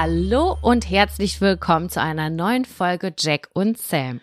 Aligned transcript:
Hallo 0.00 0.56
und 0.62 0.88
herzlich 0.88 1.40
willkommen 1.40 1.88
zu 1.88 2.00
einer 2.00 2.30
neuen 2.30 2.64
Folge 2.64 3.12
Jack 3.18 3.50
und 3.52 3.78
Sam. 3.78 4.20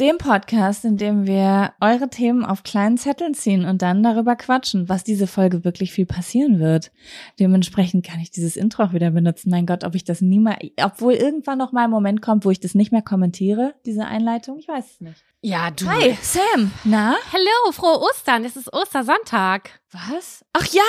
Dem 0.00 0.16
Podcast, 0.16 0.86
in 0.86 0.96
dem 0.96 1.26
wir 1.26 1.74
eure 1.82 2.08
Themen 2.08 2.46
auf 2.46 2.62
kleinen 2.62 2.96
Zetteln 2.96 3.34
ziehen 3.34 3.66
und 3.66 3.82
dann 3.82 4.02
darüber 4.02 4.36
quatschen, 4.36 4.88
was 4.88 5.04
diese 5.04 5.26
Folge 5.26 5.64
wirklich 5.64 5.92
viel 5.92 6.06
passieren 6.06 6.60
wird. 6.60 6.92
Dementsprechend 7.38 8.06
kann 8.06 8.20
ich 8.20 8.30
dieses 8.30 8.56
Intro 8.56 8.84
auch 8.84 8.94
wieder 8.94 9.10
benutzen. 9.10 9.50
Mein 9.50 9.66
Gott, 9.66 9.84
ob 9.84 9.94
ich 9.94 10.04
das 10.04 10.22
nie 10.22 10.38
mal, 10.38 10.56
obwohl 10.82 11.12
irgendwann 11.12 11.58
noch 11.58 11.72
mal 11.72 11.84
ein 11.84 11.90
Moment 11.90 12.22
kommt, 12.22 12.46
wo 12.46 12.50
ich 12.50 12.60
das 12.60 12.74
nicht 12.74 12.90
mehr 12.90 13.02
kommentiere, 13.02 13.74
diese 13.84 14.06
Einleitung, 14.06 14.58
ich 14.58 14.68
weiß 14.68 14.92
es 14.92 15.00
nicht. 15.02 15.22
Ja, 15.40 15.70
du. 15.70 15.88
Hi, 15.88 16.18
Sam. 16.20 16.72
Na? 16.82 17.14
Hallo, 17.32 17.72
frohe 17.72 18.00
Ostern. 18.00 18.44
Es 18.44 18.56
ist 18.56 18.72
Ostersonntag. 18.72 19.80
Was? 19.92 20.44
Ach 20.52 20.66
ja! 20.66 20.82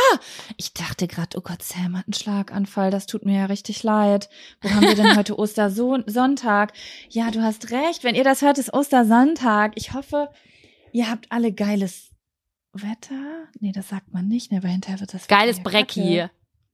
Ich 0.58 0.74
dachte 0.74 1.08
gerade, 1.08 1.38
oh 1.38 1.42
Gott, 1.42 1.62
Sam 1.62 1.96
hat 1.96 2.08
einen 2.08 2.16
Schlaganfall. 2.16 2.90
Das 2.90 3.06
tut 3.06 3.26
mir 3.26 3.42
ja 3.42 3.46
richtig 3.46 3.84
leid. 3.84 4.28
Wo 4.62 4.72
haben 4.72 4.82
wir 4.88 4.96
denn 4.96 5.16
heute 5.18 5.38
Ostersonntag? 5.38 6.74
Ja, 7.10 7.30
du 7.30 7.44
hast 7.44 7.70
recht. 7.70 8.04
Wenn 8.04 8.16
ihr 8.16 8.24
das 8.24 8.42
hört, 8.42 8.58
ist 8.58 8.74
Ostersonntag. 8.74 9.74
Ich 9.76 9.94
hoffe, 9.94 10.32
ihr 10.94 11.12
habt 11.12 11.32
alle 11.32 11.54
geiles 11.54 12.10
Wetter. 12.74 13.48
Nee, 13.60 13.72
das 13.72 13.90
sagt 13.90 14.12
man 14.14 14.28
nicht, 14.28 14.52
ne, 14.52 14.64
weil 14.64 14.72
hinterher 14.72 15.00
wird 15.00 15.14
das 15.14 15.28
Geiles 15.28 15.62
Brecki. 15.62 16.26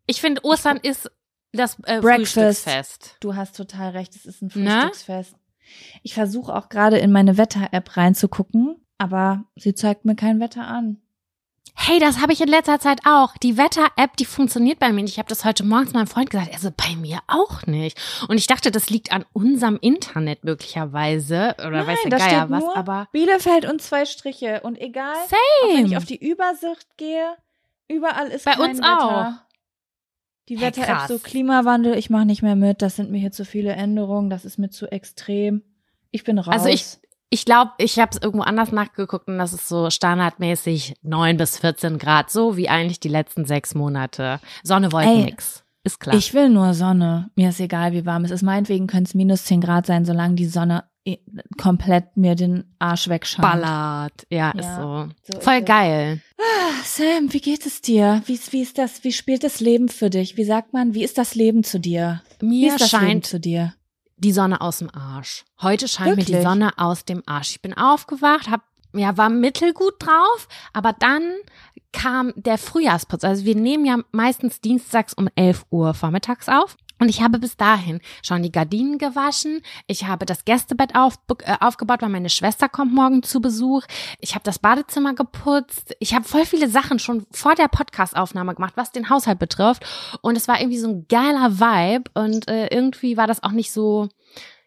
Ich 0.07 0.21
finde, 0.21 0.45
Ostern 0.45 0.77
ist 0.77 1.11
das 1.51 1.77
äh, 1.83 1.99
Breakfast. 1.99 2.33
Frühstücksfest. 2.63 3.17
Du 3.19 3.35
hast 3.35 3.57
total 3.57 3.91
recht, 3.91 4.15
es 4.15 4.25
ist 4.25 4.41
ein 4.41 4.49
Frühstücksfest. 4.49 5.35
Ich 6.03 6.13
versuche 6.13 6.55
auch 6.55 6.69
gerade 6.69 6.97
in 6.97 7.11
meine 7.11 7.37
Wetter-App 7.37 7.97
reinzugucken, 7.97 8.75
aber 8.97 9.45
sie 9.55 9.73
zeigt 9.73 10.05
mir 10.05 10.15
kein 10.15 10.39
Wetter 10.39 10.67
an. 10.67 11.01
Hey, 11.77 11.99
das 11.99 12.21
habe 12.21 12.31
ich 12.31 12.39
in 12.41 12.47
letzter 12.47 12.79
Zeit 12.79 13.01
auch. 13.05 13.35
Die 13.37 13.57
Wetter-App, 13.57 14.15
die 14.17 14.25
funktioniert 14.25 14.79
bei 14.79 14.91
mir 14.93 15.03
nicht. 15.03 15.13
Ich 15.13 15.19
habe 15.19 15.27
das 15.27 15.43
heute 15.43 15.63
morgens 15.65 15.93
meinem 15.93 16.07
Freund 16.07 16.29
gesagt. 16.29 16.53
Also 16.53 16.69
bei 16.71 16.95
mir 16.95 17.19
auch 17.27 17.65
nicht. 17.67 17.99
Und 18.29 18.37
ich 18.37 18.47
dachte, 18.47 18.71
das 18.71 18.89
liegt 18.89 19.11
an 19.11 19.25
unserem 19.33 19.77
Internet 19.81 20.45
möglicherweise. 20.45 21.55
Oder 21.59 21.71
Nein, 21.83 21.87
weiß 21.87 21.99
der 22.03 22.19
Geier 22.19 22.29
steht 22.29 22.49
was, 22.49 22.63
nur 22.63 22.77
aber. 22.77 23.07
Bielefeld 23.11 23.69
und 23.69 23.81
zwei 23.81 24.05
Striche. 24.05 24.61
Und 24.61 24.79
egal, 24.79 25.15
auch 25.15 25.75
wenn 25.75 25.85
ich 25.87 25.97
auf 25.97 26.05
die 26.05 26.17
Übersicht 26.17 26.87
gehe, 26.97 27.35
überall 27.89 28.27
ist 28.29 28.45
Bei 28.45 28.57
uns 28.57 28.79
Wetter. 28.79 29.44
Die 30.49 30.57
Hey, 30.57 30.67
Wetter-App 30.67 31.07
so 31.07 31.19
Klimawandel, 31.19 31.97
ich 31.97 32.09
mache 32.09 32.25
nicht 32.25 32.41
mehr 32.43 32.55
mit. 32.55 32.81
Das 32.81 32.95
sind 32.95 33.11
mir 33.11 33.17
hier 33.17 33.31
zu 33.31 33.45
viele 33.45 33.73
Änderungen. 33.73 34.29
Das 34.29 34.45
ist 34.45 34.57
mir 34.57 34.69
zu 34.69 34.91
extrem. 34.91 35.63
Ich 36.11 36.23
bin 36.23 36.37
raus. 36.37 36.53
Also 36.53 36.69
ich, 36.69 36.85
ich 37.29 37.45
glaube, 37.45 37.71
ich 37.77 37.99
habe 37.99 38.11
es 38.11 38.21
irgendwo 38.21 38.43
anders 38.43 38.71
nachgeguckt 38.71 39.27
und 39.27 39.37
das 39.37 39.53
ist 39.53 39.67
so 39.67 39.89
standardmäßig 39.89 40.95
9 41.01 41.37
bis 41.37 41.57
14 41.57 41.97
Grad, 41.97 42.29
so 42.29 42.57
wie 42.57 42.69
eigentlich 42.69 42.99
die 42.99 43.09
letzten 43.09 43.45
sechs 43.45 43.75
Monate. 43.75 44.39
Sonne 44.63 44.91
wollte 44.91 45.09
Ey, 45.09 45.25
nix. 45.25 45.63
Ist 45.83 45.99
klar. 45.99 46.15
Ich 46.15 46.33
will 46.33 46.49
nur 46.49 46.73
Sonne. 46.73 47.29
Mir 47.35 47.49
ist 47.49 47.59
egal, 47.59 47.93
wie 47.93 48.05
warm 48.05 48.25
es 48.25 48.31
ist. 48.31 48.41
Meinetwegen 48.41 48.87
können 48.87 49.05
es 49.05 49.13
minus 49.13 49.45
10 49.45 49.61
Grad 49.61 49.85
sein, 49.85 50.05
solange 50.05 50.35
die 50.35 50.47
Sonne 50.47 50.83
komplett 51.57 52.17
mir 52.17 52.35
den 52.35 52.63
Arsch 52.79 53.07
wegscheint. 53.09 53.41
Ballert. 53.47 54.25
Ja, 54.29 54.51
ist 54.51 54.63
Ja, 54.65 54.75
so. 54.81 55.09
so 55.31 55.37
ist 55.37 55.43
Voll 55.43 55.59
es. 55.59 55.65
geil. 55.65 56.21
Ah, 56.37 56.83
Sam, 56.83 57.31
wie 57.31 57.39
geht 57.41 57.65
es 57.65 57.81
dir? 57.81 58.21
Wie, 58.25 58.33
ist- 58.33 58.51
wie 58.53 58.61
ist 58.61 58.77
das? 58.77 59.03
Wie 59.03 59.11
spielt 59.11 59.43
das 59.43 59.59
Leben 59.59 59.89
für 59.89 60.09
dich? 60.09 60.37
Wie 60.37 60.43
sagt 60.45 60.73
man, 60.73 60.93
wie 60.93 61.03
ist 61.03 61.17
das 61.17 61.35
Leben 61.35 61.63
zu 61.63 61.79
dir? 61.79 62.21
Wie 62.39 62.45
Mir 62.47 62.73
ist 62.75 62.81
das 62.81 62.91
Leben 62.93 63.03
scheint 63.05 63.25
zu 63.27 63.39
dir? 63.39 63.73
die 64.17 64.31
Sonne 64.31 64.61
aus 64.61 64.79
dem 64.79 64.89
Arsch. 64.95 65.43
Heute 65.61 65.87
scheint 65.87 66.11
mir 66.11 66.17
Wirklich? 66.17 66.37
die 66.37 66.43
Sonne 66.43 66.71
aus 66.77 67.03
dem 67.05 67.21
Arsch. 67.25 67.51
Ich 67.51 67.61
bin 67.61 67.73
aufgewacht, 67.75 68.49
hab 68.49 68.61
ja, 68.93 69.17
war 69.17 69.29
mittelgut 69.29 69.95
drauf, 69.99 70.47
aber 70.71 70.93
dann 70.93 71.21
kam 71.91 72.31
der 72.37 72.57
Frühjahrsputz. 72.57 73.25
Also 73.25 73.43
wir 73.43 73.55
nehmen 73.55 73.85
ja 73.85 73.97
meistens 74.13 74.61
dienstags 74.61 75.13
um 75.13 75.27
11 75.35 75.65
Uhr 75.69 75.93
vormittags 75.93 76.47
auf. 76.47 76.77
Und 76.99 77.09
ich 77.09 77.21
habe 77.21 77.39
bis 77.39 77.57
dahin 77.57 77.99
schon 78.23 78.43
die 78.43 78.51
Gardinen 78.51 78.97
gewaschen. 78.97 79.61
Ich 79.87 80.05
habe 80.05 80.25
das 80.25 80.45
Gästebett 80.45 80.95
auf, 80.95 81.15
äh, 81.43 81.55
aufgebaut, 81.59 82.01
weil 82.01 82.09
meine 82.09 82.29
Schwester 82.29 82.69
kommt 82.69 82.93
morgen 82.93 83.21
zu 83.21 83.41
Besuch. 83.41 83.83
Ich 84.19 84.33
habe 84.33 84.43
das 84.43 84.59
Badezimmer 84.59 85.13
geputzt. 85.13 85.95
Ich 85.99 86.13
habe 86.13 86.25
voll 86.25 86.45
viele 86.45 86.69
Sachen 86.69 86.99
schon 86.99 87.25
vor 87.31 87.55
der 87.55 87.67
Podcastaufnahme 87.67 88.55
gemacht, 88.55 88.73
was 88.75 88.91
den 88.91 89.09
Haushalt 89.09 89.39
betrifft. 89.39 89.85
Und 90.21 90.37
es 90.37 90.47
war 90.47 90.59
irgendwie 90.59 90.79
so 90.79 90.87
ein 90.87 91.05
geiler 91.09 91.59
Vibe. 91.59 92.11
Und 92.13 92.47
äh, 92.47 92.67
irgendwie 92.67 93.17
war 93.17 93.27
das 93.27 93.43
auch 93.43 93.51
nicht 93.51 93.73
so, 93.73 94.07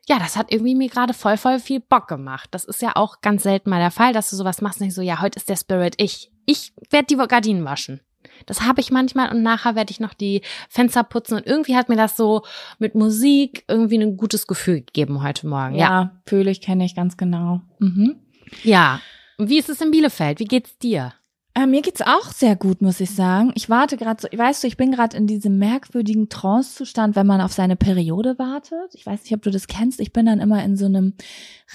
ja, 0.06 0.18
das 0.18 0.36
hat 0.36 0.52
irgendwie 0.52 0.74
mir 0.74 0.88
gerade 0.88 1.14
voll, 1.14 1.36
voll 1.36 1.60
viel 1.60 1.80
Bock 1.80 2.08
gemacht. 2.08 2.48
Das 2.52 2.64
ist 2.64 2.82
ja 2.82 2.92
auch 2.94 3.20
ganz 3.20 3.42
selten 3.42 3.70
mal 3.70 3.80
der 3.80 3.90
Fall, 3.90 4.12
dass 4.12 4.30
du 4.30 4.36
sowas 4.36 4.60
machst 4.60 4.80
nicht 4.80 4.94
so, 4.94 5.02
ja, 5.02 5.20
heute 5.20 5.38
ist 5.38 5.48
der 5.48 5.56
Spirit 5.56 5.94
ich. 5.98 6.30
Ich 6.46 6.72
werde 6.90 7.06
die 7.06 7.16
Gardinen 7.16 7.64
waschen. 7.64 8.00
Das 8.46 8.62
habe 8.62 8.80
ich 8.80 8.90
manchmal 8.90 9.30
und 9.30 9.42
nachher 9.42 9.74
werde 9.74 9.90
ich 9.90 10.00
noch 10.00 10.14
die 10.14 10.42
Fenster 10.68 11.04
putzen 11.04 11.36
und 11.36 11.46
irgendwie 11.46 11.76
hat 11.76 11.88
mir 11.88 11.96
das 11.96 12.16
so 12.16 12.42
mit 12.78 12.94
Musik 12.94 13.64
irgendwie 13.68 13.98
ein 13.98 14.16
gutes 14.16 14.46
Gefühl 14.46 14.80
gegeben 14.80 15.22
heute 15.22 15.46
Morgen. 15.46 15.74
Ja. 15.74 15.88
Ja, 15.88 16.10
fühle 16.26 16.50
ich, 16.50 16.60
kenne 16.60 16.84
ich 16.84 16.94
ganz 16.94 17.16
genau. 17.16 17.60
Mhm. 17.78 18.16
Ja. 18.62 19.00
Und 19.36 19.48
wie 19.50 19.58
ist 19.58 19.68
es 19.68 19.80
in 19.80 19.90
Bielefeld? 19.90 20.40
Wie 20.40 20.46
geht's 20.46 20.78
dir? 20.78 21.12
Äh, 21.54 21.66
mir 21.66 21.82
geht's 21.82 22.02
auch 22.02 22.30
sehr 22.30 22.54
gut, 22.54 22.82
muss 22.82 23.00
ich 23.00 23.10
sagen. 23.10 23.50
Ich 23.54 23.68
warte 23.68 23.96
gerade 23.96 24.20
so, 24.20 24.28
weißt 24.36 24.62
du, 24.62 24.68
ich 24.68 24.76
bin 24.76 24.92
gerade 24.92 25.16
in 25.16 25.26
diesem 25.26 25.58
merkwürdigen 25.58 26.28
Trance-Zustand, 26.28 27.16
wenn 27.16 27.26
man 27.26 27.40
auf 27.40 27.52
seine 27.52 27.74
Periode 27.74 28.38
wartet. 28.38 28.94
Ich 28.94 29.04
weiß 29.04 29.22
nicht, 29.22 29.34
ob 29.34 29.42
du 29.42 29.50
das 29.50 29.66
kennst. 29.66 30.00
Ich 30.00 30.12
bin 30.12 30.26
dann 30.26 30.38
immer 30.38 30.62
in 30.62 30.76
so 30.76 30.86
einem 30.86 31.14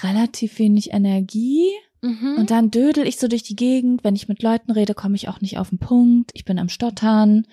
relativ 0.02 0.58
wenig 0.58 0.92
Energie. 0.92 1.70
Mhm. 2.04 2.36
Und 2.36 2.50
dann 2.50 2.70
dödel 2.70 3.06
ich 3.06 3.16
so 3.16 3.28
durch 3.28 3.42
die 3.42 3.56
Gegend. 3.56 4.04
Wenn 4.04 4.14
ich 4.14 4.28
mit 4.28 4.42
Leuten 4.42 4.70
rede, 4.72 4.92
komme 4.92 5.16
ich 5.16 5.28
auch 5.28 5.40
nicht 5.40 5.58
auf 5.58 5.70
den 5.70 5.78
Punkt. 5.78 6.30
Ich 6.34 6.44
bin 6.44 6.58
am 6.58 6.68
Stottern. 6.68 7.46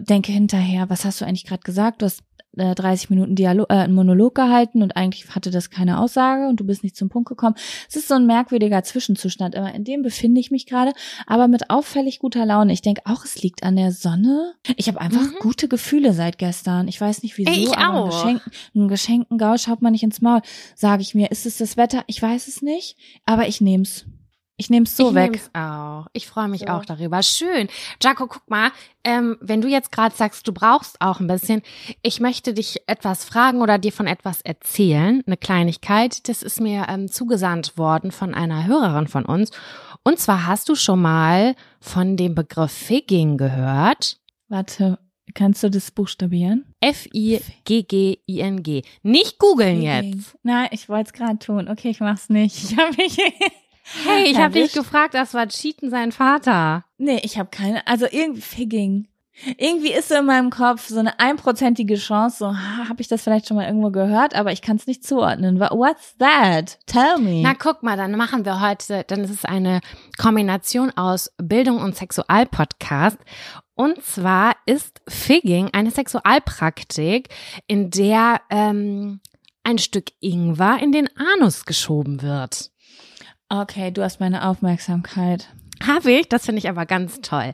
Denke 0.00 0.32
hinterher, 0.32 0.90
was 0.90 1.04
hast 1.04 1.20
du 1.20 1.24
eigentlich 1.24 1.44
gerade 1.44 1.62
gesagt? 1.62 2.02
Du 2.02 2.06
hast 2.06 2.24
äh, 2.56 2.74
30 2.74 3.10
Minuten 3.10 3.34
Dialog, 3.34 3.66
äh, 3.70 3.74
einen 3.74 3.94
Monolog 3.94 4.34
gehalten 4.34 4.82
und 4.82 4.96
eigentlich 4.96 5.34
hatte 5.34 5.50
das 5.50 5.70
keine 5.70 6.00
Aussage 6.00 6.48
und 6.48 6.60
du 6.60 6.64
bist 6.64 6.82
nicht 6.82 6.96
zum 6.96 7.08
Punkt 7.08 7.28
gekommen. 7.28 7.54
Es 7.88 7.96
ist 7.96 8.08
so 8.08 8.14
ein 8.14 8.26
merkwürdiger 8.26 8.82
Zwischenzustand, 8.82 9.56
aber 9.56 9.72
in 9.74 9.84
dem 9.84 10.02
befinde 10.02 10.40
ich 10.40 10.50
mich 10.50 10.66
gerade, 10.66 10.92
aber 11.26 11.48
mit 11.48 11.70
auffällig 11.70 12.18
guter 12.18 12.44
Laune. 12.46 12.72
Ich 12.72 12.82
denke 12.82 13.02
auch, 13.04 13.24
es 13.24 13.42
liegt 13.42 13.62
an 13.62 13.76
der 13.76 13.92
Sonne. 13.92 14.54
Ich 14.76 14.88
habe 14.88 15.00
einfach 15.00 15.22
Mhm. 15.22 15.36
gute 15.40 15.68
Gefühle 15.68 16.12
seit 16.12 16.38
gestern. 16.38 16.88
Ich 16.88 17.00
weiß 17.00 17.22
nicht 17.22 17.36
wieso, 17.38 17.50
Ey, 17.50 17.64
ich 17.64 17.76
aber 17.78 17.94
auch. 18.04 18.24
Einen, 18.24 18.34
geschenkten, 18.40 18.52
einen 18.74 18.88
geschenkten 18.88 19.38
Gau 19.38 19.56
schaut 19.56 19.82
man 19.82 19.92
nicht 19.92 20.02
ins 20.02 20.20
Maul. 20.20 20.40
Sage 20.74 21.02
ich 21.02 21.14
mir, 21.14 21.30
ist 21.30 21.46
es 21.46 21.58
das 21.58 21.76
Wetter? 21.76 22.04
Ich 22.06 22.20
weiß 22.20 22.48
es 22.48 22.62
nicht, 22.62 22.96
aber 23.24 23.48
ich 23.48 23.60
nehm's. 23.60 24.04
Ich 24.58 24.70
nehm's 24.70 24.96
so 24.96 25.10
ich 25.10 25.14
weg. 25.14 25.32
nehm's 25.32 25.50
auch. 25.52 26.06
Ich 26.14 26.26
freue 26.26 26.48
mich 26.48 26.62
So. 26.62 26.68
auch 26.68 26.84
darüber. 26.86 27.22
Schön. 27.22 27.68
Jaco, 28.02 28.26
guck 28.26 28.48
mal, 28.48 28.70
ähm, 29.04 29.36
wenn 29.42 29.60
du 29.60 29.68
jetzt 29.68 29.92
gerade 29.92 30.14
sagst, 30.16 30.48
du 30.48 30.52
brauchst 30.52 30.98
auch 31.00 31.20
ein 31.20 31.26
bisschen, 31.26 31.60
ich 32.02 32.20
möchte 32.20 32.54
dich 32.54 32.78
etwas 32.86 33.24
fragen 33.24 33.60
oder 33.60 33.76
dir 33.78 33.92
von 33.92 34.06
etwas 34.06 34.40
erzählen, 34.40 35.22
eine 35.26 35.36
Kleinigkeit. 35.36 36.26
Das 36.28 36.42
ist 36.42 36.60
mir 36.60 36.86
ähm, 36.88 37.10
zugesandt 37.12 37.76
worden 37.76 38.12
von 38.12 38.32
einer 38.34 38.66
Hörerin 38.66 39.08
von 39.08 39.26
uns. 39.26 39.50
Und 40.04 40.18
zwar 40.18 40.46
hast 40.46 40.70
du 40.70 40.74
schon 40.74 41.02
mal 41.02 41.54
von 41.80 42.16
dem 42.16 42.34
Begriff 42.34 42.72
Figging 42.72 43.36
gehört. 43.36 44.18
Warte, 44.48 44.98
kannst 45.34 45.62
du 45.64 45.70
das 45.70 45.90
buchstabieren? 45.90 46.64
F-I-G-G-I-N-G. 47.66 48.82
Nicht 49.02 49.38
googeln 49.38 49.82
jetzt. 49.82 50.36
Nein, 50.42 50.68
ich 50.70 50.88
wollte 50.88 51.08
es 51.08 51.12
gerade 51.12 51.38
tun. 51.38 51.68
Okay, 51.68 51.90
ich 51.90 52.00
mach's 52.00 52.30
nicht. 52.30 52.56
Ich 52.70 52.78
habe 52.78 52.96
mich. 52.96 53.18
Hey, 54.04 54.30
ich 54.30 54.38
habe 54.38 54.54
dich 54.54 54.72
gefragt, 54.72 55.14
das 55.14 55.34
war 55.34 55.46
Cheaten 55.48 55.90
sein 55.90 56.12
Vater. 56.12 56.84
Nee, 56.98 57.20
ich 57.22 57.38
habe 57.38 57.50
keine. 57.50 57.86
Also 57.86 58.06
irgendwie 58.10 58.40
Figging. 58.40 59.08
Irgendwie 59.58 59.92
ist 59.92 60.08
so 60.08 60.14
in 60.14 60.24
meinem 60.24 60.48
Kopf 60.48 60.88
so 60.88 60.98
eine 60.98 61.20
einprozentige 61.20 61.96
Chance, 61.96 62.38
so, 62.38 62.56
habe 62.56 63.02
ich 63.02 63.08
das 63.08 63.22
vielleicht 63.22 63.46
schon 63.46 63.58
mal 63.58 63.66
irgendwo 63.66 63.90
gehört, 63.90 64.34
aber 64.34 64.50
ich 64.50 64.62
kann 64.62 64.76
es 64.76 64.86
nicht 64.86 65.04
zuordnen. 65.04 65.60
What's 65.60 66.16
that? 66.18 66.78
Tell 66.86 67.18
me. 67.18 67.42
Na 67.42 67.52
guck 67.52 67.82
mal, 67.82 67.98
dann 67.98 68.12
machen 68.12 68.46
wir 68.46 68.62
heute, 68.62 69.04
dann 69.06 69.20
ist 69.20 69.30
es 69.30 69.44
eine 69.44 69.80
Kombination 70.16 70.90
aus 70.96 71.30
Bildung 71.36 71.78
und 71.78 71.96
Sexualpodcast. 71.96 73.18
Und 73.74 74.02
zwar 74.02 74.56
ist 74.64 75.02
Figging 75.06 75.68
eine 75.74 75.90
Sexualpraktik, 75.90 77.28
in 77.66 77.90
der 77.90 78.40
ähm, 78.48 79.20
ein 79.64 79.76
Stück 79.76 80.12
Ingwer 80.20 80.78
in 80.80 80.92
den 80.92 81.10
Anus 81.34 81.66
geschoben 81.66 82.22
wird. 82.22 82.70
Okay, 83.48 83.90
du 83.90 84.02
hast 84.02 84.20
meine 84.20 84.46
Aufmerksamkeit. 84.48 85.48
Habe 85.86 86.10
ich, 86.10 86.28
das 86.30 86.46
finde 86.46 86.58
ich 86.58 86.70
aber 86.70 86.86
ganz 86.86 87.20
toll. 87.20 87.52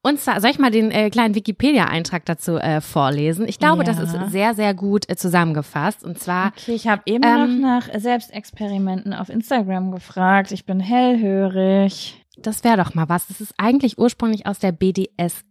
Und 0.00 0.20
zwar, 0.20 0.40
soll 0.40 0.50
ich 0.50 0.60
mal 0.60 0.70
den 0.70 0.92
äh, 0.92 1.10
kleinen 1.10 1.34
Wikipedia-Eintrag 1.34 2.24
dazu 2.24 2.56
äh, 2.56 2.80
vorlesen? 2.80 3.48
Ich 3.48 3.58
glaube, 3.58 3.82
das 3.82 3.96
Ja. 3.98 4.04
ist 4.04 4.30
sehr, 4.30 4.54
sehr 4.54 4.74
gut 4.74 5.08
äh, 5.10 5.16
zusammengefasst. 5.16 6.04
Und 6.04 6.20
zwar 6.20 6.52
Okay, 6.56 6.74
ich 6.74 6.86
habe 6.86 7.02
eben 7.06 7.24
Ähm, 7.24 7.60
noch 7.60 7.68
nach 7.68 7.88
Selbstexperimenten 8.00 9.12
auf 9.12 9.28
Instagram 9.28 9.90
gefragt. 9.90 10.52
Ich 10.52 10.64
bin 10.66 10.78
hellhörig. 10.78 12.24
Das 12.38 12.62
wäre 12.64 12.76
doch 12.76 12.94
mal 12.94 13.08
was. 13.08 13.26
Das 13.26 13.40
ist 13.40 13.54
eigentlich 13.58 13.98
ursprünglich 13.98 14.46
aus 14.46 14.60
der 14.60 14.72
BDSM, 14.72 15.42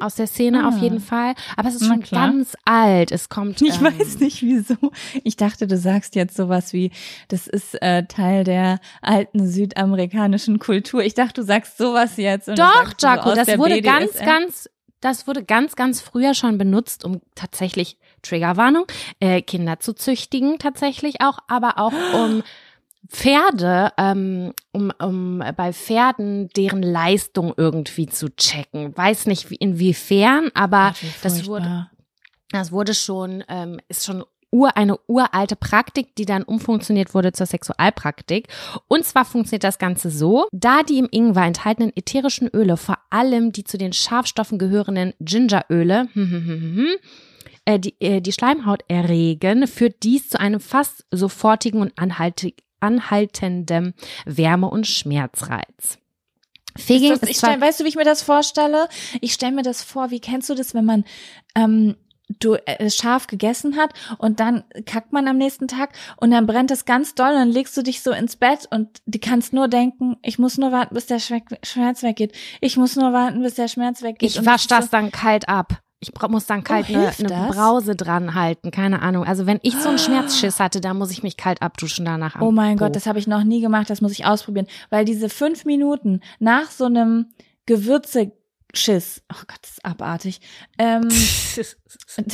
aus 0.00 0.16
der 0.16 0.26
Szene 0.26 0.64
Ah. 0.64 0.68
auf 0.68 0.78
jeden 0.78 1.00
Fall. 1.00 1.34
Aber 1.56 1.68
es 1.68 1.76
ist 1.76 1.86
schon 1.86 2.00
ganz 2.02 2.56
alt. 2.64 3.12
Es 3.12 3.28
kommt. 3.28 3.62
Ich 3.62 3.76
ähm, 3.80 3.84
weiß 3.84 4.18
nicht 4.20 4.42
wieso. 4.42 4.76
Ich 5.22 5.36
dachte, 5.36 5.66
du 5.66 5.76
sagst 5.76 6.14
jetzt 6.16 6.36
sowas 6.36 6.72
wie, 6.72 6.90
das 7.28 7.46
ist 7.46 7.80
äh, 7.82 8.04
Teil 8.06 8.44
der 8.44 8.80
alten 9.02 9.46
südamerikanischen 9.46 10.58
Kultur. 10.58 11.02
Ich 11.02 11.14
dachte, 11.14 11.40
du 11.40 11.46
sagst 11.46 11.78
sowas 11.78 12.16
jetzt. 12.16 12.48
Doch, 12.48 12.92
so 12.98 13.06
Jaco, 13.06 13.30
aus 13.30 13.36
das 13.36 13.58
wurde 13.58 13.80
ganz, 13.82 14.12
BDSM. 14.12 14.24
ganz, 14.26 14.70
das 15.00 15.26
wurde 15.26 15.44
ganz, 15.44 15.76
ganz 15.76 16.00
früher 16.00 16.34
schon 16.34 16.58
benutzt, 16.58 17.04
um 17.04 17.20
tatsächlich 17.34 17.98
Triggerwarnung, 18.22 18.86
äh, 19.20 19.42
Kinder 19.42 19.78
zu 19.80 19.92
züchtigen, 19.94 20.58
tatsächlich 20.58 21.20
auch, 21.20 21.38
aber 21.46 21.78
auch 21.78 21.92
um 22.14 22.42
Pferde, 23.08 23.92
ähm, 23.98 24.52
um, 24.72 24.92
um 25.02 25.42
bei 25.56 25.72
Pferden 25.72 26.48
deren 26.56 26.82
Leistung 26.82 27.52
irgendwie 27.56 28.06
zu 28.06 28.34
checken. 28.34 28.96
Weiß 28.96 29.26
nicht 29.26 29.50
wie, 29.50 29.56
inwiefern, 29.56 30.50
aber 30.54 30.92
Ach, 30.94 30.98
das 31.22 31.46
wurde. 31.46 31.88
Das 32.50 32.70
wurde 32.70 32.94
schon, 32.94 33.42
ähm, 33.48 33.80
ist 33.88 34.04
schon 34.04 34.22
ur, 34.54 34.76
eine 34.76 34.96
uralte 35.08 35.56
Praktik, 35.56 36.14
die 36.14 36.24
dann 36.24 36.44
umfunktioniert 36.44 37.12
wurde 37.12 37.32
zur 37.32 37.46
Sexualpraktik. 37.46 38.48
Und 38.86 39.04
zwar 39.04 39.24
funktioniert 39.24 39.64
das 39.64 39.78
Ganze 39.78 40.10
so, 40.10 40.46
da 40.52 40.82
die 40.82 40.98
im 40.98 41.08
Ingwer 41.10 41.44
enthaltenen 41.44 41.92
ätherischen 41.96 42.48
Öle, 42.48 42.76
vor 42.76 42.98
allem 43.10 43.50
die 43.50 43.64
zu 43.64 43.76
den 43.76 43.92
Scharfstoffen 43.92 44.58
gehörenden 44.58 45.14
Gingeröle, 45.18 46.08
hm, 46.12 46.30
hm, 46.30 46.46
hm, 46.46 46.86
äh, 47.64 47.80
die, 47.80 48.00
äh, 48.00 48.20
die 48.20 48.32
Schleimhaut 48.32 48.84
erregen, 48.88 49.66
führt 49.66 50.02
dies 50.04 50.28
zu 50.28 50.38
einem 50.38 50.60
fast 50.60 51.04
sofortigen 51.10 51.80
und 51.80 51.92
anhaltig, 51.98 52.62
anhaltendem 52.84 53.94
Wärme- 54.26 54.70
und 54.70 54.86
Schmerzreiz. 54.86 55.98
Figging 56.76 57.12
Ist 57.12 57.22
das, 57.22 57.30
ist 57.30 57.38
stell, 57.38 57.60
weißt 57.60 57.80
du, 57.80 57.84
wie 57.84 57.88
ich 57.88 57.96
mir 57.96 58.04
das 58.04 58.22
vorstelle? 58.22 58.88
Ich 59.20 59.32
stelle 59.32 59.52
mir 59.52 59.62
das 59.62 59.82
vor, 59.82 60.10
wie 60.10 60.20
kennst 60.20 60.50
du 60.50 60.54
das, 60.54 60.74
wenn 60.74 60.84
man 60.84 61.04
ähm, 61.54 61.96
du 62.40 62.54
äh, 62.54 62.90
scharf 62.90 63.26
gegessen 63.26 63.76
hat 63.76 63.92
und 64.18 64.40
dann 64.40 64.64
kackt 64.86 65.12
man 65.12 65.28
am 65.28 65.36
nächsten 65.36 65.68
Tag 65.68 65.90
und 66.16 66.30
dann 66.30 66.46
brennt 66.46 66.70
es 66.70 66.84
ganz 66.84 67.14
doll 67.14 67.28
und 67.28 67.34
dann 67.34 67.50
legst 67.50 67.76
du 67.76 67.82
dich 67.82 68.02
so 68.02 68.12
ins 68.12 68.36
Bett 68.36 68.66
und 68.70 68.88
du 69.06 69.18
kannst 69.18 69.52
nur 69.52 69.68
denken, 69.68 70.16
ich 70.22 70.38
muss 70.38 70.56
nur 70.58 70.72
warten, 70.72 70.94
bis 70.94 71.06
der 71.06 71.18
Schmerz 71.18 72.02
weggeht. 72.02 72.32
Ich 72.60 72.76
muss 72.76 72.96
nur 72.96 73.12
warten, 73.12 73.42
bis 73.42 73.54
der 73.54 73.68
Schmerz 73.68 74.02
weggeht. 74.02 74.30
Ich 74.30 74.38
Und 74.38 74.46
wasch 74.46 74.62
ist 74.62 74.70
das 74.70 74.86
so, 74.86 74.90
dann 74.90 75.12
kalt 75.12 75.48
ab. 75.48 75.80
Ich 76.08 76.28
muss 76.28 76.46
dann 76.46 76.62
kalt 76.64 76.88
eine, 76.88 77.00
hilft 77.00 77.20
eine 77.20 77.28
das? 77.28 77.56
Brause 77.56 77.96
dran 77.96 78.34
halten, 78.34 78.70
keine 78.70 79.02
Ahnung. 79.02 79.24
Also 79.24 79.46
wenn 79.46 79.58
ich 79.62 79.74
so 79.76 79.88
einen 79.88 79.98
Schmerzschiss 79.98 80.60
hatte, 80.60 80.80
da 80.80 80.94
muss 80.94 81.10
ich 81.10 81.22
mich 81.22 81.36
kalt 81.36 81.62
abduschen 81.62 82.04
danach. 82.04 82.40
Oh 82.40 82.50
mein 82.50 82.76
Po. 82.76 82.84
Gott, 82.84 82.96
das 82.96 83.06
habe 83.06 83.18
ich 83.18 83.26
noch 83.26 83.44
nie 83.44 83.60
gemacht, 83.60 83.88
das 83.90 84.00
muss 84.00 84.12
ich 84.12 84.26
ausprobieren. 84.26 84.66
Weil 84.90 85.04
diese 85.04 85.28
fünf 85.28 85.64
Minuten 85.64 86.20
nach 86.38 86.70
so 86.70 86.84
einem 86.84 87.26
Gewürzeschiss, 87.66 89.22
oh 89.32 89.42
Gott, 89.46 89.58
das 89.62 89.70
ist 89.72 89.84
abartig. 89.84 90.40
Ähm, 90.78 91.08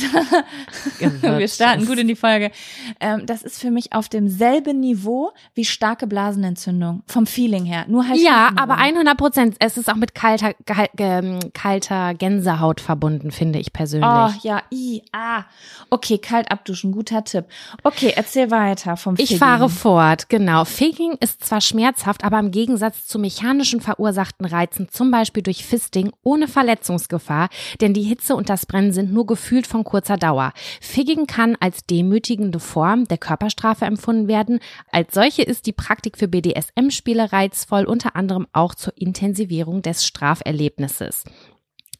Wir 1.21 1.47
starten 1.47 1.85
gut 1.85 1.97
in 1.97 2.07
die 2.07 2.15
Folge. 2.15 2.51
Ähm, 2.99 3.25
das 3.25 3.41
ist 3.41 3.59
für 3.59 3.71
mich 3.71 3.93
auf 3.93 4.09
demselben 4.09 4.79
Niveau 4.79 5.31
wie 5.55 5.65
starke 5.65 6.07
Blasenentzündung. 6.07 7.03
Vom 7.07 7.25
Feeling 7.25 7.65
her. 7.65 7.85
Nur 7.87 8.07
halt. 8.07 8.19
ja, 8.19 8.51
aber 8.55 8.77
100 8.77 9.17
Prozent. 9.17 9.55
Es 9.59 9.77
ist 9.77 9.89
auch 9.89 9.95
mit 9.95 10.15
kalter, 10.15 10.53
ge- 10.95 11.39
kalter 11.53 12.13
Gänsehaut 12.13 12.81
verbunden, 12.81 13.31
finde 13.31 13.59
ich 13.59 13.73
persönlich. 13.73 14.09
Oh, 14.09 14.29
ja, 14.43 14.61
i, 14.71 15.01
ah. 15.11 15.43
Okay, 15.89 16.17
kalt 16.17 16.51
abduschen, 16.51 16.91
guter 16.91 17.23
Tipp. 17.23 17.45
Okay, 17.83 18.13
erzähl 18.15 18.51
weiter 18.51 18.97
vom 18.97 19.15
Ich 19.15 19.21
Figging. 19.29 19.37
fahre 19.39 19.69
fort, 19.69 20.29
genau. 20.29 20.65
Faking 20.65 21.13
ist 21.19 21.43
zwar 21.45 21.61
schmerzhaft, 21.61 22.23
aber 22.23 22.39
im 22.39 22.51
Gegensatz 22.51 23.05
zu 23.07 23.19
mechanischen 23.19 23.81
verursachten 23.81 24.45
Reizen, 24.45 24.87
zum 24.89 25.11
Beispiel 25.11 25.43
durch 25.43 25.65
Fisting, 25.65 26.11
ohne 26.23 26.47
Verletzungsgefahr, 26.47 27.49
denn 27.79 27.93
die 27.93 28.03
Hitze 28.03 28.35
und 28.35 28.49
das 28.49 28.65
Brennen 28.65 28.91
sind 28.93 29.11
nur 29.11 29.25
gefühlt 29.25 29.50
von 29.67 29.83
kurzer 29.83 30.17
Dauer. 30.17 30.53
Figging 30.79 31.27
kann 31.27 31.57
als 31.59 31.85
demütigende 31.85 32.59
Form 32.59 33.05
der 33.05 33.17
Körperstrafe 33.17 33.85
empfunden 33.85 34.27
werden. 34.27 34.59
Als 34.91 35.13
solche 35.13 35.43
ist 35.43 35.65
die 35.65 35.73
Praktik 35.73 36.17
für 36.17 36.27
BDSM-Spiele 36.27 37.31
reizvoll, 37.31 37.85
unter 37.85 38.15
anderem 38.15 38.47
auch 38.53 38.75
zur 38.75 38.93
Intensivierung 38.95 39.81
des 39.81 40.05
Straferlebnisses 40.05 41.23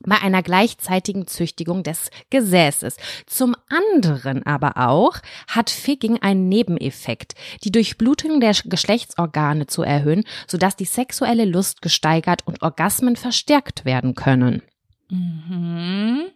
bei 0.05 0.20
einer 0.20 0.41
gleichzeitigen 0.41 1.27
Züchtigung 1.27 1.84
des 1.84 2.10
Gesäßes. 2.29 2.98
Zum 3.25 3.55
anderen 3.70 4.46
aber 4.46 4.77
auch 4.77 5.17
hat 5.48 5.70
Figging 5.70 6.17
einen 6.22 6.50
Nebeneffekt, 6.50 7.36
die 7.63 7.72
Durchblutung 7.72 8.39
der 8.39 8.55
Geschlechtsorgane 8.65 9.67
zu 9.67 9.84
erhöhen, 9.84 10.24
sodass 10.48 10.75
die 10.75 10.86
sexuelle 10.86 11.46
Lust 11.46 11.81
gesteigert 11.81 12.48
und 12.48 12.62
Orgasmen 12.62 13.15
verstärkt 13.15 13.86
werden 13.86 14.15
können. 14.15 14.62
Mhm. 15.10 16.31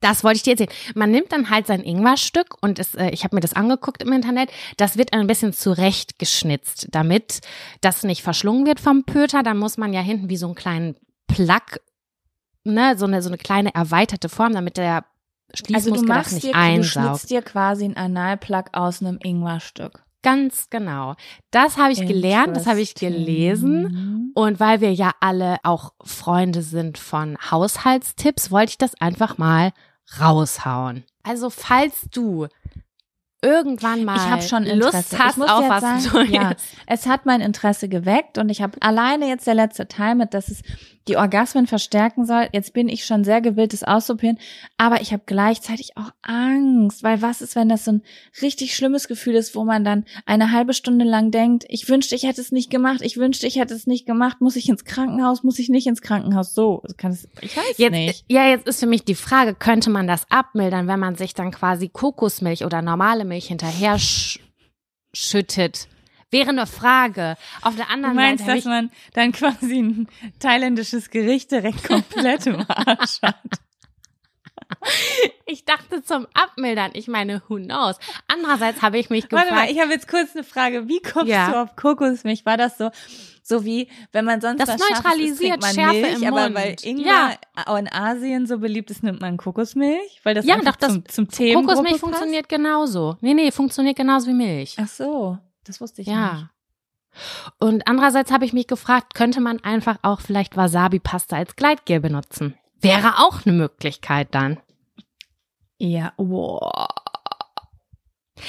Das 0.00 0.22
wollte 0.22 0.36
ich 0.36 0.42
dir 0.44 0.52
erzählen. 0.52 0.70
Man 0.94 1.10
nimmt 1.10 1.32
dann 1.32 1.50
halt 1.50 1.66
sein 1.66 1.82
Ingwerstück 1.82 2.56
und 2.60 2.78
es, 2.78 2.94
äh, 2.94 3.10
ich 3.10 3.24
habe 3.24 3.34
mir 3.34 3.40
das 3.40 3.54
angeguckt 3.54 4.02
im 4.02 4.12
Internet. 4.12 4.50
Das 4.76 4.96
wird 4.96 5.12
ein 5.12 5.26
bisschen 5.26 5.52
zurechtgeschnitzt, 5.52 6.88
damit 6.92 7.40
das 7.80 8.04
nicht 8.04 8.22
verschlungen 8.22 8.66
wird 8.66 8.80
vom 8.80 9.04
Pöter. 9.04 9.42
Da 9.42 9.54
muss 9.54 9.76
man 9.76 9.92
ja 9.92 10.00
hinten 10.00 10.28
wie 10.30 10.36
so 10.36 10.46
einen 10.46 10.54
kleinen 10.54 10.96
Plug, 11.26 11.80
ne, 12.64 12.96
so 12.96 13.06
eine 13.06 13.22
so 13.22 13.28
eine 13.28 13.38
kleine 13.38 13.74
erweiterte 13.74 14.28
Form, 14.28 14.52
damit 14.52 14.76
der 14.76 15.04
Also 15.72 15.90
du 15.90 15.96
Schließmuskel 15.98 16.06
das 16.08 16.16
machst 16.16 16.32
nicht 16.34 16.46
dir, 16.46 16.52
du 16.52 16.58
einsaugt. 16.58 17.06
schnitzt 17.06 17.30
dir 17.30 17.42
quasi 17.42 17.84
einen 17.84 17.96
Analplug 17.96 18.66
aus 18.72 19.00
einem 19.02 19.18
Ingwerstück. 19.22 20.04
Ganz 20.22 20.68
genau. 20.68 21.14
Das 21.52 21.76
habe 21.76 21.92
ich 21.92 22.04
gelernt, 22.06 22.56
das 22.56 22.66
habe 22.66 22.80
ich 22.80 22.94
gelesen. 22.96 24.32
Und 24.34 24.58
weil 24.58 24.80
wir 24.80 24.92
ja 24.92 25.12
alle 25.20 25.58
auch 25.62 25.92
Freunde 26.04 26.62
sind 26.62 26.98
von 26.98 27.38
Haushaltstipps, 27.50 28.50
wollte 28.50 28.70
ich 28.70 28.78
das 28.78 29.00
einfach 29.00 29.38
mal 29.38 29.72
raushauen. 30.18 31.04
Also 31.22 31.50
falls 31.50 32.08
du 32.10 32.46
irgendwann 33.42 34.04
mal 34.04 34.16
ich 34.16 34.22
habe 34.22 34.42
schon 34.42 34.64
Interesse. 34.64 34.96
Lust 34.98 35.18
hast 35.18 35.40
auf 35.40 35.68
was 35.68 35.80
sagen, 35.80 36.10
Neues. 36.12 36.30
Ja, 36.30 36.52
es 36.86 37.06
hat 37.06 37.26
mein 37.26 37.40
Interesse 37.40 37.88
geweckt 37.88 38.38
und 38.38 38.48
ich 38.48 38.62
habe 38.62 38.80
alleine 38.80 39.28
jetzt 39.28 39.46
der 39.46 39.54
letzte 39.54 39.86
Teil 39.86 40.14
mit, 40.14 40.34
dass 40.34 40.48
es 40.48 40.62
die 41.08 41.16
Orgasmen 41.16 41.66
verstärken 41.66 42.26
soll. 42.26 42.48
Jetzt 42.52 42.74
bin 42.74 42.88
ich 42.88 43.06
schon 43.06 43.24
sehr 43.24 43.40
gewillt, 43.40 43.72
das 43.72 43.82
auszuprobieren, 43.82 44.38
aber 44.76 45.00
ich 45.00 45.12
habe 45.12 45.22
gleichzeitig 45.24 45.96
auch 45.96 46.10
Angst, 46.22 47.02
weil 47.02 47.22
was 47.22 47.40
ist, 47.40 47.56
wenn 47.56 47.68
das 47.68 47.86
so 47.86 47.92
ein 47.92 48.02
richtig 48.42 48.74
schlimmes 48.76 49.08
Gefühl 49.08 49.34
ist, 49.34 49.54
wo 49.54 49.64
man 49.64 49.84
dann 49.84 50.04
eine 50.26 50.52
halbe 50.52 50.74
Stunde 50.74 51.04
lang 51.04 51.30
denkt, 51.30 51.64
ich 51.68 51.88
wünschte, 51.88 52.14
ich 52.14 52.24
hätte 52.24 52.40
es 52.40 52.52
nicht 52.52 52.70
gemacht, 52.70 53.00
ich 53.00 53.16
wünschte, 53.16 53.46
ich 53.46 53.56
hätte 53.56 53.74
es 53.74 53.86
nicht 53.86 54.06
gemacht, 54.06 54.40
muss 54.40 54.56
ich 54.56 54.68
ins 54.68 54.84
Krankenhaus, 54.84 55.42
muss 55.42 55.58
ich 55.58 55.70
nicht 55.70 55.86
ins 55.86 56.02
Krankenhaus, 56.02 56.54
so, 56.54 56.82
kann 56.98 57.12
es, 57.12 57.26
ich 57.40 57.56
weiß 57.56 57.78
Jetzt, 57.78 57.92
nicht. 57.92 58.24
ja, 58.28 58.46
jetzt 58.46 58.66
ist 58.66 58.80
für 58.80 58.86
mich 58.86 59.04
die 59.04 59.14
Frage, 59.14 59.54
könnte 59.54 59.88
man 59.90 60.06
das 60.06 60.30
abmildern, 60.30 60.88
wenn 60.88 61.00
man 61.00 61.14
sich 61.14 61.32
dann 61.32 61.52
quasi 61.52 61.88
Kokosmilch 61.88 62.64
oder 62.64 62.82
normale 62.82 63.24
Milch 63.28 63.46
hinterher 63.46 63.98
sch 63.98 64.40
schüttet? 65.12 65.88
Wäre 66.30 66.50
eine 66.50 66.66
Frage. 66.66 67.36
Auf 67.62 67.76
der 67.76 67.86
Du 67.86 67.92
anderen 67.92 68.16
meinst, 68.16 68.44
Seite 68.44 68.56
dass 68.56 68.64
man 68.66 68.90
dann 69.14 69.32
quasi 69.32 69.78
ein 69.78 70.08
thailändisches 70.40 71.10
Gericht 71.10 71.50
direkt 71.52 71.84
komplett 71.84 72.46
im 72.46 72.64
Arsch 72.68 73.22
hat? 73.22 73.60
Ich, 75.46 75.64
dachte 75.64 76.02
zum 76.02 76.26
Abmildern. 76.34 76.90
Ich 76.94 77.08
meine, 77.08 77.42
who 77.48 77.56
knows? 77.56 77.96
Andererseits 78.26 78.82
habe 78.82 78.98
ich 78.98 79.10
mich 79.10 79.28
gefragt. 79.28 79.50
Warte 79.50 79.54
mal, 79.66 79.70
ich 79.72 79.80
habe 79.80 79.92
jetzt 79.92 80.08
kurz 80.08 80.34
eine 80.34 80.44
Frage. 80.44 80.88
Wie 80.88 81.00
kommst 81.00 81.28
Ja. 81.28 81.50
du 81.50 81.62
auf 81.62 81.76
Kokosmilch? 81.76 82.44
War 82.46 82.56
das 82.56 82.78
so, 82.78 82.90
so 83.42 83.64
wie, 83.64 83.88
wenn 84.12 84.24
man 84.24 84.40
sonst 84.40 84.60
Das 84.60 84.68
was 84.68 84.80
Scharfes 84.80 84.96
neutralisiert 85.04 85.60
man 85.62 85.74
Schärfe 85.74 85.92
Milch, 86.00 86.22
im 86.22 86.28
aber 86.28 86.42
Mund. 86.44 86.54
weil 86.54 86.76
Ingwer 86.82 87.04
Ja. 87.06 87.36
auch 87.66 87.76
in 87.78 87.88
Asien 87.92 88.46
so 88.46 88.58
beliebt 88.58 88.90
ist, 88.90 89.02
nimmt 89.02 89.20
man 89.20 89.36
Kokosmilch? 89.36 90.20
Weil 90.22 90.34
das 90.34 90.44
Ja, 90.44 90.56
einfach 90.56 90.76
doch, 90.76 90.76
das- 90.76 90.92
zum, 90.92 91.08
zum 91.08 91.28
Tee 91.28 91.54
Kokosmilch 91.54 91.98
funktioniert 91.98 92.48
genauso. 92.48 93.16
Nee, 93.20 93.34
nee, 93.34 93.50
funktioniert 93.50 93.96
genauso 93.96 94.28
wie 94.28 94.34
Milch. 94.34 94.76
Ach 94.80 94.88
so, 94.88 95.38
das 95.64 95.80
wusste 95.80 96.02
ich 96.02 96.08
nicht. 96.08 96.16
Ja. 96.16 96.50
Und 97.58 97.88
andererseits 97.88 98.30
habe 98.30 98.44
ich 98.44 98.52
mich 98.52 98.66
gefragt, 98.66 99.14
könnte 99.14 99.40
man 99.40 99.58
einfach 99.64 99.96
auch 100.02 100.20
vielleicht 100.20 100.56
Wasabi-Pasta 100.56 101.36
als 101.36 101.56
Gleitgel 101.56 102.00
benutzen? 102.00 102.54
Wäre 102.80 103.18
auch 103.18 103.44
eine 103.44 103.54
Möglichkeit 103.56 104.28
dann. 104.32 104.58
Ja, 105.78 106.12
wow. 106.16 106.70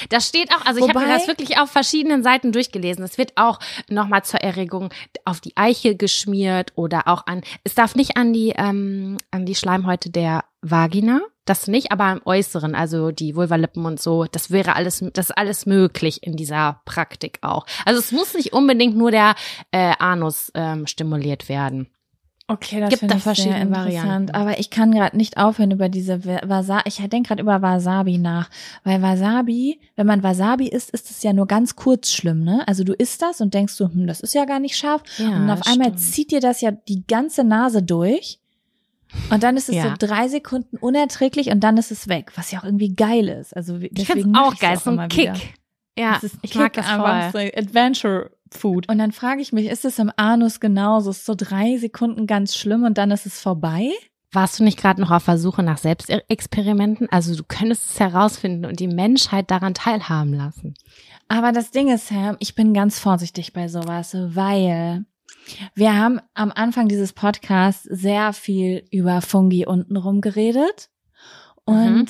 Das 0.08 0.28
steht 0.28 0.52
auch, 0.54 0.64
also 0.64 0.80
ich 0.80 0.88
habe 0.88 1.00
mir 1.00 1.06
Wobei- 1.06 1.18
das 1.18 1.26
wirklich 1.26 1.58
auf 1.58 1.70
verschiedenen 1.70 2.22
Seiten 2.22 2.52
durchgelesen. 2.52 3.04
Es 3.04 3.18
wird 3.18 3.32
auch 3.36 3.58
nochmal 3.88 4.24
zur 4.24 4.40
Erregung 4.40 4.90
auf 5.24 5.40
die 5.40 5.56
Eichel 5.56 5.96
geschmiert 5.96 6.72
oder 6.76 7.08
auch 7.08 7.26
an, 7.26 7.42
es 7.64 7.74
darf 7.74 7.94
nicht 7.96 8.16
an 8.16 8.32
die, 8.32 8.50
ähm, 8.56 9.18
an 9.30 9.46
die 9.46 9.54
Schleimhäute 9.54 10.10
der 10.10 10.44
Vagina, 10.62 11.20
das 11.44 11.66
nicht, 11.66 11.90
aber 11.90 12.04
am 12.04 12.20
Äußeren, 12.24 12.74
also 12.74 13.10
die 13.10 13.34
Vulvalippen 13.34 13.84
und 13.84 14.00
so, 14.00 14.24
das 14.24 14.50
wäre 14.50 14.76
alles, 14.76 15.04
das 15.12 15.30
ist 15.30 15.36
alles 15.36 15.66
möglich 15.66 16.22
in 16.22 16.36
dieser 16.36 16.80
Praktik 16.84 17.38
auch. 17.42 17.66
Also 17.84 17.98
es 17.98 18.12
muss 18.12 18.34
nicht 18.34 18.52
unbedingt 18.52 18.96
nur 18.96 19.10
der 19.10 19.34
äh, 19.72 19.94
Anus 19.98 20.52
ähm, 20.54 20.86
stimuliert 20.86 21.48
werden. 21.48 21.88
Okay, 22.52 22.80
das 22.80 22.90
Gibt 22.90 23.00
finde 23.00 23.14
da 23.14 23.18
ich 23.18 23.22
sehr 23.24 23.34
verschiedene. 23.34 23.70
Varianten. 23.76 24.34
Aber 24.34 24.58
ich 24.58 24.70
kann 24.70 24.90
gerade 24.92 25.16
nicht 25.16 25.36
aufhören 25.36 25.70
über 25.70 25.88
diese 25.88 26.24
Wasabi. 26.24 26.82
Ich 26.86 26.96
denke 26.96 27.28
gerade 27.28 27.42
über 27.42 27.62
Wasabi 27.62 28.18
nach. 28.18 28.50
Weil 28.82 29.00
Wasabi, 29.02 29.78
wenn 29.94 30.06
man 30.06 30.22
Wasabi 30.22 30.66
isst, 30.68 30.90
ist 30.90 31.10
es 31.10 31.22
ja 31.22 31.32
nur 31.32 31.46
ganz 31.46 31.76
kurz 31.76 32.10
schlimm, 32.10 32.42
ne? 32.42 32.66
Also 32.66 32.82
du 32.82 32.92
isst 32.92 33.22
das 33.22 33.40
und 33.40 33.54
denkst 33.54 33.74
so, 33.74 33.86
hm, 33.86 34.06
das 34.08 34.20
ist 34.20 34.34
ja 34.34 34.46
gar 34.46 34.58
nicht 34.58 34.76
scharf. 34.76 35.02
Ja, 35.18 35.28
und 35.36 35.48
auf 35.48 35.60
einmal 35.66 35.88
stimmt. 35.88 36.00
zieht 36.00 36.30
dir 36.32 36.40
das 36.40 36.60
ja 36.60 36.72
die 36.72 37.06
ganze 37.06 37.44
Nase 37.44 37.82
durch. 37.84 38.38
Und 39.30 39.42
dann 39.42 39.56
ist 39.56 39.68
es 39.68 39.76
Ja. 39.76 39.82
so 39.84 40.06
drei 40.06 40.28
Sekunden 40.28 40.76
unerträglich 40.76 41.50
und 41.50 41.60
dann 41.60 41.76
ist 41.76 41.90
es 41.90 42.08
weg, 42.08 42.32
was 42.36 42.50
ja 42.50 42.60
auch 42.60 42.64
irgendwie 42.64 42.94
geil 42.94 43.28
ist. 43.28 43.56
Also 43.56 43.76
Ich 43.78 43.90
deswegen 43.92 44.20
finde 44.22 44.28
mach 44.38 44.48
auch 44.54 44.58
geil, 44.58 44.76
so 44.78 44.90
ein 44.90 45.08
Kick. 45.08 45.20
wieder. 45.22 45.34
Ja, 45.98 46.14
Das 46.14 46.24
ist 46.24 46.36
ich 46.42 46.50
Kick 46.52 46.60
mag 46.60 46.72
das 46.72 46.86
einfach 46.88 47.30
voll. 47.32 47.50
Adventure 47.56 48.30
Food. 48.52 48.88
Und 48.88 48.98
dann 48.98 49.12
frage 49.12 49.40
ich 49.40 49.52
mich, 49.52 49.66
ist 49.66 49.84
es 49.84 49.98
im 49.98 50.10
Anus 50.16 50.60
genauso? 50.60 51.10
Ist 51.10 51.26
so 51.26 51.34
drei 51.36 51.76
Sekunden 51.78 52.26
ganz 52.26 52.56
schlimm 52.56 52.84
und 52.84 52.98
dann 52.98 53.10
ist 53.10 53.26
es 53.26 53.40
vorbei? 53.40 53.90
Warst 54.32 54.60
du 54.60 54.64
nicht 54.64 54.78
gerade 54.78 55.00
noch 55.00 55.10
auf 55.10 55.24
der 55.24 55.38
Suche 55.38 55.62
nach 55.62 55.78
Selbstexperimenten? 55.78 57.08
Also 57.10 57.34
du 57.34 57.42
könntest 57.42 57.90
es 57.90 58.00
herausfinden 58.00 58.64
und 58.64 58.78
die 58.78 58.86
Menschheit 58.86 59.50
daran 59.50 59.74
teilhaben 59.74 60.32
lassen. 60.34 60.74
Aber 61.28 61.50
das 61.52 61.70
Ding 61.72 61.88
ist, 61.88 62.08
Sam, 62.08 62.36
ich 62.38 62.54
bin 62.54 62.72
ganz 62.74 62.98
vorsichtig 63.00 63.52
bei 63.52 63.66
sowas, 63.68 64.14
weil 64.14 65.04
wir 65.74 65.96
haben 65.96 66.20
am 66.34 66.52
Anfang 66.54 66.86
dieses 66.86 67.12
Podcasts 67.12 67.82
sehr 67.84 68.32
viel 68.32 68.84
über 68.92 69.20
Fungi 69.20 69.66
untenrum 69.66 70.20
geredet. 70.20 70.90
Und 71.64 71.96
Mhm. 71.96 72.06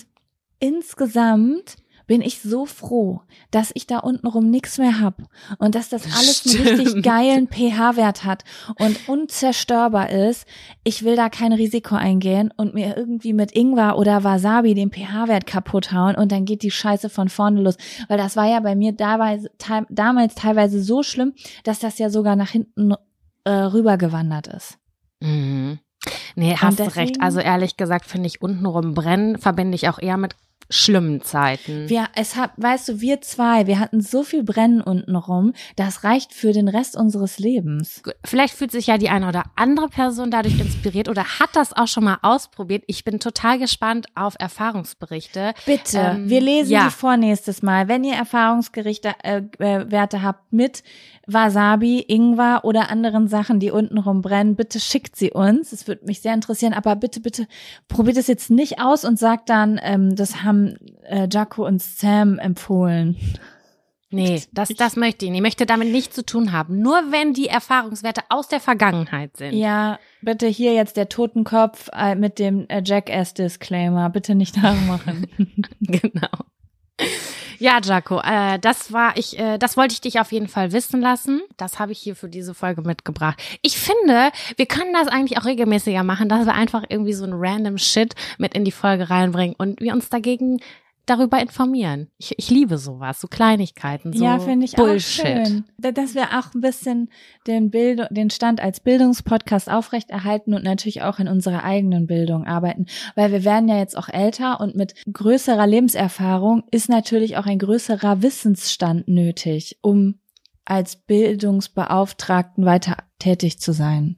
insgesamt 0.58 1.76
bin 2.10 2.22
ich 2.22 2.40
so 2.40 2.66
froh, 2.66 3.20
dass 3.52 3.70
ich 3.74 3.86
da 3.86 4.00
untenrum 4.00 4.50
nichts 4.50 4.78
mehr 4.78 4.98
hab 5.00 5.22
und 5.58 5.76
dass 5.76 5.90
das 5.90 6.02
alles 6.18 6.44
einen 6.44 6.66
richtig 6.66 6.88
Stimmt. 6.88 7.06
geilen 7.06 7.46
pH-Wert 7.46 8.24
hat 8.24 8.42
und 8.80 9.08
unzerstörbar 9.08 10.10
ist. 10.10 10.44
Ich 10.82 11.04
will 11.04 11.14
da 11.14 11.28
kein 11.28 11.52
Risiko 11.52 11.94
eingehen 11.94 12.52
und 12.56 12.74
mir 12.74 12.96
irgendwie 12.96 13.32
mit 13.32 13.52
Ingwer 13.52 13.96
oder 13.96 14.24
Wasabi 14.24 14.74
den 14.74 14.90
pH-Wert 14.90 15.46
kaputt 15.46 15.92
hauen 15.92 16.16
und 16.16 16.32
dann 16.32 16.46
geht 16.46 16.64
die 16.64 16.72
Scheiße 16.72 17.10
von 17.10 17.28
vorne 17.28 17.60
los. 17.62 17.76
Weil 18.08 18.18
das 18.18 18.34
war 18.34 18.46
ja 18.48 18.58
bei 18.58 18.74
mir 18.74 18.90
dabei, 18.90 19.40
te 19.58 19.86
damals 19.88 20.34
teilweise 20.34 20.82
so 20.82 21.04
schlimm, 21.04 21.32
dass 21.62 21.78
das 21.78 21.98
ja 21.98 22.10
sogar 22.10 22.34
nach 22.34 22.50
hinten 22.50 22.92
äh, 23.44 23.50
rübergewandert 23.52 24.48
ist. 24.48 24.78
Mhm. 25.20 25.78
Nee, 26.34 26.56
hast 26.56 26.80
deswegen- 26.80 26.98
recht. 26.98 27.20
Also 27.20 27.38
ehrlich 27.38 27.76
gesagt 27.76 28.04
finde 28.06 28.26
ich 28.26 28.42
untenrum 28.42 28.94
brennen 28.94 29.38
verbinde 29.38 29.76
ich 29.76 29.88
auch 29.88 30.00
eher 30.00 30.16
mit 30.16 30.34
schlimmen 30.70 31.22
Zeiten. 31.22 31.88
Wir, 31.88 32.06
es 32.14 32.36
hat, 32.36 32.52
weißt 32.56 32.88
du, 32.88 33.00
wir 33.00 33.20
zwei, 33.20 33.66
wir 33.66 33.78
hatten 33.78 34.00
so 34.00 34.22
viel 34.22 34.42
Brennen 34.42 34.80
untenrum, 34.80 35.52
das 35.76 36.04
reicht 36.04 36.32
für 36.32 36.52
den 36.52 36.68
Rest 36.68 36.96
unseres 36.96 37.38
Lebens. 37.38 38.02
Vielleicht 38.24 38.54
fühlt 38.54 38.70
sich 38.70 38.86
ja 38.86 38.96
die 38.96 39.08
eine 39.08 39.28
oder 39.28 39.44
andere 39.56 39.88
Person 39.88 40.30
dadurch 40.30 40.58
inspiriert 40.58 41.08
oder 41.08 41.24
hat 41.40 41.50
das 41.54 41.72
auch 41.76 41.88
schon 41.88 42.04
mal 42.04 42.18
ausprobiert. 42.22 42.84
Ich 42.86 43.04
bin 43.04 43.20
total 43.20 43.58
gespannt 43.58 44.06
auf 44.14 44.34
Erfahrungsberichte. 44.38 45.54
Bitte, 45.66 45.98
Ähm, 45.98 46.28
wir 46.28 46.40
lesen 46.40 46.72
ja. 46.72 46.84
die 46.84 46.90
vor 46.90 47.16
nächstes 47.16 47.62
Mal. 47.62 47.88
Wenn 47.88 48.04
ihr 48.04 48.14
Erfahrungsgerichte 48.14 49.14
äh, 49.22 49.42
äh, 49.58 49.90
Werte 49.90 50.22
habt 50.22 50.52
mit 50.52 50.82
Wasabi, 51.26 52.04
Ingwer 52.08 52.60
oder 52.64 52.90
anderen 52.90 53.28
Sachen, 53.28 53.60
die 53.60 53.70
untenrum 53.70 54.22
brennen, 54.22 54.56
bitte 54.56 54.80
schickt 54.80 55.16
sie 55.16 55.30
uns. 55.30 55.72
Es 55.72 55.86
würde 55.86 56.04
mich 56.06 56.20
sehr 56.20 56.34
interessieren. 56.34 56.72
Aber 56.72 56.96
bitte, 56.96 57.20
bitte 57.20 57.46
probiert 57.88 58.16
es 58.16 58.26
jetzt 58.26 58.50
nicht 58.50 58.80
aus 58.80 59.04
und 59.04 59.18
sagt 59.18 59.48
dann, 59.48 59.80
ähm, 59.82 60.16
das 60.16 60.42
haben 60.42 60.76
äh, 61.04 61.28
Jaco 61.30 61.66
und 61.66 61.82
Sam 61.82 62.38
empfohlen. 62.38 63.16
Nee, 64.12 64.42
das, 64.52 64.70
das 64.70 64.96
möchte 64.96 65.24
ich 65.24 65.30
nicht. 65.30 65.38
Ich 65.38 65.42
möchte 65.42 65.66
damit 65.66 65.92
nichts 65.92 66.16
zu 66.16 66.26
tun 66.26 66.50
haben. 66.50 66.80
Nur 66.80 66.96
wenn 67.10 67.32
die 67.32 67.46
Erfahrungswerte 67.46 68.22
aus 68.28 68.48
der 68.48 68.58
Vergangenheit 68.58 69.36
sind. 69.36 69.54
Ja, 69.54 70.00
bitte 70.20 70.48
hier 70.48 70.74
jetzt 70.74 70.96
der 70.96 71.08
Totenkopf 71.08 71.88
äh, 71.92 72.16
mit 72.16 72.40
dem 72.40 72.68
äh, 72.68 72.82
Jackass-Disclaimer. 72.84 74.10
Bitte 74.10 74.34
nicht 74.34 74.60
nachmachen. 74.60 75.28
genau. 75.80 76.28
Ja, 77.60 77.78
Jaco, 77.84 78.22
äh, 78.24 78.58
das 78.58 78.90
war 78.90 79.18
ich, 79.18 79.38
äh, 79.38 79.58
das 79.58 79.76
wollte 79.76 79.92
ich 79.92 80.00
dich 80.00 80.18
auf 80.18 80.32
jeden 80.32 80.48
Fall 80.48 80.72
wissen 80.72 81.02
lassen. 81.02 81.42
Das 81.58 81.78
habe 81.78 81.92
ich 81.92 81.98
hier 81.98 82.16
für 82.16 82.30
diese 82.30 82.54
Folge 82.54 82.80
mitgebracht. 82.80 83.38
Ich 83.60 83.78
finde, 83.78 84.30
wir 84.56 84.64
können 84.64 84.94
das 84.94 85.08
eigentlich 85.08 85.38
auch 85.38 85.44
regelmäßiger 85.44 86.02
machen, 86.02 86.30
dass 86.30 86.46
wir 86.46 86.54
einfach 86.54 86.84
irgendwie 86.88 87.12
so 87.12 87.26
ein 87.26 87.34
random 87.34 87.76
Shit 87.76 88.14
mit 88.38 88.54
in 88.54 88.64
die 88.64 88.72
Folge 88.72 89.10
reinbringen 89.10 89.54
und 89.58 89.82
wir 89.82 89.92
uns 89.92 90.08
dagegen 90.08 90.60
darüber 91.10 91.40
informieren. 91.40 92.08
Ich, 92.18 92.34
ich 92.38 92.50
liebe 92.50 92.78
sowas, 92.78 93.20
so 93.20 93.28
Kleinigkeiten, 93.28 94.12
so 94.12 94.24
ja, 94.24 94.38
finde 94.38 94.64
ich 94.64 94.72
Bullshit. 94.72 95.24
auch 95.24 95.28
schön. 95.46 95.64
Da- 95.78 95.92
Dass 95.92 96.14
wir 96.14 96.38
auch 96.38 96.54
ein 96.54 96.60
bisschen 96.60 97.10
den, 97.46 97.70
Bild 97.70 98.06
den 98.10 98.30
Stand 98.30 98.60
als 98.60 98.80
Bildungspodcast 98.80 99.70
aufrechterhalten 99.70 100.54
und 100.54 100.64
natürlich 100.64 101.02
auch 101.02 101.18
in 101.18 101.28
unserer 101.28 101.64
eigenen 101.64 102.06
Bildung 102.06 102.44
arbeiten. 102.46 102.86
Weil 103.16 103.32
wir 103.32 103.44
werden 103.44 103.68
ja 103.68 103.76
jetzt 103.78 103.96
auch 103.98 104.08
älter 104.08 104.60
und 104.60 104.76
mit 104.76 104.94
größerer 105.12 105.66
Lebenserfahrung 105.66 106.62
ist 106.70 106.88
natürlich 106.88 107.36
auch 107.36 107.46
ein 107.46 107.58
größerer 107.58 108.22
Wissensstand 108.22 109.08
nötig, 109.08 109.78
um 109.82 110.20
als 110.64 110.96
Bildungsbeauftragten 110.96 112.64
weiter 112.64 112.96
tätig 113.18 113.58
zu 113.58 113.72
sein. 113.72 114.16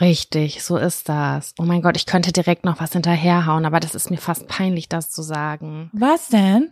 Richtig, 0.00 0.62
so 0.62 0.76
ist 0.76 1.08
das. 1.08 1.54
Oh 1.58 1.62
mein 1.62 1.82
Gott, 1.82 1.96
ich 1.96 2.06
könnte 2.06 2.32
direkt 2.32 2.64
noch 2.64 2.80
was 2.80 2.92
hinterherhauen, 2.92 3.64
aber 3.64 3.78
das 3.78 3.94
ist 3.94 4.10
mir 4.10 4.16
fast 4.16 4.48
peinlich, 4.48 4.88
das 4.88 5.10
zu 5.10 5.22
sagen. 5.22 5.90
Was 5.92 6.28
denn? 6.28 6.70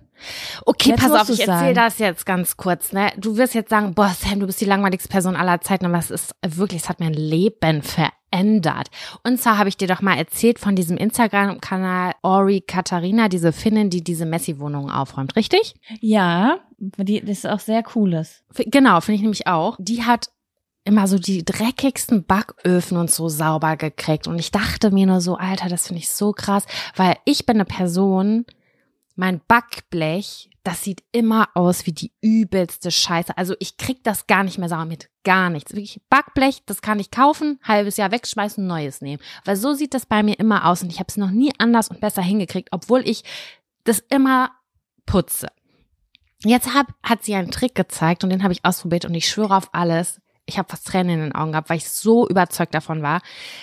Okay, 0.66 0.90
Jetzt 0.90 1.00
pass 1.00 1.12
auf, 1.12 1.28
ich 1.28 1.46
erzähle 1.46 1.74
das 1.74 1.98
jetzt 1.98 2.26
ganz 2.26 2.56
kurz. 2.56 2.92
Ne? 2.92 3.12
Du 3.16 3.36
wirst 3.36 3.54
jetzt 3.54 3.70
sagen, 3.70 3.94
boah, 3.94 4.14
Sam, 4.18 4.40
du 4.40 4.46
bist 4.46 4.60
die 4.60 4.66
langweiligste 4.66 5.08
Person 5.08 5.36
aller 5.36 5.60
Zeiten, 5.60 5.86
aber 5.86 5.98
es 5.98 6.10
ist 6.10 6.34
wirklich, 6.44 6.82
es 6.82 6.88
hat 6.88 7.00
mein 7.00 7.14
Leben 7.14 7.82
verändert. 7.82 8.88
Und 9.24 9.40
zwar 9.40 9.58
habe 9.58 9.68
ich 9.68 9.76
dir 9.76 9.88
doch 9.88 10.00
mal 10.00 10.16
erzählt 10.16 10.58
von 10.58 10.76
diesem 10.76 10.96
Instagram-Kanal 10.96 12.14
Ori 12.22 12.60
Katharina, 12.60 13.28
diese 13.28 13.52
Finnin, 13.52 13.90
die 13.90 14.02
diese 14.02 14.26
Messi-Wohnungen 14.26 14.90
aufräumt, 14.90 15.36
richtig? 15.36 15.74
Ja, 16.00 16.58
die, 16.78 17.20
das 17.20 17.38
ist 17.38 17.46
auch 17.46 17.60
sehr 17.60 17.82
cooles. 17.82 18.42
Genau, 18.56 19.00
finde 19.00 19.16
ich 19.16 19.22
nämlich 19.22 19.46
auch. 19.46 19.76
Die 19.78 20.04
hat 20.04 20.30
immer 20.84 21.06
so 21.06 21.18
die 21.18 21.44
dreckigsten 21.44 22.24
Backöfen 22.24 22.96
und 22.96 23.10
so 23.10 23.28
sauber 23.28 23.76
gekriegt. 23.76 24.26
Und 24.26 24.38
ich 24.38 24.50
dachte 24.50 24.90
mir 24.90 25.06
nur 25.06 25.20
so, 25.20 25.36
Alter, 25.36 25.68
das 25.68 25.86
finde 25.86 26.00
ich 26.00 26.10
so 26.10 26.32
krass, 26.32 26.64
weil 26.96 27.16
ich 27.24 27.46
bin 27.46 27.56
eine 27.56 27.64
Person, 27.64 28.44
mein 29.14 29.40
Backblech, 29.46 30.50
das 30.64 30.82
sieht 30.82 31.02
immer 31.10 31.48
aus 31.54 31.86
wie 31.86 31.92
die 31.92 32.12
übelste 32.20 32.90
Scheiße. 32.90 33.36
Also 33.36 33.54
ich 33.58 33.76
krieg 33.76 34.02
das 34.04 34.26
gar 34.26 34.44
nicht 34.44 34.58
mehr 34.58 34.68
sauber 34.68 34.84
mit. 34.84 35.08
Gar 35.24 35.50
nichts. 35.50 35.72
Wirklich 35.72 36.00
Backblech, 36.08 36.62
das 36.66 36.82
kann 36.82 37.00
ich 37.00 37.10
kaufen, 37.10 37.58
halbes 37.64 37.96
Jahr 37.96 38.12
wegschmeißen, 38.12 38.64
neues 38.64 39.00
nehmen. 39.00 39.22
Weil 39.44 39.56
so 39.56 39.74
sieht 39.74 39.94
das 39.94 40.06
bei 40.06 40.22
mir 40.22 40.38
immer 40.38 40.66
aus 40.66 40.82
und 40.82 40.92
ich 40.92 40.98
habe 40.98 41.08
es 41.08 41.16
noch 41.16 41.30
nie 41.30 41.52
anders 41.58 41.88
und 41.88 42.00
besser 42.00 42.22
hingekriegt, 42.22 42.68
obwohl 42.70 43.06
ich 43.06 43.24
das 43.84 43.98
immer 44.08 44.52
putze. 45.04 45.48
Jetzt 46.44 46.74
hab, 46.74 46.88
hat 47.02 47.24
sie 47.24 47.34
einen 47.34 47.50
Trick 47.50 47.74
gezeigt 47.74 48.24
und 48.24 48.30
den 48.30 48.42
habe 48.42 48.52
ich 48.52 48.64
ausprobiert 48.64 49.04
und 49.04 49.14
ich 49.14 49.28
schwöre 49.28 49.56
auf 49.56 49.68
alles. 49.72 50.21
Ich 50.46 50.58
habe 50.58 50.68
fast 50.68 50.86
Tränen 50.86 51.14
in 51.14 51.20
den 51.20 51.34
Augen 51.34 51.52
gehabt, 51.52 51.70
weil 51.70 51.76
ich 51.76 51.88
so 51.88 52.28
überzeugt 52.28 52.74
davon 52.74 53.02
war. 53.02 53.20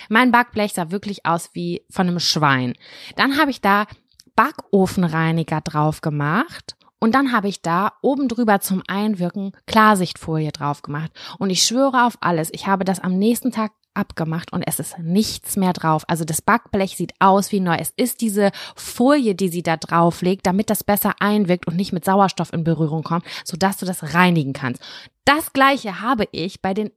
Mein 0.08 0.32
Backblech 0.32 0.72
sah 0.72 0.90
wirklich 0.90 1.26
aus 1.26 1.50
wie 1.52 1.84
von 1.90 2.08
einem 2.08 2.20
Schwein. 2.20 2.74
Dann 3.16 3.38
habe 3.38 3.50
ich 3.50 3.60
da 3.60 3.86
Backofenreiniger 4.34 5.60
drauf 5.60 6.00
gemacht 6.00 6.76
und 7.00 7.14
dann 7.14 7.32
habe 7.32 7.48
ich 7.48 7.62
da 7.62 7.92
oben 8.02 8.28
drüber 8.28 8.60
zum 8.60 8.82
Einwirken 8.86 9.52
Klarsichtfolie 9.66 10.52
drauf 10.52 10.82
gemacht. 10.82 11.10
Und 11.38 11.50
ich 11.50 11.62
schwöre 11.62 12.06
auf 12.06 12.18
alles, 12.20 12.50
ich 12.52 12.66
habe 12.66 12.84
das 12.84 13.00
am 13.00 13.18
nächsten 13.18 13.52
Tag 13.52 13.72
abgemacht 13.94 14.52
und 14.52 14.62
es 14.62 14.78
ist 14.78 14.98
nichts 14.98 15.56
mehr 15.56 15.72
drauf. 15.72 16.04
Also 16.08 16.24
das 16.24 16.42
Backblech 16.42 16.96
sieht 16.96 17.14
aus 17.18 17.52
wie 17.52 17.60
neu. 17.60 17.76
Es 17.78 17.92
ist 17.96 18.20
diese 18.20 18.50
Folie, 18.76 19.34
die 19.34 19.48
sie 19.48 19.62
da 19.62 19.76
drauf 19.76 20.22
legt, 20.22 20.46
damit 20.46 20.70
das 20.70 20.84
besser 20.84 21.14
einwirkt 21.20 21.66
und 21.66 21.76
nicht 21.76 21.92
mit 21.92 22.04
Sauerstoff 22.04 22.52
in 22.52 22.64
Berührung 22.64 23.02
kommt, 23.02 23.24
sodass 23.44 23.78
du 23.78 23.86
das 23.86 24.14
reinigen 24.14 24.52
kannst. 24.52 24.82
Das 25.24 25.52
gleiche 25.52 26.00
habe 26.00 26.28
ich 26.32 26.62
bei 26.62 26.74
den 26.74 26.90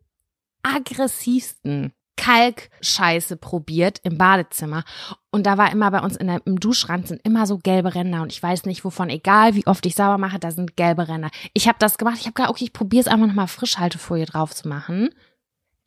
aggressivsten 0.63 1.93
Kalkscheiße 2.15 3.37
probiert 3.37 3.99
im 4.03 4.17
Badezimmer 4.17 4.83
und 5.31 5.45
da 5.45 5.57
war 5.57 5.71
immer 5.71 5.89
bei 5.91 5.99
uns 5.99 6.15
in 6.15 6.27
der, 6.27 6.41
im 6.45 6.59
Duschrand 6.59 7.07
sind 7.07 7.19
immer 7.25 7.47
so 7.47 7.57
gelbe 7.57 7.95
Ränder 7.95 8.21
und 8.21 8.31
ich 8.31 8.41
weiß 8.41 8.65
nicht 8.65 8.85
wovon, 8.85 9.09
egal 9.09 9.55
wie 9.55 9.65
oft 9.65 9.85
ich 9.85 9.95
sauber 9.95 10.19
mache, 10.19 10.39
da 10.39 10.51
sind 10.51 10.77
gelbe 10.77 11.07
Ränder. 11.07 11.31
Ich 11.53 11.67
habe 11.67 11.79
das 11.79 11.97
gemacht, 11.97 12.17
ich 12.19 12.25
habe 12.25 12.33
gedacht, 12.33 12.51
okay, 12.51 12.65
ich 12.65 12.73
probiere 12.73 13.01
es 13.01 13.07
einfach 13.07 13.27
nochmal 13.27 13.47
Frischhaltefolie 13.47 14.25
drauf 14.25 14.53
zu 14.53 14.67
machen 14.67 15.09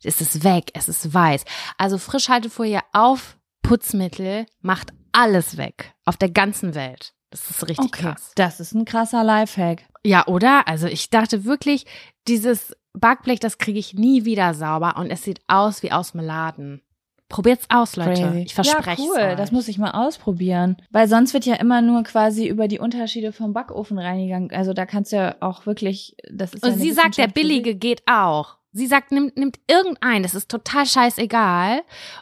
es 0.03 0.21
ist 0.21 0.43
weg, 0.43 0.71
es 0.73 0.87
ist 0.87 1.13
weiß. 1.13 1.43
Also 1.77 1.97
Frischhaltefolie 1.97 2.81
auf 2.93 3.37
Putzmittel 3.61 4.45
macht 4.61 4.93
alles 5.11 5.57
weg. 5.57 5.93
Auf 6.05 6.17
der 6.17 6.29
ganzen 6.29 6.75
Welt. 6.75 7.13
Das 7.31 7.49
ist 7.49 7.67
richtig 7.67 7.87
okay, 7.87 8.03
krass. 8.03 8.31
Das 8.35 8.59
ist 8.59 8.73
ein 8.73 8.85
krasser 8.85 9.23
Lifehack. 9.23 9.83
Ja, 10.03 10.27
oder? 10.27 10.67
Also 10.67 10.87
ich 10.87 11.09
dachte 11.09 11.43
wirklich, 11.43 11.85
dieses 12.27 12.75
Backblech, 12.93 13.39
das 13.39 13.57
kriege 13.57 13.79
ich 13.79 13.93
nie 13.93 14.25
wieder 14.25 14.53
sauber 14.53 14.95
und 14.97 15.11
es 15.11 15.23
sieht 15.23 15.41
aus 15.47 15.83
wie 15.83 15.91
aus 15.91 16.13
dem 16.13 16.21
Laden. 16.21 16.81
Probiert's 17.29 17.65
aus, 17.69 17.97
Leute. 17.97 18.21
Crazy. 18.21 18.43
Ich 18.45 18.55
verspreche 18.55 19.01
Ja, 19.01 19.07
cool. 19.09 19.19
Euch. 19.19 19.35
Das 19.35 19.51
muss 19.51 19.67
ich 19.67 19.77
mal 19.77 19.91
ausprobieren. 19.91 20.77
Weil 20.91 21.09
sonst 21.09 21.33
wird 21.33 21.45
ja 21.45 21.55
immer 21.55 21.81
nur 21.81 22.03
quasi 22.03 22.47
über 22.47 22.69
die 22.69 22.79
Unterschiede 22.79 23.33
vom 23.33 23.51
Backofen 23.51 23.99
reingegangen. 23.99 24.51
Also 24.51 24.71
da 24.71 24.85
kannst 24.85 25.11
du 25.11 25.17
ja 25.17 25.35
auch 25.41 25.65
wirklich, 25.65 26.15
das 26.31 26.53
ist 26.53 26.63
Und 26.63 26.71
ja 26.71 26.77
sie 26.77 26.91
sagt, 26.91 27.17
der 27.17 27.27
billige 27.27 27.75
geht 27.75 28.03
auch. 28.05 28.57
Sie 28.77 28.87
sagt, 28.87 29.11
nimmt, 29.11 29.35
nimmt 29.37 29.59
irgendein, 29.67 30.23
das 30.23 30.35
ist 30.35 30.49
total 30.49 30.85
scheißegal 30.85 31.81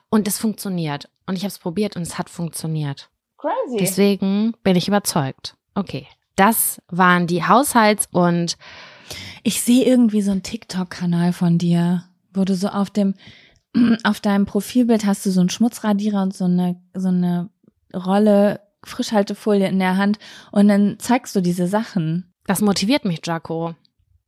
und 0.10 0.28
es 0.28 0.40
funktioniert. 0.40 1.10
Und 1.26 1.36
ich 1.36 1.42
habe 1.42 1.50
es 1.50 1.60
probiert 1.60 1.96
und 1.96 2.04
es 2.04 2.18
hat 2.18 2.30
funktioniert. 2.30 3.10
Crazy. 3.38 3.78
Deswegen 3.78 4.54
bin 4.64 4.76
ich 4.76 4.88
überzeugt. 4.88 5.56
Okay, 5.74 6.08
das 6.36 6.82
waren 6.88 7.28
die 7.28 7.44
Haushalts- 7.44 8.08
und 8.12 8.58
ich 9.44 9.62
sehe 9.62 9.86
irgendwie 9.86 10.22
so 10.22 10.32
einen 10.32 10.44
TikTok-Kanal 10.44 11.34
von 11.34 11.58
dir, 11.58 12.06
wo 12.34 12.46
du 12.46 12.56
so 12.56 12.70
auf 12.70 12.90
dem 12.90 13.16
auf 14.04 14.20
deinem 14.22 14.46
Profilbild 14.46 15.06
hast 15.06 15.26
du 15.26 15.32
so 15.32 15.42
einen 15.42 15.50
Schmutzradierer 15.50 16.22
und 16.22 16.34
so 16.34 16.46
eine 16.46 16.82
so 16.94 17.10
eine 17.10 17.50
Rolle 17.94 18.62
Frischhaltefolie 18.84 19.68
in 19.68 19.80
der 19.80 19.98
Hand 19.98 20.20
und 20.52 20.68
dann 20.68 20.98
zeigst 21.00 21.36
du 21.36 21.42
diese 21.42 21.68
Sachen. 21.68 22.32
Das 22.46 22.62
motiviert 22.62 23.04
mich, 23.06 23.22
Jaco. 23.26 23.76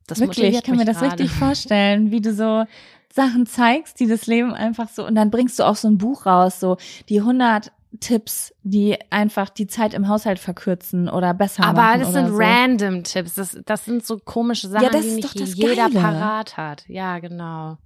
Das 0.08 0.20
Wirklich, 0.20 0.56
ich 0.56 0.62
kann 0.62 0.76
mir 0.76 0.84
das 0.84 1.02
richtig 1.02 1.30
vorstellen, 1.30 2.10
wie 2.10 2.20
du 2.20 2.34
so 2.34 2.64
Sachen 3.12 3.46
zeigst, 3.46 4.00
die 4.00 4.06
das 4.06 4.26
Leben 4.26 4.54
einfach 4.54 4.88
so, 4.88 5.06
und 5.06 5.14
dann 5.14 5.30
bringst 5.30 5.58
du 5.58 5.64
auch 5.64 5.76
so 5.76 5.88
ein 5.88 5.98
Buch 5.98 6.26
raus, 6.26 6.60
so 6.60 6.76
die 7.08 7.20
100 7.20 7.72
Tipps, 8.00 8.54
die 8.62 8.98
einfach 9.10 9.48
die 9.48 9.66
Zeit 9.66 9.94
im 9.94 10.08
Haushalt 10.08 10.38
verkürzen 10.38 11.08
oder 11.08 11.32
besser 11.34 11.64
Aber 11.64 11.82
machen. 11.82 11.88
Aber 11.88 11.98
das 11.98 12.12
sind 12.12 12.28
so. 12.28 12.36
random 12.36 13.04
Tipps. 13.04 13.34
Das, 13.34 13.58
das 13.64 13.84
sind 13.84 14.04
so 14.04 14.18
komische 14.18 14.68
Sachen, 14.68 14.84
ja, 14.84 15.00
die 15.00 15.14
nicht 15.14 15.34
jeder 15.56 15.88
Geile. 15.88 16.00
parat 16.00 16.56
hat. 16.56 16.84
Ja, 16.88 17.18
genau. 17.18 17.78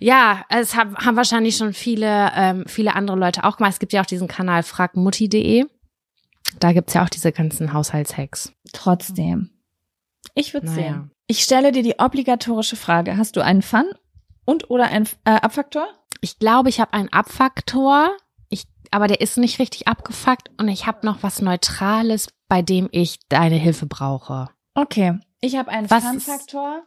Ja, 0.00 0.44
es 0.48 0.74
haben, 0.74 0.96
haben 0.96 1.16
wahrscheinlich 1.16 1.56
schon 1.56 1.74
viele, 1.74 2.32
ähm, 2.34 2.64
viele 2.66 2.94
andere 2.94 3.16
Leute 3.16 3.44
auch 3.44 3.58
gemacht. 3.58 3.74
Es 3.74 3.78
gibt 3.78 3.92
ja 3.92 4.00
auch 4.00 4.06
diesen 4.06 4.26
Kanal 4.26 4.62
fragmutti.de. 4.62 5.66
Da 6.60 6.72
gibt's 6.72 6.94
ja 6.94 7.04
auch 7.04 7.10
diese 7.10 7.30
ganzen 7.30 7.72
Haushaltshacks. 7.74 8.52
Trotzdem. 8.72 9.50
Ich 10.34 10.54
würde 10.54 10.66
naja. 10.66 10.76
sehen. 10.76 11.10
Ich 11.26 11.42
stelle 11.42 11.72
dir 11.72 11.82
die 11.82 11.98
obligatorische 11.98 12.76
Frage. 12.76 13.16
Hast 13.16 13.36
du 13.36 13.40
einen 13.42 13.62
Fun 13.62 13.84
und 14.44 14.70
oder 14.70 14.86
einen 14.86 15.08
äh, 15.24 15.32
Abfaktor? 15.32 15.86
Ich 16.20 16.38
glaube, 16.38 16.68
ich 16.68 16.80
habe 16.80 16.94
einen 16.94 17.12
Abfaktor. 17.12 18.16
Ich, 18.48 18.64
aber 18.90 19.06
der 19.08 19.20
ist 19.20 19.36
nicht 19.36 19.58
richtig 19.58 19.88
abgefuckt 19.88 20.50
und 20.58 20.68
ich 20.68 20.86
habe 20.86 21.04
noch 21.06 21.22
was 21.22 21.42
Neutrales, 21.42 22.28
bei 22.48 22.62
dem 22.62 22.88
ich 22.92 23.18
deine 23.28 23.56
Hilfe 23.56 23.86
brauche. 23.86 24.48
Okay. 24.74 25.18
Ich 25.40 25.56
habe 25.56 25.70
einen 25.70 25.88
Fun-Faktor. 25.88 26.82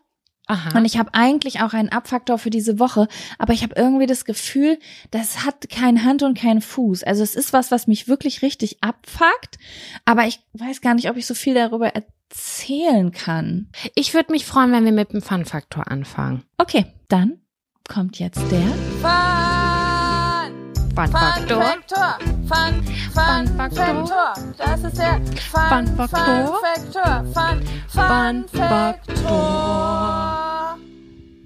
Aha. 0.47 0.77
Und 0.77 0.85
ich 0.85 0.97
habe 0.97 1.13
eigentlich 1.13 1.61
auch 1.61 1.73
einen 1.73 1.89
Abfaktor 1.89 2.37
für 2.37 2.49
diese 2.49 2.79
Woche, 2.79 3.07
aber 3.37 3.53
ich 3.53 3.63
habe 3.63 3.75
irgendwie 3.77 4.07
das 4.07 4.25
Gefühl, 4.25 4.79
das 5.11 5.45
hat 5.45 5.69
kein 5.69 6.03
Hand 6.03 6.23
und 6.23 6.37
kein 6.37 6.61
Fuß. 6.61 7.03
Also 7.03 7.23
es 7.23 7.35
ist 7.35 7.53
was, 7.53 7.71
was 7.71 7.87
mich 7.87 8.07
wirklich 8.07 8.41
richtig 8.41 8.83
abfuckt, 8.83 9.59
aber 10.03 10.25
ich 10.25 10.41
weiß 10.53 10.81
gar 10.81 10.95
nicht, 10.95 11.09
ob 11.09 11.15
ich 11.15 11.25
so 11.25 11.35
viel 11.35 11.53
darüber 11.53 11.95
erzählen 12.31 13.11
kann. 13.11 13.67
Ich 13.95 14.13
würde 14.13 14.31
mich 14.31 14.45
freuen, 14.45 14.71
wenn 14.71 14.85
wir 14.85 14.91
mit 14.91 15.11
dem 15.13 15.21
Fun-Faktor 15.21 15.91
anfangen. 15.91 16.43
Okay, 16.57 16.85
dann 17.09 17.41
kommt 17.89 18.19
jetzt 18.19 18.39
der 18.51 18.61
Fun! 19.01 19.11
Fun-Faktor. 20.95 21.63
Fun, 22.47 22.83
Fun, 23.13 23.47
Fun 23.47 23.47
Faktor. 23.57 24.33
Das 24.57 24.83
ist 24.83 24.97
der 24.97 25.21
Fun, 25.49 25.87
Fun 25.87 25.87
Faktor. 25.97 26.61
Fun, 27.33 27.33
Fun, 27.33 27.61
Fun 27.87 28.45
Faktor. 28.47 29.31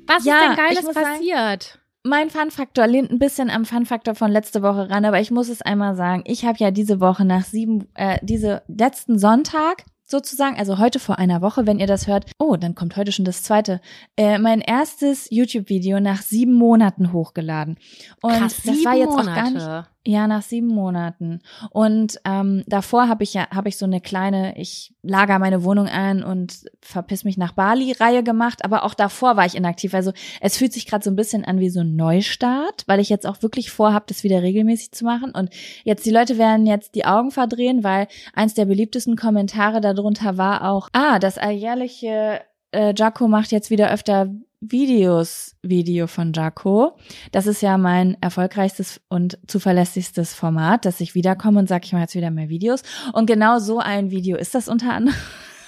Was 0.07 0.25
ja, 0.25 0.35
ist 0.35 0.43
denn 0.43 0.55
Geiles 0.55 0.85
passiert? 0.85 1.63
Sagen, 1.63 1.79
mein 2.03 2.29
Fun-Faktor 2.29 2.87
lehnt 2.87 3.11
ein 3.11 3.19
bisschen 3.19 3.49
am 3.49 3.65
Fun-Faktor 3.65 4.13
von 4.13 4.31
letzte 4.31 4.61
Woche 4.61 4.89
ran, 4.89 5.05
aber 5.05 5.19
ich 5.19 5.31
muss 5.31 5.49
es 5.49 5.63
einmal 5.63 5.95
sagen. 5.95 6.23
Ich 6.25 6.45
habe 6.45 6.57
ja 6.59 6.69
diese 6.71 6.99
Woche 6.99 7.25
nach 7.25 7.43
sieben, 7.43 7.87
äh, 7.95 8.19
diese 8.21 8.61
letzten 8.67 9.17
Sonntag 9.17 9.83
sozusagen, 10.05 10.57
also 10.57 10.77
heute 10.77 10.99
vor 10.99 11.19
einer 11.19 11.41
Woche, 11.41 11.65
wenn 11.65 11.79
ihr 11.79 11.87
das 11.87 12.07
hört, 12.07 12.31
oh, 12.39 12.55
dann 12.55 12.75
kommt 12.75 12.95
heute 12.95 13.11
schon 13.11 13.25
das 13.25 13.43
zweite, 13.43 13.81
äh, 14.17 14.37
mein 14.37 14.61
erstes 14.61 15.27
YouTube-Video 15.29 15.99
nach 15.99 16.21
sieben 16.21 16.53
Monaten 16.53 17.11
hochgeladen. 17.11 17.77
Und 18.21 18.33
Krass, 18.33 18.61
das 18.63 18.85
war 18.85 18.95
jetzt 18.95 19.09
Monate. 19.09 19.31
auch 19.31 19.35
gar 19.35 19.51
nicht. 19.51 19.89
Ja, 20.07 20.27
nach 20.27 20.43
sieben 20.43 20.67
Monaten. 20.67 21.39
Und 21.71 22.19
ähm, 22.25 22.63
davor 22.67 23.07
habe 23.07 23.23
ich 23.23 23.33
ja, 23.33 23.49
habe 23.49 23.69
ich 23.69 23.77
so 23.77 23.85
eine 23.85 24.01
kleine, 24.01 24.55
ich 24.55 24.93
lager 25.01 25.39
meine 25.39 25.63
Wohnung 25.63 25.87
ein 25.87 26.23
und 26.23 26.65
verpiss 26.79 27.23
mich 27.23 27.37
nach 27.37 27.53
Bali-Reihe 27.53 28.21
gemacht, 28.21 28.63
aber 28.63 28.83
auch 28.83 28.93
davor 28.93 29.35
war 29.35 29.47
ich 29.47 29.55
inaktiv. 29.55 29.95
Also 29.95 30.13
es 30.41 30.57
fühlt 30.57 30.73
sich 30.73 30.85
gerade 30.85 31.03
so 31.03 31.09
ein 31.09 31.15
bisschen 31.15 31.43
an 31.43 31.59
wie 31.59 31.71
so 31.71 31.79
ein 31.79 31.95
Neustart, 31.95 32.83
weil 32.85 32.99
ich 32.99 33.09
jetzt 33.09 33.25
auch 33.25 33.41
wirklich 33.41 33.71
vorhabe, 33.71 34.05
das 34.07 34.23
wieder 34.23 34.43
regelmäßig 34.43 34.91
zu 34.91 35.05
machen. 35.05 35.31
Und 35.31 35.49
jetzt, 35.83 36.05
die 36.05 36.11
Leute 36.11 36.37
werden 36.37 36.67
jetzt 36.67 36.93
die 36.93 37.05
Augen 37.05 37.31
verdrehen, 37.31 37.83
weil 37.83 38.07
eins 38.33 38.53
der 38.53 38.65
beliebtesten 38.65 39.15
Kommentare 39.15 39.81
darunter 39.81 40.37
war 40.37 40.69
auch, 40.69 40.87
ah, 40.93 41.17
das 41.17 41.39
alljährliche 41.39 42.41
äh, 42.71 42.93
Jaco 42.95 43.27
macht 43.27 43.51
jetzt 43.51 43.71
wieder 43.71 43.91
öfter 43.91 44.29
Videos 44.71 45.55
Video 45.61 46.07
von 46.07 46.33
Jaco. 46.33 46.97
Das 47.31 47.47
ist 47.47 47.61
ja 47.61 47.77
mein 47.77 48.17
erfolgreichstes 48.21 49.01
und 49.09 49.37
zuverlässigstes 49.47 50.33
Format, 50.33 50.85
dass 50.85 51.01
ich 51.01 51.15
wiederkomme 51.15 51.59
und 51.59 51.67
sage, 51.67 51.85
ich 51.85 51.93
mache 51.93 52.03
jetzt 52.03 52.15
wieder 52.15 52.31
mehr 52.31 52.49
Videos. 52.49 52.81
Und 53.13 53.25
genau 53.25 53.59
so 53.59 53.79
ein 53.79 54.11
Video 54.11 54.37
ist 54.37 54.55
das 54.55 54.67
unter 54.67 54.93
anderem 54.93 55.17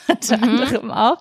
unter 0.08 0.38
mhm. 0.38 0.43
anderem 0.43 0.91
auch. 0.91 1.17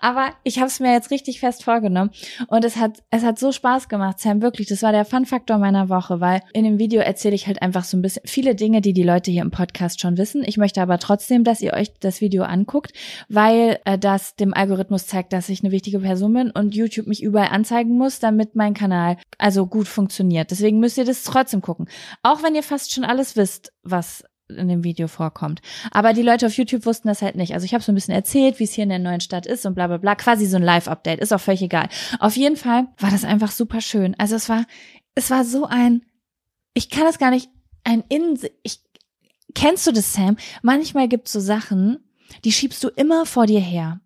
Aber 0.00 0.30
ich 0.44 0.58
habe 0.58 0.68
es 0.68 0.80
mir 0.80 0.92
jetzt 0.92 1.10
richtig 1.10 1.40
fest 1.40 1.64
vorgenommen 1.64 2.10
und 2.48 2.64
es 2.64 2.76
hat 2.76 3.02
es 3.10 3.24
hat 3.24 3.38
so 3.38 3.52
Spaß 3.52 3.88
gemacht, 3.88 4.20
Sam, 4.20 4.42
wirklich. 4.42 4.68
Das 4.68 4.82
war 4.82 4.92
der 4.92 5.04
Fun-Faktor 5.04 5.58
meiner 5.58 5.88
Woche, 5.88 6.20
weil 6.20 6.42
in 6.52 6.64
dem 6.64 6.78
Video 6.78 7.00
erzähle 7.00 7.34
ich 7.34 7.46
halt 7.46 7.62
einfach 7.62 7.84
so 7.84 7.96
ein 7.96 8.02
bisschen 8.02 8.22
viele 8.24 8.54
Dinge, 8.54 8.80
die 8.80 8.92
die 8.92 9.02
Leute 9.02 9.30
hier 9.30 9.42
im 9.42 9.50
Podcast 9.50 10.00
schon 10.00 10.18
wissen. 10.18 10.42
Ich 10.44 10.56
möchte 10.56 10.82
aber 10.82 10.98
trotzdem, 10.98 11.44
dass 11.44 11.60
ihr 11.60 11.72
euch 11.72 11.92
das 12.00 12.20
Video 12.20 12.44
anguckt, 12.44 12.92
weil 13.28 13.78
äh, 13.84 13.98
das 13.98 14.36
dem 14.36 14.54
Algorithmus 14.54 15.06
zeigt, 15.06 15.32
dass 15.32 15.48
ich 15.48 15.62
eine 15.62 15.72
wichtige 15.72 16.00
Person 16.00 16.32
bin 16.32 16.50
und 16.50 16.74
YouTube 16.74 17.06
mich 17.06 17.22
überall 17.22 17.48
anzeigen 17.48 17.96
muss, 17.96 18.18
damit 18.18 18.54
mein 18.54 18.74
Kanal 18.74 19.16
also 19.38 19.66
gut 19.66 19.88
funktioniert. 19.88 20.50
Deswegen 20.50 20.80
müsst 20.80 20.98
ihr 20.98 21.04
das 21.04 21.24
trotzdem 21.24 21.62
gucken. 21.62 21.88
Auch 22.22 22.42
wenn 22.42 22.54
ihr 22.54 22.62
fast 22.62 22.92
schon 22.92 23.04
alles 23.04 23.36
wisst, 23.36 23.72
was 23.82 24.24
in 24.48 24.68
dem 24.68 24.84
Video 24.84 25.08
vorkommt. 25.08 25.60
Aber 25.90 26.12
die 26.12 26.22
Leute 26.22 26.46
auf 26.46 26.54
YouTube 26.54 26.86
wussten 26.86 27.08
das 27.08 27.22
halt 27.22 27.36
nicht. 27.36 27.54
Also 27.54 27.64
ich 27.64 27.74
habe 27.74 27.84
so 27.84 27.92
ein 27.92 27.94
bisschen 27.94 28.14
erzählt, 28.14 28.58
wie 28.58 28.64
es 28.64 28.72
hier 28.72 28.84
in 28.84 28.90
der 28.90 28.98
neuen 28.98 29.20
Stadt 29.20 29.46
ist 29.46 29.66
und 29.66 29.74
bla 29.74 29.86
bla 29.86 29.98
bla. 29.98 30.14
Quasi 30.14 30.46
so 30.46 30.56
ein 30.56 30.62
Live-Update, 30.62 31.20
ist 31.20 31.32
auch 31.32 31.40
völlig 31.40 31.62
egal. 31.62 31.88
Auf 32.18 32.36
jeden 32.36 32.56
Fall 32.56 32.88
war 32.98 33.10
das 33.10 33.24
einfach 33.24 33.50
super 33.50 33.80
schön. 33.80 34.14
Also 34.18 34.36
es 34.36 34.48
war, 34.48 34.64
es 35.14 35.30
war 35.30 35.44
so 35.44 35.66
ein, 35.66 36.02
ich 36.74 36.90
kann 36.90 37.06
es 37.06 37.18
gar 37.18 37.30
nicht, 37.30 37.50
ein 37.84 38.04
Innen, 38.08 38.38
ich, 38.62 38.80
kennst 39.54 39.86
du 39.86 39.92
das, 39.92 40.12
Sam? 40.12 40.36
Manchmal 40.62 41.08
gibt's 41.08 41.32
so 41.32 41.40
Sachen, 41.40 41.98
die 42.44 42.52
schiebst 42.52 42.82
du 42.84 42.88
immer 42.88 43.26
vor 43.26 43.46
dir 43.46 43.60
her. 43.60 44.00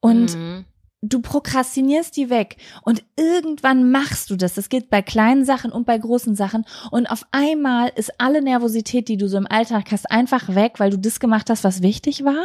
Und 0.00 0.34
Mhm. 0.34 0.64
Du 1.02 1.20
prokrastinierst 1.20 2.16
die 2.16 2.28
weg 2.30 2.56
und 2.82 3.02
irgendwann 3.16 3.90
machst 3.90 4.30
du 4.30 4.36
das. 4.36 4.54
Das 4.54 4.68
geht 4.68 4.90
bei 4.90 5.02
kleinen 5.02 5.44
Sachen 5.44 5.72
und 5.72 5.86
bei 5.86 5.96
großen 5.96 6.34
Sachen 6.34 6.64
und 6.90 7.06
auf 7.06 7.26
einmal 7.32 7.90
ist 7.96 8.20
alle 8.20 8.42
Nervosität, 8.42 9.08
die 9.08 9.16
du 9.16 9.28
so 9.28 9.38
im 9.38 9.46
Alltag 9.46 9.92
hast, 9.92 10.10
einfach 10.10 10.54
weg, 10.54 10.74
weil 10.78 10.90
du 10.90 10.98
das 10.98 11.20
gemacht 11.20 11.48
hast, 11.48 11.64
was 11.64 11.82
wichtig 11.82 12.24
war. 12.24 12.44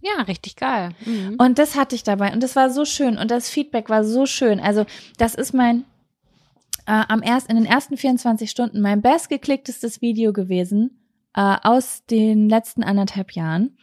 Ja, 0.00 0.22
richtig 0.22 0.56
geil. 0.56 0.90
Mhm. 1.04 1.36
Und 1.38 1.58
das 1.58 1.76
hatte 1.76 1.94
ich 1.94 2.04
dabei 2.04 2.32
und 2.32 2.42
das 2.42 2.56
war 2.56 2.70
so 2.70 2.84
schön 2.84 3.18
und 3.18 3.30
das 3.30 3.48
Feedback 3.48 3.88
war 3.88 4.04
so 4.04 4.26
schön. 4.26 4.60
Also 4.60 4.84
das 5.16 5.34
ist 5.34 5.52
mein 5.54 5.84
äh, 6.86 7.04
am 7.08 7.22
erst 7.22 7.48
in 7.48 7.56
den 7.56 7.66
ersten 7.66 7.96
24 7.96 8.50
Stunden 8.50 8.80
mein 8.80 9.02
bestgeklicktestes 9.02 10.00
Video 10.00 10.32
gewesen 10.32 11.04
äh, 11.34 11.56
aus 11.62 12.04
den 12.06 12.48
letzten 12.48 12.82
anderthalb 12.82 13.32
Jahren. 13.32 13.76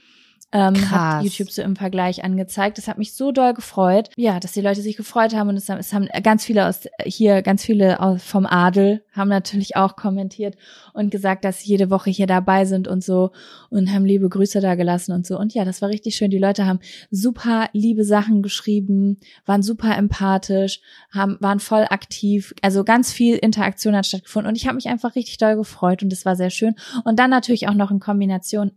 Ähm, 0.56 0.74
Krass. 0.74 0.90
hat 0.90 1.24
YouTube 1.24 1.52
so 1.52 1.62
im 1.62 1.76
Vergleich 1.76 2.24
angezeigt. 2.24 2.78
Das 2.78 2.88
hat 2.88 2.98
mich 2.98 3.14
so 3.14 3.34
doll 3.34 3.54
gefreut. 3.54 4.10
Ja, 4.16 4.40
dass 4.40 4.54
die 4.54 4.62
Leute 4.62 4.82
sich 4.82 4.96
gefreut 4.96 5.36
haben 5.36 5.50
und 5.50 5.58
es 5.58 5.68
haben, 5.68 5.80
es 5.80 5.92
haben 5.92 6.08
ganz 6.24 6.46
viele 6.46 6.66
aus 6.66 6.88
hier, 7.04 7.42
ganz 7.42 7.66
viele 7.66 8.00
aus, 8.00 8.24
vom 8.24 8.46
Adel 8.46 9.04
haben 9.12 9.28
natürlich 9.28 9.76
auch 9.76 9.98
kommentiert 9.98 10.56
und 10.94 11.12
gesagt, 11.12 11.44
dass 11.44 11.60
sie 11.60 11.72
jede 11.72 11.90
Woche 11.90 12.10
hier 12.10 12.26
dabei 12.26 12.64
sind 12.64 12.88
und 12.88 13.04
so 13.04 13.32
und 13.70 13.92
haben 13.92 14.06
liebe 14.06 14.30
Grüße 14.30 14.62
da 14.62 14.76
gelassen 14.76 15.12
und 15.12 15.28
so. 15.28 15.38
Und 15.38 15.54
ja, 15.54 15.66
das 15.66 15.82
war 15.82 15.90
richtig 15.90 16.16
schön. 16.16 16.32
Die 16.32 16.38
Leute 16.38 16.66
haben 16.66 16.80
super 17.12 17.68
liebe 17.74 18.06
Sachen 18.06 18.42
geschrieben, 18.42 19.18
waren 19.46 19.62
super 19.62 19.98
empathisch, 19.98 20.80
haben, 21.12 21.36
waren 21.42 21.60
voll 21.60 21.86
aktiv. 21.90 22.54
Also 22.62 22.86
ganz 22.86 23.12
viel 23.12 23.36
Interaktion 23.36 23.94
hat 23.94 24.06
stattgefunden 24.06 24.48
und 24.48 24.56
ich 24.56 24.68
habe 24.68 24.76
mich 24.76 24.88
einfach 24.88 25.16
richtig 25.16 25.38
doll 25.38 25.58
gefreut 25.58 26.02
und 26.02 26.14
das 26.14 26.24
war 26.24 26.38
sehr 26.38 26.50
schön. 26.50 26.76
Und 27.04 27.20
dann 27.20 27.30
natürlich 27.30 27.68
auch 27.68 27.74
noch 27.74 27.92
in 27.92 28.00
Kombination 28.00 28.72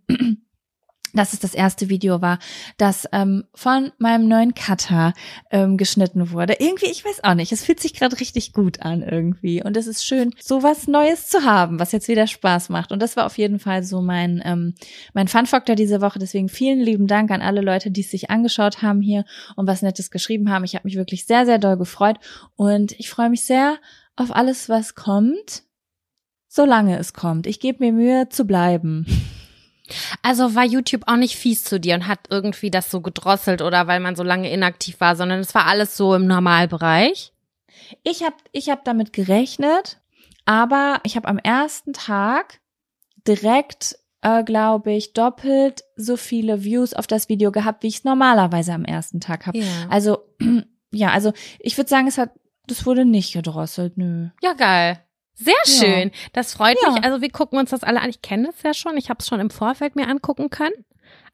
dass 1.12 1.33
es 1.33 1.40
das 1.40 1.55
erste 1.55 1.88
Video 1.88 2.21
war, 2.21 2.38
das 2.77 3.09
ähm, 3.12 3.44
von 3.55 3.92
meinem 3.99 4.29
neuen 4.29 4.55
Cutter 4.55 5.12
ähm, 5.51 5.77
geschnitten 5.77 6.31
wurde. 6.33 6.57
Irgendwie, 6.59 6.90
ich 6.90 7.05
weiß 7.05 7.25
auch 7.25 7.35
nicht, 7.35 7.53
es 7.53 7.64
fühlt 7.64 7.81
sich 7.81 7.94
gerade 7.94 8.18
richtig 8.21 8.53
gut 8.53 8.83
an 8.83 9.03
irgendwie. 9.03 9.62
Und 9.62 9.77
es 9.77 9.87
ist 9.87 10.05
schön, 10.05 10.35
so 10.40 10.62
was 10.62 10.87
Neues 10.87 11.29
zu 11.29 11.44
haben, 11.44 11.81
was 11.81 11.92
jetzt 11.92 12.09
wieder 12.09 12.27
Spaß 12.27 12.68
macht. 12.68 12.92
Und 12.92 13.01
das 13.01 13.16
war 13.16 13.27
auf 13.27 13.38
jeden 13.38 13.59
Fall 13.59 13.83
so 13.83 14.01
mein, 14.01 14.42
ähm, 14.44 14.75
mein 15.14 15.29
Fun-Faktor 15.29 15.77
diese 15.77 16.01
Woche. 16.01 16.18
Deswegen 16.18 16.49
vielen 16.49 16.81
lieben 16.81 17.07
Dank 17.07 17.31
an 17.31 17.42
alle 17.42 17.61
Leute, 17.61 17.90
die 17.90 18.03
es 18.03 18.11
sich 18.11 18.31
angeschaut 18.31 18.83
haben 18.83 19.01
hier 19.01 19.25
und 19.57 19.66
was 19.66 19.83
Nettes 19.83 20.11
geschrieben 20.11 20.51
haben. 20.51 20.64
Ich 20.64 20.75
habe 20.75 20.87
mich 20.87 20.97
wirklich 20.97 21.27
sehr, 21.27 21.47
sehr 21.47 21.59
doll 21.59 21.77
gefreut. 21.77 22.18
Und 22.57 22.92
ich 22.92 23.11
freue 23.11 23.31
mich 23.31 23.44
sehr 23.44 23.79
auf 24.16 24.35
alles, 24.35 24.68
was 24.68 24.94
kommt, 24.94 25.62
solange 26.49 26.99
es 26.99 27.12
kommt. 27.12 27.47
Ich 27.47 27.61
gebe 27.61 27.85
mir 27.85 27.92
Mühe 27.92 28.29
zu 28.29 28.44
bleiben. 28.44 29.07
Also 30.22 30.55
war 30.55 30.64
YouTube 30.64 31.03
auch 31.07 31.16
nicht 31.16 31.37
fies 31.37 31.64
zu 31.64 31.81
dir 31.81 31.94
und 31.94 32.07
hat 32.07 32.20
irgendwie 32.31 32.70
das 32.70 32.90
so 32.90 33.01
gedrosselt 33.01 33.62
oder 33.62 33.87
weil 33.87 34.01
man 34.01 34.16
so 34.16 34.22
lange 34.22 34.51
inaktiv 34.51 35.01
war, 35.01 35.16
sondern 35.16 35.40
es 35.40 35.55
war 35.55 35.66
alles 35.66 35.96
so 35.96 36.14
im 36.14 36.27
Normalbereich. 36.27 37.33
Ich 38.03 38.22
habe 38.22 38.37
ich 38.53 38.68
hab 38.70 38.85
damit 38.85 39.12
gerechnet, 39.12 40.01
aber 40.44 41.01
ich 41.05 41.16
habe 41.16 41.29
am 41.29 41.38
ersten 41.38 41.92
Tag 41.92 42.61
direkt, 43.27 43.98
äh, 44.22 44.42
glaube 44.44 44.92
ich, 44.92 45.12
doppelt 45.12 45.85
so 45.96 46.16
viele 46.16 46.64
Views 46.64 46.94
auf 46.94 47.07
das 47.07 47.29
Video 47.29 47.53
gehabt, 47.53 47.83
wie 47.83 47.88
ich 47.88 47.98
es 47.98 48.05
normalerweise 48.05 48.72
am 48.72 48.85
ersten 48.85 49.20
Tag 49.20 49.46
habe. 49.46 49.59
Ja. 49.59 49.64
Also 49.88 50.18
ja, 50.90 51.11
also 51.11 51.33
ich 51.59 51.77
würde 51.77 51.90
sagen, 51.90 52.07
es 52.07 52.18
hat, 52.18 52.31
das 52.66 52.87
wurde 52.87 53.05
nicht 53.05 53.33
gedrosselt, 53.33 53.96
nö. 53.96 54.29
ja, 54.42 54.53
geil. 54.53 55.03
Sehr 55.38 55.55
Ja. 55.66 55.72
schön. 55.72 56.11
Das 56.33 56.53
freut 56.55 56.77
Ja. 56.83 56.92
mich. 56.92 57.05
Also 57.05 57.20
wir 57.22 57.31
gucken 57.31 57.59
uns 57.59 57.70
das 57.70 57.85
alle 57.85 58.01
an. 58.01 58.11
Ich 58.11 58.22
kenne 58.22 58.46
das 58.48 58.62
ja 58.62 58.74
schon. 58.74 58.96
Ich 58.96 59.09
habe 59.09 59.18
es 59.20 59.27
schon 59.29 59.40
im 59.40 59.51
Vorfeld 59.51 59.96
mir 59.96 60.09
angucken 60.09 60.51
können. 60.51 60.74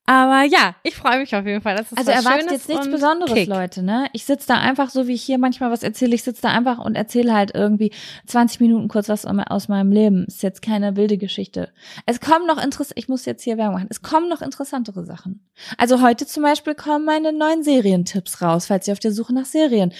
Aber 0.06 0.42
ja, 0.42 0.74
ich 0.82 0.96
freue 0.96 1.20
mich 1.20 1.34
auf 1.34 1.46
jeden 1.46 1.62
Fall. 1.62 1.76
Das 1.76 1.90
ist 1.90 1.96
Also 1.96 2.10
erwartet 2.10 2.50
jetzt 2.50 2.68
nichts 2.68 2.90
Besonderes, 2.90 3.32
Kick. 3.32 3.48
Leute, 3.48 3.82
ne? 3.82 4.06
Ich 4.12 4.26
sitze 4.26 4.48
da 4.48 4.60
einfach 4.60 4.90
so, 4.90 5.06
wie 5.06 5.14
ich 5.14 5.22
hier 5.22 5.38
manchmal 5.38 5.70
was 5.70 5.82
erzähle. 5.82 6.14
Ich 6.14 6.22
sitze 6.22 6.42
da 6.42 6.50
einfach 6.50 6.78
und 6.78 6.94
erzähle 6.94 7.32
halt 7.32 7.52
irgendwie 7.54 7.90
20 8.26 8.60
Minuten 8.60 8.88
kurz 8.88 9.08
was 9.08 9.24
aus 9.24 9.68
meinem 9.68 9.92
Leben. 9.92 10.26
Ist 10.26 10.42
jetzt 10.42 10.60
keine 10.60 10.96
wilde 10.96 11.16
Geschichte. 11.16 11.72
Es 12.04 12.20
kommen 12.20 12.46
noch 12.46 12.62
interessant, 12.62 12.98
ich 12.98 13.08
muss 13.08 13.24
jetzt 13.24 13.44
hier 13.44 13.56
Werbung 13.56 13.76
machen. 13.76 13.86
Es 13.88 14.02
kommen 14.02 14.28
noch 14.28 14.42
interessantere 14.42 15.06
Sachen. 15.06 15.48
Also 15.78 16.02
heute 16.02 16.26
zum 16.26 16.42
Beispiel 16.42 16.74
kommen 16.74 17.06
meine 17.06 17.32
neuen 17.32 17.62
Serientipps 17.62 18.42
raus, 18.42 18.66
falls 18.66 18.86
ihr 18.86 18.92
auf 18.92 18.98
der 19.00 19.12
Suche 19.12 19.32
nach 19.32 19.46
Serien 19.46 19.94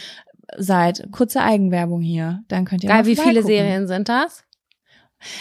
seid. 0.57 1.09
Kurze 1.13 1.43
Eigenwerbung 1.43 2.01
hier. 2.01 2.43
Dann 2.49 2.65
könnt 2.65 2.85
ihr 2.85 2.89
Geil, 2.89 3.03
mal 3.03 3.07
wie 3.07 3.17
viele. 3.17 3.43
Serien 3.43 3.87
sind 3.87 4.09
das? 4.09 4.45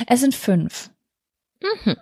Es 0.08 0.22
sind 0.22 0.36
fünf. 0.36 0.92
Mhm. 1.62 1.96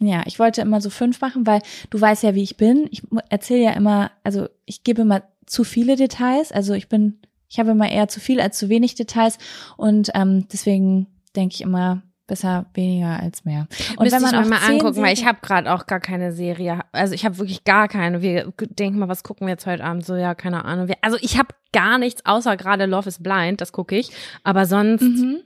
Ja, 0.00 0.22
ich 0.26 0.38
wollte 0.38 0.60
immer 0.60 0.80
so 0.80 0.90
fünf 0.90 1.20
machen, 1.20 1.46
weil 1.46 1.62
du 1.90 2.00
weißt 2.00 2.22
ja, 2.22 2.34
wie 2.34 2.42
ich 2.42 2.56
bin. 2.56 2.88
Ich 2.90 3.02
erzähle 3.30 3.62
ja 3.62 3.70
immer, 3.72 4.10
also 4.24 4.48
ich 4.66 4.84
gebe 4.84 5.02
immer 5.02 5.22
zu 5.46 5.64
viele 5.64 5.96
Details. 5.96 6.52
Also 6.52 6.74
ich 6.74 6.88
bin, 6.88 7.20
ich 7.48 7.58
habe 7.58 7.70
immer 7.70 7.90
eher 7.90 8.08
zu 8.08 8.20
viel 8.20 8.40
als 8.40 8.58
zu 8.58 8.68
wenig 8.68 8.94
Details 8.94 9.38
und 9.76 10.10
ähm, 10.14 10.48
deswegen 10.52 11.06
denke 11.34 11.54
ich 11.54 11.62
immer 11.62 12.02
besser 12.26 12.66
weniger 12.74 13.20
als 13.20 13.44
mehr. 13.44 13.68
Und 13.96 14.04
Müsste 14.04 14.18
ich 14.18 14.26
auch 14.34 14.42
mir 14.42 14.48
mal 14.48 14.58
angucken, 14.68 15.02
weil 15.02 15.12
ich 15.12 15.24
habe 15.24 15.38
gerade 15.42 15.72
auch 15.72 15.86
gar 15.86 16.00
keine 16.00 16.32
Serie. 16.32 16.80
Also 16.92 17.14
ich 17.14 17.24
habe 17.24 17.38
wirklich 17.38 17.64
gar 17.64 17.88
keine. 17.88 18.22
Wir 18.22 18.52
denken 18.58 18.98
mal, 18.98 19.08
was 19.08 19.22
gucken 19.22 19.46
wir 19.46 19.52
jetzt 19.52 19.66
heute 19.66 19.84
Abend? 19.84 20.04
So, 20.04 20.16
ja, 20.16 20.34
keine 20.34 20.64
Ahnung. 20.64 20.88
Also 21.02 21.18
ich 21.20 21.38
habe 21.38 21.48
gar 21.72 21.98
nichts, 21.98 22.24
außer 22.26 22.56
gerade 22.56 22.86
Love 22.86 23.08
is 23.08 23.22
Blind, 23.22 23.60
das 23.60 23.72
gucke 23.72 23.96
ich. 23.96 24.10
Aber 24.44 24.66
sonst, 24.66 25.02
Mhm. 25.02 25.38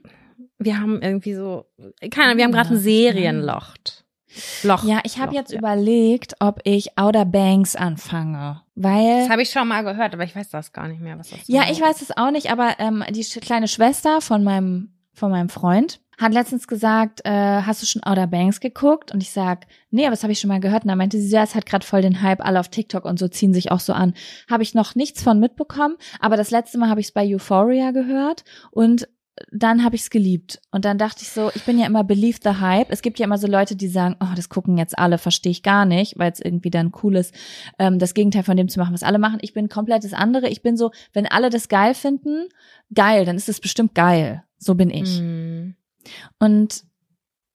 wir 0.59 0.79
haben 0.81 1.01
irgendwie 1.03 1.35
so, 1.35 1.67
keine 2.11 2.27
Ahnung, 2.27 2.39
wir 2.39 2.45
haben 2.45 2.53
gerade 2.53 2.71
ein. 2.75 2.79
Serienloch. 2.79 3.75
Loch. 4.63 4.85
Ja, 4.85 5.01
ich 5.03 5.19
habe 5.19 5.35
jetzt 5.35 5.51
ja. 5.53 5.59
überlegt, 5.59 6.35
ob 6.39 6.61
ich 6.65 6.97
Outer 6.97 7.25
Banks 7.25 7.75
anfange, 7.75 8.61
weil 8.77 9.23
Das 9.23 9.29
habe 9.31 9.43
ich 9.43 9.51
schon 9.51 9.67
mal 9.67 9.83
gehört, 9.83 10.15
aber 10.15 10.23
ich 10.23 10.37
weiß 10.37 10.51
das 10.51 10.73
gar 10.73 10.87
nicht 10.87 11.01
mehr, 11.01 11.19
was 11.19 11.31
das 11.31 11.41
Ja, 11.47 11.63
genau 11.63 11.73
ich 11.73 11.81
weiß 11.81 12.01
es 12.01 12.17
auch 12.17 12.31
nicht, 12.31 12.51
aber 12.53 12.75
ähm, 12.79 13.03
die 13.11 13.25
kleine 13.41 13.67
Schwester 13.67 14.21
von 14.21 14.45
meinem 14.45 14.93
von 15.13 15.33
meinem 15.33 15.49
Freund 15.49 16.01
hat 16.21 16.35
letztens 16.35 16.69
gesagt, 16.69 17.23
äh, 17.25 17.63
hast 17.63 17.83
du 17.83 17.87
schon 17.87 18.03
Outer 18.03 18.27
Banks 18.27 18.61
geguckt? 18.61 19.13
Und 19.13 19.23
ich 19.23 19.31
sag, 19.31 19.67
nee, 19.91 20.03
aber 20.03 20.11
das 20.11 20.23
habe 20.23 20.33
ich 20.33 20.39
schon 20.39 20.49
mal 20.49 20.61
gehört. 20.61 20.85
Und 20.85 20.89
da 20.89 20.97
meinte 20.97 21.19
sie, 21.19 21.31
ja, 21.31 21.43
es 21.43 21.55
hat 21.55 21.65
gerade 21.65 21.87
voll 21.87 22.03
den 22.03 22.21
Hype, 22.21 22.45
alle 22.45 22.61
auf 22.61 22.69
TikTok 22.69 23.07
und 23.07 23.19
so 23.19 23.27
ziehen 23.27 23.55
sich 23.55 23.73
auch 23.73 23.81
so 23.81 23.95
an. 23.95 24.13
Habe 24.49 24.63
ich 24.63 24.75
noch 24.75 24.95
nichts 24.95 25.23
von 25.23 25.41
mitbekommen, 25.41 25.97
aber 26.21 26.37
das 26.37 26.51
letzte 26.51 26.79
Mal 26.79 26.91
habe 26.91 27.01
ich 27.01 27.07
es 27.07 27.13
bei 27.13 27.27
Euphoria 27.27 27.91
gehört 27.93 28.45
und 28.71 29.09
dann 29.51 29.83
habe 29.83 29.97
ich 29.97 30.03
es 30.03 30.11
geliebt. 30.11 30.61
Und 30.71 30.85
dann 30.85 30.99
dachte 30.99 31.23
ich 31.23 31.31
so, 31.31 31.51
ich 31.55 31.65
bin 31.65 31.79
ja 31.79 31.87
immer 31.87 32.05
believe 32.05 32.41
the 32.43 32.61
hype. 32.61 32.91
Es 32.91 33.01
gibt 33.01 33.19
ja 33.19 33.25
immer 33.25 33.39
so 33.39 33.47
Leute, 33.47 33.77
die 33.77 33.89
sagen, 33.89 34.17
oh, 34.21 34.35
das 34.37 34.51
gucken 34.51 34.77
jetzt 34.77 34.99
alle, 34.99 35.17
verstehe 35.17 35.53
ich 35.53 35.63
gar 35.63 35.87
nicht, 35.87 36.19
weil 36.19 36.31
es 36.31 36.41
irgendwie 36.41 36.71
dann 36.71 36.93
cool 37.03 37.17
ist, 37.17 37.35
ähm, 37.79 37.99
das 37.99 38.13
Gegenteil 38.13 38.43
von 38.43 38.59
dem 38.59 38.69
zu 38.69 38.79
machen, 38.79 38.93
was 38.93 39.03
alle 39.03 39.19
machen. 39.19 39.39
Ich 39.41 39.55
bin 39.55 39.71
komplett 39.71 40.05
das 40.05 40.13
andere. 40.13 40.49
Ich 40.49 40.63
bin 40.63 40.77
so, 40.77 40.91
wenn 41.15 41.27
alle 41.27 41.49
das 41.49 41.69
geil 41.69 41.95
finden, 41.95 42.49
geil, 42.93 43.25
dann 43.25 43.37
ist 43.37 43.49
es 43.49 43.61
bestimmt 43.61 43.95
geil. 43.95 44.45
So 44.59 44.75
bin 44.75 44.91
ich. 44.91 45.19
Hm. 45.19 45.75
Und 46.39 46.85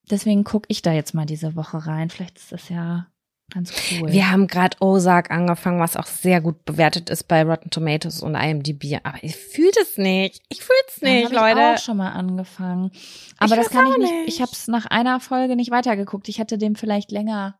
deswegen 0.09 0.43
gucke 0.43 0.67
ich 0.69 0.81
da 0.81 0.93
jetzt 0.93 1.13
mal 1.13 1.25
diese 1.25 1.55
Woche 1.55 1.85
rein. 1.85 2.09
Vielleicht 2.09 2.37
ist 2.37 2.51
das 2.51 2.69
ja 2.69 3.07
ganz 3.53 3.71
cool. 3.91 4.11
Wir 4.11 4.31
haben 4.31 4.47
gerade 4.47 4.77
Ozark 4.79 5.31
angefangen, 5.31 5.79
was 5.79 5.97
auch 5.97 6.05
sehr 6.05 6.41
gut 6.41 6.65
bewertet 6.65 7.09
ist 7.09 7.27
bei 7.27 7.43
Rotten 7.43 7.69
Tomatoes 7.69 8.21
und 8.21 8.35
IMDb. 8.35 8.99
Aber 9.03 9.17
ich 9.21 9.35
fühle 9.35 9.71
es 9.81 9.97
nicht. 9.97 10.41
Ich 10.49 10.61
fühle 10.61 10.79
es 10.87 11.01
nicht, 11.01 11.31
Leute. 11.31 11.59
Ich 11.59 11.79
auch 11.79 11.83
schon 11.83 11.97
mal 11.97 12.11
angefangen. 12.11 12.91
Aber 13.37 13.55
das 13.55 13.65
weiß 13.65 13.71
kann 13.71 13.87
ich 13.91 13.97
nicht. 13.97 14.11
nicht. 14.11 14.27
Ich 14.27 14.41
habe 14.41 14.51
es 14.51 14.67
nach 14.67 14.85
einer 14.85 15.19
Folge 15.19 15.55
nicht 15.55 15.71
weitergeguckt. 15.71 16.29
Ich 16.29 16.39
hätte 16.39 16.57
dem 16.57 16.75
vielleicht 16.75 17.11
länger. 17.11 17.57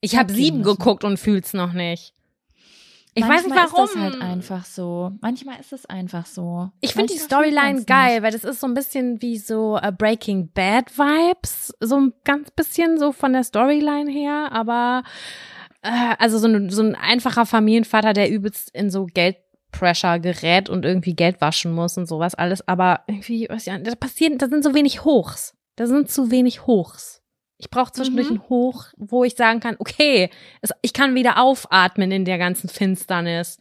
Ich 0.00 0.16
habe 0.16 0.32
sieben 0.32 0.58
müssen. 0.58 0.76
geguckt 0.76 1.04
und 1.04 1.18
fühl's 1.18 1.52
noch 1.52 1.72
nicht. 1.72 2.14
Ich 3.18 3.26
weiß 3.26 3.46
nicht 3.46 3.54
Manchmal 3.56 3.72
warum. 3.72 3.84
Ist 3.86 3.94
das 3.94 4.02
halt 4.02 4.22
einfach 4.22 4.64
so. 4.66 5.12
Manchmal 5.22 5.58
ist 5.58 5.72
es 5.72 5.86
einfach 5.86 6.26
so. 6.26 6.70
Ich 6.80 6.92
finde 6.92 7.12
die 7.14 7.18
Manchmal 7.18 7.44
Storyline 7.44 7.84
geil, 7.86 8.22
weil 8.22 8.30
das 8.30 8.44
ist 8.44 8.60
so 8.60 8.66
ein 8.66 8.74
bisschen 8.74 9.22
wie 9.22 9.38
so 9.38 9.78
äh, 9.82 9.90
Breaking 9.90 10.50
Bad 10.52 10.96
Vibes, 10.98 11.72
so 11.80 11.96
ein 11.96 12.12
ganz 12.24 12.50
bisschen 12.50 12.98
so 12.98 13.12
von 13.12 13.32
der 13.32 13.42
Storyline 13.42 14.10
her, 14.10 14.48
aber 14.52 15.02
äh, 15.82 16.14
also 16.18 16.38
so, 16.38 16.46
ein- 16.46 16.68
so 16.68 16.82
ein 16.82 16.94
einfacher 16.94 17.46
Familienvater, 17.46 18.12
der 18.12 18.30
übelst 18.30 18.70
in 18.74 18.90
so 18.90 19.06
Geldpressure 19.06 20.20
gerät 20.20 20.68
und 20.68 20.84
irgendwie 20.84 21.14
Geld 21.14 21.40
waschen 21.40 21.72
muss 21.72 21.96
und 21.96 22.06
sowas 22.06 22.34
alles, 22.34 22.68
aber 22.68 23.00
irgendwie, 23.06 23.48
weiß 23.48 23.66
ich 23.66 23.72
nicht, 23.72 23.86
da 23.86 23.94
passieren, 23.94 24.36
da 24.36 24.48
sind 24.48 24.62
so 24.62 24.74
wenig 24.74 25.04
Hochs. 25.04 25.54
Da 25.76 25.86
sind 25.86 26.10
zu 26.10 26.30
wenig 26.30 26.66
Hochs. 26.66 27.15
Ich 27.58 27.70
brauche 27.70 27.92
zwischendurch 27.92 28.28
Mhm. 28.30 28.36
ein 28.36 28.48
Hoch, 28.48 28.84
wo 28.96 29.24
ich 29.24 29.34
sagen 29.34 29.60
kann, 29.60 29.76
okay, 29.78 30.30
es, 30.60 30.70
ich 30.82 30.92
kann 30.92 31.14
wieder 31.14 31.40
aufatmen 31.42 32.10
in 32.12 32.24
der 32.24 32.38
ganzen 32.38 32.68
Finsternis. 32.68 33.58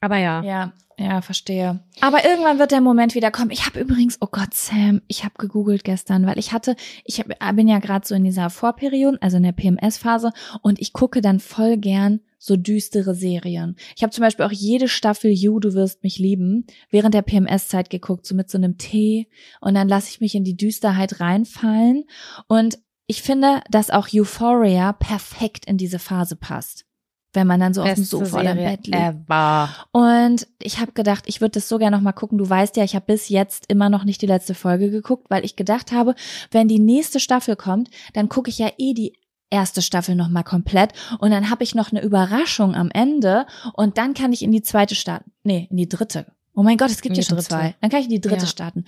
Aber 0.00 0.16
ja. 0.18 0.42
Ja, 0.42 0.72
ja, 0.98 1.22
verstehe. 1.22 1.80
Aber 2.00 2.24
irgendwann 2.24 2.58
wird 2.58 2.72
der 2.72 2.80
Moment 2.80 3.14
wieder 3.14 3.30
kommen. 3.30 3.50
Ich 3.50 3.64
habe 3.66 3.80
übrigens, 3.80 4.18
oh 4.20 4.26
Gott, 4.30 4.52
Sam, 4.52 5.00
ich 5.08 5.24
habe 5.24 5.34
gegoogelt 5.38 5.84
gestern, 5.84 6.26
weil 6.26 6.38
ich 6.38 6.52
hatte, 6.52 6.76
ich 7.04 7.20
hab, 7.20 7.56
bin 7.56 7.68
ja 7.68 7.78
gerade 7.78 8.06
so 8.06 8.14
in 8.14 8.24
dieser 8.24 8.50
Vorperiode, 8.50 9.16
also 9.22 9.36
in 9.38 9.44
der 9.44 9.52
PMS-Phase, 9.52 10.32
und 10.60 10.80
ich 10.80 10.92
gucke 10.92 11.22
dann 11.22 11.40
voll 11.40 11.76
gern 11.78 12.20
so 12.38 12.56
düstere 12.56 13.14
Serien. 13.14 13.76
Ich 13.96 14.02
habe 14.02 14.12
zum 14.12 14.22
Beispiel 14.22 14.44
auch 14.44 14.50
jede 14.52 14.88
Staffel 14.88 15.30
You, 15.30 15.60
du 15.60 15.74
wirst 15.74 16.02
mich 16.02 16.18
lieben, 16.18 16.66
während 16.90 17.14
der 17.14 17.22
PMS-Zeit 17.22 17.88
geguckt, 17.88 18.26
so 18.26 18.34
mit 18.34 18.50
so 18.50 18.58
einem 18.58 18.76
Tee, 18.78 19.28
und 19.60 19.74
dann 19.74 19.88
lasse 19.88 20.10
ich 20.10 20.20
mich 20.20 20.34
in 20.34 20.42
die 20.44 20.56
Düsterheit 20.56 21.20
reinfallen. 21.20 22.04
Und 22.48 22.78
ich 23.12 23.20
finde, 23.20 23.60
dass 23.68 23.90
auch 23.90 24.08
Euphoria 24.10 24.94
perfekt 24.94 25.66
in 25.66 25.76
diese 25.76 25.98
Phase 25.98 26.34
passt. 26.34 26.86
Wenn 27.34 27.46
man 27.46 27.60
dann 27.60 27.74
so 27.74 27.82
auf 27.82 27.88
dem 27.88 27.96
Beste 27.96 28.16
Sofa 28.16 28.40
oder 28.40 28.52
im 28.52 28.56
Serie 28.56 28.70
Bett 28.70 28.86
liegt. 28.86 28.98
Ever. 28.98 29.68
Und 29.92 30.46
ich 30.58 30.80
habe 30.80 30.92
gedacht, 30.92 31.24
ich 31.26 31.42
würde 31.42 31.52
das 31.52 31.68
so 31.68 31.76
gerne 31.76 31.94
noch 31.94 32.02
mal 32.02 32.12
gucken. 32.12 32.38
Du 32.38 32.48
weißt 32.48 32.74
ja, 32.78 32.84
ich 32.84 32.94
habe 32.94 33.04
bis 33.04 33.28
jetzt 33.28 33.66
immer 33.68 33.90
noch 33.90 34.04
nicht 34.04 34.22
die 34.22 34.26
letzte 34.26 34.54
Folge 34.54 34.90
geguckt, 34.90 35.26
weil 35.28 35.44
ich 35.44 35.56
gedacht 35.56 35.92
habe, 35.92 36.14
wenn 36.52 36.68
die 36.68 36.78
nächste 36.78 37.20
Staffel 37.20 37.54
kommt, 37.54 37.90
dann 38.14 38.30
gucke 38.30 38.48
ich 38.48 38.56
ja 38.56 38.70
eh 38.78 38.94
die 38.94 39.18
erste 39.50 39.82
Staffel 39.82 40.14
noch 40.14 40.30
mal 40.30 40.42
komplett 40.42 40.94
und 41.18 41.30
dann 41.32 41.50
habe 41.50 41.64
ich 41.64 41.74
noch 41.74 41.90
eine 41.90 42.02
Überraschung 42.02 42.74
am 42.74 42.90
Ende 42.90 43.44
und 43.74 43.98
dann 43.98 44.14
kann 44.14 44.32
ich 44.32 44.42
in 44.42 44.52
die 44.52 44.62
zweite 44.62 44.94
starten. 44.94 45.32
Nee, 45.42 45.68
in 45.70 45.76
die 45.76 45.88
dritte. 45.88 46.32
Oh 46.54 46.62
mein 46.62 46.76
Gott, 46.76 46.90
es 46.90 47.00
gibt 47.00 47.16
ja 47.16 47.22
schon 47.22 47.36
dritte. 47.36 47.48
zwei. 47.48 47.74
Dann 47.80 47.90
kann 47.90 48.00
ich 48.00 48.06
in 48.06 48.12
die 48.12 48.20
dritte 48.20 48.42
Ja. 48.42 48.46
starten. 48.46 48.84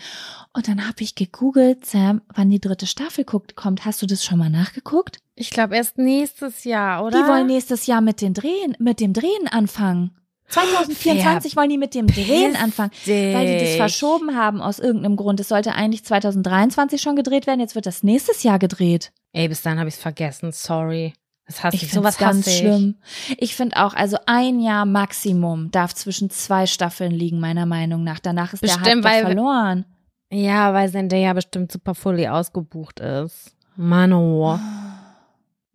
Und 0.52 0.68
dann 0.68 0.86
habe 0.86 1.02
ich 1.02 1.14
gegoogelt, 1.14 1.86
Sam, 1.86 2.20
wann 2.34 2.50
die 2.50 2.60
dritte 2.60 2.86
Staffel 2.86 3.24
guckt, 3.24 3.56
kommt. 3.56 3.84
Hast 3.86 4.02
du 4.02 4.06
das 4.06 4.22
schon 4.24 4.38
mal 4.38 4.50
nachgeguckt? 4.50 5.18
Ich 5.34 5.50
glaube 5.50 5.74
erst 5.76 5.96
nächstes 5.96 6.64
Jahr, 6.64 7.04
oder? 7.04 7.18
Die 7.22 7.26
wollen 7.28 7.46
nächstes 7.46 7.86
Jahr 7.86 8.00
mit 8.02 8.20
den 8.20 8.34
Drehen, 8.34 8.76
mit 8.78 9.00
dem 9.00 9.12
Drehen 9.14 9.48
anfangen. 9.50 10.10
2024 10.48 11.56
wollen 11.56 11.70
die 11.70 11.78
mit 11.78 11.94
dem 11.94 12.06
Drehen 12.06 12.54
anfangen, 12.56 12.90
weil 13.06 13.46
die 13.46 13.64
das 13.64 13.76
Versch 13.76 13.96
verschoben 13.98 14.36
haben 14.36 14.60
aus 14.60 14.78
irgendeinem 14.78 15.16
Grund. 15.16 15.40
Es 15.40 15.48
sollte 15.48 15.74
eigentlich 15.74 16.04
2023 16.04 17.00
schon 17.00 17.16
gedreht 17.16 17.46
werden, 17.46 17.60
jetzt 17.60 17.74
wird 17.74 17.86
das 17.86 18.02
nächstes 18.02 18.42
Jahr 18.42 18.58
gedreht. 18.58 19.10
Ey, 19.32 19.48
bis 19.48 19.62
dann 19.62 19.78
habe 19.78 19.88
ich 19.88 19.94
es 19.96 20.00
vergessen. 20.00 20.52
Sorry. 20.52 21.14
Das 21.46 21.62
hasse 21.62 21.76
Ich 21.76 21.82
ich. 21.84 21.92
Sowas 21.92 22.16
ganz 22.18 22.46
ich. 22.46 22.58
schlimm. 22.58 22.96
Ich 23.36 23.54
finde 23.54 23.76
auch, 23.84 23.92
also 23.94 24.16
ein 24.26 24.60
Jahr 24.60 24.86
Maximum 24.86 25.70
darf 25.70 25.94
zwischen 25.94 26.30
zwei 26.30 26.66
Staffeln 26.66 27.12
liegen, 27.12 27.38
meiner 27.40 27.66
Meinung 27.66 28.02
nach. 28.02 28.18
Danach 28.18 28.52
ist 28.54 28.60
Bestimmt, 28.62 28.86
der 28.86 28.94
Hype 28.96 29.04
weil- 29.04 29.22
verloren. 29.26 29.84
Ja, 30.30 30.72
weil 30.72 30.90
Zendaya 30.90 31.32
bestimmt 31.34 31.70
super 31.70 31.94
fully 31.94 32.26
ausgebucht 32.26 32.98
ist. 32.98 33.54
Mano. 33.76 34.58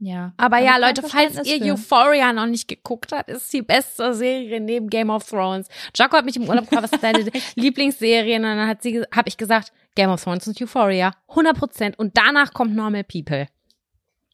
Ja. 0.01 0.33
Aber 0.37 0.59
ja, 0.59 0.77
Leute, 0.77 1.03
falls 1.03 1.35
ihr 1.45 1.59
für. 1.61 1.73
Euphoria 1.73 2.31
noch 2.33 2.45
nicht 2.45 2.67
geguckt 2.67 3.11
habt, 3.11 3.29
ist 3.29 3.51
die 3.51 3.61
beste 3.61 4.13
Serie 4.13 4.59
neben 4.61 4.89
Game 4.89 5.09
of 5.09 5.29
Thrones. 5.29 5.67
Jaco 5.95 6.17
hat 6.17 6.25
mich 6.25 6.37
im 6.37 6.43
Urlaub 6.47 6.65
gefragt, 6.69 6.83
was 6.83 6.91
ist 6.93 7.03
deine 7.03 7.29
Lieblingsserie? 7.55 8.37
Und 8.37 8.43
dann 8.43 8.67
hat 8.67 8.81
sie, 8.81 9.01
habe 9.13 9.27
ich 9.27 9.35
gesagt, 9.37 9.71
Game 9.95 10.09
of 10.09 10.23
Thrones 10.23 10.47
und 10.47 10.59
Euphoria. 10.61 11.11
100 11.29 11.57
Prozent. 11.57 11.99
Und 11.99 12.17
danach 12.17 12.53
kommt 12.53 12.75
Normal 12.75 13.03
People. 13.03 13.47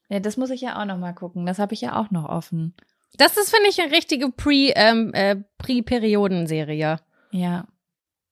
Ja, 0.10 0.20
das 0.20 0.38
muss 0.38 0.50
ich 0.52 0.62
ja 0.62 0.80
auch 0.82 0.86
noch 0.86 0.98
mal 0.98 1.14
gucken. 1.14 1.46
Das 1.46 1.60
habe 1.60 1.74
ich 1.74 1.82
ja 1.82 2.00
auch 2.00 2.12
noch 2.12 2.26
offen. 2.30 2.74
Das 3.18 3.38
ist, 3.38 3.50
finde 3.54 3.70
ich, 3.70 3.82
eine 3.82 3.92
richtige 3.92 4.30
Pre, 4.30 4.72
ähm, 4.76 5.14
äh, 5.14 5.38
Pre-Perioden-Serie. 5.58 7.00
Ja. 7.32 7.66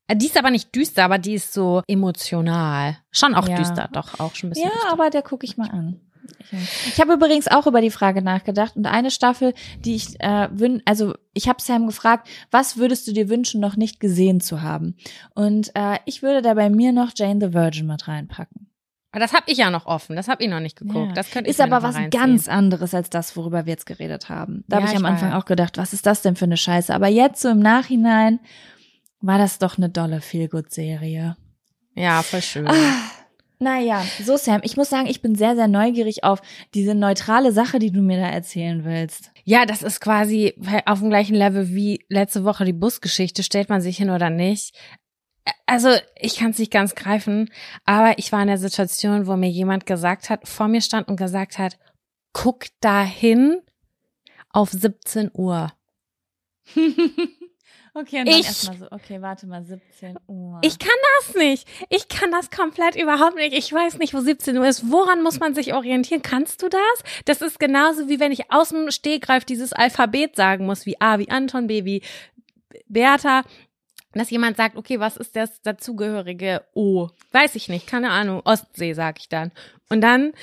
Äh, 0.08 0.16
Die 0.16 0.26
ist 0.28 0.38
aber 0.38 0.52
nicht 0.52 0.76
düster, 0.76 1.06
aber 1.06 1.18
die 1.18 1.34
ist 1.36 1.54
so 1.54 1.82
emotional. 1.88 2.98
Schon 3.12 3.34
auch 3.36 3.48
Ja. 3.48 3.56
düster, 3.58 3.90
doch, 3.92 4.20
auch 4.20 4.36
schon 4.36 4.48
ein 4.48 4.52
bisschen 4.52 4.66
Ja, 4.68 4.72
düster. 4.74 4.92
aber 4.92 5.10
der 5.10 5.22
gucke 5.22 5.46
ich 5.46 5.58
mal 5.58 5.70
an. 5.70 6.00
Ich, 6.52 6.88
ich 6.94 7.02
habe 7.02 7.14
übrigens 7.14 7.50
auch 7.50 7.68
über 7.68 7.82
die 7.82 7.90
Frage 7.92 8.22
nachgedacht 8.22 8.78
und 8.78 8.86
eine 8.86 9.12
Staffel, 9.12 9.54
die 9.80 9.96
ich 9.96 10.20
äh, 10.22 10.48
wün 10.54 10.82
also 10.86 11.16
ich 11.34 11.50
habe 11.50 11.62
Sam 11.62 11.86
gefragt, 11.86 12.30
was 12.50 12.78
würdest 12.78 13.08
du 13.08 13.12
dir 13.14 13.28
wünschen, 13.28 13.60
noch 13.60 13.76
nicht 13.76 14.00
gesehen 14.00 14.40
zu 14.40 14.62
haben? 14.62 14.96
Und 15.36 15.72
äh, 15.76 15.98
ich 16.06 16.22
würde 16.24 16.42
da 16.42 16.54
bei 16.54 16.70
mir 16.70 16.94
noch 16.94 17.12
Jane 17.16 17.46
the 17.46 17.54
Virgin 17.54 17.88
mit 17.88 18.08
reinpacken. 18.08 18.70
Aber 19.13 19.19
das 19.19 19.32
habe 19.34 19.43
ich 19.45 19.60
ja 19.60 19.69
noch 19.69 19.86
offen. 19.86 20.15
Das 20.15 20.28
habe 20.28 20.43
ich 20.43 20.49
noch 20.49 20.60
nicht 20.60 20.76
geguckt. 20.76 21.10
Ja. 21.10 21.13
Das 21.13 21.30
könnte 21.30 21.49
Ist 21.49 21.62
aber 21.62 21.84
was 21.84 21.95
ganz 22.12 22.47
anderes 22.49 22.93
als 22.95 23.10
das, 23.12 23.38
worüber 23.38 23.65
wir 23.67 23.71
jetzt 23.73 23.86
geredet 23.86 24.28
haben. 24.28 24.63
Da 24.67 24.78
Ja, 24.80 24.82
habe 24.82 24.91
ich 24.91 24.97
am 24.97 25.06
ich 25.06 25.12
Anfang 25.12 25.32
weiß. 25.32 25.41
auch 25.41 25.45
gedacht, 25.45 25.78
was 25.78 25.93
ist 25.93 26.08
das 26.08 26.23
denn 26.23 26.36
für 26.36 26.45
eine 26.45 26.58
Scheiße? 26.58 26.93
Aber 26.93 27.08
jetzt 27.08 27.39
so 27.41 27.49
im 27.49 27.60
Nachhinein 27.60 28.39
war 29.21 29.38
das 29.38 29.60
doch 29.60 29.78
eine 29.78 29.89
dolle 29.89 30.19
Feelgood-Serie. 30.19 31.38
Ja, 31.95 32.23
voll 32.23 32.41
schön. 32.41 32.67
Ah, 32.67 32.73
naja, 33.60 34.04
so 34.26 34.36
Sam, 34.36 34.62
ich 34.63 34.78
muss 34.78 34.89
sagen, 34.89 35.08
ich 35.08 35.21
bin 35.21 35.36
sehr, 35.36 35.56
sehr 35.56 35.67
neugierig 35.67 36.23
auf 36.23 36.41
diese 36.73 36.95
neutrale 36.95 37.52
Sache, 37.52 37.78
die 37.80 37.91
du 37.91 38.02
mir 38.02 38.17
da 38.19 38.28
erzählen 38.28 38.84
willst. 38.84 39.32
Ja, 39.45 39.65
das 39.67 39.84
ist 39.84 40.02
quasi 40.02 40.56
auf 40.86 40.99
dem 40.99 41.10
gleichen 41.10 41.36
Level 41.36 41.69
wie 41.69 42.04
letzte 42.10 42.43
Woche 42.45 42.65
die 42.65 42.73
Busgeschichte. 42.73 43.43
Stellt 43.43 43.69
man 43.69 43.80
sich 43.80 43.97
hin 43.97 44.10
oder 44.10 44.30
nicht? 44.32 44.76
Also, 45.66 45.90
ich 46.20 46.38
kann 46.38 46.52
es 46.52 46.60
nicht 46.60 46.72
ganz 46.72 46.96
greifen, 46.96 47.52
aber 47.86 48.18
ich 48.18 48.32
war 48.32 48.42
in 48.42 48.48
der 48.48 48.58
Situation, 48.58 49.28
wo 49.28 49.36
mir 49.36 49.50
jemand 49.50 49.86
gesagt 49.86 50.30
hat, 50.30 50.48
vor 50.48 50.68
mir 50.68 50.82
stand 50.82 51.08
und 51.08 51.18
gesagt 51.18 51.58
hat, 51.58 51.78
guck 52.34 52.66
dahin 52.82 53.62
auf 54.50 54.72
17 54.72 55.32
Uhr. 55.34 55.74
okay, 57.94 58.20
und 58.20 58.28
dann 58.28 58.42
erstmal 58.42 58.78
so, 58.78 58.88
okay, 58.92 59.22
warte 59.22 59.48
mal, 59.48 59.64
17 59.64 60.18
Uhr. 60.28 60.60
Ich 60.64 60.80
kann 60.80 60.90
das 61.20 61.36
nicht. 61.36 61.68
Ich 61.90 62.08
kann 62.08 62.32
das 62.32 62.52
komplett 62.52 62.96
überhaupt 62.96 63.36
nicht. 63.36 63.54
Ich 63.54 63.72
weiß 63.72 63.98
nicht, 63.98 64.14
wo 64.14 64.20
17 64.20 64.58
Uhr 64.58 64.68
ist. 64.68 64.92
Woran 64.92 65.24
muss 65.24 65.40
man 65.40 65.54
sich 65.56 65.74
orientieren? 65.74 66.22
Kannst 66.22 66.62
du 66.62 66.70
das? 66.70 66.82
Das 67.26 67.42
ist 67.42 67.60
genauso 67.60 68.08
wie 68.10 68.20
wenn 68.20 68.32
ich 68.32 68.52
aus 68.52 68.70
dem 68.70 68.92
Stegreif 68.92 69.44
dieses 69.46 69.74
Alphabet 69.74 70.36
sagen 70.36 70.66
muss, 70.66 70.86
wie 70.86 71.02
A 71.02 71.20
wie 71.20 71.30
Anton, 71.30 71.68
B 71.68 71.84
wie 71.84 72.02
Bertha. 72.88 73.44
Dass 74.13 74.30
jemand 74.30 74.58
sagt, 74.58 74.76
okay, 74.78 74.99
was 74.99 75.17
ist 75.17 75.36
das 75.36 75.62
dazugehörige 75.62 76.63
O? 76.73 77.10
Weiß 77.32 77.56
ich 77.56 77.69
nicht, 77.69 77.88
keine 77.88 78.12
Ahnung. 78.12 78.41
Ostsee, 78.45 78.93
sag 78.93 79.19
ich 79.19 79.30
dann. 79.30 79.52
Und 79.89 80.02
dann, 80.02 80.34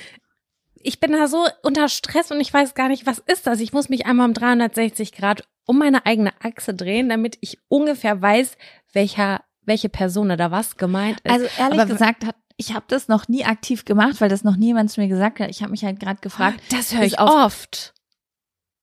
ich 0.75 0.99
bin 0.99 1.11
da 1.11 1.27
so 1.27 1.45
unter 1.63 1.87
Stress 1.89 2.31
und 2.31 2.39
ich 2.41 2.53
weiß 2.53 2.73
gar 2.73 2.89
nicht, 2.89 3.05
was 3.05 3.19
ist 3.19 3.47
das? 3.47 3.59
Ich 3.59 3.73
muss 3.73 3.89
mich 3.89 4.05
einmal 4.05 4.27
um 4.27 4.33
360 4.33 5.13
Grad 5.13 5.43
um 5.65 5.77
meine 5.77 6.05
eigene 6.05 6.33
Achse 6.43 6.73
drehen, 6.73 7.07
damit 7.09 7.37
ich 7.41 7.59
ungefähr 7.69 8.21
weiß, 8.21 8.57
welcher, 8.93 9.41
welche 9.61 9.89
Person 9.89 10.31
oder 10.31 10.51
was 10.51 10.75
gemeint 10.75 11.19
ist. 11.21 11.31
also 11.31 11.45
ehrlich 11.57 11.79
Aber- 11.79 11.91
gesagt, 11.91 12.25
hat, 12.25 12.35
ich 12.57 12.73
habe 12.73 12.85
das 12.89 13.07
noch 13.07 13.27
nie 13.27 13.45
aktiv 13.45 13.85
gemacht, 13.85 14.19
weil 14.21 14.29
das 14.29 14.43
noch 14.43 14.55
nie 14.55 14.67
jemand 14.67 14.91
zu 14.91 15.01
mir 15.01 15.07
gesagt 15.07 15.39
hat. 15.39 15.49
Ich 15.49 15.61
habe 15.61 15.71
mich 15.71 15.83
halt 15.83 15.99
gerade 15.99 16.19
gefragt, 16.21 16.59
das 16.71 16.93
höre 16.93 17.03
ich 17.03 17.19
oft. 17.19 17.93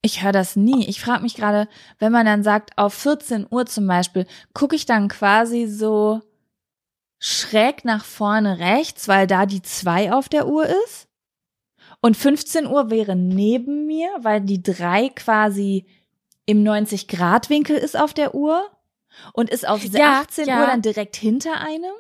Ich 0.03 0.23
höre 0.23 0.33
das 0.33 0.57
nie. 0.57 0.87
Ich 0.87 1.01
frage 1.01 1.23
mich 1.23 1.35
gerade, 1.35 1.69
wenn 1.99 2.13
man 2.13 2.27
dann 2.27 2.43
sagt, 2.43 2.77
auf 2.77 2.95
14 2.95 3.47
Uhr 3.51 3.67
zum 3.67 3.87
Beispiel, 3.87 4.27
gucke 4.55 4.77
ich 4.77 4.87
dann 4.87 5.09
quasi 5.09 5.67
so 5.67 6.21
schräg 7.19 7.85
nach 7.85 8.05
vorne 8.05 8.59
rechts, 8.59 9.09
weil 9.09 9.27
da 9.27 9.45
die 9.45 9.63
2 9.63 10.13
auf 10.13 10.29
der 10.29 10.47
Uhr 10.47 10.67
ist. 10.85 11.09
Und 12.01 12.17
15 12.17 12.67
Uhr 12.67 12.91
wäre 12.91 13.17
neben 13.17 13.87
mir, 13.87 14.09
weil 14.21 14.41
die 14.41 14.63
3 14.63 15.09
quasi 15.09 15.87
im 16.47 16.63
90-Grad-Winkel 16.63 17.77
ist 17.77 17.99
auf 17.99 18.15
der 18.15 18.35
Uhr. 18.35 18.65
Und 19.33 19.51
ist 19.51 19.67
auf 19.67 19.83
Ja, 19.83 20.21
18 20.21 20.47
ja. 20.47 20.61
Uhr 20.61 20.67
dann 20.67 20.83
direkt 20.83 21.17
hinter 21.17 21.61
einem. 21.61 21.93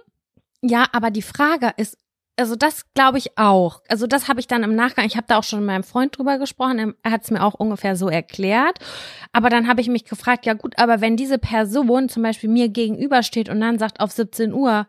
Ja, 0.62 0.86
aber 0.92 1.10
die 1.10 1.22
Frage 1.22 1.72
ist, 1.76 1.96
also 2.38 2.56
das 2.56 2.84
glaube 2.94 3.18
ich 3.18 3.36
auch. 3.36 3.82
Also 3.88 4.06
das 4.06 4.28
habe 4.28 4.40
ich 4.40 4.46
dann 4.46 4.62
im 4.62 4.74
Nachgang, 4.74 5.04
ich 5.06 5.16
habe 5.16 5.26
da 5.28 5.38
auch 5.38 5.44
schon 5.44 5.60
mit 5.60 5.66
meinem 5.66 5.84
Freund 5.84 6.16
drüber 6.16 6.38
gesprochen, 6.38 6.94
er 7.02 7.10
hat 7.10 7.24
es 7.24 7.30
mir 7.30 7.42
auch 7.42 7.54
ungefähr 7.54 7.96
so 7.96 8.08
erklärt. 8.08 8.78
Aber 9.32 9.50
dann 9.50 9.68
habe 9.68 9.80
ich 9.80 9.88
mich 9.88 10.04
gefragt, 10.04 10.46
ja 10.46 10.54
gut, 10.54 10.78
aber 10.78 11.00
wenn 11.00 11.16
diese 11.16 11.38
Person 11.38 12.08
zum 12.08 12.22
Beispiel 12.22 12.48
mir 12.48 12.68
gegenübersteht 12.68 13.48
und 13.48 13.60
dann 13.60 13.78
sagt 13.78 14.00
auf 14.00 14.12
17 14.12 14.52
Uhr, 14.52 14.86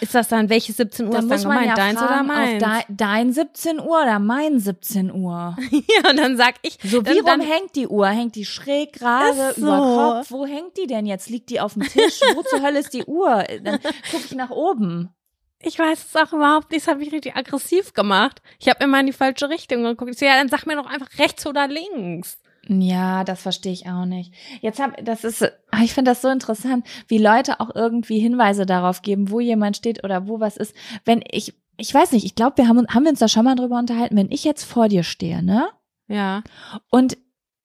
ist 0.00 0.16
das 0.16 0.26
dann, 0.26 0.48
welches 0.48 0.78
17 0.78 1.06
Uhr 1.06 1.12
Dann 1.12 1.24
ist 1.24 1.30
muss 1.30 1.42
dann 1.42 1.48
man 1.48 1.58
gemeint, 1.60 1.78
ja 1.78 1.84
deins 1.84 1.98
oder 1.98 2.08
fragen, 2.08 2.26
meins? 2.26 2.64
auf 2.64 2.86
de 2.86 2.96
dein 2.96 3.32
17 3.32 3.78
Uhr 3.80 4.02
oder 4.02 4.18
mein 4.18 4.58
17 4.58 5.12
Uhr. 5.12 5.56
ja, 5.70 6.10
und 6.10 6.18
dann 6.18 6.36
sag 6.36 6.54
ich, 6.62 6.76
So, 6.82 7.02
wie 7.02 7.04
dann, 7.04 7.16
rum 7.18 7.24
dann, 7.26 7.40
hängt 7.40 7.76
die 7.76 7.86
Uhr? 7.86 8.08
Hängt 8.08 8.34
die 8.34 8.44
schräg 8.44 8.94
gerade 8.94 9.54
so. 9.54 9.60
über 9.62 9.78
Kopf? 9.78 10.30
Wo 10.32 10.44
hängt 10.44 10.76
die 10.76 10.88
denn 10.88 11.06
jetzt? 11.06 11.30
Liegt 11.30 11.50
die 11.50 11.60
auf 11.60 11.74
dem 11.74 11.82
Tisch? 11.82 12.20
Wo 12.34 12.42
zur 12.42 12.62
Hölle 12.62 12.80
ist 12.80 12.92
die 12.92 13.04
Uhr? 13.04 13.44
Dann 13.62 13.78
gucke 14.10 14.24
ich 14.24 14.34
nach 14.34 14.50
oben. 14.50 15.14
Ich 15.62 15.78
weiß 15.78 16.06
es 16.06 16.16
auch 16.16 16.32
überhaupt 16.32 16.70
nicht, 16.70 16.86
das 16.86 16.92
hat 16.92 16.98
mich 16.98 17.12
richtig 17.12 17.36
aggressiv 17.36 17.92
gemacht. 17.94 18.40
Ich 18.58 18.68
habe 18.68 18.82
immer 18.84 19.00
in 19.00 19.06
die 19.06 19.12
falsche 19.12 19.48
Richtung 19.48 19.82
geguckt. 19.82 20.10
Ich 20.12 20.18
so, 20.18 20.24
ja, 20.26 20.36
dann 20.36 20.48
sag 20.48 20.66
mir 20.66 20.76
doch 20.76 20.86
einfach 20.86 21.18
rechts 21.18 21.46
oder 21.46 21.68
links. 21.68 22.38
Ja, 22.68 23.24
das 23.24 23.42
verstehe 23.42 23.72
ich 23.72 23.86
auch 23.88 24.04
nicht. 24.04 24.32
Jetzt 24.60 24.80
hab, 24.80 25.02
das 25.04 25.24
ist, 25.24 25.42
ah, 25.42 25.82
ich 25.82 25.92
finde 25.94 26.10
das 26.10 26.22
so 26.22 26.28
interessant, 26.28 26.86
wie 27.08 27.18
Leute 27.18 27.58
auch 27.60 27.74
irgendwie 27.74 28.18
Hinweise 28.20 28.66
darauf 28.66 29.02
geben, 29.02 29.30
wo 29.30 29.40
jemand 29.40 29.76
steht 29.76 30.04
oder 30.04 30.28
wo 30.28 30.40
was 30.40 30.56
ist. 30.56 30.74
Wenn 31.04 31.22
ich, 31.30 31.54
ich 31.78 31.92
weiß 31.92 32.12
nicht, 32.12 32.24
ich 32.26 32.34
glaube, 32.34 32.58
wir 32.58 32.68
haben, 32.68 32.78
uns- 32.78 32.94
haben 32.94 33.04
wir 33.04 33.10
uns 33.10 33.18
da 33.18 33.28
schon 33.28 33.44
mal 33.44 33.54
drüber 33.56 33.78
unterhalten, 33.78 34.16
wenn 34.16 34.30
ich 34.30 34.44
jetzt 34.44 34.64
vor 34.64 34.88
dir 34.88 35.02
stehe, 35.02 35.42
ne? 35.42 35.68
Ja. 36.06 36.42
Und 36.90 37.16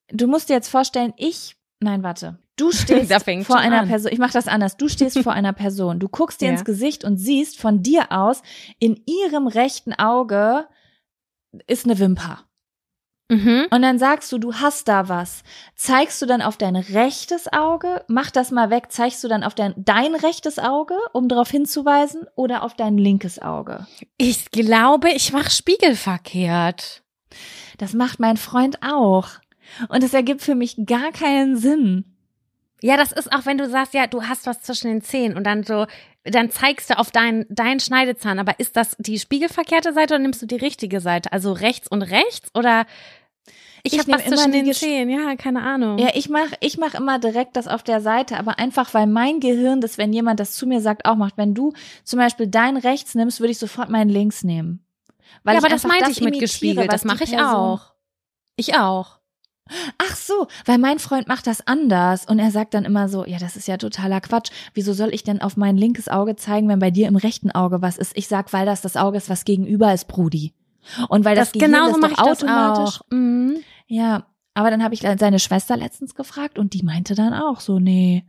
du 0.09 0.27
musst 0.27 0.49
dir 0.49 0.53
jetzt 0.53 0.69
vorstellen, 0.69 1.13
ich, 1.17 1.55
nein, 1.81 2.01
warte. 2.03 2.39
Du 2.57 2.71
stehst 2.73 3.11
vor 3.45 3.57
einer 3.57 3.81
an. 3.81 3.87
Person, 3.87 4.11
ich 4.11 4.19
mach 4.19 4.31
das 4.31 4.47
anders. 4.47 4.77
Du 4.77 4.87
stehst 4.87 5.17
vor 5.19 5.33
einer 5.33 5.53
Person. 5.53 5.99
Du 5.99 6.07
guckst 6.07 6.41
dir 6.41 6.45
Ja. 6.47 6.51
ins 6.53 6.65
Gesicht 6.65 7.03
und 7.03 7.17
siehst 7.17 7.59
von 7.59 7.83
dir 7.83 8.11
aus, 8.11 8.41
in 8.79 9.01
ihrem 9.05 9.47
rechten 9.47 9.93
Auge 9.93 10.67
ist 11.67 11.85
eine 11.85 11.99
Wimper. 11.99 12.39
Mhm. 13.29 13.65
Und 13.71 13.81
dann 13.81 13.97
sagst 13.97 14.31
du, 14.31 14.37
du 14.37 14.53
hast 14.53 14.87
da 14.87 15.09
was. 15.09 15.41
Zeigst 15.75 16.21
du 16.21 16.27
dann 16.27 16.43
auf 16.43 16.57
dein 16.57 16.75
rechtes 16.75 17.51
Auge? 17.51 18.03
Mach 18.07 18.29
das 18.29 18.51
mal 18.51 18.69
weg. 18.69 18.91
Zeigst 18.91 19.23
du 19.23 19.27
dann 19.27 19.43
auf 19.43 19.55
dein, 19.55 19.73
dein 19.77 20.13
rechtes 20.13 20.59
Auge, 20.59 20.95
um 21.11 21.27
darauf 21.27 21.49
hinzuweisen, 21.49 22.27
oder 22.35 22.61
auf 22.61 22.75
dein 22.75 22.97
linkes 22.99 23.41
Auge? 23.41 23.87
Ich 24.17 24.51
glaube, 24.51 25.09
ich 25.09 25.33
mach 25.33 25.49
spiegelverkehrt. 25.49 27.03
Das 27.79 27.93
macht 27.93 28.19
mein 28.19 28.37
Freund 28.37 28.77
auch. 28.83 29.29
Und 29.89 30.03
es 30.03 30.13
ergibt 30.13 30.41
für 30.41 30.55
mich 30.55 30.77
gar 30.85 31.11
keinen 31.11 31.57
Sinn. 31.57 32.14
Ja, 32.85 32.97
das 32.97 33.11
ist 33.11 33.33
auch, 33.33 33.47
wenn 33.47 33.57
du 33.57 33.67
sagst, 33.67 33.95
ja, 33.95 34.05
du 34.05 34.21
hast 34.27 34.45
was 34.45 34.61
zwischen 34.61 34.89
den 34.89 35.01
Zähnen 35.01 35.35
und 35.35 35.43
dann 35.43 35.63
so, 35.63 35.87
dann 36.23 36.51
zeigst 36.51 36.91
du 36.91 36.99
auf 36.99 37.09
deinen 37.09 37.47
deinen 37.49 37.79
Schneidezahn, 37.79 38.37
aber 38.37 38.59
ist 38.59 38.77
das 38.77 38.95
die 38.99 39.17
spiegelverkehrte 39.17 39.91
Seite 39.91 40.13
oder 40.13 40.21
nimmst 40.21 40.43
du 40.43 40.45
die 40.45 40.57
richtige 40.57 40.99
Seite? 40.99 41.31
Also 41.31 41.51
rechts 41.51 41.87
und 41.87 42.03
rechts 42.03 42.51
oder 42.53 42.85
ich, 43.81 43.93
Ich 43.93 43.99
habe 43.99 44.11
was 44.11 44.27
immer 44.27 44.35
zwischen 44.37 44.51
den 44.51 44.71
Zähnen, 44.71 45.09
ja, 45.09 45.35
keine 45.35 45.63
Ahnung. 45.63 45.97
Ja, 45.97 46.09
ich 46.13 46.29
mach, 46.29 46.51
ich 46.59 46.77
mach 46.77 46.93
immer 46.93 47.17
direkt 47.17 47.55
das 47.57 47.67
auf 47.67 47.81
der 47.81 48.01
Seite, 48.01 48.37
aber 48.37 48.59
einfach, 48.59 48.93
weil 48.93 49.07
mein 49.07 49.39
Gehirn 49.39 49.81
das, 49.81 49.97
wenn 49.97 50.13
jemand 50.13 50.39
das 50.39 50.51
zu 50.51 50.67
mir 50.67 50.79
sagt, 50.79 51.05
auch 51.05 51.15
macht. 51.15 51.37
Wenn 51.37 51.55
du 51.55 51.73
zum 52.03 52.19
Beispiel 52.19 52.45
dein 52.45 52.77
rechts 52.77 53.15
nimmst, 53.15 53.39
würde 53.39 53.51
ich 53.51 53.57
sofort 53.57 53.89
meinen 53.89 54.11
links 54.11 54.43
nehmen. 54.43 54.85
Weil 55.43 55.55
ja, 55.55 55.59
aber 55.59 55.69
das 55.69 55.85
meinte 55.85 56.11
ich 56.11 56.21
mit 56.21 56.39
gespiegelt, 56.39 56.93
das 56.93 57.03
mache 57.03 57.23
ich 57.23 57.35
auch. 57.39 57.93
Ich 58.57 58.75
auch. 58.75 59.14
Ach 59.97 60.15
so, 60.15 60.47
weil 60.65 60.77
mein 60.77 60.99
Freund 60.99 61.27
macht 61.27 61.47
das 61.47 61.65
anders 61.65 62.25
und 62.25 62.37
er 62.37 62.51
sagt 62.51 62.73
dann 62.75 62.85
immer 62.85 63.09
so, 63.09 63.25
ja, 63.25 63.39
das 63.39 63.55
ist 63.55 63.67
ja 63.67 63.77
totaler 63.77 64.21
Quatsch. 64.21 64.51
Wieso 64.73 64.93
soll 64.93 65.13
ich 65.13 65.23
denn 65.23 65.41
auf 65.41 65.57
mein 65.57 65.75
linkes 65.75 66.07
Auge 66.07 66.35
zeigen, 66.35 66.67
wenn 66.67 66.79
bei 66.79 66.91
dir 66.91 67.07
im 67.07 67.15
rechten 67.15 67.49
Auge 67.51 67.81
was 67.81 67.97
ist? 67.97 68.15
Ich 68.15 68.27
sag, 68.27 68.53
weil 68.53 68.65
das 68.65 68.81
das 68.81 68.95
Auge 68.95 69.17
ist, 69.17 69.29
was 69.29 69.43
gegenüber 69.43 69.91
ist, 69.93 70.07
Brudi. 70.07 70.53
Und 71.09 71.25
weil 71.25 71.35
das, 71.35 71.47
Das, 71.51 71.53
Gehirn 71.53 71.71
genauso 71.71 71.99
das 71.99 72.11
doch 72.11 72.17
das 72.25 72.43
automatisch. 72.43 73.01
auch. 73.01 73.05
Mhm. 73.11 73.57
Ja, 73.87 74.27
aber 74.53 74.69
dann 74.69 74.83
habe 74.83 74.93
ich 74.93 75.01
seine 75.01 75.39
Schwester 75.39 75.75
letztens 75.77 76.13
gefragt 76.13 76.59
und 76.59 76.73
die 76.73 76.83
meinte 76.83 77.15
dann 77.15 77.33
auch 77.33 77.59
so, 77.59 77.79
nee, 77.79 78.23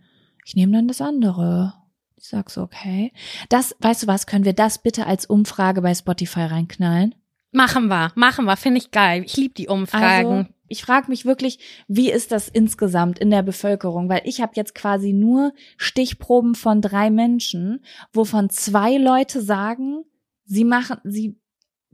ich 0.44 0.56
nehme 0.56 0.72
dann 0.72 0.88
das 0.88 1.00
andere. 1.02 1.74
Ich 2.16 2.28
sag 2.28 2.50
so, 2.50 2.62
okay. 2.62 3.12
Das, 3.50 3.76
weißt 3.80 4.04
du 4.04 4.06
was, 4.06 4.26
können 4.26 4.46
wir 4.46 4.54
das 4.54 4.78
bitte 4.78 5.06
als 5.06 5.26
Umfrage 5.26 5.82
bei 5.82 5.94
Spotify 5.94 6.40
reinknallen? 6.44 7.14
Machen 7.52 7.88
wir, 7.88 8.10
machen 8.16 8.46
wir, 8.46 8.56
finde 8.56 8.78
ich 8.78 8.90
geil. 8.90 9.22
Ich 9.24 9.36
liebe 9.36 9.54
die 9.54 9.68
Umfragen. 9.68 10.32
Also, 10.32 10.46
ich 10.68 10.82
frage 10.82 11.08
mich 11.08 11.24
wirklich, 11.24 11.58
wie 11.88 12.10
ist 12.10 12.32
das 12.32 12.48
insgesamt 12.48 13.18
in 13.18 13.30
der 13.30 13.42
Bevölkerung? 13.42 14.08
Weil 14.08 14.22
ich 14.24 14.40
habe 14.40 14.52
jetzt 14.56 14.74
quasi 14.74 15.12
nur 15.12 15.52
Stichproben 15.76 16.54
von 16.54 16.80
drei 16.80 17.10
Menschen, 17.10 17.84
wovon 18.12 18.50
zwei 18.50 18.96
Leute 18.96 19.42
sagen, 19.42 20.04
sie 20.44 20.64
machen, 20.64 20.98
sie, 21.04 21.38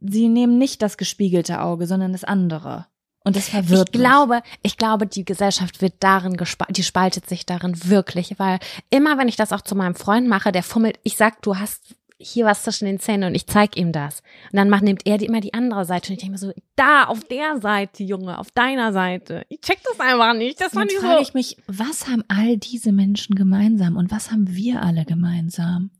sie 0.00 0.28
nehmen 0.28 0.58
nicht 0.58 0.82
das 0.82 0.96
gespiegelte 0.96 1.60
Auge, 1.60 1.86
sondern 1.86 2.12
das 2.12 2.24
andere. 2.24 2.86
Und 3.24 3.36
das 3.36 3.48
verwirrt 3.48 3.90
ich 3.92 4.00
glaube, 4.00 4.42
ich 4.62 4.76
glaube, 4.76 5.06
die 5.06 5.24
Gesellschaft 5.24 5.80
wird 5.80 5.94
darin 6.00 6.36
gespalten, 6.36 6.74
die 6.74 6.82
spaltet 6.82 7.28
sich 7.28 7.46
darin 7.46 7.88
wirklich, 7.88 8.38
weil 8.38 8.58
immer 8.90 9.16
wenn 9.16 9.28
ich 9.28 9.36
das 9.36 9.52
auch 9.52 9.60
zu 9.60 9.76
meinem 9.76 9.94
Freund 9.94 10.28
mache, 10.28 10.50
der 10.50 10.64
fummelt, 10.64 10.98
ich 11.04 11.16
sag, 11.16 11.40
du 11.42 11.56
hast 11.56 11.94
hier 12.22 12.46
was 12.46 12.62
zwischen 12.62 12.86
den 12.86 12.98
Zähnen 12.98 13.24
und 13.24 13.34
ich 13.34 13.46
zeig 13.46 13.76
ihm 13.76 13.92
das. 13.92 14.22
Und 14.50 14.56
dann 14.56 14.70
macht, 14.70 14.82
nimmt 14.82 15.06
er 15.06 15.18
die, 15.18 15.26
immer 15.26 15.40
die 15.40 15.54
andere 15.54 15.84
Seite 15.84 16.08
und 16.08 16.14
ich 16.14 16.20
denke 16.20 16.32
mir 16.32 16.38
so, 16.38 16.52
da, 16.76 17.04
auf 17.04 17.24
der 17.24 17.60
Seite, 17.60 18.02
Junge, 18.02 18.38
auf 18.38 18.50
deiner 18.50 18.92
Seite. 18.92 19.44
Ich 19.48 19.60
check 19.60 19.78
das 19.84 20.00
einfach 20.00 20.34
nicht. 20.34 20.60
Das 20.60 20.72
Dann 20.72 20.80
fand 20.80 20.92
ich 20.92 20.98
frage 20.98 21.16
so. 21.16 21.22
ich 21.22 21.34
mich, 21.34 21.56
was 21.66 22.08
haben 22.08 22.24
all 22.28 22.56
diese 22.56 22.92
Menschen 22.92 23.34
gemeinsam 23.34 23.96
und 23.96 24.10
was 24.10 24.30
haben 24.30 24.54
wir 24.54 24.82
alle 24.82 25.04
gemeinsam? 25.04 25.90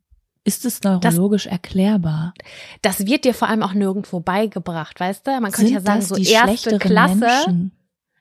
Ist 0.44 0.64
es 0.64 0.82
neurologisch 0.82 1.46
erklärbar? 1.46 2.35
Das 2.80 3.06
wird 3.06 3.24
dir 3.24 3.32
vor 3.32 3.48
allem 3.48 3.62
auch 3.62 3.74
nirgendwo 3.74 4.18
beigebracht, 4.18 4.98
weißt 4.98 5.26
du? 5.26 5.30
Man 5.40 5.52
könnte 5.52 5.68
Sind 5.68 5.74
ja 5.74 5.80
sagen, 5.80 6.00
das 6.00 6.08
so 6.08 6.16
erste 6.16 6.78
Klasse. 6.78 7.16
Menschen? 7.16 7.72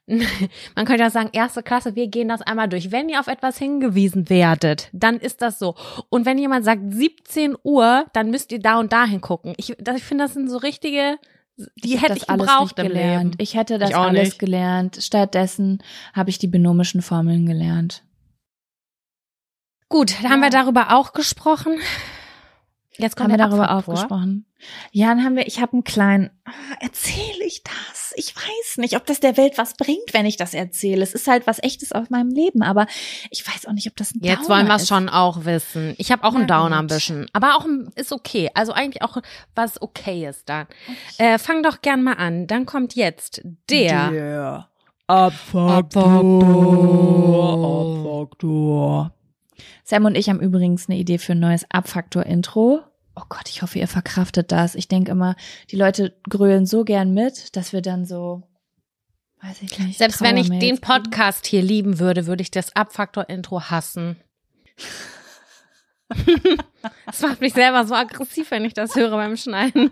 Man 0.75 0.85
könnte 0.85 1.03
ja 1.03 1.09
sagen, 1.09 1.29
erste 1.31 1.63
Klasse, 1.63 1.95
wir 1.95 2.07
gehen 2.07 2.27
das 2.27 2.41
einmal 2.41 2.67
durch. 2.67 2.91
Wenn 2.91 3.07
ihr 3.09 3.19
auf 3.19 3.27
etwas 3.27 3.57
hingewiesen 3.57 4.29
werdet, 4.29 4.89
dann 4.93 5.17
ist 5.17 5.41
das 5.41 5.59
so. 5.59 5.75
Und 6.09 6.25
wenn 6.25 6.37
jemand 6.37 6.65
sagt 6.65 6.81
17 6.93 7.55
Uhr, 7.63 8.05
dann 8.13 8.29
müsst 8.29 8.51
ihr 8.51 8.59
da 8.59 8.79
und 8.79 8.91
da 8.91 9.05
hingucken. 9.05 9.53
Ich, 9.57 9.69
ich 9.69 10.03
finde, 10.03 10.23
das 10.25 10.33
sind 10.33 10.49
so 10.49 10.57
richtige, 10.57 11.17
die 11.83 11.97
hätte 11.99 12.17
ich 12.17 12.29
alles 12.29 12.47
gebraucht 12.47 12.75
gelernt. 12.75 13.35
Ich 13.37 13.55
hätte 13.55 13.77
das 13.77 13.91
Ich 13.91 13.95
auch 13.95 14.07
alles 14.07 14.29
nicht. 14.29 14.39
gelernt. 14.39 14.97
Stattdessen 15.01 15.81
habe 16.13 16.29
ich 16.29 16.39
die 16.39 16.47
binomischen 16.47 17.01
Formeln 17.01 17.45
gelernt. 17.45 18.03
Gut, 19.87 20.15
da 20.23 20.29
haben 20.29 20.41
Ja. 20.41 20.47
wir 20.47 20.49
darüber 20.49 20.95
auch 20.95 21.13
gesprochen. 21.13 21.77
Jetzt 22.97 23.15
kommt 23.15 23.31
haben 23.31 23.39
wir 23.39 23.45
darüber 23.45 23.71
auch 23.71 23.77
Abfalltor. 23.79 23.93
gesprochen? 23.95 24.45
Ja, 24.91 25.07
dann 25.07 25.23
haben 25.23 25.35
wir, 25.35 25.47
ich 25.47 25.59
habe 25.61 25.73
einen 25.73 25.83
kleinen, 25.83 26.29
ah, 26.45 26.51
erzähle 26.81 27.45
ich 27.45 27.63
das? 27.63 28.13
Ich 28.15 28.35
weiß 28.35 28.77
nicht, 28.77 28.95
ob 28.95 29.05
das 29.05 29.19
der 29.19 29.37
Welt 29.37 29.57
was 29.57 29.73
bringt, 29.75 30.13
wenn 30.13 30.25
ich 30.25 30.35
das 30.37 30.53
erzähle. 30.53 31.01
Es 31.01 31.13
ist 31.13 31.27
halt 31.27 31.47
was 31.47 31.63
echtes 31.63 31.93
aus 31.93 32.09
meinem 32.09 32.29
Leben, 32.29 32.61
aber 32.61 32.85
ich 33.29 33.47
weiß 33.47 33.65
auch 33.65 33.71
nicht, 33.71 33.87
ob 33.87 33.95
das 33.95 34.13
ein 34.13 34.19
Jetzt 34.21 34.43
Downer 34.43 34.49
wollen 34.49 34.67
wir 34.67 34.75
es 34.75 34.83
ist. 34.83 34.89
schon 34.89 35.09
auch 35.09 35.45
wissen. 35.45 35.95
Ich 35.97 36.11
habe 36.11 36.23
auch 36.25 36.33
Na 36.33 36.39
einen 36.39 36.47
Downer 36.47 36.79
ein 36.79 36.87
bisschen, 36.87 37.27
aber 37.33 37.55
auch 37.55 37.65
ein, 37.65 37.89
ist 37.95 38.11
okay. 38.11 38.51
Also 38.53 38.73
eigentlich 38.73 39.01
auch 39.01 39.17
was 39.55 39.81
okay 39.81 40.27
ist 40.27 40.47
dann. 40.49 40.67
Äh, 41.17 41.37
fang 41.39 41.63
doch 41.63 41.81
gern 41.81 42.03
mal 42.03 42.13
an. 42.15 42.45
Dann 42.45 42.65
kommt 42.65 42.95
jetzt 42.95 43.41
der. 43.69 44.11
Der 44.11 44.67
Abfaktor. 45.07 46.21
Abfaktor. 48.21 49.11
Sam 49.91 50.05
und 50.05 50.15
ich 50.15 50.29
haben 50.29 50.39
übrigens 50.39 50.87
eine 50.87 50.97
Idee 50.97 51.17
für 51.17 51.33
ein 51.33 51.41
neues 51.41 51.65
Abfaktor-Intro. 51.69 52.79
Oh 53.13 53.23
Gott, 53.27 53.49
ich 53.49 53.61
hoffe, 53.61 53.77
ihr 53.77 53.89
verkraftet 53.89 54.53
das. 54.53 54.73
Ich 54.75 54.87
denke 54.87 55.11
immer, 55.11 55.35
die 55.69 55.75
Leute 55.75 56.15
grölen 56.29 56.65
so 56.65 56.85
gern 56.85 57.13
mit, 57.13 57.57
dass 57.57 57.73
wir 57.73 57.81
dann 57.81 58.05
so, 58.05 58.41
weiß 59.41 59.61
ich 59.63 59.77
nicht. 59.79 59.97
Selbst 59.97 60.21
wenn 60.21 60.37
ich 60.37 60.47
den. 60.47 60.79
Podcast 60.79 61.45
hier 61.45 61.61
lieben 61.61 61.99
würde, 61.99 62.25
würde 62.25 62.41
ich 62.41 62.51
das 62.51 62.73
Abfaktor-Intro 62.73 63.63
hassen. 63.69 64.15
Das 67.05 67.21
macht 67.21 67.41
mich 67.41 67.53
selber 67.53 67.85
so 67.85 67.93
aggressiv, 67.93 68.49
wenn 68.51 68.65
ich 68.65 68.73
das 68.73 68.95
höre 68.95 69.11
beim 69.11 69.37
Schneiden. 69.37 69.89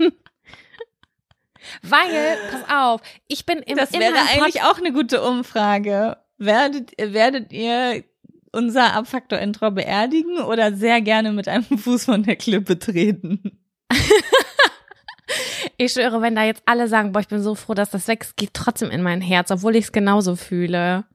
Weil, 1.84 2.38
pass 2.52 2.64
auf, 2.74 3.02
ich 3.28 3.46
bin 3.46 3.60
im 3.60 3.78
Das 3.78 3.92
wäre 3.94 4.12
meinem 4.14 4.26
Pod- 4.26 4.36
eigentlich 4.44 4.62
auch 4.64 4.78
eine 4.80 4.92
gute 4.92 5.22
Umfrage. 5.22 6.18
Werdet, 6.38 6.94
werdet 6.98 7.54
ihr 7.54 8.04
unser 8.52 8.94
Abfaktor-Intro 8.94 9.72
beerdigen 9.72 10.38
oder 10.40 10.74
sehr 10.74 11.02
gerne 11.02 11.32
mit 11.32 11.48
einem 11.48 11.64
Fuß 11.78 12.06
von 12.06 12.24
der 12.24 12.36
Klippe 12.36 12.78
treten? 12.80 13.60
Ich 15.78 15.94
schwöre, 15.94 16.22
wenn 16.22 16.36
da 16.36 16.44
jetzt 16.44 16.64
alle 16.66 16.88
sagen, 16.88 17.12
boah, 17.12 17.20
ich 17.20 17.28
bin 17.28 17.42
so 17.42 17.56
froh, 17.56 17.74
dass 17.74 17.90
das 17.92 18.08
weg 18.08 18.22
ist, 18.24 18.36
geht 18.36 18.54
trotzdem 18.54 18.90
in 18.90 19.02
mein 19.02 19.22
Herz, 19.22 19.50
obwohl 19.52 19.76
ich 19.76 19.86
es 19.86 19.92
genauso 19.92 20.36
fühle. 20.36 21.06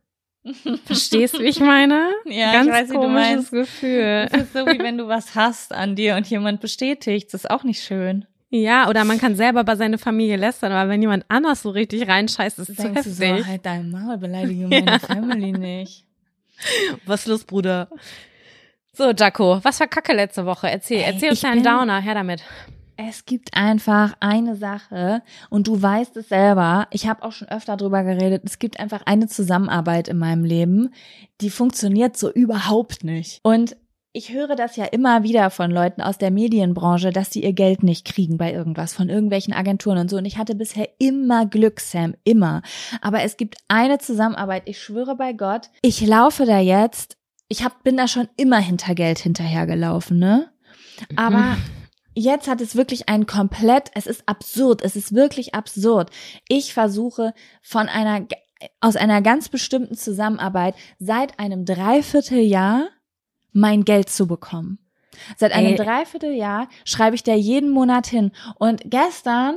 Verstehst 0.87 1.35
du, 1.35 1.40
wie 1.40 1.49
ich 1.49 1.61
meine? 1.61 2.11
Ja, 2.25 2.53
Ganz 2.53 2.66
ich 2.68 2.73
weiß, 2.73 2.88
wie 2.90 2.94
du 2.94 3.01
komisches 3.01 3.29
meinst. 3.29 3.51
Gefühl. 3.51 4.29
Das 4.31 4.42
ist 4.42 4.53
so, 4.53 4.66
wie 4.66 4.79
wenn 4.79 4.97
du 4.99 5.09
was 5.09 5.35
hast 5.35 5.73
an 5.73 5.97
dir 5.97 6.16
und 6.16 6.27
jemand 6.29 6.61
bestätigt. 6.61 7.33
Das 7.35 7.44
ist 7.44 7.51
auch 7.51 7.64
nicht 7.64 7.83
schön. 7.83 8.25
Ja, 8.51 8.88
oder 8.88 9.05
man 9.05 9.18
kann 9.18 9.35
selber 9.37 9.64
bei 9.64 9.75
seiner 9.75 9.99
Familie 9.99 10.37
lästern, 10.37 10.70
aber 10.73 10.88
wenn 10.88 11.03
jemand 11.03 11.25
anders 11.29 11.62
so 11.62 11.70
richtig 11.70 12.09
reinscheißt, 12.09 12.59
ist 12.59 12.68
es 12.68 12.77
zu 12.77 12.83
Denkst 12.85 13.03
du 13.03 13.11
so, 13.11 13.25
heftig. 13.25 13.47
halt 13.47 13.66
dein 13.66 13.90
Maul, 13.90 14.16
beleidige 14.16 14.68
meine 14.68 15.01
Family 15.01 15.53
nicht. 15.53 16.07
Was 17.07 17.21
ist 17.21 17.27
los, 17.27 17.45
Bruder? 17.45 17.88
So, 18.97 19.11
Jaco, 19.11 19.59
was 19.64 19.81
war 19.81 19.88
Kacke 19.88 20.12
letzte 20.12 20.47
Woche? 20.47 20.71
Erzähl, 20.71 20.99
Ey, 20.99 21.12
erzähl 21.14 21.31
uns 21.31 21.40
deinen 21.40 21.64
Downer, 21.64 22.01
her 22.01 22.14
damit. 22.14 22.43
Es 22.97 23.25
gibt 23.25 23.55
einfach 23.55 24.14
eine 24.21 24.55
Sache 24.55 25.23
und 25.51 25.67
du 25.67 25.83
weißt 25.83 26.17
es 26.17 26.29
selber. 26.29 26.87
Ich 26.93 27.09
habe 27.09 27.25
auch 27.25 27.33
schon 27.33 27.49
öfter 27.49 27.77
drüber 27.77 28.05
geredet. 28.05 28.43
Es 28.45 28.61
gibt 28.61 28.79
einfach 28.79 29.03
eine 29.05 29.27
Zusammenarbeit 29.27 30.07
in 30.07 30.19
meinem 30.19 30.45
Leben, 30.45 30.95
die 31.40 31.51
funktioniert 31.51 32.17
so 32.17 32.31
überhaupt 32.31 33.03
nicht. 33.03 33.40
Und 33.43 33.77
ich 34.16 34.33
höre 34.33 34.55
das 34.55 34.77
ja 34.77 34.85
immer 34.85 35.24
wieder 35.24 35.50
von 35.50 35.72
Leuten 35.72 36.00
aus 36.00 36.18
der 36.18 36.31
Medienbranche, 36.31 37.11
dass 37.11 37.33
sie 37.33 37.42
ihr 37.42 37.53
Geld 37.53 37.83
nicht 37.83 38.07
kriegen 38.07 38.38
bei 38.38 38.53
irgendwas, 38.53 38.94
von 38.94 39.09
irgendwelchen 39.09 39.53
Agenturen 39.53 39.98
und 39.98 40.09
so. 40.09 40.16
Und 40.16 40.24
ich 40.24 40.38
hatte 40.38 40.55
bisher 40.55 40.88
immer 40.98 41.46
Glück, 41.46 41.81
Sam, 41.81 42.14
immer. 42.22 42.62
Aber 43.00 43.22
es 43.22 43.37
gibt 43.37 43.57
eine 43.66 43.98
Zusammenarbeit, 43.98 44.62
ich 44.66 44.81
schwöre 44.81 45.16
bei 45.16 45.33
Gott, 45.33 45.68
ich 45.83 46.00
laufe 46.00 46.46
da 46.46 46.61
jetzt, 46.61 47.16
ich 47.48 47.64
hab, 47.64 47.83
bin 47.83 47.96
da 47.96 48.07
schon 48.07 48.29
immer 48.37 48.59
hinter 48.59 48.94
Geld 48.94 49.18
hinterhergelaufen, 49.18 50.16
ne? 50.16 50.48
Aber 51.16 51.57
jetzt 52.14 52.46
hat 52.46 52.61
es 52.61 52.77
wirklich 52.77 53.09
ein 53.09 53.27
komplett, 53.27 53.90
es 53.94 54.07
ist 54.07 54.22
absurd, 54.29 54.81
es 54.83 54.94
ist 54.94 55.12
wirklich 55.12 55.57
absurd. 55.57 56.11
Ich 56.46 56.72
versuche 56.72 57.35
von 57.62 57.88
einer, 57.88 58.29
aus 58.81 58.94
einer 58.94 59.22
ganz 59.22 59.48
bestimmten 59.48 59.96
Zusammenarbeit 59.96 60.77
seit 61.00 61.40
einem 61.40 61.64
Dreivierteljahr 61.64 62.90
mein 63.55 63.85
Geld 63.87 64.11
zu 64.11 64.27
bekommen. 64.27 64.79
Seit 65.38 65.53
einem 65.53 65.73
Ey. 65.73 65.77
Dreivierteljahr 65.77 66.69
schreibe 66.85 67.17
ich 67.17 67.23
da 67.23 67.35
jeden 67.35 67.71
Monat 67.71 68.07
hin. 68.07 68.33
Und 68.59 68.83
gestern 68.85 69.57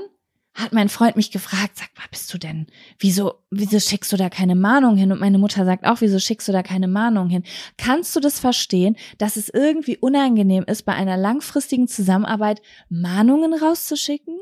hat 0.53 0.73
mein 0.73 0.89
Freund 0.89 1.15
mich 1.15 1.31
gefragt, 1.31 1.73
sag 1.75 1.89
mal, 1.97 2.07
bist 2.09 2.33
du 2.33 2.39
denn, 2.39 2.65
wieso, 2.97 3.35
wieso 3.51 3.79
schickst 3.79 4.11
du 4.11 4.17
da 4.17 4.29
keine 4.29 4.55
Mahnung 4.55 4.97
hin? 4.97 5.11
Und 5.11 5.19
meine 5.19 5.37
Mutter 5.37 5.65
sagt 5.65 5.85
auch, 5.85 6.01
wieso 6.01 6.17
schickst 6.17 6.47
du 6.47 6.51
da 6.51 6.63
keine 6.63 6.87
Mahnung 6.87 7.29
hin? 7.29 7.43
Kannst 7.77 8.15
du 8.15 8.19
das 8.19 8.39
verstehen, 8.39 8.97
dass 9.19 9.35
es 9.35 9.49
irgendwie 9.49 9.97
unangenehm 9.97 10.63
ist, 10.63 10.83
bei 10.83 10.93
einer 10.93 11.15
langfristigen 11.15 11.87
Zusammenarbeit 11.87 12.63
Mahnungen 12.89 13.53
rauszuschicken? 13.53 14.39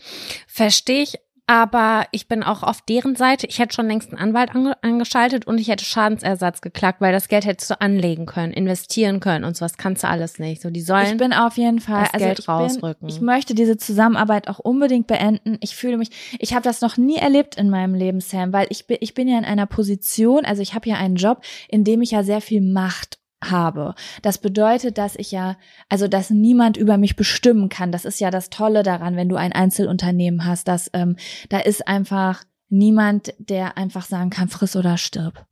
Verstehe 0.48 1.04
ich, 1.04 1.16
aber 1.48 2.06
ich 2.12 2.28
bin 2.28 2.42
auch 2.42 2.64
auf 2.64 2.82
deren 2.82 3.16
Seite. 3.16 3.46
Ich 3.46 3.60
hätte 3.60 3.76
schon 3.76 3.88
längst 3.88 4.10
einen 4.10 4.20
Anwalt 4.20 4.56
ange 4.56 4.76
angeschaltet 4.82 5.46
und 5.46 5.60
ich 5.60 5.68
hätte 5.68 5.86
Schadensersatz 5.86 6.62
geklagt, 6.62 7.02
weil 7.02 7.14
das 7.14 7.28
Geld 7.28 7.46
hättest 7.46 7.70
du 7.70 7.80
anlegen 7.80 8.26
können, 8.26 8.52
investieren 8.52 9.20
können 9.20 9.46
und 9.46 9.56
sowas 9.56 9.78
kannst 9.78 10.04
du 10.04 10.08
alles 10.08 10.40
nicht. 10.40 10.62
So, 10.62 10.72
die 10.72 10.82
sollen. 10.82 11.06
Ich 11.06 11.18
bin 11.18 11.34
auf 11.34 11.58
jeden 11.58 11.80
Fall, 11.80 12.04
das 12.04 12.14
also 12.14 12.26
Geld 12.26 12.40
ich, 12.40 12.46
bin, 12.46 12.56
rausrücken. 12.56 13.10
ich 13.10 13.22
möchte 13.22 13.54
diese 13.54 13.78
Zusammenarbeit 13.78 14.48
auch 14.48 14.60
unbedingt 14.60 15.06
beenden. 15.06 15.58
Ich 15.62 15.76
fühle 15.76 15.98
mich, 15.98 16.10
ich 16.40 16.54
habe 16.54 16.64
das 16.64 16.82
noch 16.82 16.98
nie 16.98 17.18
erlebt 17.18 17.56
in 17.56 17.70
meinem 17.70 17.94
Leben, 17.94 18.22
Sam, 18.22 18.52
weil 18.52 18.66
ich 18.70 18.88
bin, 18.88 18.98
ich 19.02 19.14
bin 19.14 19.28
ja 19.28 19.38
in 19.38 19.46
einer 19.46 19.68
Position, 19.68 20.46
also 20.46 20.64
ich 20.64 20.74
habe 20.74 20.90
ja 20.90 20.96
einen 20.96 21.16
Job, 21.16 21.42
in 21.68 21.84
dem 21.84 22.02
ich 22.02 22.12
ja 22.12 22.24
sehr 22.24 22.42
viel 22.42 22.62
Macht 22.62 23.20
habe. 23.44 23.96
Das 24.22 24.38
bedeutet, 24.38 24.98
dass 24.98 25.16
ich 25.16 25.32
ja, 25.32 25.58
also 25.90 26.08
dass 26.08 26.30
niemand 26.30 26.78
über 26.78 26.98
mich 26.98 27.16
bestimmen 27.16 27.70
kann. 27.70 27.92
Das 27.92 28.06
ist 28.06 28.20
ja 28.20 28.32
das 28.32 28.50
Tolle 28.50 28.84
daran, 28.84 29.16
wenn 29.16 29.30
du 29.30 29.36
ein 29.36 29.54
Einzelunternehmen 29.54 30.46
hast, 30.46 30.68
dass 30.68 30.90
ähm, 30.94 31.18
da 31.50 31.60
ist 31.60 31.88
einfach 31.88 32.44
niemand, 32.70 33.34
der 33.38 33.78
einfach 33.78 34.06
sagen 34.06 34.30
kann, 34.30 34.50
friss 34.50 34.76
oder 34.76 34.98
stirb. 34.98 35.46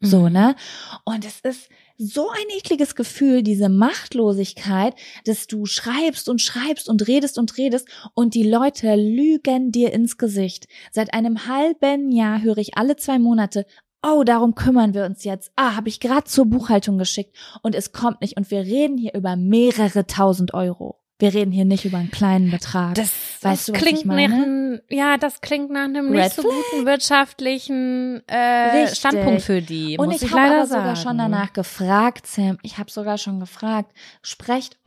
So, 0.00 0.26
Mhm. 0.28 0.32
ne? 0.32 0.56
Und 1.04 1.26
es 1.26 1.40
ist 1.40 1.68
so 1.98 2.30
ein 2.30 2.56
ekliges 2.56 2.94
Gefühl, 2.94 3.42
diese 3.42 3.68
Machtlosigkeit, 3.68 4.94
dass 5.26 5.46
du 5.46 5.66
schreibst 5.66 6.30
und 6.30 6.40
schreibst 6.40 6.88
und 6.88 7.06
redest 7.06 7.36
und 7.38 7.58
redest 7.58 7.86
und 8.14 8.34
die 8.34 8.48
Leute 8.48 8.94
lügen 8.94 9.70
dir 9.70 9.92
ins 9.92 10.16
Gesicht. 10.16 10.66
Seit 10.90 11.12
einem 11.12 11.46
halben 11.46 12.10
Jahr 12.10 12.40
höre 12.40 12.56
ich 12.56 12.78
alle 12.78 12.96
zwei 12.96 13.18
Monate, 13.18 13.66
oh, 14.02 14.24
darum 14.24 14.54
kümmern 14.54 14.94
wir 14.94 15.04
uns 15.04 15.24
jetzt. 15.24 15.52
Ah, 15.56 15.76
habe 15.76 15.88
ich 15.88 16.00
gerade 16.00 16.24
zur 16.24 16.46
Buchhaltung 16.46 16.98
geschickt 16.98 17.36
und 17.62 17.74
es 17.74 17.92
kommt 17.92 18.20
nicht 18.20 18.36
und 18.36 18.50
wir 18.50 18.60
reden 18.60 18.98
hier 18.98 19.14
über 19.14 19.36
mehrere 19.36 20.06
tausend 20.06 20.54
Euro. 20.54 21.00
Wir 21.20 21.34
reden 21.34 21.52
hier 21.52 21.66
nicht 21.66 21.84
über 21.84 21.98
einen 21.98 22.10
kleinen 22.10 22.50
Betrag. 22.50 22.94
Das, 22.94 23.12
Weißt 23.42 23.68
du, 23.68 23.72
was 23.74 23.80
klingt 23.80 24.06
nach 24.06 24.16
einem, 24.16 24.80
ja, 24.88 25.18
das 25.18 25.42
klingt 25.42 25.70
nach 25.70 25.84
einem 25.84 26.10
Red 26.10 26.24
nicht 26.24 26.34
so 26.34 26.42
guten 26.42 26.86
wirtschaftlichen 26.86 28.22
äh, 28.26 28.80
Richtig. 28.80 28.98
Standpunkt 28.98 29.42
für 29.42 29.60
die. 29.60 29.98
Und 29.98 30.12
ich, 30.12 30.22
ich, 30.22 30.32
habe 30.32 30.66
sogar 30.66 30.96
schon 30.96 31.18
danach 31.18 31.52
gefragt, 31.52 32.26
Sam. 32.26 32.56
Ich 32.62 32.78
habe 32.78 32.90
sogar 32.90 33.18
schon 33.18 33.38
gefragt, 33.38 33.92
sprecht, 34.22 34.78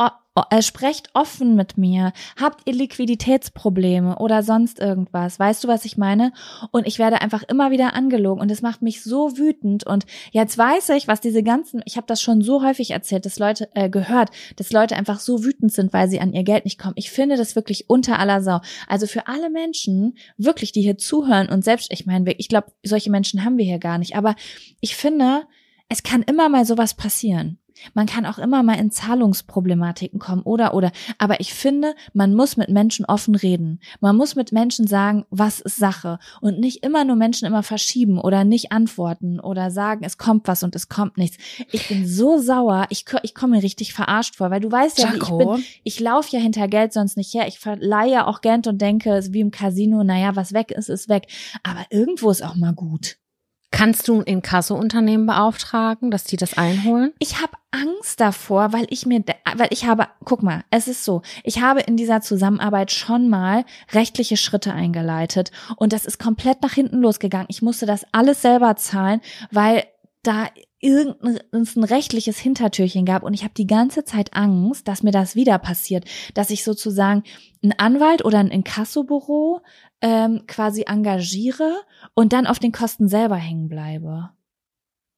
äh, 0.49 0.61
sprecht 0.61 1.09
offen 1.13 1.55
mit 1.55 1.77
mir. 1.77 2.11
Habt 2.39 2.61
ihr 2.65 2.73
Liquiditätsprobleme 2.73 4.17
oder 4.17 4.43
sonst 4.43 4.79
irgendwas? 4.79 5.39
Weißt 5.39 5.63
du, 5.63 5.67
was 5.67 5.85
ich 5.85 5.97
meine? 5.97 6.33
Und 6.71 6.87
ich 6.87 6.99
werde 6.99 7.21
einfach 7.21 7.43
immer 7.43 7.71
wieder 7.71 7.93
angelogen 7.93 8.41
und 8.41 8.49
es 8.49 8.61
macht 8.61 8.81
mich 8.81 9.03
so 9.03 9.37
wütend. 9.37 9.85
Und 9.85 10.05
jetzt 10.31 10.57
weiß 10.57 10.89
ich, 10.89 11.07
was 11.07 11.21
diese 11.21 11.43
ganzen, 11.43 11.81
ich 11.85 11.97
habe 11.97 12.07
das 12.07 12.21
schon 12.21 12.41
so 12.41 12.63
häufig 12.63 12.91
erzählt, 12.91 13.25
dass 13.25 13.39
Leute 13.39 13.69
äh, 13.75 13.89
gehört, 13.89 14.31
dass 14.55 14.71
Leute 14.71 14.95
einfach 14.95 15.19
so 15.19 15.43
wütend 15.43 15.71
sind, 15.71 15.93
weil 15.93 16.09
sie 16.09 16.19
an 16.19 16.33
ihr 16.33 16.43
Geld 16.43 16.65
nicht 16.65 16.79
kommen. 16.79 16.95
Ich 16.97 17.11
finde 17.11 17.37
das 17.37 17.55
wirklich 17.55 17.89
unter 17.89 18.19
aller 18.19 18.41
Sau. 18.41 18.61
Also 18.87 19.07
für 19.07 19.27
alle 19.27 19.49
Menschen, 19.49 20.17
wirklich, 20.37 20.71
die 20.71 20.81
hier 20.81 20.97
zuhören 20.97 21.49
und 21.49 21.63
selbst, 21.63 21.91
ich 21.91 22.05
meine, 22.05 22.31
ich 22.33 22.47
glaube, 22.47 22.71
solche 22.83 23.11
Menschen 23.11 23.45
haben 23.45 23.57
wir 23.57 23.65
hier 23.65 23.79
gar 23.79 23.97
nicht, 23.97 24.15
aber 24.15 24.35
ich 24.81 24.95
finde, 24.95 25.43
es 25.89 26.01
kann 26.01 26.23
immer 26.23 26.49
mal 26.49 26.65
sowas 26.65 26.95
passieren. 26.95 27.59
Man 27.93 28.05
kann 28.05 28.25
auch 28.25 28.37
immer 28.37 28.63
mal 28.63 28.79
in 28.79 28.91
Zahlungsproblematiken 28.91 30.19
kommen 30.19 30.43
oder 30.43 30.73
oder. 30.73 30.91
Aber 31.17 31.39
ich 31.39 31.53
finde, 31.53 31.95
man 32.13 32.33
muss 32.33 32.57
mit 32.57 32.69
Menschen 32.69 33.05
offen 33.05 33.35
reden. 33.35 33.79
Man 33.99 34.15
muss 34.15 34.35
mit 34.35 34.51
Menschen 34.51 34.87
sagen, 34.87 35.25
was 35.29 35.59
ist 35.59 35.77
Sache 35.77 36.19
und 36.41 36.59
nicht 36.59 36.83
immer 36.83 37.03
nur 37.05 37.15
Menschen 37.15 37.47
immer 37.47 37.63
verschieben 37.63 38.19
oder 38.19 38.43
nicht 38.43 38.71
antworten 38.71 39.39
oder 39.39 39.71
sagen, 39.71 40.03
es 40.03 40.17
kommt 40.17 40.47
was 40.47 40.63
und 40.63 40.75
es 40.75 40.89
kommt 40.89 41.17
nichts. 41.17 41.37
Ich 41.71 41.87
bin 41.87 42.07
so 42.07 42.37
sauer. 42.37 42.85
Ich, 42.89 43.05
ich 43.23 43.35
komme 43.35 43.57
mir 43.57 43.63
richtig 43.63 43.93
verarscht 43.93 44.35
vor, 44.35 44.51
weil 44.51 44.61
du 44.61 44.71
weißt 44.71 44.99
ja, 44.99 45.13
wie 45.13 45.17
ich 45.17 45.29
bin. 45.29 45.63
Ich 45.83 45.99
laufe 45.99 46.35
ja 46.35 46.41
hinter 46.41 46.67
Geld 46.67 46.93
sonst 46.93 47.17
nicht 47.17 47.33
her. 47.33 47.47
Ich 47.47 47.59
verleihe 47.59 48.11
ja 48.11 48.27
auch 48.27 48.41
Geld 48.41 48.67
und 48.67 48.81
denke, 48.81 49.11
es 49.11 49.27
ist 49.27 49.33
wie 49.33 49.41
im 49.41 49.51
Casino, 49.51 50.03
naja, 50.03 50.35
was 50.35 50.53
weg 50.53 50.71
ist, 50.71 50.89
ist 50.89 51.09
weg. 51.09 51.27
Aber 51.63 51.85
irgendwo 51.89 52.29
ist 52.29 52.43
auch 52.43 52.55
mal 52.55 52.73
gut. 52.73 53.17
Kannst 53.73 54.07
du 54.07 54.19
ein 54.19 54.23
Inkasso-Unternehmen 54.23 55.25
beauftragen, 55.25 56.11
dass 56.11 56.23
die 56.23 56.37
das 56.37 56.57
einholen? 56.57 57.11
Ich 57.17 57.41
habe 57.41 57.53
Angst 57.71 58.19
davor, 58.21 58.71
weil 58.71 58.85
ich 58.89 59.07
mir, 59.07 59.23
weil 59.55 59.67
ich 59.71 59.85
habe, 59.85 60.07
guck 60.23 60.43
mal, 60.43 60.63
es 60.69 60.87
ist 60.87 61.03
so, 61.03 61.23
ich 61.43 61.59
habe 61.59 61.81
in 61.81 61.97
dieser 61.97 62.21
Zusammenarbeit 62.21 62.91
schon 62.91 63.29
mal 63.29 63.65
rechtliche 63.91 64.37
Schritte 64.37 64.73
eingeleitet 64.73 65.51
und 65.75 65.91
das 65.91 66.05
ist 66.05 66.19
komplett 66.19 66.61
nach 66.61 66.73
hinten 66.73 67.01
losgegangen. 67.01 67.47
Ich 67.49 67.63
musste 67.63 67.87
das 67.87 68.05
alles 68.11 68.43
selber 68.43 68.75
zahlen, 68.75 69.21
weil 69.51 69.83
da 70.21 70.47
irgendein 70.79 71.39
es 71.51 71.75
ein 71.75 71.83
rechtliches 71.83 72.37
Hintertürchen 72.37 73.05
gab 73.05 73.23
und 73.23 73.33
ich 73.33 73.43
habe 73.43 73.53
die 73.55 73.67
ganze 73.67 74.03
Zeit 74.03 74.33
Angst, 74.33 74.87
dass 74.87 75.01
mir 75.01 75.11
das 75.11 75.35
wieder 75.35 75.57
passiert, 75.57 76.05
dass 76.33 76.49
ich 76.49 76.63
sozusagen 76.63 77.23
einen 77.63 77.73
Anwalt 77.77 78.25
oder 78.25 78.39
ein 78.39 78.51
Inkassobüro 78.51 79.61
ähm, 80.03 80.43
quasi 80.47 80.83
engagiere 80.85 81.73
und 82.13 82.33
dann 82.33 82.45
auf 82.45 82.59
den 82.59 82.71
Kosten 82.73 83.07
selber 83.07 83.37
hängen 83.37 83.69
bleibe. 83.69 84.29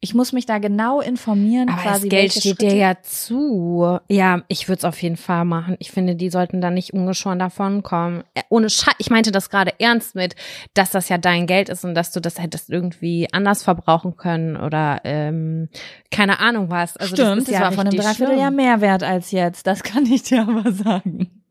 Ich 0.01 0.13
muss 0.13 0.33
mich 0.33 0.45
da 0.45 0.59
genau 0.59 1.01
informieren, 1.01 1.67
Aber 1.67 1.81
quasi 1.81 2.01
das 2.07 2.09
Geld 2.09 2.31
steht 2.31 2.43
Schritte- 2.43 2.67
dir 2.67 2.75
ja 2.75 2.97
zu. 3.01 3.97
Ja, 4.07 4.43
ich 4.49 4.67
würde 4.67 4.77
es 4.79 4.86
auf 4.86 5.01
jeden 5.01 5.17
Fall 5.17 5.45
machen. 5.45 5.77
Ich 5.79 5.89
finde, 5.89 6.15
die 6.15 6.29
sollten 6.29 6.61
da 6.61 6.69
nicht 6.69 6.93
ungeschoren 6.93 7.39
davon 7.39 7.81
kommen. 7.81 8.23
Äh, 8.36 8.43
Ohne 8.49 8.69
Scheiß. 8.69 8.93
Ich 8.99 9.09
meinte 9.09 9.31
das 9.31 9.49
gerade 9.49 9.73
ernst 9.79 10.13
mit, 10.13 10.36
dass 10.75 10.91
das 10.91 11.09
ja 11.09 11.17
dein 11.17 11.47
Geld 11.47 11.69
ist 11.69 11.83
und 11.86 11.95
dass 11.95 12.11
du 12.11 12.19
das 12.19 12.39
hättest 12.39 12.69
irgendwie 12.69 13.27
anders 13.31 13.63
verbrauchen 13.63 14.15
können 14.15 14.57
oder 14.57 15.01
ähm, 15.05 15.69
keine 16.11 16.39
Ahnung 16.39 16.69
was. 16.69 16.97
Also 16.97 17.15
Stimmt, 17.15 17.38
das 17.41 17.47
ist 17.47 17.51
ja 17.53 17.61
war 17.61 17.71
vor 17.71 17.86
einem 17.86 17.97
Dreivierteljahr 17.97 18.51
mehr 18.51 18.81
wert 18.81 19.01
als 19.01 19.31
jetzt. 19.31 19.65
Das 19.65 19.81
kann 19.83 20.05
ich 20.05 20.21
dir 20.21 20.43
aber 20.47 20.71
sagen. 20.71 21.41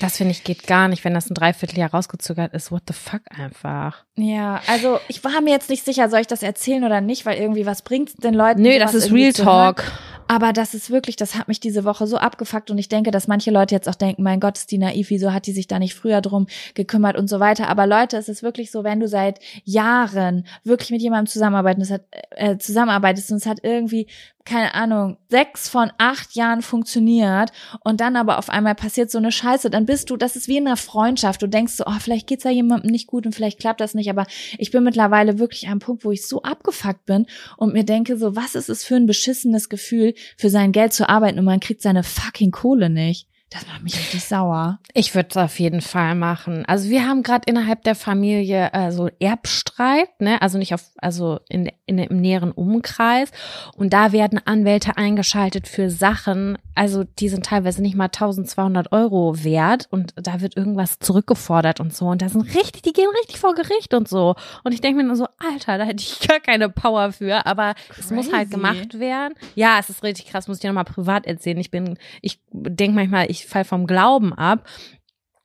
Das 0.00 0.16
finde 0.16 0.32
ich 0.32 0.44
geht 0.44 0.66
gar 0.66 0.88
nicht, 0.88 1.04
wenn 1.04 1.14
das 1.14 1.30
ein 1.30 1.34
Dreivierteljahr 1.34 1.90
rausgezögert 1.90 2.52
ist. 2.54 2.72
What 2.72 2.82
the 2.88 2.94
fuck 2.94 3.22
einfach. 3.30 4.04
Ja, 4.16 4.60
also 4.66 4.98
ich 5.08 5.22
war 5.24 5.40
mir 5.40 5.50
jetzt 5.50 5.70
nicht 5.70 5.84
sicher, 5.84 6.08
soll 6.08 6.20
ich 6.20 6.26
das 6.26 6.42
erzählen 6.42 6.84
oder 6.84 7.00
nicht, 7.00 7.26
weil 7.26 7.38
irgendwie 7.38 7.66
was 7.66 7.82
bringt's 7.82 8.14
den 8.14 8.34
Leuten? 8.34 8.62
Nö, 8.62 8.78
das 8.78 8.94
ist 8.94 9.12
Real? 9.12 9.32
Talk. 9.32 9.84
Aber 10.26 10.52
das 10.52 10.74
ist 10.74 10.90
wirklich, 10.90 11.16
das 11.16 11.34
hat 11.34 11.48
mich 11.48 11.60
diese 11.60 11.84
Woche 11.84 12.06
so 12.06 12.16
abgefuckt 12.16 12.70
und 12.70 12.78
ich 12.78 12.88
denke, 12.88 13.10
dass 13.10 13.28
manche 13.28 13.50
Leute 13.50 13.74
jetzt 13.74 13.88
auch 13.88 13.94
denken, 13.94 14.22
mein 14.22 14.40
Gott, 14.40 14.56
ist 14.56 14.70
die 14.70 14.78
naiv, 14.78 15.10
wieso 15.10 15.32
hat 15.32 15.46
die 15.46 15.52
sich 15.52 15.66
da 15.66 15.78
nicht 15.78 15.94
früher 15.94 16.22
drum 16.22 16.46
gekümmert 16.74 17.16
und 17.16 17.28
so 17.28 17.40
weiter. 17.40 17.68
Aber 17.68 17.86
Leute, 17.86 18.16
es 18.16 18.28
ist 18.28 18.42
wirklich 18.42 18.70
so, 18.70 18.84
wenn 18.84 19.00
du 19.00 19.08
seit 19.08 19.38
Jahren 19.64 20.46
wirklich 20.62 20.90
mit 20.90 21.02
jemandem 21.02 21.54
hat, 21.90 22.00
äh, 22.30 22.56
zusammenarbeitest 22.56 23.30
und 23.32 23.38
es 23.38 23.46
hat 23.46 23.58
irgendwie, 23.62 24.06
keine 24.44 24.74
Ahnung, 24.74 25.16
sechs 25.28 25.68
von 25.68 25.90
acht 25.96 26.34
Jahren 26.34 26.60
funktioniert 26.60 27.50
und 27.80 28.00
dann 28.00 28.16
aber 28.16 28.38
auf 28.38 28.50
einmal 28.50 28.74
passiert 28.74 29.10
so 29.10 29.16
eine 29.18 29.32
Scheiße, 29.32 29.70
dann 29.70 29.86
bist 29.86 30.10
du, 30.10 30.16
das 30.16 30.36
ist 30.36 30.48
wie 30.48 30.58
in 30.58 30.66
einer 30.66 30.76
Freundschaft. 30.76 31.40
Du 31.40 31.46
denkst 31.46 31.74
so, 31.74 31.84
oh, 31.86 31.98
vielleicht 31.98 32.26
geht's 32.26 32.44
ja 32.44 32.50
jemandem 32.50 32.90
nicht 32.90 33.06
gut 33.06 33.24
und 33.24 33.34
vielleicht 33.34 33.58
klappt 33.58 33.80
das 33.80 33.94
nicht, 33.94 34.10
aber 34.10 34.26
ich 34.58 34.70
bin 34.70 34.84
mittlerweile 34.84 35.38
wirklich 35.38 35.68
am 35.68 35.78
Punkt, 35.78 36.04
wo 36.04 36.10
ich 36.10 36.26
so 36.26 36.42
abgefuckt 36.42 37.06
bin 37.06 37.26
und 37.56 37.72
mir 37.72 37.84
denke 37.84 38.18
so, 38.18 38.36
was 38.36 38.54
ist 38.54 38.68
es 38.68 38.84
für 38.84 38.96
ein 38.96 39.06
beschissenes 39.06 39.70
Gefühl, 39.70 40.14
für 40.36 40.50
sein 40.50 40.72
Geld 40.72 40.92
zu 40.92 41.08
arbeiten 41.08 41.38
und 41.38 41.46
man 41.46 41.60
kriegt 41.60 41.80
seine 41.80 42.02
fucking 42.02 42.50
Kohle 42.50 42.90
nicht. 42.90 43.28
Das 43.54 43.68
macht 43.68 43.84
mich 43.84 43.96
richtig 43.96 44.24
sauer. 44.24 44.80
Ich 44.94 45.14
würde 45.14 45.28
es 45.30 45.36
auf 45.36 45.60
jeden 45.60 45.80
Fall 45.80 46.16
machen. 46.16 46.64
Also 46.66 46.90
wir 46.90 47.06
haben 47.06 47.22
gerade 47.22 47.44
innerhalb 47.46 47.84
der 47.84 47.94
Familie 47.94 48.70
äh, 48.72 48.90
so 48.90 49.08
Erbstreit, 49.20 50.08
ne? 50.20 50.42
Also 50.42 50.58
nicht 50.58 50.74
auf, 50.74 50.82
also 50.96 51.38
in, 51.48 51.70
in 51.86 51.98
im 51.98 52.16
näheren 52.20 52.50
Umkreis. 52.50 53.30
Und 53.76 53.92
da 53.92 54.10
werden 54.10 54.40
Anwälte 54.44 54.96
eingeschaltet 54.96 55.68
für 55.68 55.88
Sachen, 55.88 56.58
also 56.74 57.04
die 57.04 57.28
sind 57.28 57.46
teilweise 57.46 57.80
nicht 57.80 57.94
mal 57.94 58.06
1200 58.06 58.90
Euro 58.90 59.44
wert 59.44 59.86
und 59.90 60.12
da 60.16 60.40
wird 60.40 60.56
irgendwas 60.56 60.98
zurückgefordert 60.98 61.78
und 61.78 61.94
so. 61.94 62.06
Und 62.06 62.22
da 62.22 62.28
sind 62.28 62.42
richtig, 62.56 62.82
die 62.82 62.92
gehen 62.92 63.08
richtig 63.20 63.38
vor 63.38 63.54
Gericht 63.54 63.94
und 63.94 64.08
so. 64.08 64.34
Und 64.64 64.72
ich 64.72 64.80
denke 64.80 65.00
mir 65.00 65.06
nur 65.06 65.14
so, 65.14 65.28
Alter, 65.38 65.78
da 65.78 65.84
hätte 65.84 66.02
ich 66.02 66.26
gar 66.26 66.40
keine 66.40 66.68
Power 66.68 67.12
für, 67.12 67.46
aber 67.46 67.74
es 67.96 68.10
muss 68.10 68.32
halt 68.32 68.50
Crazy. 68.50 68.50
gemacht 68.50 68.98
werden. 68.98 69.34
Ja, 69.54 69.78
es 69.78 69.90
ist 69.90 70.02
richtig 70.02 70.26
krass, 70.26 70.48
muss 70.48 70.56
ich 70.56 70.62
dir 70.62 70.68
nochmal 70.70 70.84
privat 70.84 71.26
erzählen. 71.26 71.58
Ich 71.58 71.70
bin, 71.70 71.96
ich 72.20 72.40
denke 72.50 72.96
manchmal, 72.96 73.30
ich 73.30 73.43
fall 73.46 73.64
vom 73.64 73.86
Glauben 73.86 74.32
ab. 74.32 74.66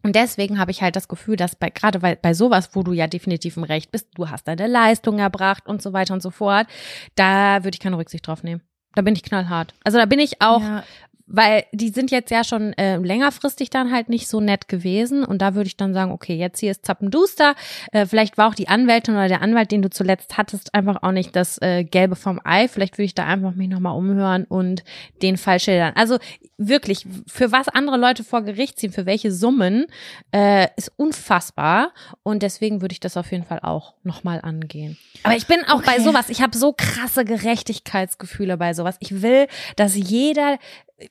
Und 0.02 0.16
deswegen 0.16 0.60
habe 0.60 0.72
ich 0.72 0.82
halt 0.82 0.96
das 0.96 1.08
Gefühl, 1.08 1.36
dass 1.36 1.56
bei 1.56 1.70
gerade 1.70 2.00
bei, 2.00 2.16
bei 2.16 2.34
sowas, 2.34 2.70
wo 2.74 2.84
du 2.84 2.94
ja 2.94 3.08
definitiv 3.08 3.58
im 3.58 3.64
Recht 3.64 3.92
bist, 3.92 4.08
du 4.16 4.30
hast 4.30 4.48
deine 4.48 4.68
Leistung 4.68 5.20
erbracht 5.20 5.68
und 5.68 5.82
so 5.82 5.92
weiter 5.92 6.14
und 6.14 6.22
so 6.22 6.30
fort, 6.32 6.68
da 7.16 7.64
würde 7.64 7.76
ich 7.76 7.82
keine 7.82 7.98
Rücksicht 7.98 8.26
drauf 8.26 8.44
nehmen. 8.44 8.62
Da 8.96 9.02
bin 9.02 9.16
ich 9.16 9.24
knallhart. 9.24 9.74
Also 9.84 9.98
da 9.98 10.06
bin 10.06 10.20
ich 10.20 10.42
auch, 10.42 10.62
Ja, 10.62 10.84
weil 11.30 11.64
die 11.72 11.90
sind 11.90 12.12
jetzt 12.12 12.32
ja 12.32 12.44
schon 12.44 12.74
äh, 12.74 12.98
längerfristig 12.98 13.70
dann 13.70 13.92
halt 13.92 14.10
nicht 14.10 14.28
so 14.28 14.42
nett 14.42 14.68
gewesen 14.68 15.24
und 15.24 15.42
da 15.42 15.56
würde 15.56 15.68
ich 15.68 15.78
dann 15.78 15.94
sagen, 15.94 16.12
okay, 16.12 16.36
jetzt 16.36 16.60
hier 16.60 16.72
ist 16.72 16.86
Zappenduster. 16.86 17.56
Äh, 17.92 18.06
vielleicht 18.06 18.38
war 18.38 18.50
auch 18.50 18.56
die 18.56 18.68
Anwältin 18.68 19.14
oder 19.14 19.28
der 19.28 19.42
Anwalt, 19.42 19.72
den 19.72 19.82
du 19.82 19.90
zuletzt 19.90 20.38
hattest, 20.38 20.74
einfach 20.74 21.04
auch 21.04 21.12
nicht 21.12 21.36
das 21.36 21.62
äh, 21.62 21.84
Gelbe 21.84 22.16
vom 22.16 22.42
Ei. 22.44 22.68
Vielleicht 22.68 22.98
würde 22.98 23.06
ich 23.06 23.16
da 23.16 23.26
einfach 23.26 23.54
mich 23.54 23.70
nochmal 23.70 23.96
umhören 23.96 24.46
und 24.46 24.84
den 25.22 25.38
Fall 25.38 25.60
schildern. 25.60 25.94
Also 25.96 26.18
wirklich, 26.58 27.06
für 27.28 27.52
was 27.52 27.68
andere 27.70 27.98
Leute 27.98 28.24
vor 28.24 28.42
Gericht 28.42 28.80
ziehen, 28.80 28.92
für 28.92 29.06
welche 29.06 29.32
Summen, 29.32 29.86
äh, 30.32 30.68
ist 30.76 30.92
unfassbar 30.98 31.94
und 32.24 32.42
deswegen 32.44 32.82
würde 32.82 32.94
ich 32.94 33.00
das 33.00 33.16
auf 33.18 33.32
jeden 33.32 33.44
Fall 33.46 33.60
auch 33.62 33.94
nochmal 34.04 34.42
angehen. 34.42 34.98
Aber 35.24 35.36
ich 35.36 35.46
bin 35.48 35.64
auch 35.66 35.84
bei 35.84 35.94
Okay. 35.94 36.04
sowas, 36.04 36.30
ich 36.30 36.42
habe 36.42 36.58
so 36.58 36.74
krasse 36.76 37.26
Gerechtigkeitsgefühle 37.26 38.58
bei 38.58 38.74
sowas. 38.74 38.96
Ich 39.00 39.22
will, 39.22 39.48
dass 39.76 39.96
jeder 39.96 40.58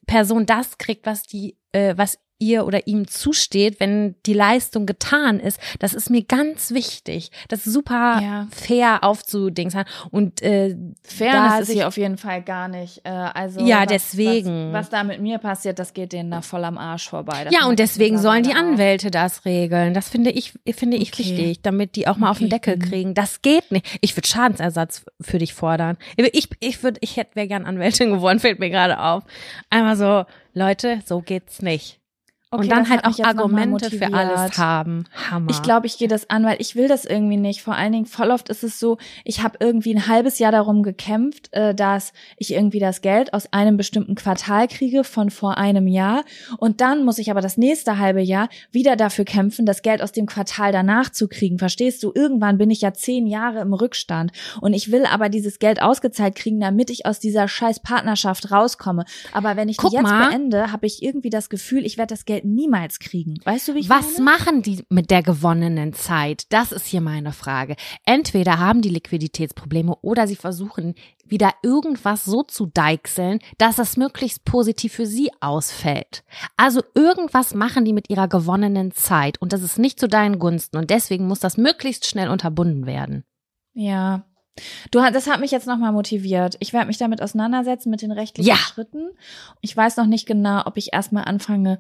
Person 0.07 0.47
das 0.47 0.79
kriegt, 0.79 1.07
was 1.07 1.23
die, 1.25 1.57
äh, 1.73 1.95
was 1.97 2.19
ihr 2.39 2.65
oder 2.67 2.87
ihm 2.87 3.07
zusteht, 3.09 3.81
wenn 3.81 4.15
die 4.27 4.33
Leistung 4.33 4.87
getan 4.87 5.41
ist. 5.41 5.59
Das 5.79 5.95
ist 5.95 6.09
mir 6.11 6.23
ganz 6.23 6.71
wichtig. 6.73 7.31
Das 7.49 7.67
ist 7.67 7.73
super 7.73 8.21
Ja. 8.23 8.47
fair 8.51 9.03
aufzudingsen. 9.05 9.85
Und 10.11 10.41
äh, 10.43 10.77
Fairness 11.03 11.69
ist 11.69 11.73
hier 11.75 11.89
auf 11.89 11.97
jeden 11.97 12.17
Fall 12.19 12.43
gar 12.43 12.69
nicht. 12.69 13.01
Äh, 13.05 13.09
also 13.11 13.61
Ja, 13.67 13.81
was, 13.81 13.87
deswegen. 13.89 14.73
Was, 14.73 14.85
was 14.85 14.91
da 14.91 15.05
mit 15.05 15.21
mir 15.21 15.39
passiert, 15.39 15.79
das 15.79 15.95
geht 15.95 16.13
denen 16.13 16.31
da 16.31 16.43
voll 16.43 16.65
am 16.65 16.79
Arsch 16.79 17.09
vorbei. 17.09 17.45
Das 17.45 17.53
ja, 17.53 17.67
und 17.67 17.79
deswegen 17.79 18.19
sollen 18.19 18.43
die 18.43 18.49
mittlerweile 18.51 18.69
auch. 18.69 18.73
Anwälte 18.75 19.11
das 19.11 19.45
regeln. 19.45 19.95
Das 19.95 20.09
finde 20.09 20.31
ich, 20.31 20.53
finde 20.75 20.97
ich 20.97 21.13
Okay. 21.13 21.19
wichtig, 21.25 21.63
damit 21.63 21.97
die 21.97 22.07
auch 22.09 22.17
mal 22.17 22.31
auf 22.31 22.39
den 22.39 22.47
Okay, 22.47 22.55
Deckel 22.55 22.77
mhm. 22.77 22.81
kriegen. 22.91 23.15
Das 23.15 23.43
geht 23.43 23.71
nicht. 23.73 23.87
Ich 24.01 24.17
würde 24.17 24.29
Schadensersatz 24.29 25.05
für 25.21 25.39
dich 25.39 25.55
fordern. 25.55 25.97
Ich, 26.17 26.49
ich 26.61 26.83
würde, 26.83 26.99
ich 27.03 27.17
hätte, 27.17 27.35
wäre 27.37 27.49
gern 27.49 27.67
Anwältin 27.67 28.11
geworden, 28.11 28.39
fällt 28.41 28.59
mir 28.61 28.71
gerade 28.71 29.01
auf. 29.01 29.25
Einmal 29.71 29.97
so, 29.97 30.25
Leute, 30.55 31.01
so 31.05 31.21
geht's 31.21 31.63
nicht. 31.63 31.98
Okay, 32.51 32.63
und 32.63 32.71
dann 32.71 32.89
halt 32.89 33.05
auch 33.05 33.19
Argumente 33.25 33.91
für 33.91 34.11
alles 34.15 34.57
haben. 34.57 35.05
Hammer. 35.31 35.51
Ich 35.51 35.61
glaube, 35.61 35.87
ich 35.87 35.99
gehe 35.99 36.09
das 36.09 36.31
an, 36.31 36.45
weil 36.45 36.57
ich 36.61 36.77
will 36.77 36.89
das 36.89 37.05
irgendwie 37.05 37.37
nicht. 37.37 37.61
Vor 37.61 37.75
allen 37.75 37.93
Dingen, 37.93 38.07
voll 38.07 38.31
oft 38.31 38.49
ist 38.49 38.65
es 38.65 38.81
so, 38.81 38.97
ich 39.25 39.43
habe 39.43 39.59
irgendwie 39.61 39.95
ein 39.95 40.07
halbes 40.07 40.39
Jahr 40.39 40.51
darum 40.51 40.83
gekämpft, 40.83 41.53
äh, 41.53 41.75
dass 41.75 42.15
ich 42.39 42.55
irgendwie 42.55 42.79
das 42.79 43.03
Geld 43.03 43.35
aus 43.35 43.53
einem 43.53 43.77
bestimmten 43.77 44.15
Quartal 44.15 44.67
kriege 44.67 45.05
von 45.05 45.29
vor 45.29 45.59
einem 45.59 45.87
Jahr. 45.87 46.25
Und 46.57 46.81
dann 46.81 47.05
muss 47.05 47.19
ich 47.19 47.31
aber 47.31 47.43
das 47.43 47.59
nächste 47.59 47.99
halbe 47.99 48.23
Jahr 48.23 48.49
wieder 48.73 48.97
dafür 48.97 49.27
kämpfen, 49.27 49.67
das 49.67 49.83
Geld 49.83 50.01
aus 50.01 50.13
dem 50.13 50.25
Quartal 50.25 50.73
danach 50.73 51.11
zu 51.11 51.29
kriegen. 51.29 51.59
Verstehst 51.59 52.03
du? 52.03 52.13
Irgendwann 52.15 52.57
bin 52.57 52.71
ich 52.71 52.81
ja 52.81 52.95
zehn 52.95 53.27
Jahre 53.27 53.61
im 53.61 53.75
Rückstand. 53.75 54.33
Und 54.63 54.73
ich 54.73 54.91
will 54.91 55.05
aber 55.05 55.29
dieses 55.29 55.59
Geld 55.59 55.83
ausgezahlt 55.83 56.35
kriegen, 56.35 56.61
damit 56.61 56.89
ich 56.89 57.05
aus 57.05 57.21
dieser 57.21 57.47
scheiß 57.47 57.81
Partnerschaft 57.81 58.51
rauskomme. 58.51 59.05
Aber 59.35 59.57
wenn 59.57 59.69
ich 59.69 59.77
Guck 59.77 59.91
die 59.91 59.97
jetzt 59.97 60.05
mal. 60.05 60.31
beende, 60.31 60.73
habe 60.73 60.87
ich 60.87 61.03
irgendwie 61.03 61.29
das 61.29 61.51
Gefühl, 61.51 61.85
ich 61.85 61.99
werde 61.99 62.15
das 62.15 62.25
Geld 62.25 62.38
niemals 62.45 62.99
kriegen. 62.99 63.37
Weißt 63.45 63.69
du, 63.69 63.75
wie 63.75 63.81
ich 63.81 63.89
Was 63.89 64.15
meine? 64.19 64.25
machen 64.25 64.63
die 64.63 64.85
mit 64.89 65.11
der 65.11 65.23
gewonnenen 65.23 65.93
Zeit? 65.93 66.45
Das 66.51 66.73
ist 66.73 66.87
hier 66.87 67.01
meine 67.01 67.33
Frage. 67.33 67.77
Entweder 68.05 68.59
haben 68.59 68.83
die 68.83 68.89
Liquiditätsprobleme 68.91 69.97
oder 70.03 70.27
sie 70.27 70.37
versuchen 70.37 70.95
wieder 71.27 71.53
irgendwas 71.63 72.25
so 72.25 72.43
zu 72.43 72.67
deichseln, 72.67 73.39
dass 73.59 73.79
es 73.79 73.97
möglichst 73.97 74.45
positiv 74.45 74.95
für 74.95 75.07
sie 75.07 75.31
ausfällt. 75.41 76.25
Also 76.57 76.83
irgendwas 76.95 77.55
machen 77.55 77.85
die 77.85 77.93
mit 77.93 78.09
ihrer 78.11 78.29
gewonnenen 78.29 78.93
Zeit 78.93 79.41
und 79.41 79.53
das 79.53 79.63
ist 79.63 79.79
nicht 79.79 80.01
zu 80.01 80.09
deinen 80.09 80.39
Gunsten 80.39 80.79
und 80.79 80.91
deswegen 80.91 81.27
muss 81.27 81.41
das 81.41 81.57
möglichst 81.57 82.07
schnell 82.07 82.29
unterbunden 82.29 82.87
werden. 82.87 83.25
Ja. 83.75 84.25
Du, 84.91 84.99
das 84.99 85.29
hat 85.29 85.39
mich 85.39 85.53
jetzt 85.53 85.69
nochmal 85.69 85.93
motiviert. 85.93 86.57
Ich 86.59 86.73
werde 86.73 86.89
mich 86.89 86.99
damit 86.99 87.23
auseinandersetzen 87.23 87.91
mit 87.91 88.03
den 88.03 88.11
rechtlichen 88.11 88.49
Ja. 88.49 88.57
Schritten. 88.57 89.11
Ich 89.61 89.77
weiß 89.77 89.97
noch 89.99 90.07
nicht 90.07 90.27
genau, 90.27 90.63
ob 90.67 90.77
ich 90.77 90.93
erstmal 90.93 91.27
anfange, 91.27 91.79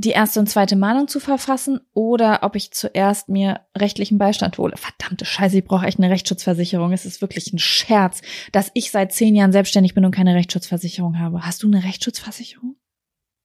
die 0.00 0.10
erste 0.10 0.38
und 0.40 0.48
zweite 0.48 0.76
Mahnung 0.76 1.08
zu 1.08 1.18
verfassen 1.20 1.80
oder 1.92 2.40
ob 2.42 2.54
ich 2.56 2.70
zuerst 2.72 3.28
mir 3.28 3.60
rechtlichen 3.76 4.16
Beistand 4.16 4.56
hole. 4.56 4.76
Verdammte 4.76 5.24
Scheiße, 5.24 5.58
ich 5.58 5.64
brauche 5.64 5.84
echt 5.86 5.98
eine 5.98 6.08
Rechtsschutzversicherung. 6.08 6.92
Es 6.92 7.04
ist 7.04 7.20
wirklich 7.20 7.52
ein 7.52 7.58
Scherz, 7.58 8.22
dass 8.52 8.70
ich 8.74 8.90
seit 8.92 9.12
zehn 9.12 9.34
Jahren 9.34 9.52
selbstständig 9.52 9.94
bin 9.94 10.04
und 10.04 10.14
keine 10.14 10.34
Rechtsschutzversicherung 10.36 11.18
habe. 11.18 11.44
Hast 11.44 11.62
du 11.62 11.66
eine 11.66 11.82
Rechtsschutzversicherung? 11.84 12.76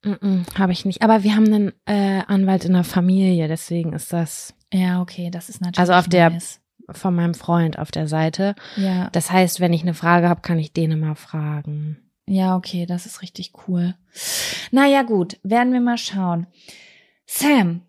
Mm 0.06 0.42
Habe 0.58 0.72
ich 0.74 0.86
nicht. 0.86 1.02
Aber 1.02 1.24
wir 1.24 1.36
haben 1.36 1.46
einen 1.46 1.72
äh, 1.86 2.22
Anwalt 2.28 2.66
in 2.66 2.74
der 2.74 2.84
Familie, 2.84 3.48
deswegen 3.48 3.94
ist 3.94 4.14
das 4.14 4.54
Ja, 4.74 5.02
okay, 5.02 5.30
das 5.32 5.50
ist 5.50 5.60
natürlich. 5.62 5.80
Also 5.80 5.94
auf 5.94 6.08
der- 6.08 6.30
nice. 6.30 6.60
von 6.92 7.16
meinem 7.16 7.34
Freund 7.34 7.80
auf 7.80 7.90
der 7.90 8.08
Seite. 8.08 8.54
Ja, 8.76 9.10
Das 9.12 9.32
heißt, 9.32 9.60
wenn 9.60 9.74
ich 9.74 9.82
eine 9.82 9.94
Frage 9.96 10.30
habe, 10.30 10.42
kann 10.42 10.60
ich 10.60 10.72
den 10.74 10.92
immer 10.92 11.16
fragen. 11.16 11.98
Ja, 12.28 12.56
okay, 12.56 12.86
das 12.86 13.06
ist 13.06 13.22
richtig 13.22 13.52
cool. 13.68 13.96
Naja, 14.72 15.04
gut, 15.04 15.40
werden 15.44 15.74
wir 15.74 15.82
mal 15.82 15.98
schauen. 15.98 16.48
Sam, 17.26 17.82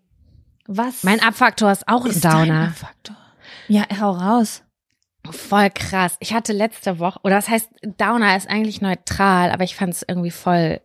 was 0.67 1.03
Mein 1.03 1.21
Abfaktor 1.21 1.71
ist 1.71 1.87
auch 1.87 2.05
ein 2.05 2.11
ist 2.11 2.25
dein 2.25 2.47
Downer. 2.49 2.71
Faktor? 2.71 3.15
Ja, 3.67 3.83
hau 3.99 4.11
raus. 4.11 4.63
Voll 5.31 5.69
krass. 5.71 6.17
Ich 6.19 6.33
hatte 6.33 6.53
letzte 6.53 6.99
Woche, 6.99 7.19
oder 7.23 7.35
das 7.35 7.49
heißt, 7.49 7.69
Downer 7.97 8.35
ist 8.35 8.49
eigentlich 8.49 8.81
neutral, 8.81 9.51
aber 9.51 9.63
ich 9.63 9.75
fand 9.75 9.93
es 9.93 10.05
irgendwie 10.07 10.31
voll 10.31 10.81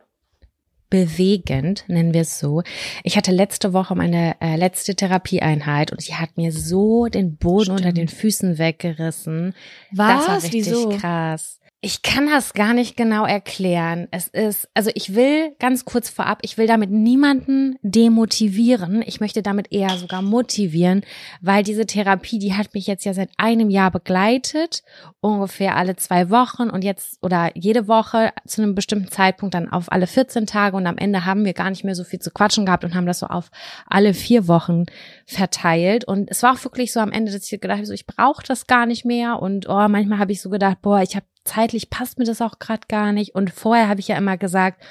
bewegend, 0.89 1.85
nennen 1.87 2.13
wir 2.13 2.23
es 2.23 2.39
so. 2.41 2.63
Ich 3.05 3.17
hatte 3.17 3.31
letzte 3.31 3.73
Woche 3.73 3.95
meine 3.95 4.35
äh, 4.41 4.57
letzte 4.57 4.97
Therapieeinheit 4.97 5.93
und 5.93 6.03
sie 6.03 6.17
hat 6.17 6.37
mir 6.37 6.53
so 6.53 7.07
den 7.07 7.37
Boden 7.37 7.65
Stimmt. 7.65 7.81
unter 7.81 7.93
den 7.93 8.09
Füßen 8.09 8.59
weggerissen. 8.59 9.55
Was? 9.93 10.27
Das 10.27 10.29
war 10.29 10.43
richtig 10.43 10.67
Wieso? 10.67 10.89
krass. 10.89 11.60
Ich 11.83 12.03
kann 12.03 12.27
das 12.27 12.53
gar 12.53 12.75
nicht 12.75 12.95
genau 12.95 13.25
erklären. 13.25 14.07
Es 14.11 14.29
ist, 14.29 14.69
also 14.75 14.91
ich 14.95 15.15
will 15.15 15.57
ganz 15.59 15.87
kurz 15.87 16.11
vorab, 16.11 16.41
ich 16.43 16.59
will 16.59 16.67
damit 16.67 16.91
niemanden 16.91 17.79
demotivieren. 17.81 19.03
Ich 19.07 19.21
möchte 19.21 19.43
damit 19.43 19.73
eher 19.73 19.89
sogar 19.97 20.21
motivieren, 20.21 21.07
weil 21.41 21.63
diese 21.63 21.87
Therapie, 21.87 22.39
die 22.39 22.53
hat 22.53 22.75
mich 22.75 22.87
jetzt 22.87 23.07
ja 23.07 23.15
seit 23.15 23.31
einem 23.39 23.71
Jahr 23.71 23.91
begleitet, 23.91 24.83
ungefähr 25.21 25.75
alle 25.75 25.97
zwei 25.97 26.29
Wochen 26.29 26.69
und 26.69 26.85
jetzt 26.85 27.17
oder 27.23 27.51
jede 27.55 27.89
Woche 27.89 28.31
zu 28.47 28.61
einem 28.61 28.75
bestimmten 28.75 29.11
Zeitpunkt 29.11 29.55
dann 29.55 29.73
auf 29.73 29.91
alle 29.91 30.07
14 30.07 30.45
Tage 30.45 30.77
und 30.77 30.87
am 30.87 30.99
Ende 30.99 31.25
haben 31.25 31.47
wir 31.47 31.55
gar 31.55 31.71
nicht 31.71 31.85
mehr 31.85 31.95
so 31.95 32.05
viel 32.05 32.19
zu 32.19 32.31
quatschen 32.31 32.67
gehabt 32.67 32.85
und 32.85 32.95
haben 32.95 33.07
das 33.07 33.21
so 33.21 33.27
auf 33.27 33.51
alle 33.87 34.13
vier 34.13 34.49
Wochen 34.49 34.85
verteilt 35.25 36.05
und 36.05 36.31
es 36.31 36.43
war 36.43 36.53
auch 36.53 36.65
wirklich 36.65 36.93
so 36.93 37.01
am 37.01 37.11
Ende, 37.11 37.33
dass 37.33 37.51
ich 37.51 37.59
gedacht 37.59 37.79
habe, 37.79 37.87
so 37.87 37.95
ich 37.95 38.07
brauche 38.07 38.43
das 38.47 38.67
gar 38.67 38.85
nicht 38.85 39.07
mehr 39.07 39.41
und 39.41 39.67
oh, 39.67 39.89
manchmal 39.89 40.19
habe 40.19 40.33
ich 40.33 40.43
so 40.43 40.51
gedacht, 40.51 40.83
boah, 40.83 41.01
ich 41.01 41.17
habe 41.17 41.25
zeitlich 41.45 41.91
passt 41.91 42.19
mir 42.19 42.25
das 42.25 42.41
auch 42.41 42.59
gerade 42.59 42.87
gar 42.89 43.13
nicht. 43.13 43.35
Und 43.35 43.51
vorher 43.51 43.89
habe 43.89 44.01
ich 44.01 44.09
ja 44.09 44.17
immer 44.17 44.37
gesagt, 44.37 44.83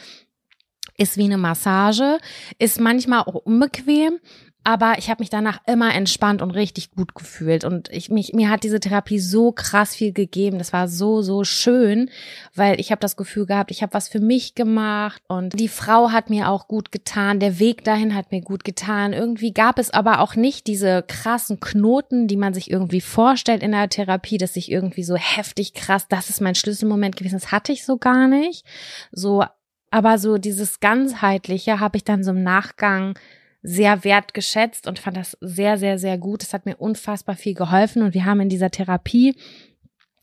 ist 0.98 1.18
wie 1.18 1.26
eine 1.26 1.38
Massage, 1.38 2.20
ist 2.58 2.80
manchmal 2.80 3.22
auch 3.22 3.36
unbequem, 3.36 4.20
aber 4.64 4.96
ich 4.98 5.10
habe 5.10 5.22
mich 5.22 5.30
danach 5.30 5.62
immer 5.68 5.94
entspannt 5.96 6.42
und 6.42 6.52
richtig 6.52 6.92
gut 6.92 7.16
gefühlt. 7.16 7.64
Und 7.64 7.90
ich 7.92 8.10
mich 8.10 8.34
mir 8.34 8.50
hat 8.50 8.64
diese 8.64 8.80
Therapie 8.80 9.20
so 9.20 9.52
krass 9.52 9.96
viel 9.96 10.12
gegeben, 10.12 10.58
das 10.58 10.74
war 10.74 10.88
so 10.88 11.22
so 11.22 11.44
schön, 11.44 12.10
weil 12.54 12.80
ich 12.80 12.92
habe 12.92 13.00
das 13.00 13.16
Gefühl 13.16 13.46
gehabt, 13.46 13.72
ich 13.72 13.82
habe 13.82 13.94
was 13.94 14.10
für 14.10 14.20
mich 14.20 14.56
gemacht. 14.56 15.22
Und 15.28 15.60
die 15.60 15.70
Frau 15.70 16.12
hat 16.12 16.30
mir 16.30 16.50
auch 16.50 16.68
gut 16.68 16.92
getan, 16.92 17.40
der 17.40 17.60
Weg 17.60 17.84
dahin 17.84 18.16
hat 18.16 18.32
mir 18.32 18.42
gut 18.42 18.64
getan. 18.64 19.14
Irgendwie 19.14 19.54
gab 19.54 19.80
es 19.80 19.92
aber 19.92 20.20
auch 20.20 20.36
nicht 20.36 20.68
diese 20.68 21.04
krassen 21.08 21.60
Knoten, 21.60 22.28
die 22.28 22.38
man 22.38 22.54
sich 22.54 22.70
irgendwie 22.70 23.02
vorstellt 23.02 23.64
in 23.64 23.72
der 23.72 23.90
Therapie, 23.90 24.38
dass 24.38 24.56
ich 24.56 24.72
irgendwie 24.72 25.04
so 25.04 25.16
heftig 25.16 25.74
krass, 25.74 26.08
das 26.08 26.30
ist 26.30 26.42
mein 26.42 26.56
Schlüsselmoment 26.56 27.16
gewesen, 27.16 27.40
das 27.40 27.52
hatte 27.52 27.72
ich 27.72 27.86
so 27.86 27.98
gar 27.98 28.28
nicht. 28.28 28.66
So 29.12 29.44
aber 29.92 30.18
so 30.18 30.38
dieses 30.38 30.80
ganzheitliche 30.80 31.80
habe 31.80 31.98
ich 31.98 32.04
dann 32.04 32.24
so 32.24 32.32
im 32.32 32.44
Nachgang 32.44 33.18
sehr 33.62 34.04
wertgeschätzt 34.04 34.88
und 34.88 35.00
fand 35.00 35.18
das 35.18 35.38
sehr, 35.42 35.78
sehr, 35.78 35.98
sehr 35.98 36.18
gut. 36.18 36.44
Es 36.44 36.54
hat 36.54 36.66
mir 36.66 36.78
unfassbar 36.78 37.36
viel 37.36 37.54
geholfen 37.54 38.04
und 38.04 38.14
wir 38.14 38.26
haben 38.26 38.42
in 38.42 38.50
dieser 38.50 38.72
Therapie 38.72 39.36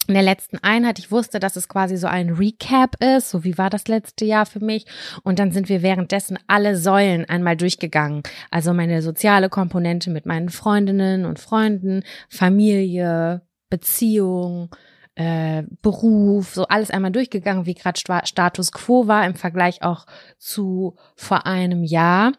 in 0.08 0.14
der 0.14 0.22
letzten 0.22 0.58
Einheit, 0.58 0.98
ich 0.98 1.10
wusste, 1.10 1.40
dass 1.40 1.56
es 1.56 1.68
quasi 1.68 1.96
so 1.96 2.06
ein 2.06 2.30
Recap 2.30 3.02
ist, 3.02 3.30
so 3.30 3.44
wie 3.44 3.58
war 3.58 3.70
das 3.70 3.88
letzte 3.88 4.24
Jahr 4.24 4.46
für 4.46 4.64
mich. 4.64 4.86
Und 5.24 5.38
dann 5.38 5.50
sind 5.50 5.68
wir 5.68 5.82
währenddessen 5.82 6.38
alle 6.46 6.76
Säulen 6.76 7.24
einmal 7.24 7.56
durchgegangen. 7.56 8.22
Also 8.50 8.72
meine 8.72 9.02
soziale 9.02 9.48
Komponente 9.48 10.10
mit 10.10 10.26
meinen 10.26 10.48
Freundinnen 10.48 11.24
und 11.24 11.40
Freunden, 11.40 12.04
Familie, 12.28 13.42
Beziehung, 13.68 14.70
äh, 15.16 15.64
Beruf, 15.82 16.54
so 16.54 16.68
alles 16.68 16.90
einmal 16.90 17.10
durchgegangen, 17.10 17.66
wie 17.66 17.74
gerade 17.74 17.98
Status 17.98 18.70
quo 18.70 19.08
war 19.08 19.26
im 19.26 19.34
Vergleich 19.34 19.82
auch 19.82 20.06
zu 20.38 20.94
vor 21.16 21.46
einem 21.46 21.82
Jahr. 21.82 22.32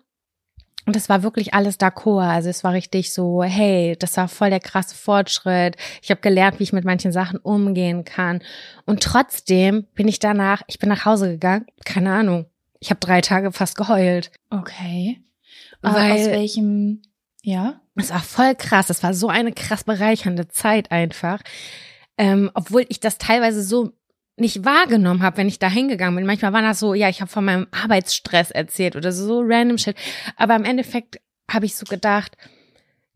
Und 0.88 0.96
es 0.96 1.10
war 1.10 1.22
wirklich 1.22 1.54
alles 1.54 1.80
d'accord. 1.80 2.24
Also 2.28 2.50
es 2.50 2.64
war 2.64 2.72
richtig 2.72 3.12
so, 3.12 3.44
hey, 3.44 3.98
das 4.00 4.16
war 4.16 4.30
voll 4.30 4.50
der 4.50 4.62
krasse 4.62 4.96
Fortschritt. 4.96 5.76
Ich 6.02 6.10
habe 6.10 6.22
gelernt, 6.22 6.60
wie 6.60 6.64
ich 6.64 6.72
mit 6.72 6.86
manchen 6.86 7.12
Sachen 7.12 7.40
umgehen 7.40 8.06
kann. 8.06 8.42
Und 8.86 9.04
trotzdem 9.04 9.86
bin 9.96 10.08
ich 10.08 10.20
danach, 10.20 10.62
ich 10.68 10.80
bin 10.80 10.88
nach 10.88 11.04
Hause 11.04 11.32
gegangen, 11.32 11.66
keine 11.84 12.14
Ahnung. 12.14 12.46
Ich 12.80 12.90
habe 12.90 13.02
drei 13.02 13.20
Tage 13.20 13.52
fast 13.52 13.76
geheult. 13.76 14.32
Okay. 14.50 15.20
Aber 15.82 15.96
Weil- 15.96 16.12
aus 16.14 16.26
welchem, 16.28 17.02
ja? 17.44 17.82
Es 17.96 18.12
war 18.12 18.22
voll 18.22 18.56
krass. 18.56 18.90
Es 18.90 19.04
war 19.04 19.14
so 19.14 19.28
eine 19.28 19.52
krass 19.52 19.84
bereichernde 19.84 20.48
Zeit 20.48 20.92
einfach. 20.92 21.42
Ähm, 22.18 22.50
obwohl 22.54 22.86
ich 22.88 23.02
das 23.02 23.18
teilweise 23.18 23.62
so 23.62 23.92
nicht 24.38 24.64
wahrgenommen 24.64 25.24
habe, 25.24 25.38
wenn 25.38 25.48
ich 25.48 25.60
da 25.60 25.70
hingegangen 25.70 26.16
bin. 26.16 26.26
Manchmal 26.26 26.54
war 26.54 26.62
das 26.62 26.80
so, 26.80 26.94
ja, 26.94 27.10
ich 27.10 27.22
habe 27.22 27.32
von 27.32 27.46
meinem 27.46 27.68
Arbeitsstress 27.72 28.52
erzählt 28.52 28.96
oder 28.96 29.12
so, 29.12 29.26
so 29.26 29.42
random 29.42 29.78
shit. 29.78 29.96
Aber 30.36 30.56
im 30.56 30.64
Endeffekt 30.64 31.20
habe 31.52 31.66
ich 31.66 31.76
so 31.76 31.86
gedacht, 31.86 32.38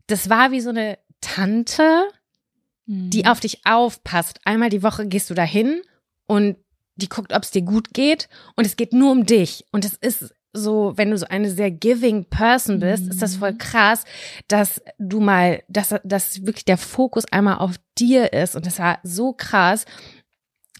das 0.08 0.28
war 0.28 0.50
wie 0.50 0.60
so 0.60 0.70
eine 0.70 0.98
Tante, 1.20 2.08
die 2.86 3.26
auf 3.26 3.40
dich 3.40 3.64
aufpasst. 3.64 4.40
Einmal 4.44 4.68
die 4.68 4.82
Woche 4.82 5.06
gehst 5.06 5.30
du 5.30 5.34
dahin 5.34 5.82
und 6.26 6.56
die 6.96 7.08
guckt, 7.08 7.32
ob 7.32 7.42
es 7.42 7.50
dir 7.50 7.62
gut 7.62 7.94
geht 7.94 8.28
und 8.56 8.66
es 8.66 8.76
geht 8.76 8.92
nur 8.92 9.12
um 9.12 9.24
dich. 9.24 9.64
Und 9.70 9.84
es 9.84 9.94
ist 9.94 10.34
so, 10.52 10.92
wenn 10.96 11.10
du 11.10 11.16
so 11.16 11.26
eine 11.26 11.50
sehr 11.50 11.70
giving 11.70 12.26
Person 12.26 12.80
bist, 12.80 13.08
ist 13.08 13.22
das 13.22 13.36
voll 13.36 13.56
krass, 13.56 14.04
dass 14.48 14.82
du 14.98 15.20
mal, 15.20 15.62
dass, 15.68 15.94
dass 16.04 16.44
wirklich 16.44 16.66
der 16.66 16.76
Fokus 16.76 17.24
einmal 17.32 17.58
auf 17.58 17.76
dir 17.96 18.32
ist. 18.32 18.54
Und 18.54 18.66
das 18.66 18.78
war 18.78 18.98
so 19.02 19.32
krass. 19.32 19.86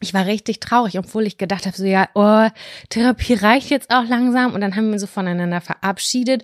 Ich 0.02 0.14
war 0.14 0.26
richtig 0.26 0.60
traurig, 0.60 0.98
obwohl 0.98 1.26
ich 1.26 1.38
gedacht 1.38 1.66
habe, 1.66 1.76
so 1.76 1.84
ja, 1.84 2.08
oh, 2.14 2.48
Therapie 2.90 3.34
reicht 3.34 3.70
jetzt 3.70 3.90
auch 3.90 4.04
langsam. 4.06 4.52
Und 4.52 4.60
dann 4.60 4.76
haben 4.76 4.90
wir 4.90 4.98
so 4.98 5.06
voneinander 5.06 5.60
verabschiedet. 5.60 6.42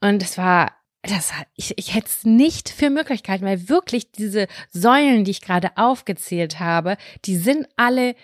Und 0.00 0.22
es 0.22 0.38
war, 0.38 0.72
das 1.02 1.32
ich, 1.56 1.76
ich 1.76 1.94
hätte 1.94 2.06
es 2.06 2.24
nicht 2.24 2.68
für 2.68 2.90
Möglichkeiten, 2.90 3.44
weil 3.44 3.68
wirklich 3.68 4.12
diese 4.12 4.46
Säulen, 4.70 5.24
die 5.24 5.32
ich 5.32 5.40
gerade 5.40 5.70
aufgezählt 5.76 6.60
habe, 6.60 6.96
die 7.24 7.36
sind 7.36 7.66
alle 7.76 8.14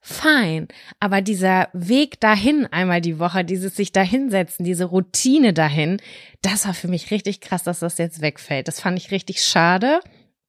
fein. 0.00 0.66
Aber 0.98 1.22
dieser 1.22 1.68
Weg 1.72 2.20
dahin 2.20 2.66
einmal 2.66 3.00
die 3.00 3.20
Woche, 3.20 3.44
dieses 3.44 3.76
sich 3.76 3.92
dahinsetzen, 3.92 4.64
diese 4.64 4.86
Routine 4.86 5.52
dahin, 5.52 5.98
das 6.42 6.66
war 6.66 6.74
für 6.74 6.88
mich 6.88 7.12
richtig 7.12 7.40
krass, 7.40 7.62
dass 7.62 7.78
das 7.78 7.98
jetzt 7.98 8.20
wegfällt. 8.20 8.66
Das 8.66 8.80
fand 8.80 8.98
ich 8.98 9.12
richtig 9.12 9.44
schade. 9.44 10.00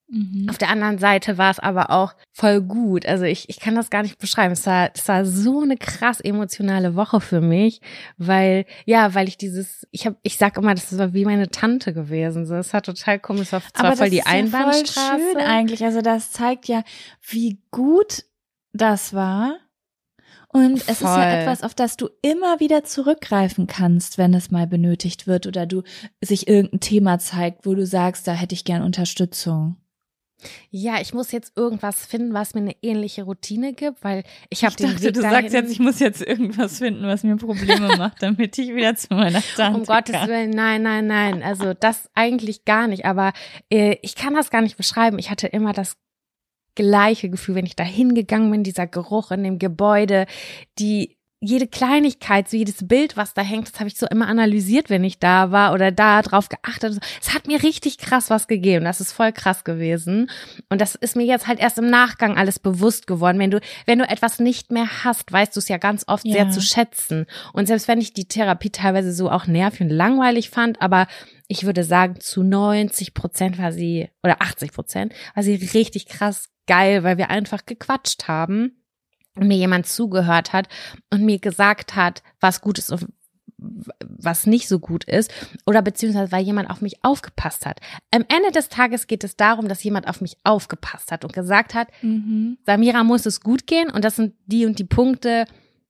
Mhm. 0.08 0.48
Auf 0.50 0.58
der 0.58 0.70
anderen 0.70 0.98
Seite 1.00 1.38
war 1.38 1.50
es 1.50 1.60
aber 1.60 1.90
auch 1.90 2.14
voll 2.32 2.62
gut. 2.62 3.06
Also 3.06 3.26
ich, 3.26 3.50
ich 3.50 3.60
kann 3.60 3.76
das 3.76 3.90
gar 3.90 4.04
nicht 4.04 4.20
beschreiben. 4.20 4.54
Es 4.54 4.66
war, 4.66 4.92
es 4.94 5.08
war 5.08 5.26
so 5.26 5.62
eine 5.62 5.78
krass 5.78 6.20
emotionale 6.20 6.96
Woche 6.96 7.22
für 7.22 7.42
mich, 7.42 7.82
weil, 8.18 8.66
ja, 8.86 9.16
weil 9.16 9.28
ich 9.28 9.38
dieses, 9.38 9.88
ich 9.92 10.06
habe, 10.06 10.18
ich 10.22 10.38
sag 10.38 10.58
immer, 10.58 10.76
das 10.76 10.98
war 10.98 11.14
wie 11.14 11.26
meine 11.26 11.50
Tante 11.50 11.94
gewesen. 11.94 12.46
So, 12.46 12.56
es 12.56 12.74
war 12.74 12.82
total 12.82 13.20
komisch. 13.20 13.48
Es 13.48 13.54
war 13.54 13.62
zwar 13.62 13.86
aber 13.86 13.98
voll 13.98 14.10
die 14.10 14.24
Einbahnstraße. 14.24 15.00
Ja 15.00 15.18
voll 15.18 15.32
schön 15.32 15.42
eigentlich. 15.42 15.84
Also 15.84 16.02
das 16.02 16.32
zeigt 16.32 16.68
ja, 16.68 16.84
wie 17.28 17.60
gut 17.72 18.26
das 18.74 19.14
war. 19.14 19.58
Und 20.50 20.88
es 20.88 21.00
Voll. 21.00 21.10
ist 21.10 21.18
ja 21.18 21.40
etwas, 21.42 21.64
auf 21.64 21.74
das 21.74 21.98
du 21.98 22.10
immer 22.22 22.60
wieder 22.60 22.84
zurückgreifen 22.84 23.66
kannst, 23.66 24.20
wenn 24.20 24.36
es 24.36 24.52
mal 24.52 24.68
benötigt 24.68 25.26
wird 25.26 25.48
oder 25.48 25.66
du 25.66 25.82
sich 26.22 26.48
irgendein 26.48 26.80
Thema 26.80 27.18
zeigt, 27.18 27.66
wo 27.66 27.74
du 27.74 27.88
sagst, 27.88 28.28
da 28.28 28.34
hätte 28.34 28.54
ich 28.54 28.64
gern 28.64 28.84
Unterstützung. 28.84 29.78
Ja, 30.70 31.00
ich 31.02 31.14
muss 31.14 31.32
jetzt 31.32 31.58
irgendwas 31.58 32.06
finden, 32.06 32.34
was 32.34 32.54
mir 32.54 32.62
eine 32.62 32.76
ähnliche 32.82 33.24
Routine 33.24 33.74
gibt, 33.74 34.04
weil 34.04 34.24
ich 34.50 34.64
habe 34.64 34.76
den 34.76 34.92
dachte, 34.92 35.04
Weg 35.04 35.14
du 35.14 35.22
dahin, 35.22 35.42
sagst 35.42 35.54
jetzt, 35.54 35.72
ich 35.72 35.80
muss 35.80 36.00
jetzt 36.00 36.22
irgendwas 36.22 36.78
finden, 36.80 37.06
was 37.06 37.24
mir 37.24 37.36
Probleme 37.38 37.96
macht, 37.98 38.22
damit 38.22 38.58
ich 38.58 38.74
wieder 38.74 38.96
zu 38.96 39.14
meiner 39.14 39.42
Tante 39.56 39.80
um 39.80 39.86
Gottes 39.86 40.16
kann. 40.16 40.30
Willen, 40.30 40.50
nein, 40.52 40.82
nein, 40.82 41.08
nein. 41.08 41.44
Also 41.44 41.74
das 41.74 42.10
eigentlich 42.14 42.66
gar 42.66 42.88
nicht. 42.88 43.06
Aber 43.06 43.34
äh, 43.70 43.98
ich 44.02 44.16
kann 44.16 44.34
das 44.34 44.50
gar 44.50 44.62
nicht 44.62 44.78
beschreiben. 44.78 45.20
Ich 45.20 45.30
hatte 45.30 45.48
immer 45.48 45.74
das 45.74 45.98
gleiche 46.76 47.30
Gefühl, 47.30 47.56
wenn 47.56 47.66
ich 47.66 47.76
da 47.76 47.84
hingegangen 47.84 48.52
bin, 48.52 48.64
dieser 48.64 48.88
Geruch 48.88 49.32
in 49.32 49.44
dem 49.44 49.60
Gebäude, 49.60 50.26
die 50.80 51.18
jede 51.44 51.68
Kleinigkeit, 51.68 52.50
so 52.50 52.56
jedes 52.56 52.88
Bild, 52.88 53.18
was 53.18 53.34
da 53.34 53.42
hängt, 53.42 53.68
das 53.72 53.80
habe 53.80 53.90
ich 53.90 53.98
so 53.98 54.08
immer 54.08 54.28
analysiert, 54.28 54.90
wenn 54.90 55.04
ich 55.04 55.20
da 55.20 55.52
war 55.52 55.74
oder 55.74 55.92
da 55.92 56.22
drauf 56.22 56.48
geachtet. 56.48 57.00
Es 57.22 57.34
hat 57.34 57.48
mir 57.48 57.62
richtig 57.62 57.98
krass 57.98 58.30
was 58.30 58.48
gegeben. 58.48 58.86
Das 58.86 59.02
ist 59.02 59.12
voll 59.12 59.34
krass 59.34 59.64
gewesen. 59.66 60.30
Und 60.70 60.80
das 60.80 60.96
ist 60.96 61.16
mir 61.18 61.26
jetzt 61.26 61.48
halt 61.48 61.60
erst 61.60 61.78
im 61.78 61.90
Nachgang 61.90 62.38
alles 62.38 62.60
bewusst 62.60 63.08
geworden. 63.08 63.40
Wenn 63.40 63.52
du, 63.52 63.60
wenn 63.86 64.00
du 64.00 64.08
etwas 64.08 64.40
nicht 64.40 64.72
mehr 64.72 65.04
hast, 65.04 65.32
weißt 65.32 65.56
du 65.56 65.60
es 65.60 65.68
ja 65.68 65.78
ganz 65.78 66.06
oft 66.08 66.26
Ja. 66.26 66.34
sehr 66.34 66.52
zu 66.52 66.62
schätzen. 66.62 67.26
Und 67.52 67.68
selbst 67.68 67.88
wenn 67.90 68.00
ich 68.00 68.14
die 68.14 68.28
Therapie 68.28 68.70
teilweise 68.70 69.12
so 69.14 69.30
auch 69.30 69.46
nervig 69.46 69.82
und 69.82 69.90
langweilig 69.90 70.50
fand, 70.50 70.82
aber 70.82 71.08
ich 71.50 71.66
würde 71.66 71.84
sagen, 71.84 72.22
zu 72.22 72.42
90 72.42 73.14
Prozent 73.14 73.58
war 73.58 73.74
sie, 73.74 74.10
oder 74.24 74.42
80 74.42 74.72
Prozent, 74.72 75.14
war 75.36 75.44
sie 75.44 75.56
richtig 75.56 76.08
krass 76.08 76.50
geil, 76.68 77.04
weil 77.04 77.18
wir 77.18 77.30
einfach 77.30 77.66
gequatscht 77.66 78.30
haben 78.30 78.83
und 79.36 79.48
mir 79.48 79.58
jemand 79.58 79.88
zugehört 79.88 80.54
hat 80.54 80.68
und 81.12 81.24
mir 81.24 81.40
gesagt 81.40 81.96
hat, 81.96 82.22
was 82.40 82.62
gut 82.62 82.78
ist 82.78 82.92
und 82.92 83.08
was 84.00 84.46
nicht 84.46 84.68
so 84.68 84.80
gut 84.80 85.06
ist 85.06 85.32
oder 85.66 85.82
beziehungsweise 85.82 86.32
weil 86.32 86.44
jemand 86.44 86.70
auf 86.70 86.82
mich 86.82 87.04
aufgepasst 87.04 87.66
hat. 87.66 87.80
Am 88.12 88.26
Ende 88.28 88.52
des 88.52 88.68
Tages 88.70 89.08
geht 89.08 89.24
es 89.24 89.38
darum, 89.38 89.68
dass 89.70 89.84
jemand 89.84 90.08
auf 90.08 90.20
mich 90.22 90.38
aufgepasst 90.44 91.12
hat 91.12 91.24
und 91.24 91.34
gesagt 91.34 91.74
hat, 91.74 91.88
Mhm. 92.02 92.58
Samira 92.66 93.04
muss 93.04 93.26
es 93.26 93.42
gut 93.42 93.66
gehen 93.68 93.90
und 93.90 94.04
das 94.04 94.18
sind 94.18 94.34
die 94.46 94.66
und 94.66 94.80
die 94.80 94.84
Punkte, 94.84 95.46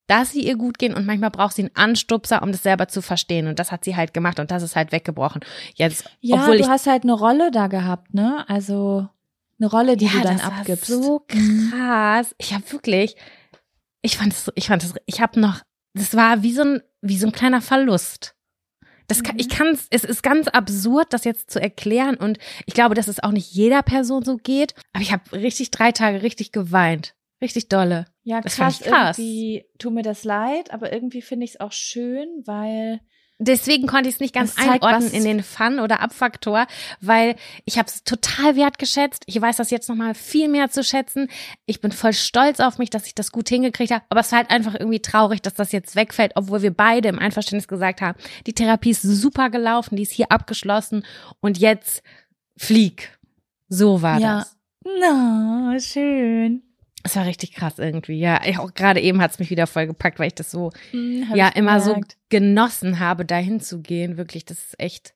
dass 0.06 0.32
sie 0.32 0.46
ihr 0.46 0.56
gut 0.58 0.78
gehen 0.78 0.94
und 0.94 1.06
manchmal 1.06 1.32
braucht 1.32 1.56
sie 1.56 1.64
einen 1.64 1.76
Anstupser, 1.76 2.44
um 2.44 2.52
das 2.52 2.62
selber 2.62 2.88
zu 2.88 3.02
verstehen 3.02 3.48
und 3.48 3.58
das 3.58 3.72
hat 3.72 3.84
sie 3.86 3.96
halt 3.96 4.14
gemacht 4.14 4.40
und 4.40 4.52
das 4.52 4.62
ist 4.62 4.76
halt 4.76 4.92
weggebrochen. 4.92 5.42
Jetzt, 5.76 6.10
Ja, 6.20 6.36
obwohl 6.42 6.58
du 6.58 6.64
ich 6.64 6.70
hast 6.70 6.86
halt 6.88 7.04
eine 7.04 7.14
Rolle 7.14 7.50
da 7.52 7.68
gehabt, 7.68 8.14
ne? 8.14 8.46
Also 8.48 9.08
eine 9.64 9.72
Rolle, 9.72 9.98
die 9.98 10.06
ja, 10.06 10.12
du 10.12 10.22
dann 10.22 10.38
das 10.38 10.46
abgibst. 10.46 10.90
War 10.90 10.98
so 11.04 11.26
Mhm. 11.34 11.72
krass. 11.72 12.36
Ich 12.38 12.54
habe 12.54 12.70
wirklich, 12.72 13.16
ich 14.02 14.18
fand 14.18 14.34
es, 14.34 14.52
ich 14.56 14.68
fand 14.68 14.84
es, 14.84 14.94
ich 15.06 15.22
habe 15.22 15.40
noch, 15.40 15.62
das 15.94 16.16
war 16.16 16.44
wie 16.44 16.54
so 16.54 16.64
ein, 16.64 16.82
wie 17.02 17.18
so 17.18 17.28
ein 17.28 17.32
kleiner 17.34 17.62
Verlust. 17.62 18.36
Das 19.08 19.22
kann, 19.22 19.36
Mhm. 19.36 19.42
ich 19.42 19.50
kann 19.50 19.78
es 19.90 20.04
ist 20.04 20.24
ganz 20.24 20.48
absurd, 20.48 21.08
das 21.12 21.24
jetzt 21.26 21.52
zu 21.52 21.62
erklären 21.62 22.16
und 22.16 22.38
ich 22.66 22.74
glaube, 22.74 22.96
dass 22.96 23.08
es 23.08 23.22
auch 23.22 23.32
nicht 23.32 23.52
jeder 23.52 23.82
Person 23.84 24.24
so 24.24 24.38
geht. 24.38 24.74
Aber 24.94 25.02
ich 25.04 25.12
habe 25.12 25.24
richtig 25.34 25.72
drei 25.72 25.92
Tage 25.92 26.22
richtig 26.24 26.52
geweint, 26.52 27.14
richtig 27.42 27.68
dolle. 27.68 28.06
Ja, 28.24 28.42
krass, 28.42 28.80
ich 28.80 28.88
krass. 28.88 29.18
irgendwie 29.20 29.66
tut 29.78 29.94
mir 29.94 30.04
das 30.04 30.24
leid, 30.24 30.72
aber 30.72 30.94
irgendwie 30.94 31.22
finde 31.22 31.44
ich 31.46 31.52
es 31.56 31.60
auch 31.60 31.74
schön, 31.74 32.28
weil 32.46 33.02
Deswegen 33.46 33.88
konnte 33.88 34.10
ich 34.10 34.16
es 34.16 34.22
nicht 34.22 34.34
ganz 34.34 34.56
Das 34.56 34.68
einordnen 34.68 35.12
in 35.12 35.24
den 35.26 35.44
Fun- 35.44 35.80
oder 35.80 36.02
Abfaktor, 36.02 36.66
weil 37.02 37.36
ich 37.66 37.78
habe 37.78 37.88
es 37.88 38.04
total 38.04 38.56
wertgeschätzt. 38.56 39.24
Ich 39.26 39.40
weiß 39.40 39.58
das 39.58 39.70
jetzt 39.70 39.90
nochmal 39.90 40.14
viel 40.16 40.48
mehr 40.48 40.70
zu 40.70 40.84
schätzen. 40.84 41.30
Ich 41.66 41.82
bin 41.82 41.92
voll 41.92 42.14
stolz 42.14 42.60
auf 42.60 42.78
mich, 42.78 42.90
dass 42.90 43.06
ich 43.08 43.16
das 43.16 43.32
gut 43.32 43.50
hingekriegt 43.50 43.92
habe. 43.92 44.04
Aber 44.10 44.22
es 44.22 44.32
war 44.32 44.40
halt 44.40 44.50
einfach 44.52 44.74
irgendwie 44.76 45.02
traurig, 45.02 45.42
dass 45.42 45.54
das 45.54 45.72
jetzt 45.72 45.96
wegfällt, 45.96 46.34
obwohl 46.36 46.62
wir 46.62 46.72
beide 46.74 47.10
im 47.10 47.20
Einverständnis 47.20 47.68
gesagt 47.68 48.02
haben, 48.02 48.18
die 48.48 48.54
Therapie 48.54 48.92
ist 48.92 49.02
super 49.02 49.50
gelaufen, 49.50 49.96
die 49.96 50.04
ist 50.04 50.12
hier 50.12 50.32
abgeschlossen 50.32 51.06
und 51.42 51.58
jetzt 51.58 52.02
flieg. 52.58 53.18
So 53.68 54.02
war 54.02 54.20
Ja. 54.20 54.40
das. 54.40 54.58
na, 55.00 55.76
schön. 55.80 56.64
Es 57.04 57.16
war 57.16 57.26
richtig 57.26 57.54
krass 57.54 57.80
irgendwie. 57.80 58.18
Ja, 58.18 58.42
ich 58.46 58.58
auch 58.58 58.74
gerade 58.74 59.02
eben 59.02 59.22
hat's 59.22 59.40
mich 59.40 59.50
wieder 59.50 59.68
voll 59.68 59.88
gepackt, 59.88 60.20
weil 60.20 60.28
ich 60.28 60.36
das 60.36 60.50
so 60.52 60.72
hab 61.28 61.36
ja 61.36 61.50
ich 61.50 61.56
immer 61.58 61.80
so 61.82 61.94
gemerkt. 61.94 62.18
genossen 62.30 63.00
habe, 63.00 63.26
dahin 63.26 63.60
zu 63.60 63.82
gehen. 63.82 64.18
Wirklich, 64.18 64.46
das 64.46 64.60
ist 64.60 64.80
echt. 64.80 65.14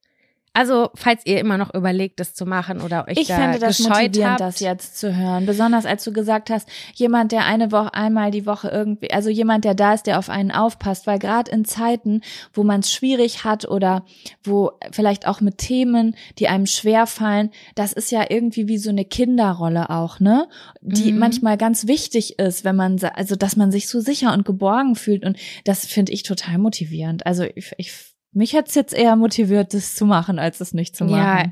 Also, 0.58 0.90
falls 0.96 1.24
ihr 1.28 1.40
immer 1.40 1.60
noch 1.60 1.72
überlegt, 1.76 2.20
das 2.20 2.34
zu 2.34 2.48
machen 2.48 2.82
oder 2.82 3.08
euch 3.08 3.16
Ich 3.20 3.28
da 3.28 3.36
fände 3.36 3.60
das 3.60 3.78
gescheut 3.78 4.08
motivierend, 4.08 4.32
habt, 4.32 4.40
das 4.42 4.60
jetzt 4.60 4.98
zu 4.98 5.16
hören. 5.16 5.46
Besonders 5.46 5.86
als 5.86 6.04
du 6.04 6.12
gesagt 6.12 6.50
hast, 6.50 6.68
jemand, 6.96 7.32
der 7.32 7.46
eine 7.46 7.72
Woche, 7.72 7.94
einmal 7.94 8.32
die 8.32 8.48
Woche 8.48 8.70
irgendwie, 8.70 9.12
also 9.12 9.30
jemand, 9.30 9.66
der 9.66 9.76
da 9.76 9.94
ist, 9.94 10.08
der 10.08 10.18
auf 10.18 10.30
einen 10.30 10.50
aufpasst, 10.50 11.06
weil 11.06 11.20
gerade 11.20 11.52
in 11.52 11.64
Zeiten, 11.64 12.22
wo 12.54 12.64
man 12.64 12.80
es 12.80 12.92
schwierig 12.92 13.44
hat 13.44 13.68
oder 13.70 14.04
wo 14.44 14.72
vielleicht 14.92 15.28
auch 15.28 15.42
mit 15.42 15.60
Themen, 15.60 16.16
die 16.40 16.48
einem 16.48 16.66
schwer 16.66 17.06
fallen, 17.06 17.52
das 17.76 17.94
ist 17.94 18.12
ja 18.12 18.26
irgendwie 18.28 18.68
wie 18.68 18.80
so 18.80 18.90
eine 18.90 19.06
Kinderrolle 19.06 19.92
auch, 19.92 20.20
ne? 20.20 20.48
Die 20.82 21.12
Mhm. 21.12 21.20
manchmal 21.20 21.58
ganz 21.58 21.86
wichtig 21.86 22.40
ist, 22.40 22.66
wenn 22.66 22.76
man, 22.76 23.00
also 23.14 23.36
dass 23.36 23.58
man 23.58 23.72
sich 23.72 23.88
so 23.88 24.00
sicher 24.00 24.34
und 24.34 24.44
geborgen 24.44 24.96
fühlt 24.96 25.24
und 25.24 25.38
das 25.66 25.86
finde 25.86 26.14
ich 26.14 26.24
total 26.24 26.58
motivierend. 26.58 27.28
Also 27.28 27.44
ich, 27.44 27.74
ich 27.78 27.92
mich 28.38 28.56
hat's 28.56 28.76
jetzt 28.76 28.94
eher 28.94 29.16
motiviert, 29.16 29.74
das 29.74 29.96
zu 29.96 30.06
machen, 30.06 30.38
als 30.40 30.62
es 30.62 30.74
nicht 30.74 30.96
zu 30.96 31.06
machen. 31.06 31.18
Ja, 31.18 31.52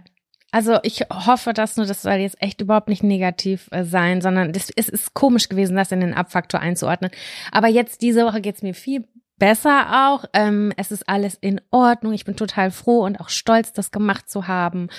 Also 0.52 0.78
ich 0.84 1.02
hoffe 1.12 1.52
das 1.54 1.78
nur, 1.78 1.86
das 1.86 2.04
soll 2.04 2.14
jetzt 2.14 2.42
echt 2.42 2.62
überhaupt 2.62 2.88
nicht 2.88 3.04
negativ 3.04 3.68
äh, 3.72 3.84
sein, 3.84 4.22
sondern 4.22 4.54
das, 4.54 4.70
es 4.76 4.88
ist 4.88 5.14
komisch 5.14 5.50
gewesen, 5.50 5.76
das 5.76 5.92
in 5.92 6.00
den 6.00 6.14
Abfaktor 6.14 6.60
einzuordnen. 6.60 7.12
Aber 7.52 7.68
jetzt 7.68 8.02
diese 8.02 8.26
Woche 8.26 8.40
geht's 8.40 8.62
mir 8.62 8.74
viel 8.74 9.06
besser 9.38 10.08
auch. 10.08 10.26
Ähm, 10.34 10.72
es 10.78 10.92
ist 10.92 11.10
alles 11.10 11.36
in 11.36 11.60
Ordnung. 11.72 12.14
Ich 12.14 12.24
bin 12.24 12.36
total 12.36 12.72
froh 12.72 13.04
und 13.04 13.20
auch 13.20 13.30
stolz, 13.30 13.74
das 13.74 13.92
gemacht 13.92 14.30
zu 14.30 14.48
haben. 14.48 14.90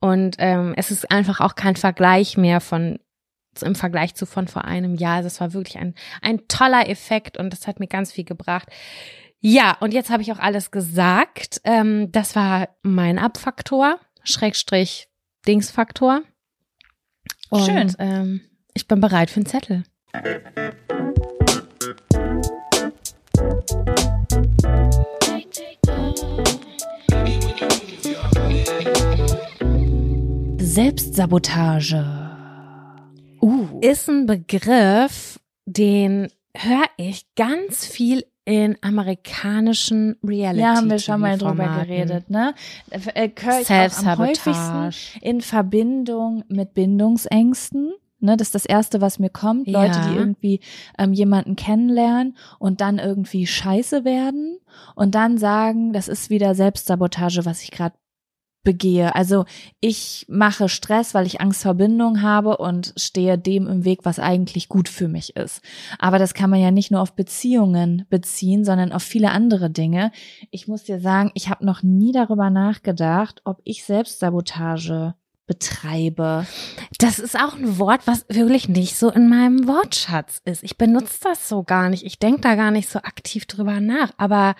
Und 0.00 0.36
ähm, 0.38 0.74
es 0.76 0.90
ist 0.90 1.10
einfach 1.10 1.40
auch 1.40 1.56
kein 1.56 1.76
Vergleich 1.76 2.36
mehr 2.36 2.60
von 2.60 2.98
im 3.60 3.74
Vergleich 3.74 4.14
zu 4.14 4.24
von 4.24 4.48
vor 4.48 4.64
einem 4.64 4.94
Jahr. 4.94 5.16
Also 5.16 5.26
es 5.26 5.40
war 5.40 5.52
wirklich 5.52 5.76
ein, 5.76 5.94
ein 6.22 6.48
toller 6.48 6.88
Effekt 6.88 7.36
und 7.36 7.52
das 7.52 7.66
hat 7.66 7.80
mir 7.80 7.86
ganz 7.86 8.10
viel 8.10 8.24
gebracht. 8.24 8.68
Ja, 9.44 9.76
und 9.80 9.92
jetzt 9.92 10.08
habe 10.08 10.22
ich 10.22 10.30
auch 10.30 10.38
alles 10.38 10.70
gesagt. 10.70 11.60
Ähm, 11.64 12.12
das 12.12 12.36
war 12.36 12.68
mein 12.82 13.18
Abfaktor, 13.18 13.98
Schrägstrich 14.22 15.08
Dingsfaktor. 15.48 16.22
Und, 17.50 17.64
Schön. 17.64 17.92
Ähm, 17.98 18.42
ich 18.72 18.86
bin 18.86 19.00
bereit 19.00 19.30
für 19.30 19.40
einen 19.40 19.46
Zettel. 19.46 19.82
Selbstsabotage. 30.58 32.30
Uh. 33.40 33.80
Ist 33.80 34.08
ein 34.08 34.26
Begriff, 34.26 35.40
den 35.66 36.28
höre 36.54 36.86
ich 36.96 37.26
ganz 37.34 37.84
viel 37.84 38.24
in 38.44 38.76
amerikanischen 38.80 40.16
Reality. 40.24 40.60
Ja, 40.62 40.74
haben 40.76 40.90
wir 40.90 40.98
schon 40.98 41.20
mal 41.20 41.38
drüber 41.38 41.84
geredet, 41.84 42.28
ne? 42.28 42.54
Äh, 42.90 43.30
am 43.36 43.48
häufigsten 43.54 43.64
Selbstsabotage. 43.64 45.18
in 45.20 45.40
Verbindung 45.40 46.44
mit 46.48 46.74
Bindungsängsten. 46.74 47.92
Ne, 48.24 48.36
das 48.36 48.48
ist 48.48 48.54
das 48.54 48.66
Erste, 48.66 49.00
was 49.00 49.18
mir 49.18 49.30
kommt. 49.30 49.66
Leute, 49.66 49.98
Ja. 49.98 50.08
die 50.08 50.16
irgendwie 50.16 50.60
ähm, 50.96 51.12
jemanden 51.12 51.56
kennenlernen 51.56 52.36
und 52.60 52.80
dann 52.80 52.98
irgendwie 53.00 53.48
scheiße 53.48 54.04
werden 54.04 54.58
und 54.94 55.16
dann 55.16 55.38
sagen, 55.38 55.92
das 55.92 56.06
ist 56.06 56.30
wieder 56.30 56.54
Selbstsabotage, 56.54 57.44
was 57.44 57.62
ich 57.64 57.72
gerade 57.72 57.96
begehe. 58.62 59.14
Also 59.14 59.44
ich 59.80 60.26
mache 60.28 60.68
Stress, 60.68 61.14
weil 61.14 61.26
ich 61.26 61.40
Angst 61.40 61.62
vor 61.62 61.74
Bindung 61.74 62.22
habe 62.22 62.56
und 62.58 62.94
stehe 62.96 63.38
dem 63.38 63.66
im 63.66 63.84
Weg, 63.84 64.00
was 64.04 64.18
eigentlich 64.18 64.68
gut 64.68 64.88
für 64.88 65.08
mich 65.08 65.36
ist. 65.36 65.62
Aber 65.98 66.18
das 66.18 66.34
kann 66.34 66.50
man 66.50 66.60
ja 66.60 66.70
nicht 66.70 66.90
nur 66.90 67.00
auf 67.00 67.14
Beziehungen 67.14 68.06
beziehen, 68.10 68.64
sondern 68.64 68.92
auf 68.92 69.02
viele 69.02 69.30
andere 69.30 69.70
Dinge. 69.70 70.12
Ich 70.50 70.68
muss 70.68 70.84
dir 70.84 71.00
sagen, 71.00 71.30
ich 71.34 71.48
habe 71.48 71.64
noch 71.64 71.82
nie 71.82 72.12
darüber 72.12 72.50
nachgedacht, 72.50 73.42
ob 73.44 73.60
ich 73.64 73.84
Selbstsabotage 73.84 75.14
betreibe. 75.46 76.46
Das 76.98 77.18
ist 77.18 77.36
auch 77.36 77.54
ein 77.54 77.78
Wort, 77.78 78.06
was 78.06 78.24
wirklich 78.28 78.68
nicht 78.68 78.96
so 78.96 79.10
in 79.10 79.28
meinem 79.28 79.66
Wortschatz 79.66 80.40
ist. 80.44 80.62
Ich 80.62 80.78
benutze 80.78 81.18
das 81.22 81.48
so 81.48 81.62
gar 81.62 81.88
nicht. 81.88 82.04
Ich 82.04 82.18
denke 82.18 82.42
da 82.42 82.54
gar 82.54 82.70
nicht 82.70 82.88
so 82.88 83.00
aktiv 83.00 83.46
drüber 83.46 83.80
nach. 83.80 84.12
Aber 84.16 84.54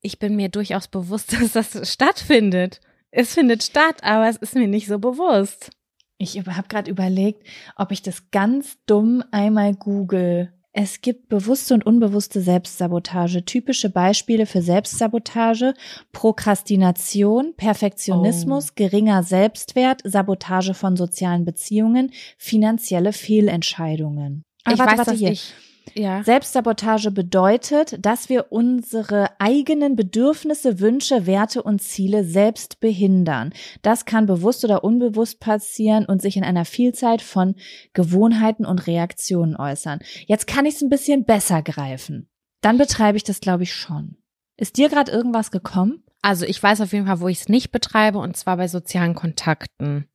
ich 0.00 0.18
bin 0.18 0.36
mir 0.36 0.48
durchaus 0.48 0.88
bewusst, 0.88 1.32
dass 1.52 1.52
das 1.52 1.92
stattfindet 1.92 2.80
es 3.10 3.34
findet 3.34 3.62
statt, 3.62 4.02
aber 4.02 4.28
es 4.28 4.36
ist 4.36 4.54
mir 4.54 4.68
nicht 4.68 4.86
so 4.86 4.98
bewusst. 4.98 5.70
Ich 6.18 6.38
habe 6.38 6.68
gerade 6.68 6.90
überlegt, 6.90 7.46
ob 7.76 7.92
ich 7.92 8.02
das 8.02 8.30
ganz 8.30 8.76
dumm 8.86 9.24
einmal 9.30 9.74
google. 9.74 10.52
Es 10.72 11.00
gibt 11.00 11.28
bewusste 11.28 11.74
und 11.74 11.84
unbewusste 11.84 12.40
Selbstsabotage. 12.40 13.44
Typische 13.44 13.90
Beispiele 13.90 14.46
für 14.46 14.62
Selbstsabotage, 14.62 15.74
Prokrastination, 16.12 17.54
Perfektionismus, 17.56 18.68
oh. 18.70 18.72
geringer 18.76 19.24
Selbstwert, 19.24 20.02
Sabotage 20.04 20.74
von 20.74 20.96
sozialen 20.96 21.44
Beziehungen, 21.44 22.12
finanzielle 22.38 23.12
Fehlentscheidungen. 23.12 24.44
ich 24.70 24.78
warte, 24.78 24.92
weiß, 24.92 24.98
warte, 24.98 25.12
hier. 25.14 25.32
Ich 25.32 25.54
ja. 25.94 26.22
Selbstsabotage 26.22 27.10
bedeutet, 27.10 28.04
dass 28.04 28.28
wir 28.28 28.50
unsere 28.50 29.28
eigenen 29.40 29.96
Bedürfnisse, 29.96 30.80
Wünsche, 30.80 31.26
Werte 31.26 31.62
und 31.62 31.80
Ziele 31.82 32.24
selbst 32.24 32.80
behindern. 32.80 33.52
Das 33.82 34.04
kann 34.04 34.26
bewusst 34.26 34.64
oder 34.64 34.84
unbewusst 34.84 35.40
passieren 35.40 36.06
und 36.06 36.22
sich 36.22 36.36
in 36.36 36.44
einer 36.44 36.64
Vielzahl 36.64 37.18
von 37.18 37.54
Gewohnheiten 37.92 38.66
und 38.66 38.86
Reaktionen 38.86 39.56
äußern. 39.56 40.00
Jetzt 40.26 40.46
kann 40.46 40.66
ich 40.66 40.76
es 40.76 40.82
ein 40.82 40.90
bisschen 40.90 41.24
besser 41.24 41.62
greifen. 41.62 42.28
Dann 42.60 42.78
betreibe 42.78 43.16
ich 43.16 43.24
das, 43.24 43.40
glaube 43.40 43.62
ich, 43.62 43.74
schon. 43.74 44.16
Ist 44.56 44.76
dir 44.76 44.88
gerade 44.88 45.10
irgendwas 45.10 45.50
gekommen? 45.50 46.04
Also 46.22 46.44
ich 46.44 46.62
weiß 46.62 46.82
auf 46.82 46.92
jeden 46.92 47.06
Fall, 47.06 47.20
wo 47.20 47.28
ich 47.28 47.40
es 47.40 47.48
nicht 47.48 47.72
betreibe, 47.72 48.18
und 48.18 48.36
zwar 48.36 48.56
bei 48.56 48.68
sozialen 48.68 49.14
Kontakten. 49.14 50.06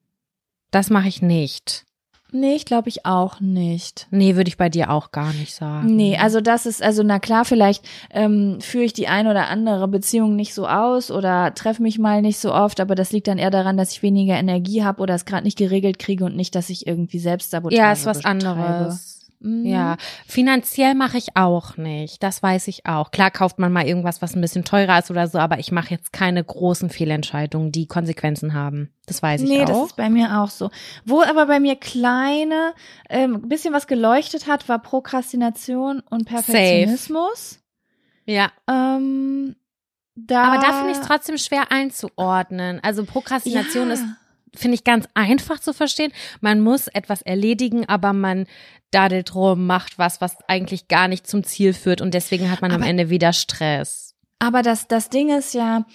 Das 0.71 0.89
mache 0.89 1.07
ich 1.07 1.21
nicht. 1.21 1.85
Nee, 2.35 2.55
ich 2.55 2.65
glaube 2.65 2.89
ich 2.89 3.05
auch 3.05 3.39
nicht. 3.39 4.07
Nee, 4.11 4.35
würde 4.35 4.49
ich 4.49 4.57
bei 4.57 4.67
dir 4.67 4.91
auch 4.91 5.11
gar 5.11 5.31
nicht 5.31 5.55
sagen. 5.55 5.95
Nee, 5.95 6.17
also 6.17 6.41
das 6.41 6.65
ist, 6.65 6.83
also 6.83 7.01
na 7.01 7.19
klar, 7.19 7.45
vielleicht 7.45 7.85
ähm, 8.11 8.59
führe 8.59 8.83
ich 8.83 8.91
die 8.91 9.07
ein 9.07 9.27
oder 9.27 9.47
andere 9.47 9.87
Beziehung 9.87 10.35
nicht 10.35 10.53
so 10.53 10.67
aus 10.67 11.11
oder 11.11 11.53
treffe 11.55 11.81
mich 11.81 11.97
mal 11.97 12.21
nicht 12.21 12.37
so 12.37 12.53
oft, 12.53 12.81
aber 12.81 12.93
das 12.93 13.13
liegt 13.13 13.27
dann 13.27 13.37
eher 13.37 13.51
daran, 13.51 13.77
dass 13.77 13.93
ich 13.93 14.03
weniger 14.03 14.35
Energie 14.35 14.83
habe 14.83 15.01
oder 15.01 15.15
es 15.15 15.23
gerade 15.23 15.45
nicht 15.45 15.57
geregelt 15.57 15.97
kriege 15.97 16.25
und 16.25 16.35
nicht, 16.35 16.55
dass 16.55 16.69
ich 16.69 16.85
irgendwie 16.85 17.19
selbst 17.19 17.51
sabotiere. 17.51 17.83
Ja, 17.83 17.93
ist 17.93 18.05
was 18.05 18.17
betreibe. 18.17 18.45
anderes. 18.45 19.14
Mhm. 19.39 19.65
Ja, 19.65 19.97
finanziell 20.27 20.95
mache 20.95 21.17
ich 21.17 21.35
auch 21.35 21.77
nicht. 21.77 22.23
Das 22.23 22.41
weiß 22.41 22.67
ich 22.67 22.85
auch. 22.85 23.11
Klar 23.11 23.31
kauft 23.31 23.59
man 23.59 23.71
mal 23.71 23.85
irgendwas, 23.85 24.21
was 24.21 24.35
ein 24.35 24.41
bisschen 24.41 24.65
teurer 24.65 24.99
ist 24.99 25.11
oder 25.11 25.27
so, 25.27 25.37
aber 25.37 25.59
ich 25.59 25.71
mache 25.71 25.91
jetzt 25.91 26.13
keine 26.13 26.43
großen 26.43 26.89
Fehlentscheidungen, 26.89 27.71
die 27.71 27.87
Konsequenzen 27.87 28.53
haben. 28.53 28.91
Das 29.05 29.21
weiß 29.21 29.41
ich 29.41 29.49
nee, 29.49 29.63
auch. 29.63 29.67
Nee, 29.67 29.73
das 29.73 29.85
ist 29.87 29.95
bei 29.95 30.09
mir 30.09 30.41
auch 30.41 30.49
so. 30.49 30.71
Wo 31.05 31.21
aber 31.21 31.45
bei 31.45 31.59
mir 31.59 31.75
kleine, 31.75 32.73
ähm, 33.09 33.47
bisschen 33.47 33.73
was 33.73 33.87
geleuchtet 33.87 34.47
hat, 34.47 34.67
war 34.67 34.79
Prokrastination 34.79 36.01
und 36.09 36.25
Perfektionismus. 36.25 37.49
Safe. 37.49 37.61
Ja. 38.25 38.51
Ähm, 38.67 39.55
da 40.15 40.43
aber 40.43 40.61
da 40.61 40.73
finde 40.73 40.91
ich 40.91 40.97
es 40.97 41.05
trotzdem 41.05 41.37
schwer 41.37 41.71
einzuordnen. 41.71 42.79
Also 42.81 43.03
Prokrastination 43.03 43.89
ja. 43.89 43.93
ist 43.95 44.03
finde 44.55 44.75
ich 44.75 44.83
ganz 44.83 45.07
einfach 45.13 45.59
zu 45.59 45.73
verstehen. 45.73 46.11
Man 46.41 46.61
muss 46.61 46.87
etwas 46.87 47.21
erledigen, 47.21 47.87
aber 47.87 48.13
man 48.13 48.45
dadelt 48.91 49.35
rum, 49.35 49.65
macht 49.65 49.97
was, 49.97 50.21
was 50.21 50.37
eigentlich 50.47 50.87
gar 50.87 51.07
nicht 51.07 51.27
zum 51.27 51.43
Ziel 51.43 51.73
führt 51.73 52.01
und 52.01 52.13
deswegen 52.13 52.49
hat 52.49 52.61
man 52.61 52.71
aber 52.71 52.83
am 52.83 52.89
Ende 52.89 53.09
wieder 53.09 53.33
Stress. 53.33 54.04
Aber 54.39 54.61
das, 54.61 54.87
das 54.87 55.09
Ding 55.09 55.29
ist 55.29 55.53
ja, 55.53 55.85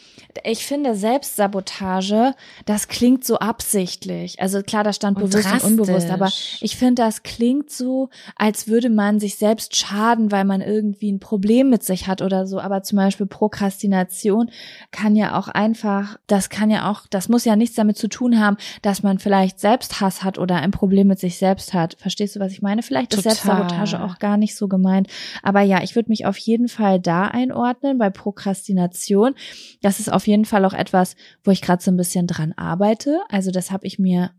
ich 0.45 0.65
finde 0.65 0.95
Selbstsabotage, 0.95 2.35
das 2.65 2.89
klingt 2.89 3.23
so 3.23 3.39
absichtlich. 3.39 4.41
Also 4.41 4.63
klar, 4.63 4.83
da 4.83 4.95
stand 4.95 5.19
und 5.19 5.25
bewusst 5.31 5.45
drastisch. 5.45 5.65
und 5.65 5.79
unbewusst, 5.79 6.11
aber 6.11 6.31
ich 6.61 6.77
finde, 6.77 7.03
das 7.03 7.23
klingt 7.23 7.71
so, 7.71 8.09
als 8.37 8.67
würde 8.67 8.89
man 8.89 9.21
sich 9.21 9.37
selbst 9.37 9.77
schaden, 9.77 10.33
weil 10.33 10.47
man 10.47 10.63
irgendwie 10.63 11.13
ein 11.13 11.21
Problem 11.21 11.69
mit 11.69 11.83
sich 11.83 12.09
hat 12.09 12.23
oder 12.23 12.47
so. 12.47 12.61
Aber 12.61 12.83
zum 12.83 12.97
Beispiel 12.97 13.27
Prokrastination 13.27 14.51
kann 14.91 15.17
ja 15.17 15.39
auch 15.39 15.49
einfach, 15.49 16.19
das 16.27 16.49
kann 16.49 16.71
ja 16.71 16.91
auch, 16.91 17.03
das 17.11 17.29
muss 17.29 17.45
ja 17.45 17.57
nichts 17.57 17.77
damit 17.77 17.99
zu 17.99 18.09
tun 18.09 18.41
haben, 18.41 18.57
dass 18.81 19.03
man 19.03 19.19
vielleicht 19.19 19.61
Selbsthass 19.61 20.25
hat 20.25 20.39
oder 20.39 20.57
ein 20.57 20.71
Problem 20.71 21.09
mit 21.09 21.21
sich 21.21 21.37
selbst 21.37 21.75
hat. 21.75 21.95
Verstehst 21.99 22.37
du, 22.37 22.41
was 22.41 22.53
ich 22.53 22.63
meine? 22.63 22.83
Vielleicht 22.83 23.13
Total. 23.13 23.33
ist 23.33 23.43
Selbstsabotage 23.43 24.03
auch 24.03 24.19
gar 24.19 24.39
nicht 24.39 24.57
so 24.57 24.67
gemeint. 24.67 25.09
Aber 25.43 25.61
ja, 25.61 25.83
ich 25.83 25.95
würde 25.95 26.09
mich 26.09 26.25
auf 26.25 26.39
jeden 26.39 26.69
Fall 26.69 26.99
da 26.99 27.27
einordnen 27.27 27.99
bei 27.99 28.09
Prokrastination 28.09 28.40
Prokrastination. 28.41 29.35
Das 29.83 30.01
ist 30.01 30.13
auf 30.13 30.27
jeden 30.27 30.45
Fall 30.45 30.65
auch 30.65 30.73
etwas, 30.73 31.17
wo 31.45 31.51
ich 31.51 31.63
gerade 31.63 31.83
so 31.83 31.91
ein 31.91 31.97
bisschen 31.97 32.27
dran 32.27 32.53
arbeite. 32.57 33.21
Also 33.29 33.51
das 33.51 33.71
habe 33.71 33.87
ich 33.87 33.99
mir 33.99 34.31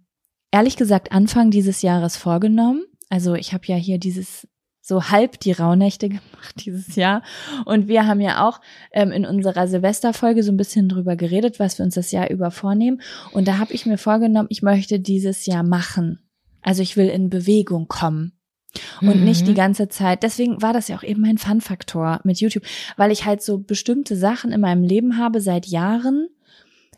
ehrlich 0.51 0.75
gesagt 0.75 1.11
Anfang 1.11 1.51
dieses 1.51 1.81
Jahres 1.81 2.17
vorgenommen. 2.17 2.83
Also 3.09 3.35
ich 3.35 3.53
habe 3.53 3.65
ja 3.67 3.75
hier 3.75 3.99
dieses 3.99 4.47
so 4.83 5.09
halb 5.09 5.39
die 5.39 5.51
Rauhnächte 5.51 6.09
gemacht 6.09 6.65
dieses 6.65 6.95
Jahr. 6.95 7.21
Und 7.65 7.87
wir 7.87 8.07
haben 8.07 8.19
ja 8.19 8.47
auch 8.47 8.59
ähm, 8.91 9.11
in 9.11 9.25
unserer 9.25 9.67
Silvesterfolge 9.67 10.43
so 10.43 10.51
ein 10.51 10.57
bisschen 10.57 10.89
drüber 10.89 11.15
geredet, 11.15 11.59
was 11.59 11.77
wir 11.77 11.85
uns 11.85 11.95
das 11.95 12.11
Jahr 12.11 12.29
über 12.29 12.51
vornehmen. 12.51 13.01
Und 13.31 13.47
da 13.47 13.59
habe 13.59 13.73
ich 13.73 13.85
mir 13.85 13.97
vorgenommen, 13.97 14.47
ich 14.49 14.61
möchte 14.61 14.99
dieses 14.99 15.45
Jahr 15.45 15.63
machen. 15.63 16.19
Also 16.63 16.81
ich 16.81 16.97
will 16.97 17.07
in 17.07 17.29
Bewegung 17.29 17.87
kommen 17.87 18.33
und 19.01 19.17
mhm. 19.17 19.23
nicht 19.25 19.47
die 19.47 19.53
ganze 19.53 19.89
Zeit. 19.89 20.23
Deswegen 20.23 20.61
war 20.61 20.73
das 20.73 20.87
ja 20.87 20.97
auch 20.97 21.03
eben 21.03 21.21
mein 21.21 21.37
Fun-Faktor 21.37 22.21
mit 22.23 22.39
YouTube, 22.39 22.63
weil 22.97 23.11
ich 23.11 23.25
halt 23.25 23.41
so 23.41 23.57
bestimmte 23.57 24.15
Sachen 24.15 24.51
in 24.51 24.61
meinem 24.61 24.83
Leben 24.83 25.17
habe 25.17 25.41
seit 25.41 25.65
Jahren, 25.65 26.29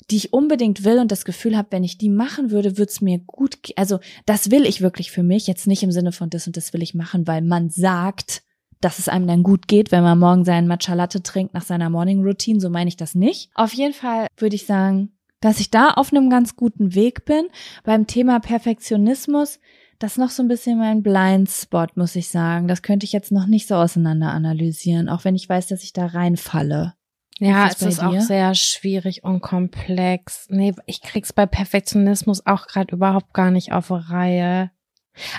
die 0.09 0.17
ich 0.17 0.33
unbedingt 0.33 0.83
will 0.83 0.99
und 0.99 1.11
das 1.11 1.25
Gefühl 1.25 1.57
habe, 1.57 1.69
wenn 1.71 1.83
ich 1.83 1.97
die 1.97 2.09
machen 2.09 2.51
würde, 2.51 2.77
würde 2.77 2.91
es 2.91 3.01
mir 3.01 3.19
gut, 3.19 3.57
also 3.75 3.99
das 4.25 4.51
will 4.51 4.65
ich 4.65 4.81
wirklich 4.81 5.11
für 5.11 5.23
mich, 5.23 5.47
jetzt 5.47 5.67
nicht 5.67 5.83
im 5.83 5.91
Sinne 5.91 6.11
von 6.11 6.29
das 6.29 6.47
und 6.47 6.57
das 6.57 6.73
will 6.73 6.83
ich 6.83 6.93
machen, 6.93 7.25
weil 7.25 7.41
man 7.41 7.69
sagt, 7.69 8.43
dass 8.81 8.99
es 8.99 9.07
einem 9.07 9.27
dann 9.27 9.43
gut 9.43 9.67
geht, 9.67 9.91
wenn 9.91 10.03
man 10.03 10.19
morgen 10.19 10.43
seinen 10.43 10.67
Matcha 10.67 10.93
Latte 10.93 11.23
trinkt 11.23 11.53
nach 11.53 11.63
seiner 11.63 11.89
Morning 11.89 12.21
Routine, 12.21 12.59
so 12.59 12.69
meine 12.69 12.89
ich 12.89 12.97
das 12.97 13.15
nicht. 13.15 13.49
Auf 13.55 13.73
jeden 13.73 13.93
Fall 13.93 14.27
würde 14.37 14.55
ich 14.55 14.65
sagen, 14.65 15.13
dass 15.39 15.59
ich 15.59 15.71
da 15.71 15.89
auf 15.89 16.11
einem 16.11 16.29
ganz 16.29 16.55
guten 16.55 16.95
Weg 16.95 17.25
bin. 17.25 17.47
Beim 17.83 18.07
Thema 18.07 18.39
Perfektionismus 18.39 19.59
das 20.03 20.13
ist 20.13 20.17
noch 20.17 20.31
so 20.31 20.43
ein 20.43 20.49
bisschen 20.49 20.77
mein 20.77 21.01
Blindspot, 21.01 21.95
muss 21.95 22.17
ich 22.17 22.27
sagen. 22.27 22.67
Das 22.67 22.81
könnte 22.81 23.05
ich 23.05 23.13
jetzt 23.13 23.31
noch 23.31 23.47
nicht 23.47 23.69
so 23.69 23.75
auseinander 23.75 24.33
analysieren, 24.33 25.07
auch 25.07 25.23
wenn 25.23 25.33
ich 25.33 25.47
weiß, 25.47 25.67
dass 25.67 25.81
ich 25.81 25.93
da 25.93 26.07
reinfalle. 26.07 26.93
Ja, 27.39 27.67
ist 27.67 27.81
es 27.81 27.93
ist 27.93 28.03
auch 28.03 28.19
sehr 28.19 28.53
schwierig 28.53 29.23
und 29.23 29.39
komplex. 29.39 30.47
Nee, 30.49 30.75
ich 30.87 31.01
krieg's 31.01 31.31
bei 31.31 31.45
Perfektionismus 31.45 32.45
auch 32.45 32.67
gerade 32.67 32.93
überhaupt 32.93 33.33
gar 33.33 33.49
nicht 33.49 33.71
auf 33.71 33.91
Reihe. 33.91 34.71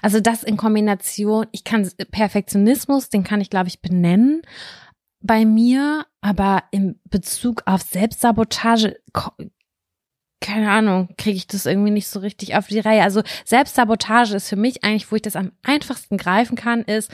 Also 0.01 0.21
das 0.21 0.43
in 0.43 0.57
Kombination, 0.57 1.47
ich 1.53 1.65
kann 1.65 1.87
Perfektionismus, 2.11 3.11
den 3.11 3.23
kann 3.23 3.43
ich 3.43 3.51
glaube 3.51 3.69
ich 3.69 3.83
benennen 3.83 4.41
bei 5.21 5.45
mir, 5.45 6.07
aber 6.23 6.65
im 6.71 7.01
Bezug 7.11 7.62
auf 7.67 7.83
Selbstsabotage 7.83 8.97
keine 10.45 10.70
Ahnung, 10.70 11.09
kriege 11.16 11.36
ich 11.36 11.47
das 11.47 11.64
irgendwie 11.64 11.90
nicht 11.90 12.07
so 12.07 12.20
richtig 12.20 12.55
auf 12.55 12.66
die 12.66 12.80
Reihe. 12.80 13.03
Also 13.03 13.22
Selbstsabotage 13.47 14.36
ist 14.36 14.49
für 14.49 14.57
mich 14.57 14.84
eigentlich, 14.84 15.11
wo 15.11 15.16
ich 15.16 15.22
das 15.22 15.36
am 15.36 15.53
einfachsten 15.62 16.18
greifen 16.18 16.55
kann, 16.55 16.82
ist, 16.82 17.11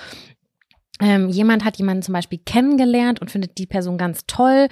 ähm, 1.00 1.28
jemand 1.28 1.64
hat 1.64 1.78
jemanden 1.78 2.02
zum 2.02 2.12
Beispiel 2.12 2.40
kennengelernt 2.44 3.20
und 3.20 3.30
findet 3.30 3.56
die 3.56 3.66
Person 3.66 3.98
ganz 3.98 4.26
toll. 4.26 4.68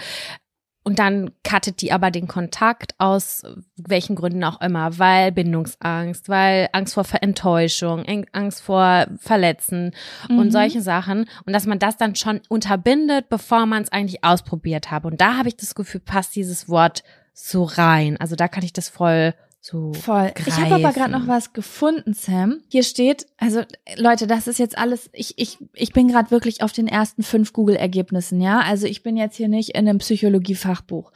Und 0.82 0.98
dann 0.98 1.30
cuttet 1.48 1.82
die 1.82 1.92
aber 1.92 2.10
den 2.10 2.26
Kontakt 2.26 2.94
aus 2.98 3.42
welchen 3.76 4.16
Gründen 4.16 4.42
auch 4.42 4.60
immer, 4.60 4.98
weil 4.98 5.32
Bindungsangst, 5.32 6.28
weil 6.28 6.68
Angst 6.72 6.94
vor 6.94 7.04
Enttäuschung, 7.20 8.04
Angst 8.32 8.62
vor 8.62 9.06
Verletzen 9.18 9.92
mhm. 10.28 10.38
und 10.38 10.50
solche 10.50 10.82
Sachen. 10.82 11.26
Und 11.44 11.52
dass 11.52 11.66
man 11.66 11.78
das 11.78 11.96
dann 11.96 12.16
schon 12.16 12.40
unterbindet, 12.48 13.28
bevor 13.28 13.66
man 13.66 13.82
es 13.82 13.92
eigentlich 13.92 14.24
ausprobiert 14.24 14.90
hat. 14.90 15.04
Und 15.04 15.20
da 15.20 15.36
habe 15.36 15.48
ich 15.48 15.56
das 15.56 15.74
Gefühl, 15.74 16.00
passt 16.00 16.34
dieses 16.34 16.68
Wort 16.68 17.04
so 17.40 17.64
rein. 17.64 18.16
Also 18.18 18.34
da 18.34 18.48
kann 18.48 18.64
ich 18.64 18.72
das 18.72 18.88
voll 18.88 19.34
so 19.60 19.92
voll. 19.92 20.30
Greifen. 20.34 20.48
Ich 20.48 20.56
habe 20.56 20.74
aber 20.76 20.92
gerade 20.92 21.10
noch 21.10 21.26
was 21.26 21.52
gefunden, 21.52 22.14
Sam. 22.14 22.62
Hier 22.68 22.84
steht, 22.84 23.26
also 23.38 23.62
Leute, 23.96 24.26
das 24.26 24.46
ist 24.46 24.58
jetzt 24.58 24.78
alles. 24.78 25.10
Ich 25.12 25.34
ich 25.36 25.58
ich 25.74 25.92
bin 25.92 26.08
gerade 26.08 26.30
wirklich 26.30 26.62
auf 26.62 26.72
den 26.72 26.86
ersten 26.86 27.22
fünf 27.22 27.52
Google-Ergebnissen, 27.52 28.40
ja. 28.40 28.60
Also 28.60 28.86
ich 28.86 29.02
bin 29.02 29.16
jetzt 29.16 29.36
hier 29.36 29.48
nicht 29.48 29.70
in 29.70 29.88
einem 29.88 29.98
Psychologie-Fachbuch. 29.98 31.12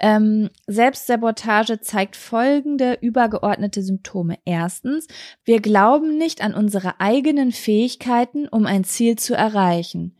Ähm, 0.00 0.48
Selbstsabotage 0.66 1.80
zeigt 1.80 2.16
folgende 2.16 2.98
übergeordnete 3.00 3.82
Symptome. 3.82 4.38
Erstens, 4.44 5.06
wir 5.44 5.60
glauben 5.60 6.16
nicht 6.16 6.42
an 6.42 6.54
unsere 6.54 6.98
eigenen 6.98 7.52
Fähigkeiten, 7.52 8.48
um 8.48 8.66
ein 8.66 8.84
Ziel 8.84 9.16
zu 9.16 9.34
erreichen. 9.34 10.16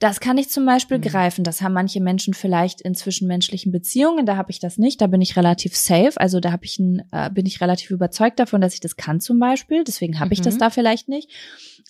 Das 0.00 0.18
kann 0.18 0.38
ich 0.38 0.48
zum 0.48 0.64
Beispiel 0.66 0.96
Mhm. 0.98 1.02
greifen. 1.02 1.44
Das 1.44 1.60
haben 1.62 1.74
manche 1.74 2.00
Menschen 2.00 2.34
vielleicht 2.34 2.80
in 2.80 2.94
zwischenmenschlichen 2.94 3.70
Beziehungen. 3.70 4.26
Da 4.26 4.36
habe 4.36 4.50
ich 4.50 4.58
das 4.58 4.78
nicht. 4.78 5.00
Da 5.00 5.06
bin 5.06 5.20
ich 5.20 5.36
relativ 5.36 5.76
safe. 5.76 6.12
Also 6.16 6.40
da 6.40 6.50
habe 6.52 6.64
ich 6.64 6.78
ein, 6.78 7.02
äh, 7.12 7.30
bin 7.30 7.44
ich 7.46 7.60
relativ 7.60 7.90
überzeugt 7.90 8.38
davon, 8.40 8.60
dass 8.62 8.74
ich 8.74 8.80
das 8.80 8.96
kann 8.96 9.20
zum 9.20 9.38
Beispiel. 9.38 9.84
Deswegen 9.84 10.18
habe 10.18 10.32
ich 10.32 10.40
das 10.40 10.54
Mhm. 10.54 10.58
da 10.58 10.70
vielleicht 10.70 11.08
nicht. 11.08 11.30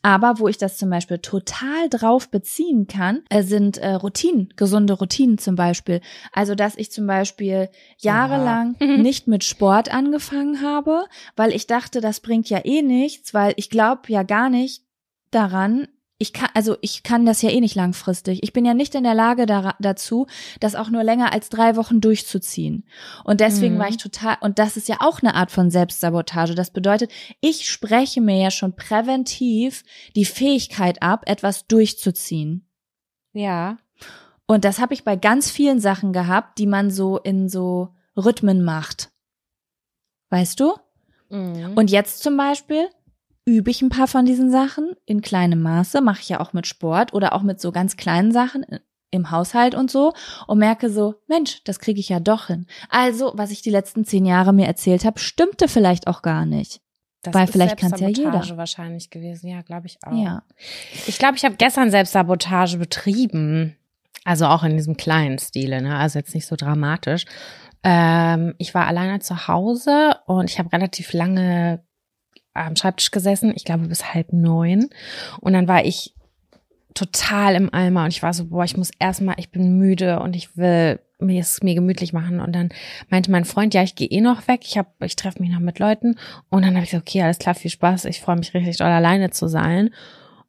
Aber 0.03 0.39
wo 0.41 0.49
ich 0.49 0.59
das 0.59 0.77
zum 0.77 0.91
Beispiel 0.91 1.19
total 1.19 1.89
drauf 1.89 2.31
beziehen 2.31 2.87
kann, 2.89 3.23
äh, 3.29 3.43
sind 3.43 3.79
äh, 3.79 3.93
Routinen, 3.93 4.53
gesunde 4.57 4.95
Routinen 4.95 5.39
zum 5.39 5.55
Beispiel. 5.57 6.01
Also 6.33 6.55
dass 6.55 6.77
ich 6.77 6.91
zum 6.91 7.07
Beispiel 7.07 7.69
jahrelang 7.99 8.75
Mhm. 8.81 9.03
nicht 9.03 9.29
mit 9.29 9.45
Sport 9.45 9.93
angefangen 9.95 10.63
habe, 10.63 11.05
weil 11.37 11.53
ich 11.55 11.67
dachte, 11.69 12.01
das 12.01 12.21
bringt 12.21 12.51
ja 12.51 12.65
eh 12.65 12.83
nichts, 12.83 13.35
weil 13.35 13.53
ich 13.57 13.71
glaube 13.71 14.03
ja 14.09 14.23
gar 14.25 14.49
nicht 14.51 14.83
daran, 15.31 15.87
ich 16.21 16.35
kann, 16.35 16.51
also 16.53 16.77
ich 16.83 17.03
kann 17.03 17.25
das 17.25 17.41
ja 17.41 17.49
eh 17.49 17.61
nicht 17.61 17.75
langfristig. 17.75 18.43
Ich 18.43 18.53
bin 18.53 18.67
ja 18.67 18.75
nicht 18.75 18.95
in 18.95 19.05
der 19.05 19.15
Lage 19.15 19.47
da, 19.47 19.75
dazu, 19.81 20.27
das 20.61 20.75
auch 20.75 20.91
nur 20.91 21.03
länger 21.03 21.33
als 21.33 21.49
drei 21.49 21.77
Wochen 21.77 22.03
durchzuziehen. 22.03 22.85
Und 23.25 23.41
deswegen 23.41 23.77
Mhm. 23.77 23.79
war 23.79 23.89
ich 23.89 23.97
total, 23.97 24.37
und 24.43 24.59
das 24.59 24.77
ist 24.77 24.87
ja 24.87 24.99
auch 25.01 25.23
eine 25.23 25.35
Art 25.35 25.51
von 25.51 25.71
Selbstsabotage. 25.71 26.55
Das 26.55 26.71
bedeutet, 26.73 27.11
ich 27.41 27.71
spreche 27.71 28.21
mir 28.21 28.37
ja 28.39 28.51
schon 28.51 28.77
präventiv 28.77 29.83
die 30.15 30.27
Fähigkeit 30.27 31.03
ab, 31.03 31.23
etwas 31.25 31.67
durchzuziehen. 31.67 32.69
Ja. 33.33 33.79
Und 34.47 34.67
das 34.67 34.79
habe 34.79 34.93
ich 34.93 35.05
bei 35.05 35.17
ganz 35.17 35.51
vielen 35.51 35.81
Sachen 35.81 36.13
gehabt, 36.13 36.59
die 36.59 36.67
man 36.67 36.91
so 36.91 37.17
in 37.17 37.49
so 37.49 37.95
Rhythmen 38.15 38.63
macht. 38.63 39.11
Weißt 40.29 40.61
du? 40.61 40.75
Mhm. 41.31 41.73
Und 41.77 41.91
jetzt 41.91 42.23
zum 42.23 42.37
Beispiel 42.37 42.89
übe 43.45 43.71
ich 43.71 43.83
ein 43.83 43.89
paar 43.89 44.07
von 44.07 44.25
diesen 44.25 44.51
Sachen 44.51 44.93
in 45.07 45.23
kleinem 45.23 45.63
Maße, 45.63 46.01
mache 46.01 46.21
ich 46.21 46.29
ja 46.29 46.41
auch 46.41 46.53
mit 46.53 46.67
Sport 46.67 47.13
oder 47.13 47.33
auch 47.33 47.43
mit 47.43 47.61
so 47.61 47.73
ganz 47.73 47.97
kleinen 47.97 48.33
Sachen 48.33 48.65
im 49.11 49.31
Haushalt 49.31 49.75
und 49.75 49.91
so 49.91 50.13
und 50.47 50.59
merke 50.59 50.91
so, 50.91 51.17
Mensch, 51.27 51.65
das 51.65 51.81
kriege 51.81 52.01
ich 52.01 52.09
ja 52.09 52.21
doch 52.21 52.47
hin. 52.47 52.67
Also, 52.89 53.33
was 53.35 53.51
ich 53.51 53.63
die 53.63 53.71
letzten 53.71 54.05
zehn 54.05 54.25
Jahre 54.25 54.53
mir 54.53 54.67
erzählt 54.67 55.05
habe, 55.05 55.19
stimmte 55.19 55.69
vielleicht 55.69 56.07
auch 56.07 56.23
gar 56.23 56.47
nicht. 56.47 56.81
Das 57.23 57.35
weil 57.35 57.45
ist 57.45 57.53
vielleicht 57.53 57.77
kann's 57.77 57.93
ja 57.93 58.07
Selbstsabotage 58.07 58.47
jeder. 58.47 58.57
wahrscheinlich 58.57 59.11
gewesen. 59.11 59.49
Ja, 59.49 59.63
glaube 59.63 59.87
ich 59.87 59.99
auch. 60.03 60.13
Ja. 60.13 60.43
Ich 61.07 61.19
glaube, 61.19 61.37
ich 61.37 61.45
habe 61.45 61.57
gestern 61.57 61.91
Selbstsabotage 61.91 62.79
betrieben. 62.79 63.77
Also 64.25 64.47
auch 64.47 64.63
in 64.63 64.77
diesem 64.77 64.97
kleinen 64.97 65.39
Stile, 65.39 65.83
ne? 65.83 65.97
Also 65.97 66.19
jetzt 66.19 66.35
nicht 66.35 66.47
so 66.47 66.57
dramatisch. 66.57 67.25
Ähm, 67.83 68.55
ich 68.59 68.75
war 68.75 68.87
alleine 68.87 69.21
zu 69.21 69.49
Hause 69.49 70.17
und 70.27 70.51
ich 70.51 70.59
habe 70.59 70.73
relativ 70.73 71.13
lange 71.13 71.83
am 72.55 72.77
Schreibtisch 72.77 73.11
gesessen, 73.11 73.53
ich 73.55 73.65
glaube 73.65 73.87
bis 73.87 74.15
halb 74.15 74.33
neun. 74.33 74.89
Und 75.41 75.53
dann 75.53 75.69
war 75.69 75.85
ich 75.85 76.15
total 76.95 77.55
im 77.55 77.73
Eimer 77.73 78.05
und 78.05 78.11
ich 78.11 78.23
war 78.23 78.33
so, 78.33 78.47
boah, 78.47 78.65
ich 78.65 78.77
muss 78.77 78.91
erstmal, 78.99 79.37
ich 79.39 79.51
bin 79.51 79.79
müde 79.79 80.21
und 80.21 80.35
ich 80.35 80.57
will 80.57 81.01
mir 81.21 81.41
es 81.41 81.63
mir 81.63 81.75
gemütlich 81.75 82.13
machen. 82.13 82.41
Und 82.41 82.53
dann 82.53 82.71
meinte 83.09 83.31
mein 83.31 83.45
Freund, 83.45 83.75
ja, 83.75 83.83
ich 83.83 83.95
gehe 83.95 84.09
eh 84.09 84.21
noch 84.21 84.49
weg, 84.49 84.61
ich 84.65 84.79
hab, 84.79 85.03
ich 85.03 85.17
treffe 85.17 85.41
mich 85.41 85.51
noch 85.51 85.61
mit 85.61 85.79
Leuten. 85.79 86.17
Und 86.49 86.65
dann 86.65 86.75
habe 86.75 86.85
ich 86.85 86.91
gesagt, 86.91 87.09
okay, 87.09 87.23
alles 87.23 87.39
klar, 87.39 87.55
viel 87.55 87.71
Spaß, 87.71 88.07
ich 88.07 88.21
freue 88.21 88.37
mich 88.37 88.55
richtig 88.55 88.79
doll 88.79 88.89
alleine 88.89 89.31
zu 89.31 89.47
sein. 89.47 89.91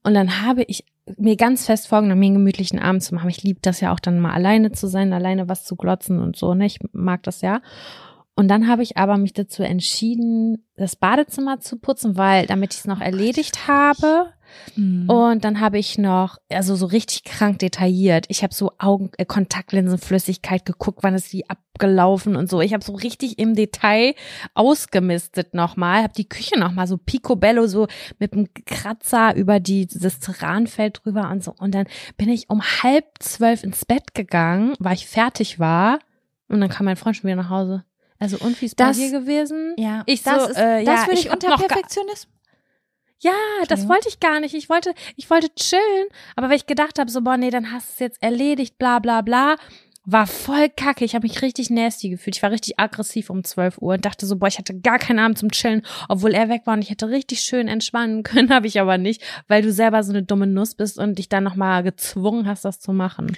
Und 0.03 0.13
dann 0.13 0.41
habe 0.41 0.63
ich 0.63 0.85
mir 1.17 1.35
ganz 1.35 1.65
fest 1.65 1.87
vorgenommen, 1.87 2.19
mir 2.19 2.27
einen 2.27 2.35
gemütlichen 2.35 2.79
Abend 2.79 3.03
zu 3.03 3.13
machen. 3.13 3.29
Ich 3.29 3.43
liebe 3.43 3.59
das 3.61 3.81
ja 3.81 3.93
auch 3.93 3.99
dann 3.99 4.19
mal 4.19 4.33
alleine 4.33 4.71
zu 4.71 4.87
sein, 4.87 5.13
alleine 5.13 5.49
was 5.49 5.65
zu 5.65 5.75
glotzen 5.75 6.19
und 6.19 6.35
so, 6.35 6.53
ne? 6.53 6.65
Ich 6.65 6.79
mag 6.93 7.23
das 7.23 7.41
ja. 7.41 7.61
Und 8.35 8.47
dann 8.47 8.67
habe 8.67 8.81
ich 8.81 8.97
aber 8.97 9.17
mich 9.17 9.33
dazu 9.33 9.61
entschieden, 9.61 10.65
das 10.75 10.95
Badezimmer 10.95 11.59
zu 11.59 11.77
putzen, 11.77 12.17
weil 12.17 12.45
damit 12.47 12.73
ich 12.73 12.79
es 12.79 12.87
noch 12.87 13.01
erledigt 13.01 13.67
habe. 13.67 14.33
Und 15.07 15.43
dann 15.45 15.59
habe 15.59 15.79
ich 15.79 15.97
noch, 15.97 16.37
also 16.49 16.75
so 16.75 16.85
richtig 16.85 17.23
krank 17.23 17.59
detailliert. 17.59 18.25
Ich 18.29 18.43
habe 18.43 18.53
so 18.53 18.71
Augen, 18.79 19.11
äh, 19.17 19.25
Kontaktlinsenflüssigkeit 19.25 20.65
geguckt, 20.65 20.99
wann 21.01 21.15
ist 21.15 21.31
die 21.33 21.49
abgelaufen 21.49 22.35
und 22.35 22.49
so. 22.49 22.61
Ich 22.61 22.73
habe 22.73 22.83
so 22.83 22.93
richtig 22.93 23.39
im 23.39 23.55
Detail 23.55 24.13
ausgemistet 24.53 25.53
nochmal, 25.53 26.03
habe 26.03 26.13
die 26.13 26.27
Küche 26.27 26.59
nochmal 26.59 26.87
so 26.87 26.97
picobello 26.97 27.67
so 27.67 27.87
mit 28.19 28.33
einem 28.33 28.47
Kratzer 28.65 29.35
über 29.35 29.59
die, 29.59 29.87
dieses 29.87 30.19
Terranfeld 30.19 31.01
drüber 31.03 31.29
und 31.29 31.43
so. 31.43 31.53
Und 31.57 31.73
dann 31.75 31.87
bin 32.17 32.29
ich 32.29 32.49
um 32.49 32.61
halb 32.61 33.05
zwölf 33.19 33.63
ins 33.63 33.85
Bett 33.85 34.13
gegangen, 34.13 34.73
weil 34.79 34.95
ich 34.95 35.07
fertig 35.07 35.59
war. 35.59 35.99
Und 36.47 36.59
dann 36.59 36.69
kam 36.69 36.85
mein 36.85 36.97
Freund 36.97 37.15
schon 37.15 37.27
wieder 37.27 37.41
nach 37.41 37.49
Hause. 37.49 37.83
Also 38.21 38.37
wie 38.39 38.65
ist 38.65 38.75
bei 38.77 38.85
Das- 38.85 38.97
dir 38.97 39.11
gewesen? 39.11 39.73
ja, 39.77 40.03
ich 40.05 40.21
das, 40.23 40.43
so, 40.43 40.49
ist, 40.51 40.57
äh, 40.57 40.85
das 40.85 41.01
ja, 41.01 41.07
würde 41.07 41.19
ich 41.19 41.25
ich 41.25 41.31
unter 41.31 41.57
Perfektionismus. 41.57 42.27
Ja, 43.23 43.33
das 43.67 43.87
wollte 43.87 44.07
ich 44.09 44.19
gar 44.19 44.39
nicht. 44.39 44.55
Ich 44.55 44.67
wollte, 44.69 44.93
ich 45.15 45.29
wollte 45.29 45.53
chillen, 45.53 46.07
aber 46.35 46.49
weil 46.49 46.55
ich 46.55 46.65
gedacht 46.65 46.97
habe, 46.97 47.09
so, 47.11 47.21
boah, 47.21 47.37
nee, 47.37 47.51
dann 47.51 47.71
hast 47.71 47.89
du 47.89 47.93
es 47.93 47.99
jetzt 47.99 48.23
erledigt, 48.23 48.79
bla 48.79 48.97
bla 48.99 49.21
bla, 49.21 49.57
war 50.05 50.25
voll 50.25 50.69
kacke. 50.69 51.05
Ich 51.05 51.13
habe 51.13 51.27
mich 51.27 51.41
richtig 51.43 51.69
nasty 51.69 52.09
gefühlt. 52.09 52.35
Ich 52.35 52.41
war 52.41 52.49
richtig 52.49 52.79
aggressiv 52.79 53.29
um 53.29 53.43
12 53.43 53.77
Uhr 53.79 53.93
und 53.93 54.05
dachte 54.05 54.25
so, 54.25 54.37
boah, 54.37 54.47
ich 54.47 54.57
hatte 54.57 54.79
gar 54.79 54.97
keinen 54.97 55.19
Abend 55.19 55.37
zum 55.37 55.51
Chillen, 55.51 55.85
obwohl 56.09 56.33
er 56.33 56.49
weg 56.49 56.63
war 56.65 56.73
und 56.73 56.81
ich 56.81 56.89
hätte 56.89 57.09
richtig 57.09 57.41
schön 57.41 57.67
entspannen 57.67 58.23
können, 58.23 58.49
habe 58.51 58.65
ich 58.65 58.79
aber 58.79 58.97
nicht, 58.97 59.21
weil 59.47 59.61
du 59.61 59.71
selber 59.71 60.01
so 60.03 60.11
eine 60.11 60.23
dumme 60.23 60.47
Nuss 60.47 60.73
bist 60.73 60.97
und 60.97 61.19
dich 61.19 61.29
dann 61.29 61.43
nochmal 61.43 61.83
gezwungen 61.83 62.47
hast, 62.47 62.65
das 62.65 62.79
zu 62.79 62.91
machen. 62.93 63.35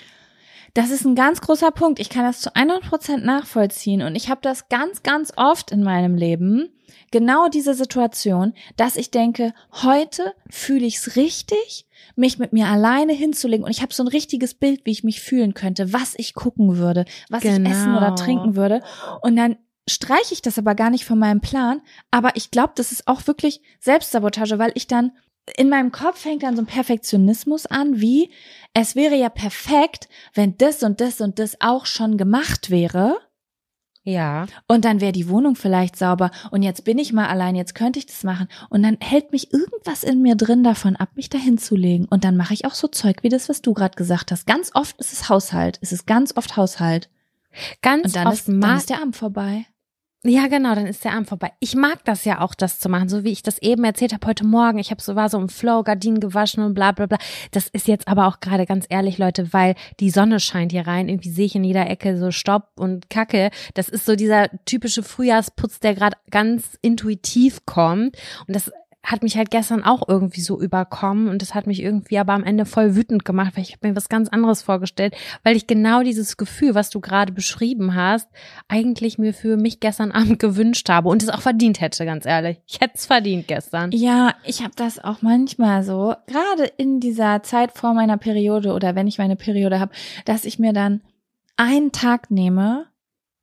Das 0.73 0.89
ist 0.89 1.05
ein 1.05 1.13
ganz 1.15 1.39
großer 1.41 1.69
Punkt. 1.71 1.99
Ich 1.99 2.09
kann 2.09 2.23
das 2.23 2.41
zu 2.41 2.55
100% 2.55 3.17
nachvollziehen. 3.17 4.01
Und 4.01 4.15
ich 4.15 4.29
habe 4.29 4.41
das 4.41 4.69
ganz, 4.69 5.03
ganz 5.03 5.31
oft 5.37 5.71
in 5.71 5.83
meinem 5.83 6.15
Leben. 6.15 6.69
Genau 7.11 7.47
diese 7.47 7.75
Situation, 7.75 8.53
dass 8.75 8.95
ich 8.95 9.11
denke, 9.11 9.53
heute 9.83 10.33
fühle 10.49 10.85
ich 10.85 10.97
es 10.97 11.15
richtig, 11.15 11.85
mich 12.15 12.39
mit 12.39 12.53
mir 12.53 12.67
alleine 12.67 13.13
hinzulegen. 13.13 13.63
Und 13.65 13.71
ich 13.71 13.83
habe 13.83 13.93
so 13.93 14.03
ein 14.03 14.07
richtiges 14.07 14.55
Bild, 14.55 14.81
wie 14.85 14.91
ich 14.91 15.03
mich 15.03 15.21
fühlen 15.21 15.53
könnte, 15.53 15.93
was 15.93 16.15
ich 16.17 16.33
gucken 16.33 16.77
würde, 16.77 17.05
was 17.29 17.43
ich 17.43 17.51
Genau. 17.53 17.69
essen 17.69 17.95
oder 17.95 18.15
trinken 18.15 18.55
würde. 18.55 18.81
Und 19.21 19.35
dann 19.35 19.57
streiche 19.87 20.33
ich 20.33 20.41
das 20.41 20.57
aber 20.57 20.73
gar 20.73 20.89
nicht 20.89 21.05
von 21.05 21.19
meinem 21.19 21.41
Plan. 21.41 21.81
Aber 22.09 22.35
ich 22.35 22.49
glaube, 22.49 22.73
das 22.75 22.91
ist 22.91 23.07
auch 23.07 23.27
wirklich 23.27 23.61
Selbstsabotage, 23.79 24.57
weil 24.57 24.71
ich 24.73 24.87
dann 24.87 25.11
in 25.57 25.69
meinem 25.69 25.91
Kopf 25.91 26.21
fängt 26.21 26.43
dann 26.43 26.55
so 26.55 26.61
ein 26.61 26.67
Perfektionismus 26.67 27.65
an, 27.65 27.99
wie 27.99 28.31
es 28.73 28.95
wäre 28.95 29.15
ja 29.15 29.29
perfekt, 29.29 30.07
wenn 30.33 30.57
das 30.57 30.83
und 30.83 31.01
das 31.01 31.21
und 31.21 31.39
das 31.39 31.59
auch 31.59 31.85
schon 31.85 32.17
gemacht 32.17 32.69
wäre. 32.69 33.17
Ja. 34.05 34.47
Und 34.67 34.83
dann 34.83 34.99
wäre 34.99 35.13
die 35.13 35.29
Wohnung 35.29 35.55
vielleicht 35.55 35.95
sauber. 35.95 36.31
Und 36.51 36.61
jetzt 36.61 36.83
bin 36.83 36.97
ich 36.97 37.13
mal 37.13 37.27
allein, 37.27 37.55
jetzt 37.55 37.73
könnte 37.73 37.99
ich 37.99 38.05
das 38.05 38.23
machen. 38.23 38.47
Und 38.69 38.83
dann 38.83 38.97
hält 38.99 39.31
mich 39.31 39.53
irgendwas 39.53 40.03
in 40.03 40.21
mir 40.21 40.35
drin 40.35 40.63
davon 40.63 40.95
ab, 40.97 41.09
mich 41.15 41.29
da 41.29 41.37
hinzulegen. 41.37 42.07
Und 42.09 42.25
dann 42.25 42.35
mache 42.35 42.53
ich 42.53 42.65
auch 42.65 42.73
so 42.73 42.87
Zeug 42.87 43.23
wie 43.23 43.29
das, 43.29 43.47
was 43.47 43.61
du 43.61 43.73
gerade 43.73 43.95
gesagt 43.95 44.31
hast. 44.31 44.45
Ganz 44.45 44.71
oft 44.73 44.99
ist 44.99 45.13
es 45.13 45.29
Haushalt. 45.29 45.79
Es 45.81 45.93
ist 45.93 46.05
ganz 46.05 46.35
oft 46.35 46.57
Haushalt. 46.57 47.09
Ganz 47.81 48.05
Und 48.05 48.15
dann, 48.15 48.27
oft 48.27 48.47
ist, 48.47 48.47
dann 48.49 48.77
ist 48.77 48.89
der 48.89 49.01
Abend 49.01 49.15
vorbei. 49.15 49.67
Ja, 50.25 50.47
genau, 50.47 50.73
dann 50.73 50.87
ist 50.87 51.03
der 51.03 51.11
Abend 51.11 51.27
vorbei. 51.27 51.51
Ich 51.59 51.75
mag 51.75 52.05
das 52.05 52.23
ja 52.23 52.39
auch, 52.39 52.55
das 52.55 52.79
zu 52.79 52.87
machen, 52.87 53.09
so 53.09 53.25
wie 53.25 53.31
ich 53.33 53.43
das 53.43 53.57
eben 53.61 53.83
erzählt 53.83 54.13
habe 54.13 54.25
heute 54.25 54.45
Morgen. 54.45 54.79
Ich 54.79 54.89
habe 54.89 55.01
so 55.01 55.17
war 55.17 55.27
so 55.27 55.37
im 55.37 55.49
Flow, 55.49 55.83
Gardinen 55.83 56.21
gewaschen 56.21 56.63
und 56.63 56.75
bla 56.75 56.93
bla 56.93 57.07
bla. 57.07 57.17
Das 57.51 57.67
ist 57.67 57.89
jetzt 57.89 58.07
aber 58.07 58.27
auch 58.27 58.39
gerade 58.39 58.65
ganz 58.65 58.85
ehrlich, 58.87 59.17
Leute, 59.17 59.51
weil 59.51 59.75
die 59.99 60.09
Sonne 60.09 60.39
scheint 60.39 60.71
hier 60.71 60.87
rein. 60.87 61.09
Irgendwie 61.09 61.29
sehe 61.29 61.47
ich 61.47 61.55
in 61.55 61.65
jeder 61.65 61.89
Ecke 61.89 62.17
so 62.17 62.31
Stopp 62.31 62.69
und 62.77 63.09
Kacke. 63.09 63.51
Das 63.73 63.89
ist 63.89 64.05
so 64.05 64.15
dieser 64.15 64.47
typische 64.63 65.03
Frühjahrsputz, 65.03 65.81
der 65.81 65.93
gerade 65.93 66.15
ganz 66.31 66.77
intuitiv 66.81 67.65
kommt. 67.65 68.15
Und 68.47 68.55
das 68.55 68.71
hat 69.03 69.21
mich 69.21 69.37
halt 69.37 69.51
gestern 69.51 69.83
auch 69.83 70.07
irgendwie 70.07 70.41
so 70.41 70.59
überkommen 70.59 71.27
und 71.27 71.41
das 71.41 71.53
hat 71.53 71.67
mich 71.67 71.81
irgendwie 71.81 72.17
aber 72.17 72.33
am 72.33 72.43
Ende 72.43 72.65
voll 72.65 72.95
wütend 72.95 73.25
gemacht, 73.25 73.51
weil 73.55 73.63
ich 73.63 73.73
habe 73.73 73.89
mir 73.89 73.95
was 73.97 74.07
ganz 74.07 74.29
anderes 74.29 74.61
vorgestellt, 74.61 75.13
weil 75.43 75.57
ich 75.57 75.67
genau 75.67 76.03
dieses 76.03 76.37
Gefühl, 76.37 76.73
was 76.73 76.89
du 76.89 77.01
gerade 77.01 77.33
beschrieben 77.33 77.95
hast, 77.95 78.29
eigentlich 78.69 79.17
mir 79.17 79.33
für 79.33 79.57
mich 79.57 79.81
gestern 79.81 80.11
Abend 80.13 80.39
gewünscht 80.39 80.87
habe 80.87 81.09
und 81.09 81.21
es 81.21 81.29
auch 81.29 81.41
verdient 81.41 81.81
hätte, 81.81 82.05
ganz 82.05 82.25
ehrlich. 82.25 82.61
Ich 82.65 82.79
hätte 82.79 82.93
es 82.95 83.05
verdient 83.05 83.47
gestern. 83.47 83.91
Ja, 83.91 84.35
ich 84.45 84.63
habe 84.63 84.73
das 84.75 85.03
auch 85.03 85.21
manchmal 85.21 85.83
so, 85.83 86.15
gerade 86.27 86.63
in 86.77 87.01
dieser 87.01 87.43
Zeit 87.43 87.73
vor 87.73 87.93
meiner 87.93 88.17
Periode 88.17 88.71
oder 88.71 88.95
wenn 88.95 89.07
ich 89.07 89.17
meine 89.17 89.35
Periode 89.35 89.81
habe, 89.81 89.91
dass 90.25 90.45
ich 90.45 90.59
mir 90.59 90.71
dann 90.71 91.01
einen 91.57 91.91
Tag 91.91 92.31
nehme, 92.31 92.85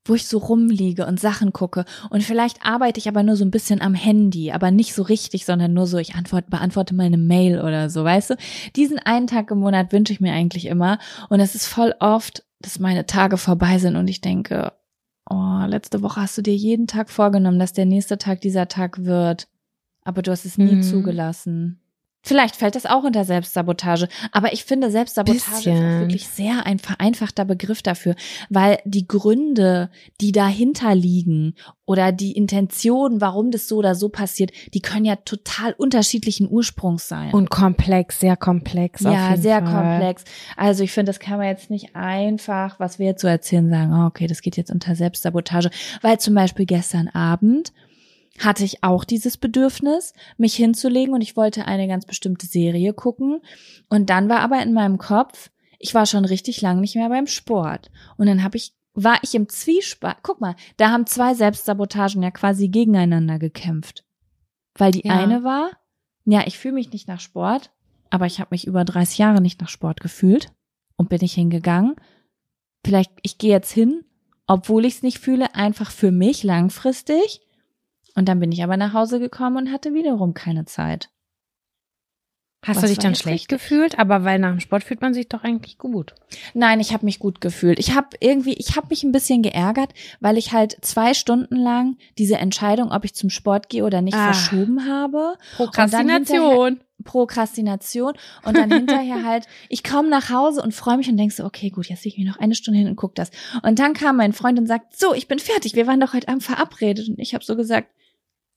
wo 0.06 0.14
ich 0.14 0.26
so 0.26 0.38
rumliege 0.38 1.06
und 1.06 1.20
Sachen 1.20 1.52
gucke 1.52 1.84
und 2.08 2.22
vielleicht 2.22 2.64
arbeite 2.64 2.98
ich 2.98 3.08
aber 3.08 3.22
nur 3.22 3.36
so 3.36 3.44
ein 3.44 3.50
bisschen 3.50 3.80
am 3.82 3.94
Handy, 3.94 4.50
aber 4.50 4.70
nicht 4.70 4.94
so 4.94 5.02
richtig, 5.02 5.44
sondern 5.44 5.74
nur 5.74 5.86
so, 5.86 5.98
ich 5.98 6.14
antworte, 6.14 6.50
beantworte 6.50 6.94
mal 6.94 7.04
eine 7.06 7.18
Mail 7.18 7.60
oder 7.60 7.90
so, 7.90 8.02
weißt 8.02 8.30
du? 8.30 8.34
Diesen 8.76 8.98
einen 8.98 9.26
Tag 9.26 9.50
im 9.50 9.58
Monat 9.58 9.92
wünsche 9.92 10.12
ich 10.12 10.20
mir 10.20 10.32
eigentlich 10.32 10.66
immer 10.66 10.98
und 11.28 11.40
es 11.40 11.54
ist 11.54 11.66
voll 11.66 11.94
oft, 12.00 12.44
dass 12.60 12.78
meine 12.78 13.06
Tage 13.06 13.36
vorbei 13.36 13.78
sind 13.78 13.96
und 13.96 14.08
ich 14.08 14.20
denke, 14.20 14.72
oh, 15.28 15.64
letzte 15.66 16.02
Woche 16.02 16.22
hast 16.22 16.36
du 16.38 16.42
dir 16.42 16.56
jeden 16.56 16.86
Tag 16.86 17.10
vorgenommen, 17.10 17.58
dass 17.58 17.72
der 17.72 17.86
nächste 17.86 18.18
Tag 18.18 18.40
dieser 18.40 18.68
Tag 18.68 19.04
wird, 19.04 19.48
aber 20.02 20.22
du 20.22 20.30
hast 20.30 20.44
es 20.46 20.56
nie 20.58 20.76
Mhm. 20.76 20.82
zugelassen. 20.82 21.80
Vielleicht 22.22 22.56
fällt 22.56 22.74
das 22.74 22.84
auch 22.84 23.02
unter 23.04 23.24
Selbstsabotage. 23.24 24.06
Aber 24.32 24.52
ich 24.52 24.64
finde, 24.64 24.90
Selbstsabotage 24.90 25.40
Bisschen. 25.40 25.76
ist 25.76 26.00
wirklich 26.00 26.28
sehr 26.28 26.66
ein 26.66 26.78
vereinfachter 26.78 27.46
Begriff 27.46 27.80
dafür, 27.82 28.14
weil 28.50 28.78
die 28.84 29.08
Gründe, 29.08 29.90
die 30.20 30.32
dahinter 30.32 30.94
liegen 30.94 31.54
oder 31.86 32.12
die 32.12 32.32
Intention, 32.32 33.22
warum 33.22 33.50
das 33.50 33.68
so 33.68 33.78
oder 33.78 33.94
so 33.94 34.10
passiert, 34.10 34.52
die 34.74 34.80
können 34.80 35.06
ja 35.06 35.16
total 35.16 35.72
unterschiedlichen 35.72 36.48
Ursprungs 36.48 37.08
sein. 37.08 37.32
Und 37.32 37.48
komplex, 37.48 38.20
sehr 38.20 38.36
komplex. 38.36 39.00
ja, 39.00 39.36
sehr 39.38 39.62
Fall. 39.62 39.72
komplex. 39.72 40.24
Also 40.56 40.84
ich 40.84 40.92
finde, 40.92 41.10
das 41.10 41.20
kann 41.20 41.38
man 41.38 41.48
jetzt 41.48 41.70
nicht 41.70 41.96
einfach, 41.96 42.78
was 42.78 42.98
wir 42.98 43.06
jetzt 43.06 43.22
so 43.22 43.28
erzählen, 43.28 43.70
sagen, 43.70 43.94
oh, 43.94 44.06
okay, 44.06 44.26
das 44.26 44.42
geht 44.42 44.58
jetzt 44.58 44.70
unter 44.70 44.94
Selbstsabotage. 44.94 45.70
Weil 46.02 46.20
zum 46.20 46.34
Beispiel 46.34 46.66
gestern 46.66 47.08
Abend 47.08 47.72
hatte 48.38 48.64
ich 48.64 48.82
auch 48.82 49.04
dieses 49.04 49.36
Bedürfnis, 49.36 50.14
mich 50.36 50.54
hinzulegen 50.54 51.14
und 51.14 51.20
ich 51.20 51.36
wollte 51.36 51.66
eine 51.66 51.88
ganz 51.88 52.06
bestimmte 52.06 52.46
Serie 52.46 52.94
gucken. 52.94 53.40
Und 53.88 54.08
dann 54.10 54.28
war 54.28 54.40
aber 54.40 54.62
in 54.62 54.72
meinem 54.72 54.98
Kopf, 54.98 55.50
ich 55.78 55.94
war 55.94 56.06
schon 56.06 56.24
richtig 56.24 56.60
lang 56.60 56.80
nicht 56.80 56.94
mehr 56.94 57.08
beim 57.08 57.26
Sport. 57.26 57.90
Und 58.16 58.26
dann 58.26 58.42
habe 58.42 58.56
ich, 58.56 58.74
war 58.94 59.18
ich 59.22 59.34
im 59.34 59.48
Zwiespalt. 59.48 60.18
Guck 60.22 60.40
mal, 60.40 60.54
da 60.76 60.90
haben 60.90 61.06
zwei 61.06 61.34
Selbstsabotagen 61.34 62.22
ja 62.22 62.30
quasi 62.30 62.68
gegeneinander 62.68 63.38
gekämpft. 63.38 64.04
Weil 64.74 64.92
die 64.92 65.06
Ja. 65.06 65.18
eine 65.18 65.42
war, 65.42 65.70
ja, 66.24 66.46
ich 66.46 66.58
fühle 66.58 66.74
mich 66.74 66.92
nicht 66.92 67.08
nach 67.08 67.20
Sport, 67.20 67.70
aber 68.10 68.26
ich 68.26 68.40
habe 68.40 68.48
mich 68.52 68.66
über 68.66 68.84
30 68.84 69.18
Jahre 69.18 69.40
nicht 69.40 69.60
nach 69.60 69.68
Sport 69.68 70.00
gefühlt 70.00 70.52
und 70.96 71.08
bin 71.08 71.22
ich 71.22 71.34
hingegangen. 71.34 71.96
Vielleicht, 72.84 73.12
ich 73.22 73.38
gehe 73.38 73.50
jetzt 73.50 73.72
hin, 73.72 74.04
obwohl 74.46 74.84
ich 74.84 74.96
es 74.96 75.02
nicht 75.02 75.18
fühle, 75.18 75.54
einfach 75.54 75.90
für 75.90 76.10
mich 76.10 76.42
langfristig. 76.42 77.40
Und 78.20 78.26
dann 78.26 78.38
bin 78.38 78.52
ich 78.52 78.62
aber 78.62 78.76
nach 78.76 78.92
Hause 78.92 79.18
gekommen 79.18 79.56
und 79.56 79.72
hatte 79.72 79.94
wiederum 79.94 80.34
keine 80.34 80.66
Zeit. 80.66 81.08
Hast 82.62 82.76
Was 82.76 82.82
du 82.82 82.88
dich 82.88 82.98
dann 82.98 83.14
schlecht 83.14 83.48
gefühlt? 83.48 83.98
Aber 83.98 84.24
weil 84.24 84.38
nach 84.38 84.50
dem 84.50 84.60
Sport 84.60 84.84
fühlt 84.84 85.00
man 85.00 85.14
sich 85.14 85.30
doch 85.30 85.42
eigentlich 85.42 85.78
gut. 85.78 86.14
Nein, 86.52 86.80
ich 86.80 86.92
habe 86.92 87.06
mich 87.06 87.18
gut 87.18 87.40
gefühlt. 87.40 87.78
Ich 87.78 87.94
habe 87.96 88.08
irgendwie, 88.20 88.52
ich 88.52 88.76
habe 88.76 88.88
mich 88.90 89.04
ein 89.04 89.12
bisschen 89.12 89.40
geärgert, 89.40 89.94
weil 90.20 90.36
ich 90.36 90.52
halt 90.52 90.76
zwei 90.82 91.14
Stunden 91.14 91.56
lang 91.56 91.96
diese 92.18 92.36
Entscheidung, 92.36 92.92
ob 92.92 93.06
ich 93.06 93.14
zum 93.14 93.30
Sport 93.30 93.70
gehe 93.70 93.86
oder 93.86 94.02
nicht, 94.02 94.12
Ah. 94.14 94.34
verschoben 94.34 94.86
habe. 94.86 95.38
Prokrastination. 95.56 96.80
Prokrastination 97.02 98.12
und 98.44 98.54
dann 98.58 98.70
hinterher 98.70 99.24
halt, 99.24 99.46
ich 99.70 99.82
komme 99.82 100.10
nach 100.10 100.28
Hause 100.28 100.60
und 100.60 100.74
freue 100.74 100.98
mich 100.98 101.08
und 101.08 101.16
denk 101.16 101.32
so, 101.32 101.46
okay, 101.46 101.70
gut, 101.70 101.86
jetzt 101.86 102.04
lege 102.04 102.16
ich 102.18 102.22
mich 102.22 102.30
noch 102.34 102.38
eine 102.38 102.54
Stunde 102.54 102.78
hin 102.78 102.88
und 102.88 102.96
guck 102.96 103.14
das. 103.14 103.30
Und 103.62 103.78
dann 103.78 103.94
kam 103.94 104.18
mein 104.18 104.34
Freund 104.34 104.58
und 104.58 104.66
sagt, 104.66 104.94
so, 104.94 105.14
ich 105.14 105.26
bin 105.26 105.38
fertig, 105.38 105.76
wir 105.76 105.86
waren 105.86 105.98
doch 106.00 106.12
heute 106.12 106.28
Abend 106.28 106.42
verabredet. 106.42 107.08
Und 107.08 107.18
ich 107.18 107.32
habe 107.32 107.42
so 107.42 107.56
gesagt, 107.56 107.88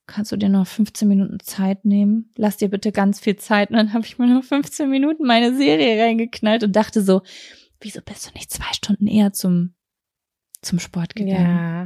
kannst 0.07 0.31
du 0.31 0.37
dir 0.37 0.49
noch 0.49 0.67
15 0.67 1.07
Minuten 1.07 1.39
Zeit 1.39 1.85
nehmen? 1.85 2.31
Lass 2.35 2.57
dir 2.57 2.69
bitte 2.69 2.91
ganz 2.91 3.19
viel 3.19 3.35
Zeit. 3.35 3.69
Und 3.69 3.77
dann 3.77 3.93
habe 3.93 4.05
ich 4.05 4.17
mir 4.17 4.27
noch 4.27 4.43
15 4.43 4.89
Minuten 4.89 5.25
meine 5.25 5.55
Serie 5.55 6.01
reingeknallt 6.03 6.63
und 6.63 6.75
dachte 6.75 7.01
so, 7.01 7.21
wieso 7.79 8.01
bist 8.01 8.27
du 8.27 8.31
nicht 8.33 8.51
zwei 8.51 8.71
Stunden 8.73 9.07
eher 9.07 9.33
zum, 9.33 9.75
zum 10.61 10.79
Sport 10.79 11.15
gegangen? 11.15 11.85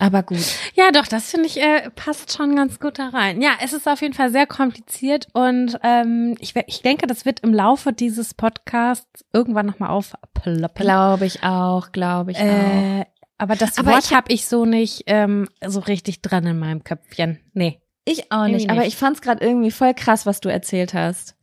Aber 0.00 0.22
gut. 0.22 0.38
Ja, 0.74 0.92
doch, 0.92 1.08
das 1.08 1.30
finde 1.30 1.46
ich 1.46 1.60
äh, 1.60 1.90
passt 1.90 2.32
schon 2.32 2.54
ganz 2.54 2.78
gut 2.78 3.00
da 3.00 3.08
rein. 3.08 3.42
Ja, 3.42 3.54
es 3.60 3.72
ist 3.72 3.88
auf 3.88 4.00
jeden 4.00 4.14
Fall 4.14 4.30
sehr 4.30 4.46
kompliziert 4.46 5.26
und 5.32 5.76
ähm, 5.82 6.36
ich, 6.38 6.54
ich 6.68 6.82
denke, 6.82 7.08
das 7.08 7.24
wird 7.24 7.40
im 7.40 7.52
Laufe 7.52 7.92
dieses 7.92 8.32
Podcasts 8.32 9.24
irgendwann 9.32 9.66
nochmal 9.66 9.90
aufploppen. 9.90 10.84
Glaube 10.84 11.26
ich 11.26 11.42
auch, 11.42 11.90
glaube 11.90 12.30
ich 12.30 12.38
auch. 12.38 13.04
Aber 13.38 13.54
das 13.54 13.78
Aber 13.78 13.92
Wort 13.92 14.12
habe 14.12 14.32
ich 14.32 14.46
so 14.46 14.64
nicht 14.64 15.04
ähm, 15.06 15.48
so 15.64 15.80
richtig 15.80 16.20
dran 16.22 16.44
in 16.44 16.58
meinem 16.58 16.82
Köpfchen. 16.82 17.38
Nee. 17.54 17.80
Ich 18.04 18.32
auch 18.32 18.46
nicht, 18.46 18.70
aber 18.70 18.80
nicht. 18.80 18.88
ich 18.88 18.96
fand's 18.96 19.20
gerade 19.20 19.44
irgendwie 19.44 19.70
voll 19.70 19.94
krass, 19.94 20.26
was 20.26 20.40
du 20.40 20.48
erzählt 20.48 20.94
hast. 20.94 21.36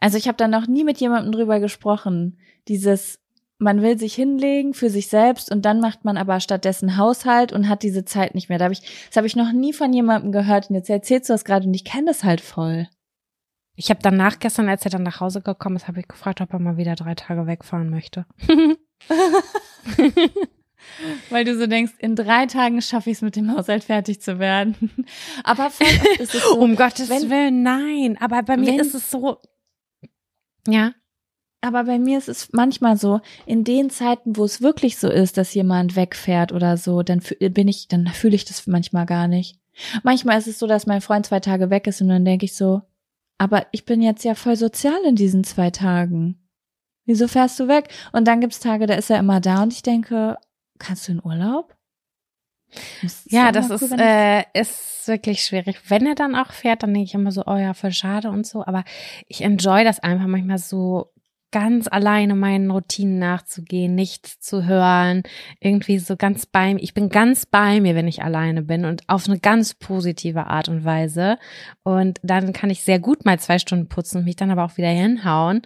Also 0.00 0.18
ich 0.18 0.28
habe 0.28 0.36
da 0.36 0.48
noch 0.48 0.66
nie 0.66 0.82
mit 0.82 0.98
jemandem 0.98 1.32
drüber 1.32 1.60
gesprochen. 1.60 2.38
Dieses, 2.68 3.20
man 3.58 3.82
will 3.82 3.98
sich 3.98 4.14
hinlegen 4.14 4.74
für 4.74 4.90
sich 4.90 5.08
selbst 5.08 5.52
und 5.52 5.64
dann 5.64 5.80
macht 5.80 6.04
man 6.04 6.16
aber 6.16 6.40
stattdessen 6.40 6.96
Haushalt 6.96 7.52
und 7.52 7.68
hat 7.68 7.82
diese 7.82 8.04
Zeit 8.04 8.34
nicht 8.34 8.48
mehr. 8.48 8.58
Da 8.58 8.64
hab 8.64 8.72
ich, 8.72 8.80
das 9.08 9.16
habe 9.16 9.26
ich 9.26 9.36
noch 9.36 9.52
nie 9.52 9.72
von 9.72 9.92
jemandem 9.92 10.32
gehört 10.32 10.68
und 10.70 10.74
jetzt 10.76 10.90
erzählst 10.90 11.28
du 11.28 11.34
das 11.34 11.44
gerade 11.44 11.66
und 11.66 11.74
ich 11.74 11.84
kenne 11.84 12.06
das 12.06 12.24
halt 12.24 12.40
voll. 12.40 12.88
Ich 13.74 13.90
habe 13.90 14.00
danach 14.02 14.38
gestern, 14.38 14.70
als 14.70 14.84
er 14.86 14.90
dann 14.90 15.02
nach 15.02 15.20
Hause 15.20 15.42
gekommen 15.42 15.76
ist, 15.76 15.86
habe 15.86 16.00
ich 16.00 16.08
gefragt, 16.08 16.40
ob 16.40 16.52
er 16.52 16.58
mal 16.58 16.78
wieder 16.78 16.94
drei 16.96 17.14
Tage 17.14 17.46
wegfahren 17.46 17.90
möchte. 17.90 18.24
Weil 21.30 21.44
du 21.44 21.56
so 21.58 21.66
denkst, 21.66 21.92
in 21.98 22.16
drei 22.16 22.46
Tagen 22.46 22.80
schaffe 22.80 23.10
ich 23.10 23.16
es 23.18 23.22
mit 23.22 23.36
dem 23.36 23.50
Haushalt 23.54 23.84
fertig 23.84 24.20
zu 24.20 24.38
werden. 24.38 25.06
Aber 25.44 25.66
ist 26.18 26.34
es 26.34 26.42
so, 26.44 26.56
um 26.58 26.76
Gottes 26.76 27.08
wenn- 27.08 27.30
Willen, 27.30 27.62
nein. 27.62 28.16
Aber 28.20 28.42
bei 28.42 28.56
mir 28.56 28.66
wenn- 28.72 28.80
ist 28.80 28.94
es 28.94 29.10
so. 29.10 29.38
Ja. 30.66 30.92
Aber 31.62 31.84
bei 31.84 31.98
mir 31.98 32.18
ist 32.18 32.28
es 32.28 32.50
manchmal 32.52 32.96
so, 32.96 33.20
in 33.46 33.64
den 33.64 33.90
Zeiten, 33.90 34.36
wo 34.36 34.44
es 34.44 34.60
wirklich 34.60 34.98
so 34.98 35.08
ist, 35.10 35.36
dass 35.36 35.54
jemand 35.54 35.96
wegfährt 35.96 36.52
oder 36.52 36.76
so, 36.76 37.02
dann 37.02 37.20
bin 37.40 37.66
ich, 37.66 37.88
dann 37.88 38.06
fühle 38.08 38.36
ich 38.36 38.44
das 38.44 38.66
manchmal 38.66 39.06
gar 39.06 39.26
nicht. 39.26 39.58
Manchmal 40.02 40.38
ist 40.38 40.46
es 40.46 40.58
so, 40.58 40.66
dass 40.66 40.86
mein 40.86 41.00
Freund 41.00 41.26
zwei 41.26 41.40
Tage 41.40 41.70
weg 41.70 41.86
ist 41.86 42.00
und 42.00 42.08
dann 42.08 42.24
denke 42.24 42.44
ich 42.44 42.54
so, 42.54 42.82
aber 43.38 43.66
ich 43.72 43.84
bin 43.84 44.00
jetzt 44.00 44.24
ja 44.24 44.34
voll 44.34 44.56
sozial 44.56 44.98
in 45.06 45.16
diesen 45.16 45.44
zwei 45.44 45.70
Tagen. 45.70 46.38
Wieso 47.04 47.26
fährst 47.28 47.58
du 47.60 47.68
weg? 47.68 47.88
Und 48.12 48.26
dann 48.28 48.40
gibt's 48.40 48.60
Tage, 48.60 48.86
da 48.86 48.94
ist 48.94 49.10
er 49.10 49.18
immer 49.18 49.40
da 49.40 49.62
und 49.62 49.72
ich 49.72 49.82
denke, 49.82 50.36
kannst 50.78 51.08
du 51.08 51.12
in 51.12 51.24
Urlaub? 51.24 51.74
Ja, 53.26 53.52
das 53.52 53.70
ist, 53.70 53.92
äh, 53.92 54.44
ist 54.52 55.06
wirklich 55.06 55.44
schwierig. 55.44 55.78
Wenn 55.88 56.06
er 56.06 56.14
dann 56.14 56.34
auch 56.34 56.52
fährt, 56.52 56.82
dann 56.82 56.92
denke 56.92 57.06
ich 57.06 57.14
immer 57.14 57.32
so, 57.32 57.44
oh 57.46 57.56
ja, 57.56 57.74
voll 57.74 57.92
schade 57.92 58.28
und 58.28 58.46
so. 58.46 58.64
Aber 58.64 58.84
ich 59.28 59.42
enjoy 59.42 59.84
das 59.84 60.00
einfach 60.00 60.26
manchmal 60.26 60.58
so 60.58 61.12
ganz 61.52 61.88
alleine 61.88 62.34
meinen 62.34 62.70
Routinen 62.70 63.18
nachzugehen, 63.18 63.94
nichts 63.94 64.40
zu 64.40 64.66
hören, 64.66 65.22
irgendwie 65.60 65.98
so 65.98 66.16
ganz 66.16 66.44
bei 66.44 66.74
mir. 66.74 66.82
Ich 66.82 66.92
bin 66.92 67.08
ganz 67.08 67.46
bei 67.46 67.80
mir, 67.80 67.94
wenn 67.94 68.08
ich 68.08 68.22
alleine 68.22 68.62
bin 68.62 68.84
und 68.84 69.08
auf 69.08 69.28
eine 69.28 69.38
ganz 69.38 69.74
positive 69.74 70.48
Art 70.48 70.68
und 70.68 70.84
Weise. 70.84 71.38
Und 71.82 72.18
dann 72.22 72.52
kann 72.52 72.70
ich 72.70 72.82
sehr 72.82 72.98
gut 72.98 73.24
mal 73.24 73.38
zwei 73.38 73.58
Stunden 73.58 73.88
putzen 73.88 74.18
und 74.18 74.24
mich 74.24 74.36
dann 74.36 74.50
aber 74.50 74.64
auch 74.64 74.76
wieder 74.76 74.90
hinhauen. 74.90 75.62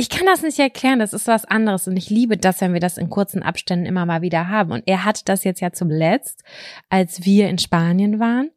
Ich 0.00 0.08
kann 0.08 0.26
das 0.26 0.42
nicht 0.42 0.60
erklären, 0.60 1.00
das 1.00 1.12
ist 1.12 1.26
was 1.26 1.44
anderes 1.44 1.88
und 1.88 1.96
ich 1.96 2.08
liebe 2.08 2.36
das, 2.36 2.60
wenn 2.60 2.72
wir 2.72 2.78
das 2.78 2.98
in 2.98 3.10
kurzen 3.10 3.42
Abständen 3.42 3.84
immer 3.84 4.06
mal 4.06 4.22
wieder 4.22 4.48
haben. 4.48 4.70
Und 4.70 4.84
er 4.86 5.04
hatte 5.04 5.22
das 5.24 5.42
jetzt 5.42 5.58
ja 5.58 5.72
zum 5.72 5.90
Letzt, 5.90 6.44
als 6.88 7.24
wir 7.24 7.48
in 7.48 7.58
Spanien 7.58 8.20
waren. 8.20 8.52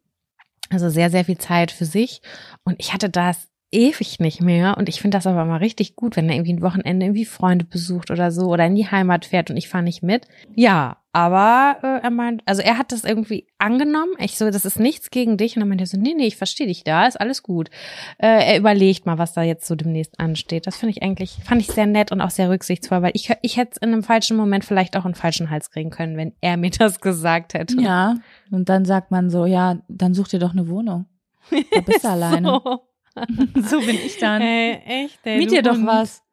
Also 0.69 0.89
sehr, 0.89 1.09
sehr 1.09 1.25
viel 1.25 1.39
Zeit 1.39 1.71
für 1.71 1.85
sich. 1.85 2.21
Und 2.63 2.75
ich 2.77 2.93
hatte 2.93 3.09
das 3.09 3.49
ewig 3.71 4.19
nicht 4.19 4.39
mehr. 4.39 4.77
Und 4.77 4.87
ich 4.87 5.01
finde 5.01 5.17
das 5.17 5.25
aber 5.25 5.43
mal 5.45 5.57
richtig 5.57 5.95
gut, 5.95 6.15
wenn 6.15 6.29
er 6.29 6.35
irgendwie 6.35 6.53
ein 6.53 6.61
Wochenende 6.61 7.07
irgendwie 7.07 7.25
Freunde 7.25 7.65
besucht 7.65 8.11
oder 8.11 8.31
so 8.31 8.49
oder 8.49 8.67
in 8.67 8.75
die 8.75 8.91
Heimat 8.91 9.25
fährt 9.25 9.49
und 9.49 9.57
ich 9.57 9.67
fahre 9.67 9.83
nicht 9.83 10.03
mit. 10.03 10.27
Ja, 10.53 11.00
aber 11.13 11.77
äh, 11.83 12.03
er 12.03 12.09
meint, 12.09 12.41
also 12.45 12.61
er 12.61 12.77
hat 12.77 12.91
das 12.91 13.03
irgendwie 13.03 13.47
angenommen. 13.57 14.13
Ich 14.19 14.37
so, 14.37 14.49
das 14.49 14.63
ist 14.63 14.79
nichts 14.79 15.11
gegen 15.11 15.35
dich. 15.35 15.55
Und 15.55 15.59
dann 15.59 15.69
meinte 15.69 15.83
er 15.83 15.87
so, 15.87 15.97
nee, 15.97 16.13
nee, 16.15 16.27
ich 16.27 16.37
verstehe 16.37 16.67
dich 16.67 16.83
da, 16.83 17.05
ist 17.05 17.19
alles 17.19 17.43
gut. 17.43 17.69
Äh, 18.17 18.53
er 18.53 18.57
überlegt 18.57 19.05
mal, 19.05 19.17
was 19.17 19.33
da 19.33 19.41
jetzt 19.41 19.67
so 19.67 19.75
demnächst 19.75 20.19
ansteht. 20.19 20.67
Das 20.67 20.77
finde 20.77 20.91
ich 20.91 21.03
eigentlich, 21.03 21.37
fand 21.43 21.61
ich 21.61 21.67
sehr 21.67 21.85
nett 21.85 22.11
und 22.11 22.21
auch 22.21 22.29
sehr 22.29 22.49
rücksichtsvoll, 22.49 23.01
weil 23.01 23.11
ich, 23.13 23.29
ich 23.41 23.57
hätte 23.57 23.71
es 23.73 23.77
in 23.77 23.91
einem 23.91 24.03
falschen 24.03 24.37
Moment 24.37 24.63
vielleicht 24.63 24.95
auch 24.95 25.03
einen 25.03 25.15
falschen 25.15 25.49
Hals 25.49 25.69
kriegen 25.69 25.89
können, 25.89 26.15
wenn 26.15 26.33
er 26.39 26.55
mir 26.55 26.71
das 26.77 27.01
gesagt 27.01 27.53
hätte. 27.55 27.81
ja, 27.81 28.15
und 28.49 28.69
dann 28.69 28.85
sagt 28.85 29.11
man 29.11 29.29
so, 29.29 29.45
ja, 29.45 29.79
dann 29.89 30.13
such 30.13 30.29
dir 30.29 30.39
doch 30.39 30.51
eine 30.51 30.69
Wohnung. 30.69 31.07
Da 31.49 31.81
bist 31.85 32.03
du 32.03 32.09
alleine. 32.09 32.61
So. 32.63 32.81
So 33.55 33.81
bin 33.81 33.97
ich 33.97 34.19
dann. 34.19 34.41
Ey, 34.41 34.79
echt, 34.85 35.19
ey, 35.25 35.37
Miet 35.37 35.51
du 35.51 35.55
dir 35.55 35.63
doch 35.63 35.85
was. 35.85 36.23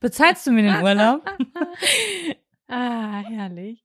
Bezahlst 0.00 0.46
du 0.46 0.52
mir 0.52 0.62
den 0.62 0.82
Urlaub? 0.82 1.20
Ah, 2.68 3.22
herrlich. 3.28 3.84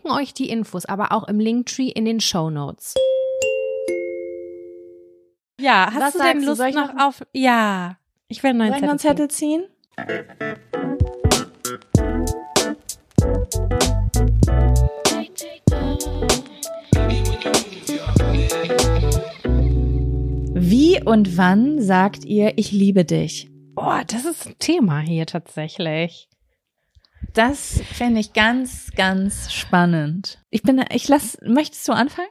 euch 0.09 0.33
die 0.33 0.49
Infos 0.49 0.85
aber 0.85 1.11
auch 1.11 1.27
im 1.27 1.39
Linktree 1.39 1.89
in 1.89 2.05
den 2.05 2.19
Show 2.19 2.49
Notes. 2.49 2.95
Ja, 5.59 5.91
hast 5.93 6.01
Was 6.01 6.13
du 6.13 6.19
denn 6.19 6.41
du? 6.41 6.47
Lust 6.47 6.61
ich 6.61 6.75
noch 6.75 6.93
noch- 6.93 7.05
auf? 7.05 7.21
Ja, 7.33 7.97
ich 8.27 8.41
will 8.41 8.51
einen 8.51 8.69
neuen 8.69 8.99
Zettel. 8.99 9.27
Zettel 9.27 9.27
ziehen? 9.29 9.63
Wie 20.53 21.01
und 21.03 21.37
wann 21.37 21.81
sagt 21.81 22.25
ihr, 22.25 22.57
ich 22.57 22.71
liebe 22.71 23.05
dich? 23.05 23.49
Oh, 23.75 23.99
das 24.07 24.25
ist 24.25 24.47
ein 24.47 24.55
Thema 24.59 24.99
hier 24.99 25.25
tatsächlich. 25.25 26.27
Das 27.33 27.81
fände 27.93 28.19
ich 28.19 28.33
ganz, 28.33 28.91
ganz 28.95 29.51
spannend. 29.53 30.43
Ich 30.49 30.63
bin, 30.63 30.83
ich 30.91 31.07
lass, 31.07 31.37
möchtest 31.43 31.87
du 31.87 31.93
anfangen? 31.93 32.27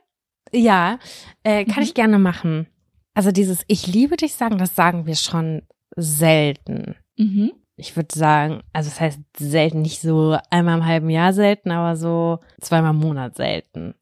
Ja, 0.52 0.98
äh, 1.42 1.64
kann 1.64 1.76
Mhm. 1.78 1.82
ich 1.82 1.94
gerne 1.94 2.18
machen. 2.18 2.66
Also 3.14 3.32
dieses 3.32 3.62
Ich 3.66 3.86
liebe 3.86 4.16
dich 4.16 4.34
sagen, 4.34 4.58
das 4.58 4.74
sagen 4.76 5.06
wir 5.06 5.16
schon 5.16 5.62
selten. 5.96 6.96
Mhm. 7.16 7.52
Ich 7.76 7.96
würde 7.96 8.14
sagen, 8.16 8.62
also 8.72 8.90
das 8.90 9.00
heißt 9.00 9.20
selten, 9.38 9.80
nicht 9.82 10.00
so 10.00 10.36
einmal 10.50 10.78
im 10.78 10.84
halben 10.86 11.08
Jahr 11.10 11.32
selten, 11.32 11.70
aber 11.70 11.96
so 11.96 12.40
zweimal 12.60 12.90
im 12.92 13.00
Monat 13.00 13.36
selten. 13.36 13.94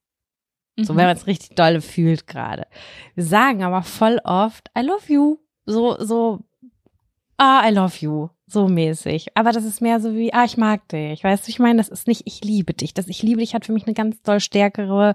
So, 0.81 0.95
wenn 0.97 1.07
man 1.07 1.17
es 1.17 1.27
richtig 1.27 1.57
dolle 1.57 1.81
fühlt 1.81 2.29
gerade. 2.29 2.67
Wir 3.17 3.25
sagen 3.25 3.65
aber 3.65 3.83
voll 3.83 4.21
oft, 4.23 4.71
I 4.79 4.83
love 4.83 5.13
you. 5.13 5.39
So, 5.67 5.97
so, 6.05 6.45
ah, 7.37 7.69
I 7.69 7.73
love 7.73 7.97
you. 7.99 8.29
So 8.49 8.67
mäßig. 8.67 9.29
Aber 9.35 9.53
das 9.53 9.65
ist 9.65 9.83
mehr 9.83 10.01
so 10.01 10.15
wie, 10.15 10.33
ah, 10.33 10.45
ich 10.45 10.57
mag 10.57 10.89
dich. 10.89 11.23
Weißt 11.23 11.47
du, 11.47 11.51
ich 11.51 11.59
meine, 11.59 11.77
das 11.77 11.89
ist 11.89 12.09
nicht, 12.09 12.23
ich 12.25 12.43
liebe 12.43 12.73
dich. 12.73 12.95
Das 12.95 13.07
Ich 13.09 13.23
liebe 13.23 13.41
dich 13.41 13.55
hat 13.55 13.67
für 13.67 13.73
mich 13.73 13.87
eine 13.87 13.95
ganz 13.95 14.23
doll 14.23 14.41
stärkere 14.41 15.13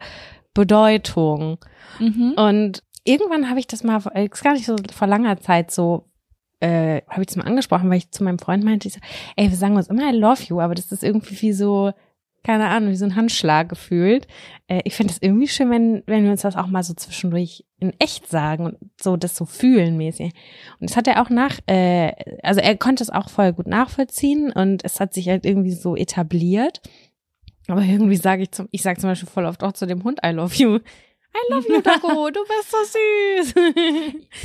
Bedeutung. 0.53 1.57
Mhm. 1.99 2.33
Und 2.37 2.83
irgendwann 3.03 3.49
habe 3.49 3.59
ich 3.59 3.65
das 3.65 3.83
mal, 3.83 4.01
äh, 4.13 4.25
ist 4.25 4.43
gar 4.43 4.53
nicht 4.53 4.65
so 4.65 4.75
vor 4.93 5.07
langer 5.07 5.39
Zeit 5.39 5.71
so, 5.71 6.05
äh, 6.59 7.01
habe 7.09 7.21
ich 7.21 7.27
das 7.27 7.35
mal 7.35 7.47
angesprochen, 7.47 7.89
weil 7.89 7.97
ich 7.97 8.11
zu 8.11 8.23
meinem 8.23 8.37
Freund 8.37 8.63
meinte, 8.63 8.87
ich 8.87 8.93
so, 8.93 8.99
ey, 9.35 9.49
wir 9.49 9.57
sagen 9.57 9.75
uns 9.75 9.87
immer 9.87 10.07
I 10.13 10.15
love 10.15 10.43
you, 10.43 10.61
aber 10.61 10.75
das 10.75 10.91
ist 10.91 11.03
irgendwie 11.03 11.41
wie 11.41 11.53
so, 11.53 11.91
keine 12.43 12.67
Ahnung, 12.67 12.91
wie 12.91 12.95
so 12.95 13.05
ein 13.05 13.15
Handschlag 13.15 13.69
gefühlt. 13.69 14.27
Äh, 14.67 14.81
ich 14.83 14.95
finde 14.95 15.13
es 15.13 15.21
irgendwie 15.21 15.47
schön, 15.47 15.69
wenn, 15.69 16.03
wenn 16.05 16.23
wir 16.23 16.31
uns 16.31 16.41
das 16.41 16.55
auch 16.55 16.67
mal 16.67 16.83
so 16.83 16.93
zwischendurch 16.93 17.65
in 17.79 17.93
echt 17.99 18.27
sagen 18.27 18.65
und 18.65 18.77
so 19.01 19.17
das 19.17 19.35
so 19.35 19.45
fühlen 19.45 19.97
mäßig. 19.97 20.33
Und 20.79 20.89
das 20.89 20.97
hat 20.97 21.07
er 21.07 21.21
auch 21.21 21.29
nach, 21.29 21.59
äh, 21.67 22.11
also 22.43 22.59
er 22.59 22.77
konnte 22.77 23.03
es 23.03 23.09
auch 23.09 23.29
voll 23.29 23.53
gut 23.53 23.67
nachvollziehen 23.67 24.51
und 24.51 24.83
es 24.83 24.99
hat 24.99 25.13
sich 25.13 25.29
halt 25.29 25.45
irgendwie 25.45 25.71
so 25.71 25.95
etabliert. 25.95 26.81
Aber 27.67 27.81
irgendwie 27.81 28.17
sage 28.17 28.43
ich 28.43 28.51
zum, 28.51 28.67
ich 28.71 28.81
sage 28.81 28.99
zum 28.99 29.09
Beispiel 29.09 29.29
voll 29.29 29.45
oft 29.45 29.63
auch 29.63 29.71
zu 29.71 29.85
dem 29.85 30.03
Hund 30.03 30.19
I 30.25 30.29
love 30.29 30.53
you. 30.55 30.75
I 31.35 31.51
love 31.51 31.67
you, 31.67 31.81
Dago, 31.81 32.29
du 32.29 32.41
bist 32.43 32.71
so 32.71 32.77
süß. 32.83 33.53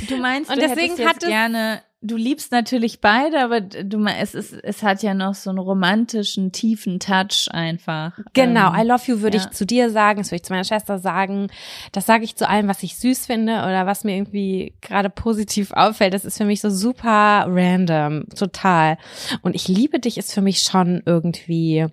Du 0.09 0.17
meinst, 0.17 0.49
Und 0.49 0.57
du 0.57 0.61
deswegen 0.61 0.95
hättest 0.95 1.23
jetzt 1.23 1.27
gerne, 1.27 1.83
du 2.01 2.15
liebst 2.15 2.51
natürlich 2.51 3.01
beide, 3.01 3.43
aber 3.43 3.61
du 3.61 4.05
es 4.05 4.33
ist, 4.33 4.53
es 4.53 4.83
hat 4.83 5.03
ja 5.03 5.13
noch 5.13 5.35
so 5.35 5.49
einen 5.49 5.59
romantischen, 5.59 6.51
tiefen 6.51 6.99
Touch 6.99 7.49
einfach. 7.51 8.17
Genau, 8.33 8.73
Ähm, 8.73 8.79
I 8.79 8.87
love 8.87 9.03
you 9.05 9.21
würde 9.21 9.37
ja. 9.37 9.43
ich 9.43 9.49
zu 9.51 9.65
dir 9.65 9.89
sagen, 9.89 10.19
das 10.19 10.27
würde 10.31 10.37
ich 10.37 10.43
zu 10.43 10.53
meiner 10.53 10.63
Schwester 10.63 10.99
sagen. 10.99 11.47
Das 11.91 12.05
sage 12.05 12.23
ich 12.23 12.35
zu 12.35 12.47
allem, 12.47 12.67
was 12.67 12.83
ich 12.83 12.97
süß 12.97 13.25
finde 13.25 13.53
oder 13.59 13.85
was 13.85 14.03
mir 14.03 14.15
irgendwie 14.15 14.73
gerade 14.81 15.09
positiv 15.09 15.71
auffällt. 15.73 16.13
Das 16.13 16.25
ist 16.25 16.37
für 16.37 16.45
mich 16.45 16.61
so 16.61 16.69
super 16.69 17.45
random, 17.47 18.25
total. 18.35 18.97
Und 19.41 19.55
ich 19.55 19.67
liebe 19.67 19.99
dich 19.99 20.17
ist 20.17 20.33
für 20.33 20.41
mich 20.41 20.61
schon 20.61 21.03
irgendwie, 21.05 21.85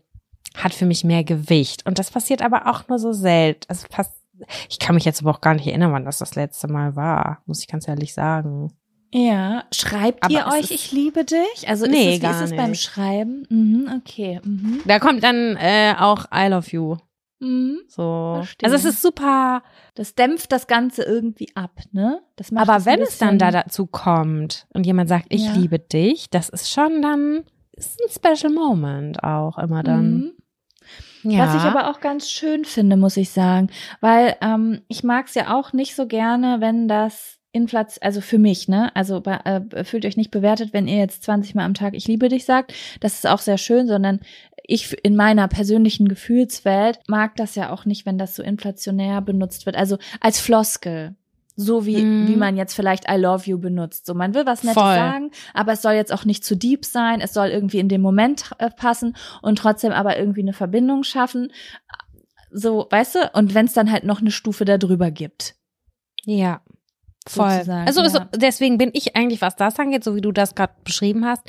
hat 0.54 0.72
für 0.72 0.86
mich 0.86 1.04
mehr 1.04 1.24
Gewicht. 1.24 1.84
Und 1.84 1.98
das 1.98 2.11
passiert 2.11 2.42
aber 2.42 2.68
auch 2.68 2.86
nur 2.88 2.98
so 2.98 3.12
selten. 3.12 3.62
Also 3.68 3.86
fast, 3.90 4.12
ich 4.68 4.78
kann 4.78 4.94
mich 4.94 5.04
jetzt 5.04 5.20
aber 5.20 5.30
auch 5.30 5.40
gar 5.40 5.54
nicht 5.54 5.66
erinnern, 5.66 5.92
wann 5.92 6.04
das 6.04 6.18
das 6.18 6.36
letzte 6.36 6.68
Mal 6.68 6.94
war, 6.94 7.42
muss 7.46 7.61
ich 7.61 7.68
ganz 7.68 7.88
ehrlich 7.88 8.14
sagen. 8.14 8.72
Ja, 9.19 9.64
schreibt 9.75 10.25
Aber 10.25 10.35
ihr 10.35 10.47
euch, 10.47 10.71
ich 10.71 10.93
liebe 10.93 11.25
dich? 11.25 11.67
Also 11.67 11.87
Nee, 11.87 12.01
ist 12.03 12.07
es, 12.09 12.14
wie 12.17 12.19
gar 12.21 12.45
ist 12.45 12.51
es 12.51 12.57
beim 12.57 12.71
nicht. 12.71 12.83
Schreiben? 12.83 13.47
Mhm, 13.49 13.91
okay. 13.97 14.41
Mhm. 14.45 14.83
Da 14.85 14.99
kommt 14.99 15.25
dann 15.25 15.57
äh, 15.57 15.95
auch 15.99 16.27
I 16.35 16.49
love 16.49 16.69
you. 16.71 16.97
Mhm. 17.39 17.79
So. 17.89 18.35
Verstehe. 18.37 18.67
Also 18.71 18.77
es 18.77 18.85
ist 18.95 19.01
super 19.01 19.62
Das 19.95 20.14
dämpft 20.14 20.53
das 20.53 20.67
Ganze 20.67 21.03
irgendwie 21.03 21.49
ab, 21.55 21.81
ne? 21.93 22.21
Aber 22.57 22.85
wenn 22.85 23.01
es 23.01 23.17
dann 23.17 23.39
da 23.39 23.51
dazu 23.51 23.87
kommt 23.87 24.67
und 24.75 24.85
jemand 24.85 25.09
sagt, 25.09 25.27
ich 25.31 25.47
Ja. 25.47 25.53
liebe 25.55 25.79
dich, 25.79 26.29
das 26.29 26.51
ist 26.51 26.71
schon 26.71 27.01
dann 27.01 27.45
ist 27.73 27.99
ein 28.03 28.11
Special 28.37 28.53
Moment 28.53 29.23
auch 29.25 29.57
immer 29.57 29.83
dann. 29.83 30.33
Mhm. 31.23 31.31
Ja. 31.31 31.47
Was 31.47 31.55
ich 31.57 31.62
aber 31.62 31.91
auch 31.91 32.01
ganz 32.01 32.31
schön 32.31 32.67
finde, 32.67 32.97
muss 32.99 33.17
ich 33.17 33.31
sagen, 33.31 33.71
weil 34.03 34.37
ähm, 34.43 34.83
ich 34.89 35.03
mag 35.05 35.27
es 35.27 35.35
ja 35.35 35.55
auch 35.59 35.73
nicht 35.73 35.97
so 35.97 36.07
gerne, 36.07 36.61
wenn 36.61 36.87
das 36.89 37.36
Inflation, 37.57 38.02
also 38.02 38.20
für 38.20 38.38
mich, 38.38 38.68
ne? 38.68 38.94
Also 38.94 39.22
äh, 39.24 39.84
fühlt 39.84 40.04
euch 40.07 40.16
nicht 40.16 40.30
bewertet, 40.30 40.72
wenn 40.72 40.86
ihr 40.86 40.98
jetzt 40.98 41.24
20 41.24 41.54
Mal 41.54 41.64
am 41.64 41.74
Tag 41.74 41.94
ich 41.94 42.07
liebe 42.07 42.28
dich 42.28 42.44
sagt. 42.44 42.72
Das 43.00 43.14
ist 43.14 43.26
auch 43.26 43.40
sehr 43.40 43.59
schön, 43.59 43.88
sondern 43.88 44.20
ich 44.68 44.96
in 45.04 45.16
meiner 45.16 45.48
persönlichen 45.48 46.07
Gefühlswelt 46.09 47.00
mag 47.09 47.34
das 47.36 47.54
ja 47.54 47.70
auch 47.70 47.84
nicht, 47.84 48.07
wenn 48.07 48.18
das 48.18 48.34
so 48.36 48.42
inflationär 48.42 49.20
benutzt 49.22 49.66
wird. 49.66 49.76
Also 49.76 49.98
als 50.20 50.38
Floskel. 50.40 51.14
So 51.59 51.86
wie, 51.86 52.02
Mhm. 52.02 52.28
wie 52.28 52.36
man 52.36 52.57
jetzt 52.59 52.74
vielleicht 52.74 53.11
I 53.11 53.16
love 53.16 53.48
you 53.48 53.59
benutzt. 53.59 54.04
So, 54.04 54.12
man 54.12 54.34
will 54.34 54.44
was 54.44 54.62
Nettes 54.62 54.74
Voll. 54.82 54.94
sagen, 54.94 55.30
aber 55.54 55.72
es 55.72 55.80
soll 55.80 55.94
jetzt 55.94 56.12
auch 56.12 56.26
nicht 56.26 56.44
zu 56.44 56.54
deep 56.54 56.84
sein. 56.84 57.22
Es 57.22 57.32
soll 57.32 57.48
irgendwie 57.48 57.78
in 57.78 57.88
dem 57.88 58.02
Moment 58.02 58.50
äh, 58.59 58.68
passen 58.70 59.16
und 59.40 59.57
trotzdem 59.59 59.92
aber 59.92 60.18
irgendwie 60.18 60.42
eine 60.42 60.52
Verbindung 60.52 61.02
schaffen. 61.02 61.50
So, 62.50 62.86
weißt 62.90 63.14
du? 63.14 63.30
Und 63.32 63.54
wenn 63.54 63.64
es 63.66 63.72
dann 63.72 63.90
halt 63.90 64.04
noch 64.04 64.20
eine 64.20 64.30
Stufe 64.30 64.64
darüber 64.66 65.11
gibt. 65.11 65.54
ja. 66.26 66.61
Voll. 67.29 67.51
sozusagen, 67.51 67.87
Also 67.87 68.01
ja. 68.03 68.07
es, 68.33 68.39
deswegen 68.41 68.79
bin 68.79 68.91
ich 68.93 69.16
eigentlich, 69.16 69.41
was 69.41 69.57
das 69.57 69.79
angeht, 69.79 70.05
so 70.05 70.14
wie 70.14 70.20
du 70.20 70.33
das 70.33 70.55
gerade 70.55 70.72
beschrieben 70.85 71.24
hast, 71.24 71.43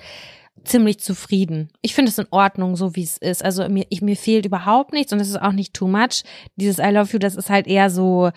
ziemlich 0.63 0.99
zufrieden. 0.99 1.69
Ich 1.81 1.93
finde 1.93 2.09
es 2.09 2.17
in 2.17 2.25
Ordnung, 2.31 2.75
so 2.75 2.95
wie 2.95 3.03
es 3.03 3.17
ist. 3.17 3.43
Also 3.45 3.67
mir, 3.69 3.85
ich, 3.89 4.01
mir 4.01 4.15
fehlt 4.17 4.45
überhaupt 4.45 4.91
nichts 4.91 5.13
und 5.13 5.19
es 5.19 5.29
ist 5.29 5.41
auch 5.41 5.51
nicht 5.51 5.73
too 5.73 5.87
much. 5.87 6.23
Dieses 6.55 6.79
I 6.79 6.89
love 6.89 7.11
you, 7.13 7.19
das 7.19 7.35
ist 7.35 7.49
halt 7.49 7.67
eher 7.67 7.89
so, 7.89 8.31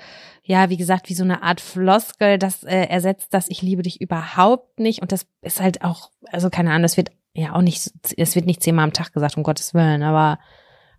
ja, 0.44 0.68
wie 0.70 0.76
gesagt, 0.76 1.08
wie 1.08 1.14
so 1.14 1.24
eine 1.24 1.42
Art 1.42 1.60
Floskel, 1.60 2.38
das 2.38 2.62
äh, 2.64 2.84
ersetzt 2.86 3.32
das 3.34 3.48
Ich 3.48 3.62
liebe 3.62 3.82
dich 3.82 4.00
überhaupt 4.00 4.78
nicht. 4.78 5.00
Und 5.02 5.12
das 5.12 5.26
ist 5.42 5.60
halt 5.60 5.82
auch, 5.82 6.10
also 6.30 6.50
keine 6.50 6.70
Ahnung, 6.70 6.82
das 6.82 6.96
wird 6.96 7.10
ja 7.32 7.54
auch 7.54 7.62
nicht, 7.62 7.90
es 8.16 8.34
wird 8.34 8.46
nicht 8.46 8.62
zehnmal 8.62 8.84
am 8.84 8.92
Tag 8.92 9.12
gesagt, 9.12 9.36
um 9.36 9.42
Gottes 9.42 9.72
Willen, 9.74 10.02
aber 10.02 10.38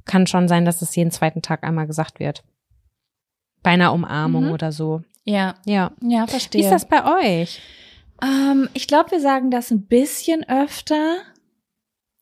kann 0.05 0.25
schon 0.27 0.47
sein, 0.47 0.65
dass 0.65 0.81
es 0.81 0.95
jeden 0.95 1.11
zweiten 1.11 1.41
Tag 1.41 1.63
einmal 1.63 1.85
gesagt 1.87 2.19
wird. 2.19 2.43
Bei 3.63 3.71
einer 3.71 3.93
Umarmung 3.93 4.45
Mhm. 4.45 4.51
oder 4.51 4.71
so. 4.71 5.03
Ja, 5.25 5.55
Ja. 5.65 5.91
ja, 6.01 6.25
Wie 6.27 6.31
verstehe. 6.31 6.63
ist 6.63 6.71
das 6.71 6.87
bei 6.87 7.41
euch? 7.41 7.59
Ähm, 8.23 8.69
ich 8.73 8.87
glaube, 8.87 9.11
wir 9.11 9.19
sagen 9.19 9.51
das 9.51 9.71
ein 9.71 9.85
bisschen 9.87 10.47
öfter. 10.47 11.17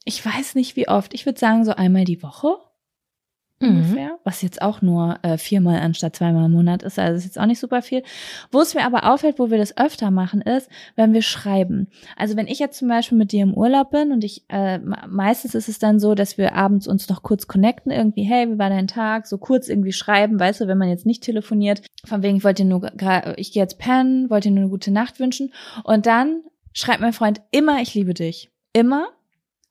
Ich 0.06 0.26
weiß 0.26 0.56
nicht, 0.56 0.76
wie 0.76 0.88
oft. 0.88 1.14
Ich 1.14 1.26
würde 1.26 1.40
sagen, 1.40 1.66
so 1.66 1.72
einmal 1.72 2.06
die 2.06 2.22
Woche. 2.24 2.58
Mhm. 3.62 3.70
ungefähr, 3.70 4.18
was 4.24 4.42
jetzt 4.42 4.62
auch 4.62 4.82
nur 4.82 5.18
äh, 5.22 5.38
viermal 5.38 5.80
anstatt 5.82 6.16
zweimal 6.16 6.46
im 6.46 6.52
Monat 6.54 6.82
ist, 6.84 6.98
also 6.98 7.18
ist 7.18 7.26
jetzt 7.26 7.40
auch 7.40 7.46
nicht 7.46 7.60
super 7.60 7.82
viel. 7.82 8.04
Wo 8.52 8.62
es 8.62 8.74
mir 8.74 8.86
aber 8.86 9.12
auffällt, 9.12 9.38
wo 9.38 9.50
wir 9.52 9.58
das 9.58 9.76
öfter 9.78 10.12
machen, 10.12 10.42
ist, 10.42 10.70
wenn 10.96 11.12
wir 11.14 11.22
schreiben. 11.22 11.88
Also 12.16 12.38
wenn 12.38 12.48
ich 12.48 12.60
jetzt 12.60 12.78
zum 12.80 12.88
Beispiel 12.88 13.18
mit 13.18 13.32
dir 13.34 13.44
im 13.44 13.54
Urlaub 13.54 13.92
bin 13.92 14.12
und 14.14 14.24
ich, 14.24 14.46
äh, 14.50 14.78
me- 14.80 15.04
meistens 15.10 15.56
ist 15.56 15.68
es 15.68 15.78
dann 15.80 16.00
so, 16.00 16.16
dass 16.16 16.38
wir 16.38 16.56
abends 16.56 16.88
uns 16.88 17.10
noch 17.10 17.22
kurz 17.22 17.48
connecten, 17.48 17.92
irgendwie, 17.92 18.24
hey, 18.24 18.50
wie 18.50 18.58
war 18.60 18.70
dein 18.70 18.88
Tag? 18.88 19.28
So 19.28 19.38
kurz 19.38 19.68
irgendwie 19.68 19.92
schreiben, 19.94 20.40
weißt 20.40 20.62
du, 20.62 20.68
wenn 20.68 20.78
man 20.78 20.90
jetzt 20.90 21.06
nicht 21.06 21.24
telefoniert, 21.24 21.82
von 22.06 22.24
wegen, 22.24 22.38
ich 22.38 22.44
wollte 22.46 22.64
dir 22.64 22.70
nur, 22.70 22.90
ich 23.38 23.52
gehe 23.52 23.62
jetzt 23.64 23.78
pennen, 23.78 24.30
wollte 24.30 24.48
dir 24.50 24.56
nur 24.56 24.64
eine 24.64 24.70
gute 24.72 24.92
Nacht 24.92 25.20
wünschen 25.20 25.52
und 25.84 26.06
dann 26.06 26.44
schreibt 26.74 27.02
mein 27.02 27.14
Freund 27.14 27.42
immer, 27.52 27.82
ich 27.82 27.94
liebe 27.94 28.14
dich. 28.14 28.50
Immer. 28.72 29.08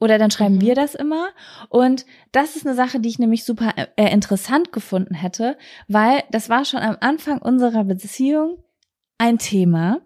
Oder 0.00 0.18
dann 0.18 0.30
schreiben 0.30 0.56
Mhm. 0.56 0.60
wir 0.60 0.74
das 0.74 0.94
immer. 0.94 1.28
Und 1.68 2.06
das 2.32 2.56
ist 2.56 2.66
eine 2.66 2.76
Sache, 2.76 3.00
die 3.00 3.08
ich 3.08 3.18
nämlich 3.18 3.44
super 3.44 3.72
äh, 3.96 4.12
interessant 4.12 4.72
gefunden 4.72 5.14
hätte, 5.14 5.56
weil 5.88 6.22
das 6.30 6.48
war 6.48 6.64
schon 6.64 6.80
am 6.80 6.96
Anfang 7.00 7.38
unserer 7.38 7.84
Beziehung 7.84 8.58
ein 9.18 9.38
Thema. 9.38 10.00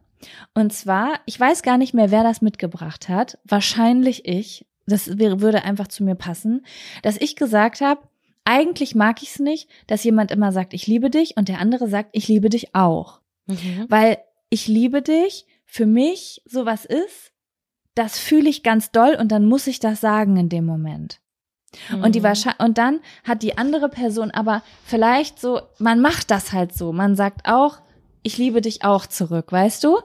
Und 0.55 0.73
zwar, 0.73 1.21
ich 1.27 1.39
weiß 1.39 1.63
gar 1.63 1.79
nicht 1.79 1.95
mehr, 1.95 2.11
wer 2.11 2.23
das 2.23 2.43
mitgebracht 2.43 3.09
hat. 3.09 3.39
Wahrscheinlich 3.45 4.27
ich. 4.27 4.67
Das 4.87 5.19
wäre, 5.19 5.41
würde 5.41 5.65
einfach 5.65 5.89
zu 5.89 6.03
mir 6.05 6.15
passen, 6.15 6.65
dass 7.03 7.17
ich 7.17 7.37
gesagt 7.37 7.81
habe, 7.81 8.01
eigentlich 8.45 8.95
mag 8.95 9.23
ich 9.23 9.31
es 9.31 9.39
nicht, 9.39 9.69
dass 9.87 10.03
jemand 10.03 10.33
immer 10.33 10.51
sagt, 10.51 10.75
ich 10.75 10.87
liebe 10.89 11.11
dich 11.11 11.37
und 11.37 11.49
der 11.49 11.61
andere 11.61 11.89
sagt, 11.89 12.11
ich 12.13 12.27
liebe 12.29 12.49
dich 12.49 12.75
auch. 12.75 13.21
Mhm. 13.47 13.87
Weil 13.89 14.19
ich 14.51 14.67
liebe 14.67 15.03
dich 15.03 15.47
für 15.65 15.87
mich 15.87 16.43
sowas 16.45 16.85
ist, 16.85 17.32
das 17.95 18.19
fühle 18.19 18.49
ich 18.49 18.63
ganz 18.63 18.91
doll 18.91 19.17
und 19.19 19.31
dann 19.33 19.45
muss 19.47 19.67
ich 19.67 19.81
das 19.81 20.01
sagen 20.01 20.37
in 20.37 20.49
dem 20.49 20.65
Moment. 20.65 21.21
Und 22.03 22.15
die 22.15 22.21
Mhm. 22.21 22.25
Wahrscheinlich 22.25 22.61
und 22.61 22.77
dann 22.79 23.01
hat 23.25 23.43
die 23.43 23.57
andere 23.57 23.89
Person 23.89 24.31
aber 24.31 24.63
vielleicht 24.85 25.41
so, 25.41 25.61
man 25.79 26.01
macht 26.01 26.31
das 26.31 26.53
halt 26.53 26.75
so. 26.75 26.93
Man 26.93 27.17
sagt 27.17 27.49
auch, 27.49 27.81
ich 28.23 28.39
liebe 28.39 28.61
dich 28.61 28.85
auch 28.85 29.07
zurück, 29.07 29.51
weißt 29.51 29.83
du? 29.83 29.99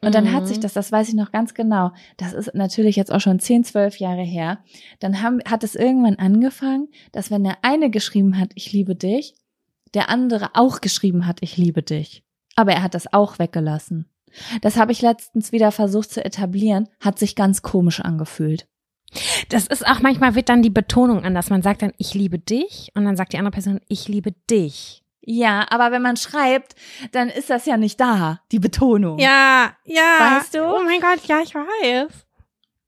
Und 0.00 0.14
dann 0.14 0.32
hat 0.32 0.42
Mhm. 0.42 0.46
sich 0.46 0.60
das, 0.60 0.74
das 0.74 0.92
weiß 0.92 1.08
ich 1.08 1.14
noch 1.14 1.32
ganz 1.32 1.54
genau. 1.54 1.92
Das 2.18 2.32
ist 2.34 2.54
natürlich 2.54 2.94
jetzt 2.96 3.10
auch 3.12 3.20
schon 3.20 3.40
10, 3.40 3.64
12 3.64 3.96
Jahre 3.98 4.22
her. 4.22 4.58
Dann 5.00 5.22
haben, 5.22 5.40
hat 5.48 5.64
es 5.64 5.74
irgendwann 5.74 6.16
angefangen, 6.16 6.88
dass 7.12 7.30
wenn 7.30 7.42
der 7.42 7.56
eine 7.62 7.90
geschrieben 7.90 8.38
hat, 8.38 8.50
ich 8.54 8.72
liebe 8.72 8.94
dich, 8.94 9.34
der 9.94 10.08
andere 10.08 10.50
auch 10.54 10.80
geschrieben 10.80 11.26
hat, 11.26 11.38
ich 11.40 11.56
liebe 11.56 11.82
dich. 11.82 12.22
Aber 12.54 12.72
er 12.72 12.82
hat 12.82 12.94
das 12.94 13.12
auch 13.12 13.38
weggelassen. 13.38 14.08
Das 14.60 14.76
habe 14.76 14.92
ich 14.92 15.02
letztens 15.02 15.52
wieder 15.52 15.72
versucht 15.72 16.10
zu 16.10 16.24
etablieren, 16.24 16.88
hat 17.00 17.18
sich 17.18 17.36
ganz 17.36 17.62
komisch 17.62 18.00
angefühlt. 18.00 18.66
Das 19.48 19.66
ist 19.66 19.86
auch 19.86 20.00
manchmal 20.00 20.34
wird 20.34 20.48
dann 20.48 20.62
die 20.62 20.70
Betonung 20.70 21.24
anders. 21.24 21.50
Man 21.50 21.62
sagt 21.62 21.82
dann, 21.82 21.92
ich 21.98 22.14
liebe 22.14 22.38
dich 22.38 22.90
und 22.94 23.04
dann 23.04 23.16
sagt 23.16 23.32
die 23.32 23.38
andere 23.38 23.52
Person, 23.52 23.80
ich 23.88 24.08
liebe 24.08 24.32
dich. 24.50 25.04
Ja, 25.26 25.66
aber 25.70 25.90
wenn 25.90 26.02
man 26.02 26.16
schreibt, 26.16 26.74
dann 27.12 27.28
ist 27.28 27.48
das 27.48 27.64
ja 27.64 27.76
nicht 27.76 27.98
da, 27.98 28.40
die 28.52 28.58
Betonung. 28.58 29.18
Ja, 29.18 29.72
ja. 29.84 30.38
Weißt 30.38 30.54
du? 30.54 30.62
Oh 30.64 30.82
mein 30.84 31.00
Gott, 31.00 31.24
ja, 31.26 31.40
ich 31.40 31.54
weiß. 31.54 32.23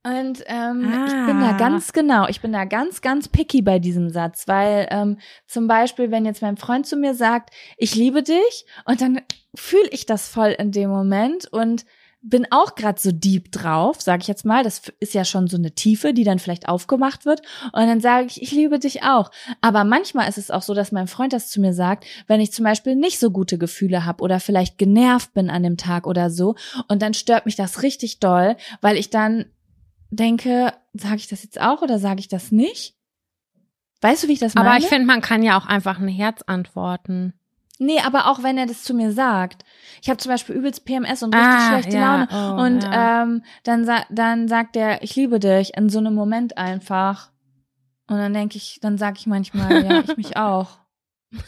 Und 0.07 0.45
ähm, 0.47 0.93
Ah. 0.93 1.07
ich 1.07 1.27
bin 1.27 1.41
da 1.41 1.57
ganz 1.57 1.93
genau, 1.93 2.29
ich 2.29 2.41
bin 2.41 2.53
da 2.53 2.65
ganz, 2.65 3.01
ganz 3.01 3.27
picky 3.27 3.61
bei 3.63 3.81
diesem 3.81 4.09
Satz, 4.09 4.47
weil 4.47 4.87
ähm, 4.91 5.19
zum 5.49 5.67
Beispiel, 5.67 6.13
wenn 6.13 6.25
jetzt 6.25 6.43
mein 6.43 6.57
Freund 6.57 6.87
zu 6.87 6.97
mir 6.97 7.15
sagt, 7.15 7.51
ich 7.77 7.97
liebe 7.97 8.23
dich, 8.23 8.67
und 8.85 9.01
dann 9.01 9.21
fühle 9.57 9.89
ich 9.91 10.07
das 10.07 10.29
voll 10.29 10.55
in 10.59 10.71
dem 10.71 10.91
Moment 10.91 11.47
und 11.53 11.85
bin 12.23 12.47
auch 12.51 12.75
gerade 12.75 13.01
so 13.01 13.11
deep 13.13 13.53
drauf, 13.53 14.01
sage 14.01 14.23
ich 14.23 14.29
jetzt 14.29 14.45
mal. 14.45 14.65
Das 14.65 14.83
ist 15.01 15.15
ja 15.15 15.25
schon 15.25 15.47
so 15.47 15.57
eine 15.57 15.73
Tiefe, 15.73 16.13
die 16.13 16.25
dann 16.25 16.41
vielleicht 16.41 16.69
aufgemacht 16.69 17.25
wird. 17.25 17.41
Und 17.73 17.87
dann 17.87 18.01
sage 18.01 18.27
ich, 18.27 18.43
ich 18.43 18.51
liebe 18.51 18.79
dich 18.81 19.05
auch. 19.05 19.31
Aber 19.61 19.85
manchmal 19.85 20.29
ist 20.29 20.39
es 20.39 20.51
auch 20.51 20.63
so, 20.63 20.75
dass 20.75 20.91
mein 20.91 21.07
Freund 21.07 21.33
das 21.33 21.51
zu 21.51 21.61
mir 21.61 21.73
sagt, 21.73 22.05
wenn 22.27 22.41
ich 22.41 22.53
zum 22.53 22.65
Beispiel 22.65 22.97
nicht 22.97 23.21
so 23.21 23.31
gute 23.31 23.59
Gefühle 23.59 24.05
habe 24.05 24.25
oder 24.25 24.41
vielleicht 24.41 24.77
genervt 24.77 25.35
bin 25.35 25.51
an 25.51 25.63
dem 25.63 25.77
Tag 25.77 26.07
oder 26.07 26.31
so. 26.31 26.57
Und 26.89 27.01
dann 27.01 27.15
stört 27.15 27.47
mich 27.47 27.55
das 27.55 27.83
richtig 27.83 28.19
doll, 28.19 28.57
weil 28.81 28.97
ich 28.97 29.11
dann 29.11 29.47
denke, 30.17 30.73
sage 30.95 31.17
ich 31.17 31.29
das 31.29 31.43
jetzt 31.43 31.61
auch 31.61 31.83
oder 31.83 31.99
sage 31.99 32.21
ich 32.21 32.29
das 32.29 32.51
nicht? 32.53 32.95
Weißt 34.01 34.25
du, 34.25 34.29
wie 34.29 34.33
ich 34.33 34.39
das 34.41 34.55
meine? 34.55 34.69
Aber 34.69 34.79
ich 34.79 34.87
finde, 34.87 35.07
man 35.07 35.21
kann 35.21 35.43
ja 35.43 35.59
auch 35.59 35.67
einfach 35.67 35.99
ein 35.99 36.09
Herz 36.09 36.43
antworten. 36.47 37.33
Nee, 37.79 38.01
aber 38.01 38.31
auch 38.31 38.43
wenn 38.43 38.57
er 38.57 38.67
das 38.67 38.85
zu 38.85 38.95
mir 38.95 39.13
sagt. 39.13 39.65
Ich 40.01 40.09
habe 40.09 40.17
zum 40.17 40.31
Beispiel 40.33 40.55
übelst 40.55 40.85
PMS 40.87 41.23
und 41.23 41.35
richtig 41.35 41.51
Ah, 41.53 41.69
schlechte 41.69 41.97
ja, 41.97 42.25
Laune. 42.25 42.29
oh, 42.33 42.63
und 42.65 42.83
ja. 42.85 43.23
ähm, 43.23 43.43
dann, 43.65 43.91
dann 44.11 44.49
sagt 44.49 44.77
er, 44.77 45.03
ich 45.03 45.15
liebe 45.17 45.39
dich 45.39 45.77
in 45.77 45.89
so 45.91 45.99
einem 45.99 46.15
Moment 46.15 46.57
einfach. 46.57 47.31
Und 48.09 48.17
dann 48.19 48.33
denke 48.33 48.57
ich, 48.57 48.79
dann 48.81 48.97
sage 48.97 49.17
ich 49.19 49.27
manchmal, 49.27 49.85
ja, 49.85 50.01
ich 50.01 50.17
mich 50.17 50.37
auch. 50.39 50.79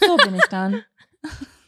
So 0.00 0.16
bin 0.18 0.34
ich 0.34 0.46
dann. 0.50 0.82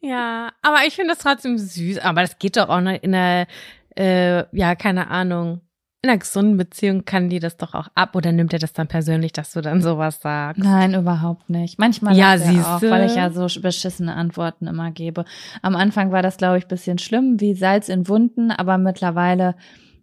Ja, 0.00 0.52
aber 0.62 0.86
ich 0.86 0.94
finde 0.94 1.12
das 1.14 1.22
trotzdem 1.22 1.58
süß. 1.58 1.98
Aber 1.98 2.22
das 2.22 2.38
geht 2.38 2.56
doch 2.56 2.70
auch 2.70 2.80
noch 2.80 2.92
in 3.02 3.14
einer, 3.14 3.46
äh, 3.94 4.44
ja, 4.56 4.74
keine 4.74 5.08
Ahnung. 5.10 5.60
In 6.02 6.10
einer 6.10 6.18
gesunden 6.18 6.56
Beziehung 6.56 7.04
kann 7.04 7.30
die 7.30 7.40
das 7.40 7.56
doch 7.56 7.74
auch 7.74 7.88
ab 7.94 8.14
oder 8.14 8.30
nimmt 8.30 8.52
er 8.52 8.58
das 8.60 8.72
dann 8.72 8.86
persönlich, 8.86 9.32
dass 9.32 9.52
du 9.52 9.60
dann 9.60 9.82
sowas 9.82 10.20
sagst? 10.20 10.62
Nein, 10.62 10.94
überhaupt 10.94 11.50
nicht. 11.50 11.78
Manchmal 11.78 12.16
Ja, 12.16 12.34
er 12.34 12.40
auch, 12.66 12.78
siehste. 12.78 12.90
weil 12.90 13.06
ich 13.06 13.16
ja 13.16 13.30
so 13.30 13.46
beschissene 13.60 14.14
Antworten 14.14 14.66
immer 14.68 14.90
gebe. 14.92 15.24
Am 15.62 15.74
Anfang 15.74 16.12
war 16.12 16.22
das, 16.22 16.36
glaube 16.36 16.58
ich, 16.58 16.66
bisschen 16.68 16.98
schlimm, 16.98 17.40
wie 17.40 17.54
Salz 17.54 17.88
in 17.88 18.06
Wunden, 18.08 18.50
aber 18.52 18.78
mittlerweile, 18.78 19.56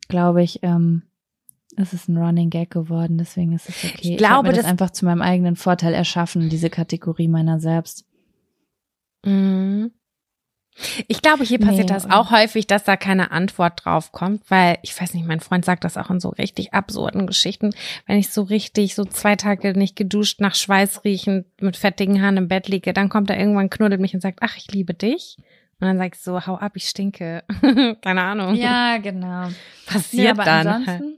glaube 0.10 0.44
ich, 0.44 0.60
ähm, 0.64 1.04
ist 1.78 1.94
es 1.94 2.08
ein 2.10 2.18
Running 2.18 2.50
Gag 2.50 2.70
geworden, 2.72 3.18
deswegen 3.18 3.54
ist 3.54 3.70
es 3.70 3.84
okay. 3.84 3.98
Ich 4.14 4.18
glaube, 4.18 4.50
mir 4.50 4.54
das 4.56 4.64
das- 4.64 4.72
einfach 4.72 4.90
zu 4.90 5.06
meinem 5.06 5.22
eigenen 5.22 5.56
Vorteil 5.56 5.94
erschaffen, 5.94 6.50
diese 6.50 6.70
Kategorie 6.70 7.28
meiner 7.30 7.60
selbst. 7.60 8.06
Mhm. 9.26 9.92
Ich 11.08 11.22
glaube, 11.22 11.44
hier 11.44 11.60
passiert 11.60 11.90
Nee. 11.90 11.94
das 11.94 12.10
auch 12.10 12.32
häufig, 12.32 12.66
dass 12.68 12.84
da 12.84 12.98
keine 12.98 13.32
Antwort 13.32 13.86
drauf 13.86 14.12
kommt, 14.12 14.50
weil 14.50 14.78
ich 14.82 15.00
weiß 15.00 15.14
nicht, 15.14 15.26
mein 15.28 15.40
Freund 15.40 15.64
sagt 15.66 15.84
das 15.84 15.98
auch 15.98 16.10
in 16.10 16.20
so 16.20 16.30
richtig 16.30 16.74
absurden 16.74 17.28
Geschichten. 17.28 17.72
Wenn 18.08 18.18
ich 18.18 18.30
so 18.30 18.42
richtig 18.44 18.96
so 18.96 19.06
zwei 19.06 19.36
Tage 19.36 19.78
nicht 19.78 19.96
geduscht, 19.96 20.42
nach 20.42 20.56
Schweiß 20.56 21.04
riechend, 21.04 21.46
mit 21.62 21.78
fettigen 21.78 22.22
Haaren 22.22 22.38
im 22.38 22.48
Bett 22.48 22.68
liege, 22.68 22.92
dann 22.94 23.10
kommt 23.10 23.30
er 23.30 23.40
irgendwann, 23.40 23.70
knuddelt 23.70 24.02
mich 24.02 24.14
und 24.16 24.22
sagt, 24.22 24.40
ach, 24.42 24.58
ich 24.58 24.72
liebe 24.72 24.94
dich. 24.94 25.38
Und 25.80 25.88
dann 25.88 25.98
sag 25.98 26.16
ich 26.16 26.22
so, 26.22 26.46
hau 26.46 26.56
ab, 26.56 26.74
ich 26.76 26.88
stinke. 26.90 27.44
keine 28.02 28.24
Ahnung. 28.24 28.56
Ja, 28.56 28.98
genau. 28.98 29.50
Passiert 29.86 30.32
aber 30.32 30.44
dann. 30.44 30.68
ansonsten, 30.68 31.18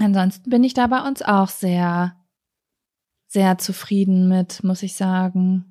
ansonsten 0.00 0.50
bin 0.50 0.64
ich 0.64 0.74
da 0.74 0.86
bei 0.86 1.00
uns 1.06 1.22
auch 1.22 1.48
sehr, 1.48 2.14
sehr 3.26 3.58
zufrieden 3.58 4.28
mit, 4.28 4.62
muss 4.64 4.82
ich 4.82 4.94
sagen. 4.94 5.69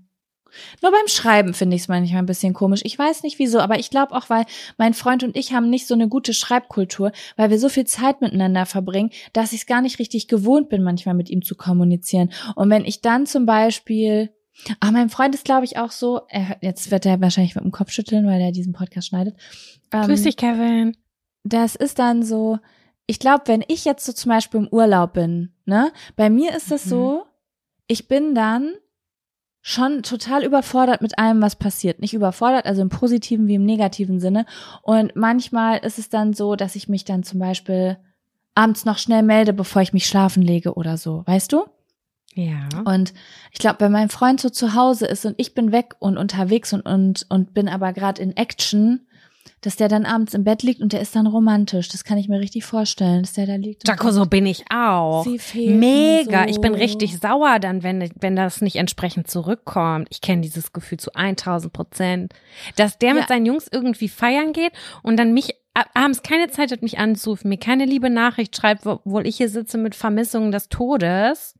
Nur 0.82 0.92
beim 0.92 1.08
Schreiben 1.08 1.54
finde 1.54 1.76
ich 1.76 1.84
es 1.84 1.88
manchmal 1.88 2.20
ein 2.22 2.26
bisschen 2.26 2.54
komisch. 2.54 2.82
Ich 2.84 2.98
weiß 2.98 3.24
nicht 3.24 3.40
wieso, 3.40 3.60
aber 3.60 3.80
ich 3.80 3.90
glaube 3.90 4.14
auch, 4.16 4.30
weil 4.30 4.46
mein 4.78 4.94
Freund 4.94 5.24
und 5.24 5.36
ich 5.38 5.54
haben 5.54 5.70
nicht 5.70 5.88
so 5.88 5.94
eine 5.94 6.08
gute 6.08 6.34
Schreibkultur, 6.34 7.12
weil 7.36 7.50
wir 7.50 7.60
so 7.60 7.70
viel 7.70 7.86
Zeit 7.86 8.22
miteinander 8.22 8.66
verbringen, 8.66 9.12
dass 9.34 9.54
ich 9.54 9.62
es 9.62 9.66
gar 9.68 9.82
nicht 9.82 10.00
richtig 10.00 10.28
gewohnt 10.28 10.70
bin, 10.70 10.84
manchmal 10.84 11.16
mit 11.16 11.30
ihm 11.30 11.42
zu 11.44 11.56
kommunizieren. 11.56 12.32
Und 12.56 12.70
wenn 12.70 12.86
ich 12.86 13.02
dann 13.02 13.26
zum 13.26 13.46
Beispiel, 13.46 14.32
ah, 14.80 14.92
mein 14.92 15.10
Freund 15.10 15.36
ist, 15.36 15.46
glaube 15.46 15.66
ich, 15.66 15.78
auch 15.78 15.92
so, 15.92 16.22
er, 16.30 16.58
jetzt 16.62 16.92
wird 16.92 17.06
er 17.06 17.22
wahrscheinlich 17.22 17.56
mit 17.56 17.64
dem 17.64 17.72
Kopf 17.72 17.92
schütteln, 17.92 18.26
weil 18.28 18.42
er 18.42 18.52
diesen 18.52 18.74
Podcast 18.74 19.08
schneidet. 19.08 19.36
Ähm, 19.92 20.04
Grüß 20.04 20.24
dich, 20.24 20.38
Kevin. 20.38 20.96
das 21.44 21.76
ist 21.76 22.00
dann 22.00 22.24
so, 22.24 22.58
ich 23.08 23.20
glaube, 23.20 23.44
wenn 23.48 23.64
ich 23.68 23.86
jetzt 23.86 24.06
so 24.06 24.14
zum 24.14 24.30
Beispiel 24.30 24.60
im 24.62 24.68
Urlaub 24.68 25.14
bin, 25.14 25.54
ne, 25.66 25.92
bei 26.16 26.30
mir 26.30 26.56
ist 26.56 26.72
es 26.72 26.86
Mhm. 26.86 26.90
so, 26.90 27.24
ich 27.88 28.08
bin 28.08 28.36
dann 28.36 28.74
schon 29.70 30.02
total 30.02 30.44
überfordert 30.44 31.02
mit 31.02 31.20
allem, 31.20 31.44
was 31.44 31.56
passiert. 31.56 32.00
Nicht 32.00 32.16
überfordert, 32.16 32.66
also 32.66 32.82
im 32.82 32.90
positiven 32.90 33.48
wie 33.48 33.54
im 33.54 33.66
negativen 33.66 34.20
Sinne. 34.20 34.48
Und 34.82 35.16
manchmal 35.16 35.78
ist 35.78 36.00
es 36.00 36.10
dann 36.10 36.34
so, 36.34 36.56
dass 36.56 36.76
ich 36.76 36.90
mich 36.90 37.06
dann 37.06 37.22
zum 37.22 37.40
Beispiel 37.40 37.98
abends 38.56 38.84
noch 38.86 38.98
schnell 38.98 39.22
melde, 39.22 39.54
bevor 39.54 39.84
ich 39.84 39.94
mich 39.94 40.08
schlafen 40.08 40.42
lege 40.42 40.74
oder 40.74 40.98
so, 40.98 41.22
weißt 41.28 41.54
du? 41.54 41.66
Ja. 42.34 42.68
Und 42.86 43.14
ich 43.52 43.60
glaube, 43.60 43.82
wenn 43.82 43.92
mein 43.92 44.10
Freund 44.10 44.42
so 44.42 44.50
zu 44.50 44.74
Hause 44.74 45.06
ist 45.06 45.26
und 45.26 45.36
ich 45.38 45.54
bin 45.54 45.72
weg 45.72 45.96
und 46.00 46.18
unterwegs 46.18 46.74
und, 46.74 46.82
und, 46.82 47.28
und 47.30 47.54
bin 47.54 47.70
aber 47.70 47.94
gerade 47.94 48.24
in 48.24 48.36
Action, 48.36 49.08
dass 49.62 49.76
der 49.76 49.88
dann 49.90 50.06
abends 50.06 50.34
im 50.34 50.44
Bett 50.44 50.64
liegt 50.64 50.82
und 50.82 50.94
der 50.94 51.02
ist 51.02 51.16
dann 51.16 51.28
romantisch. 51.28 51.90
Das 51.90 52.04
kann 52.04 52.18
ich 52.18 52.28
mir 52.30 52.40
richtig 52.40 52.64
vorstellen, 52.66 53.24
dass 53.24 53.34
der 53.34 53.46
da 53.48 53.56
liegt. 53.56 53.88
Jaco, 53.88 54.12
so 54.12 54.26
bin 54.26 54.46
ich 54.46 54.64
auch. 54.74 55.24
Sie 55.24 55.40
fehlt 55.40 55.78
Mega. 55.80 56.42
mir 56.42 56.44
so. 56.46 56.50
Ich 56.52 56.62
bin 56.62 56.74
richtig 56.76 57.20
sauer 57.20 57.60
dann, 57.60 57.84
wenn, 57.84 58.10
wenn 58.20 58.36
das 58.36 58.62
nicht 58.62 58.78
entsprechend 58.78 59.30
zurückkommt. 59.30 60.08
Ich 60.12 60.22
kenne 60.22 60.42
dieses 60.42 60.72
Gefühl 60.74 60.98
zu 61.00 61.14
1000 61.14 61.74
Prozent. 61.74 62.34
Dass 62.76 62.98
der 62.98 63.14
mit 63.14 63.24
Ja. 63.24 63.28
seinen 63.28 63.46
Jungs 63.46 63.68
irgendwie 63.72 64.10
feiern 64.10 64.54
geht 64.54 64.72
und 65.04 65.18
dann 65.18 65.34
mich 65.34 65.54
ab- 65.74 65.90
abends 65.94 66.24
keine 66.24 66.50
Zeit 66.50 66.72
hat, 66.72 66.82
mich 66.82 66.98
anzurufen, 67.00 67.50
mir 67.50 67.58
keine 67.60 67.86
liebe 67.86 68.10
Nachricht 68.10 68.56
schreibt, 68.56 68.86
wo- 68.86 68.92
obwohl 69.04 69.28
ich 69.28 69.38
hier 69.38 69.50
sitze 69.50 69.78
mit 69.78 69.96
Vermissungen 69.96 70.52
des 70.52 70.70
Todes. 70.70 71.56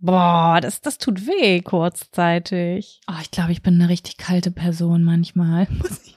Boah, 0.00 0.58
das, 0.60 0.80
das 0.82 0.98
tut 0.98 1.26
weh 1.26 1.60
kurzzeitig. 1.62 3.00
Oh, 3.08 3.14
ich 3.22 3.30
glaube, 3.30 3.52
ich 3.52 3.62
bin 3.62 3.74
eine 3.74 3.88
richtig 3.88 4.16
kalte 4.18 4.50
Person 4.50 5.02
manchmal. 5.02 5.66
Muss 5.70 6.00
ich 6.06 6.16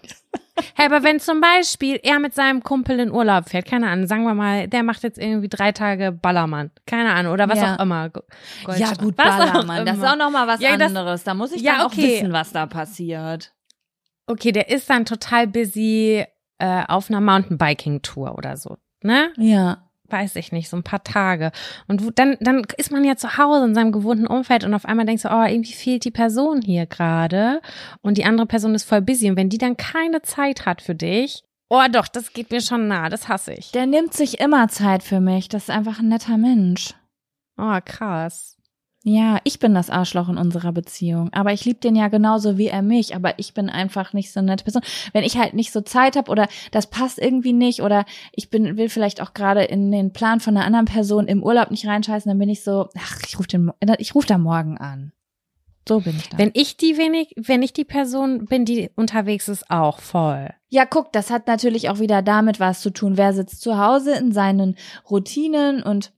Hey, 0.76 0.86
aber 0.88 1.04
wenn 1.04 1.20
zum 1.20 1.40
Beispiel 1.42 2.00
er 2.04 2.20
mit 2.20 2.34
seinem 2.34 2.64
Kumpel 2.64 3.00
in 3.00 3.12
Urlaub 3.12 3.50
fährt, 3.50 3.66
keine 3.66 3.90
Ahnung, 3.90 4.08
sagen 4.08 4.24
wir 4.24 4.34
mal, 4.34 4.68
der 4.68 4.84
macht 4.84 5.04
jetzt 5.04 5.18
irgendwie 5.20 5.50
drei 5.50 5.72
Tage 5.72 6.12
Ballermann, 6.12 6.72
keine 6.86 7.14
Ahnung, 7.14 7.34
oder 7.34 7.48
was 7.50 7.60
Ja. 7.60 7.76
auch 7.76 7.80
immer. 7.82 8.10
Ja, 8.78 8.94
gut, 8.94 9.18
was 9.18 9.28
auch 9.28 9.38
Ballermann. 9.52 9.86
Das 9.86 9.98
ist 9.98 10.04
auch 10.04 10.16
nochmal 10.18 10.48
was 10.48 10.60
Ja, 10.62 10.76
das- 10.78 10.88
anderes. 10.96 11.24
Da 11.24 11.34
muss 11.34 11.52
ich 11.52 11.62
Ja, 11.62 11.74
dann 11.74 11.82
auch 11.82 11.86
okay. 11.92 12.16
wissen, 12.22 12.34
was 12.34 12.52
da 12.52 12.66
passiert. 12.66 13.54
Okay, 14.26 14.52
der 14.52 14.70
ist 14.70 14.90
dann 14.90 15.06
total 15.06 15.48
busy 15.48 16.26
äh, 16.60 16.84
auf 16.88 17.10
einer 17.10 17.22
Mountainbiking-Tour 17.22 18.36
oder 18.36 18.58
so, 18.58 18.78
ne? 19.04 19.32
Ja. 19.38 19.87
Weiß 20.10 20.36
ich 20.36 20.52
nicht, 20.52 20.70
so 20.70 20.78
ein 20.78 20.84
paar 20.84 21.04
Tage. 21.04 21.52
Und 21.88 22.20
dann, 22.20 22.38
dann 22.40 22.64
ist 22.78 22.92
man 22.92 23.04
ja 23.04 23.16
zu 23.16 23.38
Hause 23.38 23.66
in 23.66 23.76
seinem 23.76 23.92
gewohnten 23.92 24.28
Umfeld 24.28 24.64
und 24.64 24.74
auf 24.74 24.86
einmal 24.86 25.06
denkst 25.06 25.24
du, 25.24 25.30
oh, 25.30 25.44
irgendwie 25.44 25.74
fehlt 25.74 26.06
die 26.06 26.12
Person 26.12 26.62
hier 26.62 26.86
gerade 26.86 27.62
und 28.02 28.18
die 28.18 28.26
andere 28.26 28.48
Person 28.48 28.76
ist 28.76 28.86
voll 28.86 29.02
busy. 29.02 29.30
Und 29.30 29.38
wenn 29.38 29.50
die 29.50 29.58
dann 29.58 29.78
keine 29.78 30.22
Zeit 30.22 30.66
hat 30.66 30.82
für 30.82 30.96
dich, 30.96 31.44
oh 31.70 31.84
doch, 31.92 32.08
das 32.08 32.34
geht 32.34 32.52
mir 32.52 32.62
schon 32.62 32.88
nah, 32.88 33.10
das 33.10 33.28
hasse 33.28 33.54
ich. 33.54 33.72
Der 33.72 33.86
nimmt 33.86 34.14
sich 34.14 34.40
immer 34.40 34.68
Zeit 34.68 35.04
für 35.04 35.20
mich. 35.20 35.50
Das 35.50 35.64
ist 35.64 35.70
einfach 35.70 36.00
ein 36.00 36.10
netter 36.10 36.38
Mensch. 36.38 36.94
Oh, 37.58 37.80
krass. 37.84 38.57
Ja, 39.10 39.40
ich 39.46 39.60
bin 39.60 39.74
das 39.74 39.90
Arschloch 39.90 40.28
in 40.28 40.38
unserer 40.38 40.74
Beziehung. 40.74 41.32
Aber 41.32 41.54
ich 41.54 41.64
liebe 41.64 41.80
den 41.80 41.96
ja 41.96 42.10
genauso 42.10 42.58
wie 42.58 42.68
er 42.68 42.82
mich. 42.82 43.16
Aber 43.16 43.40
ich 43.40 43.54
bin 43.54 43.70
einfach 43.70 44.12
nicht 44.12 44.34
so 44.34 44.42
eine 44.42 44.48
nette 44.52 44.66
Person. 44.66 44.82
Wenn 45.14 45.24
ich 45.24 45.38
halt 45.38 45.54
nicht 45.54 45.72
so 45.72 45.80
Zeit 45.80 46.18
habe 46.18 46.30
oder 46.30 46.50
das 46.72 46.88
passt 46.88 47.18
irgendwie 47.18 47.54
nicht 47.54 47.82
oder 47.82 48.04
ich 48.34 48.50
bin, 48.50 48.76
will 48.76 48.90
vielleicht 48.90 49.22
auch 49.22 49.34
gerade 49.34 49.64
in 49.64 49.94
den 49.94 50.12
Plan 50.12 50.42
von 50.42 50.58
einer 50.58 50.66
anderen 50.66 50.88
Person 50.88 51.30
im 51.30 51.42
Urlaub 51.42 51.72
nicht 51.72 51.88
reinscheißen, 51.88 52.28
dann 52.28 52.38
bin 52.38 52.50
ich 52.50 52.66
so, 52.66 52.90
ach, 52.98 53.22
ich 53.26 53.40
rufe 53.40 53.48
den, 53.48 53.72
ich 53.98 54.14
rufe 54.14 54.28
da 54.28 54.38
morgen 54.38 54.78
an. 54.78 55.14
So 55.88 56.02
bin 56.02 56.18
ich 56.18 56.28
da. 56.28 56.38
Wenn 56.38 56.52
ich 56.54 56.76
die 56.76 56.98
wenig, 56.98 57.34
wenn 57.38 57.62
ich 57.62 57.72
die 57.72 57.86
Person 57.86 58.44
bin, 58.44 58.66
die 58.66 58.90
unterwegs 58.98 59.48
ist, 59.48 59.72
auch 59.72 60.00
voll. 60.00 60.50
Ja, 60.68 60.86
guck, 60.86 61.14
das 61.14 61.30
hat 61.30 61.48
natürlich 61.48 61.88
auch 61.88 62.00
wieder 62.00 62.22
damit 62.22 62.60
was 62.60 62.82
zu 62.82 62.90
tun. 62.90 63.16
Wer 63.16 63.32
sitzt 63.32 63.62
zu 63.62 63.78
Hause 63.78 64.16
in 64.16 64.34
seinen 64.34 64.76
Routinen 65.10 65.82
und 65.82 66.12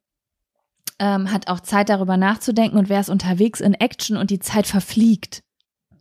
ähm, 1.00 1.32
hat 1.32 1.48
auch 1.48 1.62
Zeit 1.62 1.90
darüber 1.90 2.18
nachzudenken 2.18 2.78
und 2.78 2.90
wer 2.90 3.00
ist 3.00 3.10
unterwegs 3.10 3.62
in 3.62 3.74
Action 3.74 4.18
und 4.18 4.32
die 4.32 4.40
Zeit 4.40 4.68
verfliegt. 4.68 5.44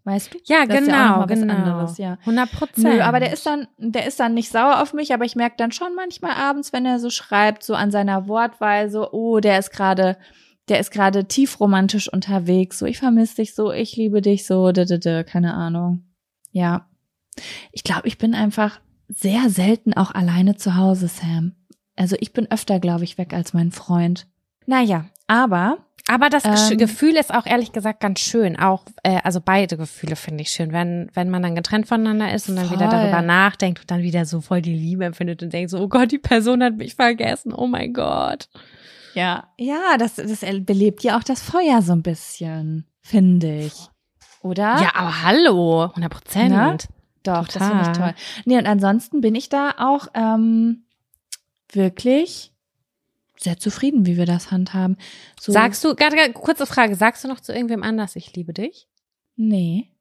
Weißt 0.04 0.32
du? 0.32 0.38
Ja, 0.44 0.64
Das 0.64 0.80
ist 0.80 0.88
ja 0.88 1.24
genau, 1.24 1.26
genau. 1.26 1.54
anderes, 1.54 1.98
ja. 1.98 2.16
100 2.20 2.50
Prozent. 2.50 3.00
Aber 3.02 3.20
der 3.20 3.30
ist 3.32 3.44
dann, 3.44 3.68
der 3.76 4.06
ist 4.06 4.18
dann 4.18 4.32
nicht 4.32 4.50
sauer 4.50 4.80
auf 4.80 4.94
mich, 4.94 5.12
aber 5.12 5.26
ich 5.26 5.36
merke 5.36 5.56
dann 5.58 5.70
schon 5.70 5.94
manchmal 5.94 6.32
abends, 6.32 6.72
wenn 6.72 6.86
er 6.86 6.98
so 6.98 7.10
schreibt, 7.10 7.62
so 7.62 7.74
an 7.74 7.90
seiner 7.90 8.26
Wortweise, 8.26 9.12
oh, 9.12 9.40
der 9.40 9.58
ist 9.58 9.70
gerade, 9.70 10.16
der 10.68 10.80
ist 10.80 10.92
gerade 10.92 11.26
tiefromantisch 11.26 12.10
unterwegs, 12.10 12.78
so 12.78 12.86
ich 12.86 12.98
vermisse 12.98 13.36
dich 13.36 13.54
so, 13.54 13.70
ich 13.70 13.96
liebe 13.96 14.22
dich 14.22 14.46
so, 14.46 14.72
d 14.72 14.82
-d 14.82 14.98
-d, 14.98 15.24
keine 15.24 15.52
Ahnung. 15.52 16.04
Ja. 16.52 16.88
Ich 17.72 17.84
glaube, 17.84 18.08
ich 18.08 18.16
bin 18.16 18.34
einfach 18.34 18.80
sehr 19.08 19.50
selten 19.50 19.92
auch 19.92 20.14
alleine 20.14 20.56
zu 20.56 20.76
Hause, 20.76 21.08
Sam. 21.08 21.52
Also 21.96 22.16
ich 22.20 22.32
bin 22.32 22.50
öfter, 22.50 22.80
glaube 22.80 23.04
ich, 23.04 23.18
weg 23.18 23.34
als 23.34 23.52
mein 23.52 23.72
Freund. 23.72 24.26
Naja, 24.69 25.07
aber 25.27 25.78
Aber 26.11 26.31
das 26.31 26.45
Ähm, 26.45 26.78
Gefühl 26.78 27.16
ist 27.16 27.35
auch 27.35 27.45
ehrlich 27.45 27.73
gesagt 27.73 28.01
ganz 28.01 28.20
schön. 28.20 28.59
Auch, 28.59 28.85
äh, 29.03 29.19
also 29.24 29.40
beide 29.45 29.77
Gefühle 29.77 30.16
finde 30.16 30.43
ich 30.43 30.51
schön, 30.51 30.73
wenn, 30.73 31.11
wenn 31.12 31.28
man 31.28 31.43
dann 31.43 31.55
getrennt 31.55 31.86
voneinander 31.86 32.32
ist 32.32 32.49
und 32.49 32.57
dann 32.57 32.70
wieder 32.70 32.90
Voll. 32.90 32.99
darüber 33.01 33.20
nachdenkt 33.20 33.81
und 33.81 33.90
dann 33.90 34.01
wieder 34.01 34.24
so 34.24 34.40
voll 34.40 34.62
die 34.62 34.74
Liebe 34.74 35.05
empfindet 35.05 35.43
und 35.43 35.53
denkt 35.53 35.70
so, 35.70 35.78
oh 35.78 35.89
Gott, 35.89 36.11
die 36.12 36.19
Person 36.19 36.62
hat 36.62 36.77
mich 36.77 36.95
vergessen, 36.95 37.53
oh 37.53 37.66
mein 37.66 37.93
Gott. 37.93 38.49
Ja, 39.15 39.49
ja, 39.59 39.97
das, 39.99 40.15
das 40.16 40.40
belebt 40.61 41.03
ja 41.03 41.19
auch 41.19 41.24
das 41.24 41.43
Feuer 41.43 41.82
so 41.82 41.93
ein 41.93 42.03
bisschen, 42.03 42.86
finde 43.03 43.61
ich. 43.61 43.74
Oder? 44.43 44.81
Ja, 44.81 44.95
aber 44.95 45.23
hallo, 45.23 45.82
100 45.85 46.11
Prozent. 46.11 46.89
Doch, 47.23 47.49
das 47.49 47.66
finde 47.66 47.82
ich 47.82 47.89
Total. 47.89 48.12
toll. 48.12 48.15
Nee, 48.47 48.57
und 48.59 48.66
ansonsten 48.66 49.20
bin 49.20 49.35
ich 49.35 49.49
da 49.51 49.74
auch 49.78 50.07
ähm, 50.15 50.85
wirklich 51.73 52.53
sehr 53.39 53.59
zufrieden, 53.59 54.06
wie 54.06 54.16
wir 54.16 54.27
das 54.27 54.51
handhaben. 54.51 54.97
So, 55.40 55.52
Sagst 55.52 55.85
du, 55.85 55.94
gerade, 55.94 56.16
gerade 56.16 56.32
kurze 56.32 56.66
Frage, 56.66 56.94
sagst 56.94 57.24
du 57.24 57.28
noch 57.28 57.40
zu 57.40 57.52
irgendwem 57.52 57.82
anders, 57.82 58.16
ich 58.16 58.35
liebe 58.35 58.52
dich? 58.52 58.89
Nee. 59.36 59.93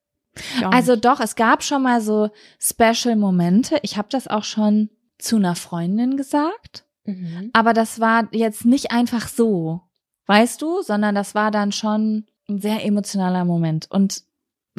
Also 0.72 0.95
doch, 0.95 1.19
es 1.19 1.35
gab 1.35 1.64
schon 1.64 1.84
mal 1.84 2.01
so 2.01 2.30
Special-Momente. 2.59 3.80
Ich 3.81 3.97
habe 3.97 4.07
das 4.11 4.27
auch 4.27 4.43
schon 4.43 4.89
zu 5.18 5.38
einer 5.38 5.55
Freundin 5.55 6.18
gesagt. 6.18 6.85
Mhm. 7.05 7.49
Aber 7.53 7.73
das 7.73 7.99
war 7.99 8.27
jetzt 8.31 8.65
nicht 8.65 8.91
einfach 8.91 9.27
so, 9.27 9.81
weißt 10.27 10.61
du, 10.61 10.81
sondern 10.81 11.15
das 11.15 11.35
war 11.35 11.51
dann 11.51 11.72
schon 11.72 12.26
ein 12.49 12.59
sehr 12.59 12.84
emotionaler 12.85 13.45
Moment. 13.45 13.89
Und 13.89 14.23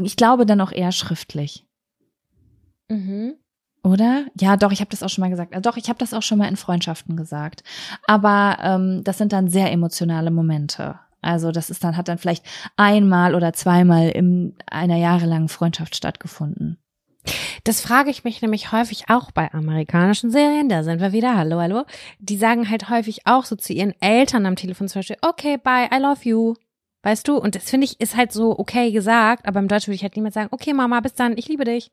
ich 0.01 0.17
glaube 0.17 0.47
dann 0.47 0.61
auch 0.61 0.73
eher 0.73 0.93
schriftlich. 0.93 1.67
Mhm. 2.89 3.37
Oder? 3.83 4.27
Ja, 4.39 4.57
doch, 4.57 4.73
ich 4.73 4.81
habe 4.81 4.91
das 4.91 5.03
auch 5.03 5.09
schon 5.09 5.23
mal 5.23 5.31
gesagt. 5.31 5.55
Also 5.55 5.71
doch, 5.71 5.77
ich 5.77 5.89
habe 5.89 5.99
das 5.99 6.15
auch 6.15 6.23
schon 6.23 6.39
mal 6.39 6.49
in 6.49 6.57
Freundschaften 6.57 7.17
gesagt. 7.17 7.63
Aber 8.07 8.59
ähm, 8.63 9.03
das 9.05 9.19
sind 9.19 9.33
dann 9.33 9.49
sehr 9.49 9.71
emotionale 9.71 10.31
Momente. 10.31 10.99
Also 11.21 11.53
das 11.53 11.71
ist 11.71 11.83
dann, 11.85 11.97
hat 11.97 12.09
dann 12.09 12.19
vielleicht 12.19 12.45
einmal 12.77 13.35
oder 13.35 13.53
zweimal 13.53 14.09
in 14.11 14.55
einer 14.67 14.97
jahrelangen 14.97 15.49
Freundschaft 15.49 15.97
stattgefunden. 15.97 16.79
Das 17.65 17.81
frage 17.81 18.11
ich 18.11 18.25
mich 18.25 18.41
nämlich 18.41 18.73
häufig 18.73 19.05
auch 19.09 19.31
bei 19.33 19.53
amerikanischen 19.53 20.31
Serien. 20.31 20.69
Da 20.69 20.83
sind 20.83 21.01
wir 21.01 21.13
wieder. 21.13 21.37
Hallo, 21.37 21.61
hallo. 21.61 21.85
Die 22.19 22.37
sagen 22.37 22.71
halt 22.71 22.89
häufig 22.89 23.27
auch 23.27 23.45
so 23.45 23.57
zu 23.57 23.73
ihren 23.73 23.95
Eltern 24.01 24.47
am 24.47 24.57
Telefon 24.57 24.89
zum 24.89 25.01
Beispiel, 25.01 25.19
okay, 25.23 25.59
bye, 25.59 25.89
I 25.93 26.01
love 26.01 26.21
you. 26.23 26.55
Weißt 27.03 27.29
du? 27.29 27.37
Und 27.37 27.55
das 27.55 27.71
finde 27.71 27.85
ich 27.85 28.01
ist 28.01 28.17
halt 28.17 28.33
so 28.33 28.59
okay 28.59 28.91
gesagt, 28.91 29.47
aber 29.47 29.61
im 29.61 29.69
Deutschen 29.69 29.89
würde 29.89 29.97
ich 29.97 30.03
halt 30.03 30.17
niemand 30.17 30.35
sagen, 30.35 30.49
okay, 30.51 30.73
Mama, 30.73 31.01
bis 31.01 31.15
dann, 31.15 31.37
ich 31.37 31.49
liebe 31.49 31.65
dich. 31.65 31.91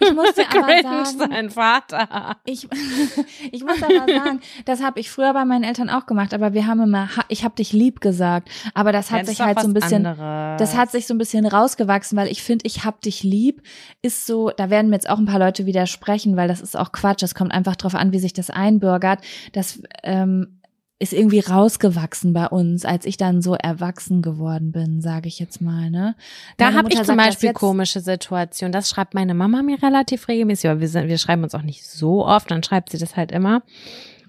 Ich 0.00 0.12
muss 0.14 0.34
dir 0.34 0.44
aber 0.50 0.82
sagen, 0.82 1.18
sein 1.30 1.50
Vater. 1.50 2.36
Ich, 2.44 2.68
ich 3.52 3.62
muss 3.64 3.82
aber 3.82 4.06
sagen, 4.12 4.40
das 4.64 4.82
habe 4.82 5.00
ich 5.00 5.10
früher 5.10 5.32
bei 5.32 5.44
meinen 5.44 5.64
Eltern 5.64 5.88
auch 5.90 6.06
gemacht, 6.06 6.34
aber 6.34 6.52
wir 6.52 6.66
haben 6.66 6.82
immer, 6.82 7.08
ich 7.28 7.44
hab 7.44 7.56
dich 7.56 7.72
lieb 7.72 8.00
gesagt, 8.00 8.48
aber 8.74 8.92
das 8.92 9.10
hat 9.10 9.20
Ja, 9.20 9.24
sich 9.24 9.32
ist 9.34 9.40
doch 9.40 9.46
halt 9.46 9.60
so 9.60 9.68
ein 9.68 9.74
bisschen, 9.74 10.06
anderes. 10.06 10.58
das 10.60 10.76
hat 10.76 10.90
sich 10.90 11.06
so 11.06 11.14
ein 11.14 11.18
bisschen 11.18 11.46
rausgewachsen, 11.46 12.18
weil 12.18 12.28
ich 12.28 12.42
finde, 12.42 12.66
ich 12.66 12.84
hab 12.84 13.00
dich 13.00 13.22
lieb, 13.22 13.62
ist 14.02 14.26
so, 14.26 14.50
da 14.50 14.70
werden 14.70 14.90
mir 14.90 14.96
jetzt 14.96 15.08
auch 15.08 15.18
ein 15.18 15.26
paar 15.26 15.38
Leute 15.38 15.66
widersprechen, 15.66 16.36
weil 16.36 16.48
das 16.48 16.60
ist 16.60 16.76
auch 16.76 16.92
Quatsch, 16.92 17.22
es 17.22 17.34
kommt 17.34 17.52
einfach 17.52 17.76
drauf 17.76 17.94
an, 17.94 18.12
wie 18.12 18.18
sich 18.18 18.32
das 18.32 18.50
einbürgert, 18.50 19.20
das 19.52 19.80
ähm, 20.02 20.59
ist 21.00 21.14
irgendwie 21.14 21.40
rausgewachsen 21.40 22.34
bei 22.34 22.46
uns, 22.46 22.84
als 22.84 23.06
ich 23.06 23.16
dann 23.16 23.40
so 23.40 23.54
erwachsen 23.54 24.20
geworden 24.20 24.70
bin, 24.70 25.00
sage 25.00 25.28
ich 25.28 25.38
jetzt 25.38 25.60
mal, 25.62 25.90
ne? 25.90 26.14
Da 26.58 26.74
habe 26.74 26.90
ich 26.92 27.02
zum 27.02 27.16
Beispiel 27.16 27.54
komische 27.54 28.00
Situationen. 28.00 28.70
Das 28.72 28.90
schreibt 28.90 29.14
meine 29.14 29.32
Mama 29.34 29.62
mir 29.62 29.82
relativ 29.82 30.28
regelmäßig, 30.28 30.70
aber 30.70 30.80
wir, 30.80 30.88
sind, 30.88 31.08
wir 31.08 31.16
schreiben 31.18 31.42
uns 31.42 31.54
auch 31.54 31.62
nicht 31.62 31.88
so 31.88 32.26
oft. 32.26 32.50
Dann 32.50 32.62
schreibt 32.62 32.90
sie 32.90 32.98
das 32.98 33.16
halt 33.16 33.32
immer. 33.32 33.62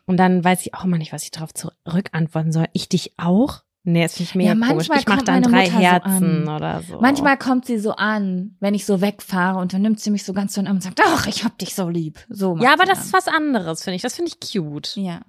Und 0.05 0.15
dann 0.17 0.43
weiß 0.43 0.65
ich 0.65 0.73
auch 0.73 0.85
immer 0.85 0.97
nicht, 0.97 1.11
was 1.13 1.23
ich 1.23 1.31
darauf 1.31 1.53
zurückantworten 1.53 2.51
soll. 2.53 2.65
Ich 2.71 2.87
dich 2.89 3.13
auch? 3.17 3.63
Nee, 3.83 4.03
das 4.03 4.13
finde 4.13 4.29
ich 4.29 4.35
mega 4.35 4.49
Ja, 4.49 4.55
manchmal 4.55 4.77
komisch. 4.85 4.99
Ich 4.99 5.07
mache 5.07 5.17
kommt 5.17 5.27
dann 5.27 5.43
drei 5.43 5.63
Mutter 5.63 5.71
so 5.71 5.79
Herzen 5.79 6.47
an. 6.47 6.55
oder 6.55 6.81
so. 6.87 7.01
Manchmal 7.01 7.37
kommt 7.37 7.65
sie 7.65 7.79
so 7.79 7.91
an, 7.93 8.55
wenn 8.59 8.75
ich 8.75 8.85
so 8.85 9.01
wegfahre 9.01 9.59
und 9.59 9.73
dann 9.73 9.81
nimmt 9.81 9.99
sie 9.99 10.11
mich 10.11 10.23
so 10.23 10.33
ganz 10.33 10.53
so 10.53 10.61
an 10.61 10.67
und 10.67 10.83
sagt, 10.83 11.01
ach, 11.03 11.27
ich 11.27 11.43
hab 11.43 11.57
dich 11.57 11.75
so 11.75 11.89
lieb. 11.89 12.19
So 12.29 12.57
Ja, 12.57 12.73
aber 12.73 12.85
das 12.85 12.99
dann. 12.99 13.07
ist 13.07 13.13
was 13.13 13.27
anderes, 13.27 13.83
finde 13.83 13.95
ich. 13.95 14.01
Das 14.03 14.15
finde 14.15 14.31
ich 14.31 14.39
cute. 14.53 14.95
Ja. 14.97 15.19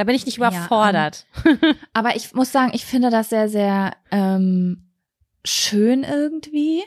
Da 0.00 0.04
bin 0.04 0.14
ich 0.14 0.24
nicht 0.24 0.38
Ja, 0.38 0.48
überfordert. 0.48 1.26
Aber 1.92 2.16
ich 2.16 2.32
muss 2.32 2.50
sagen, 2.50 2.70
ich 2.72 2.86
finde 2.86 3.10
das 3.10 3.28
sehr, 3.28 3.50
sehr 3.50 3.92
ähm, 4.10 4.88
schön 5.44 6.04
irgendwie. 6.04 6.82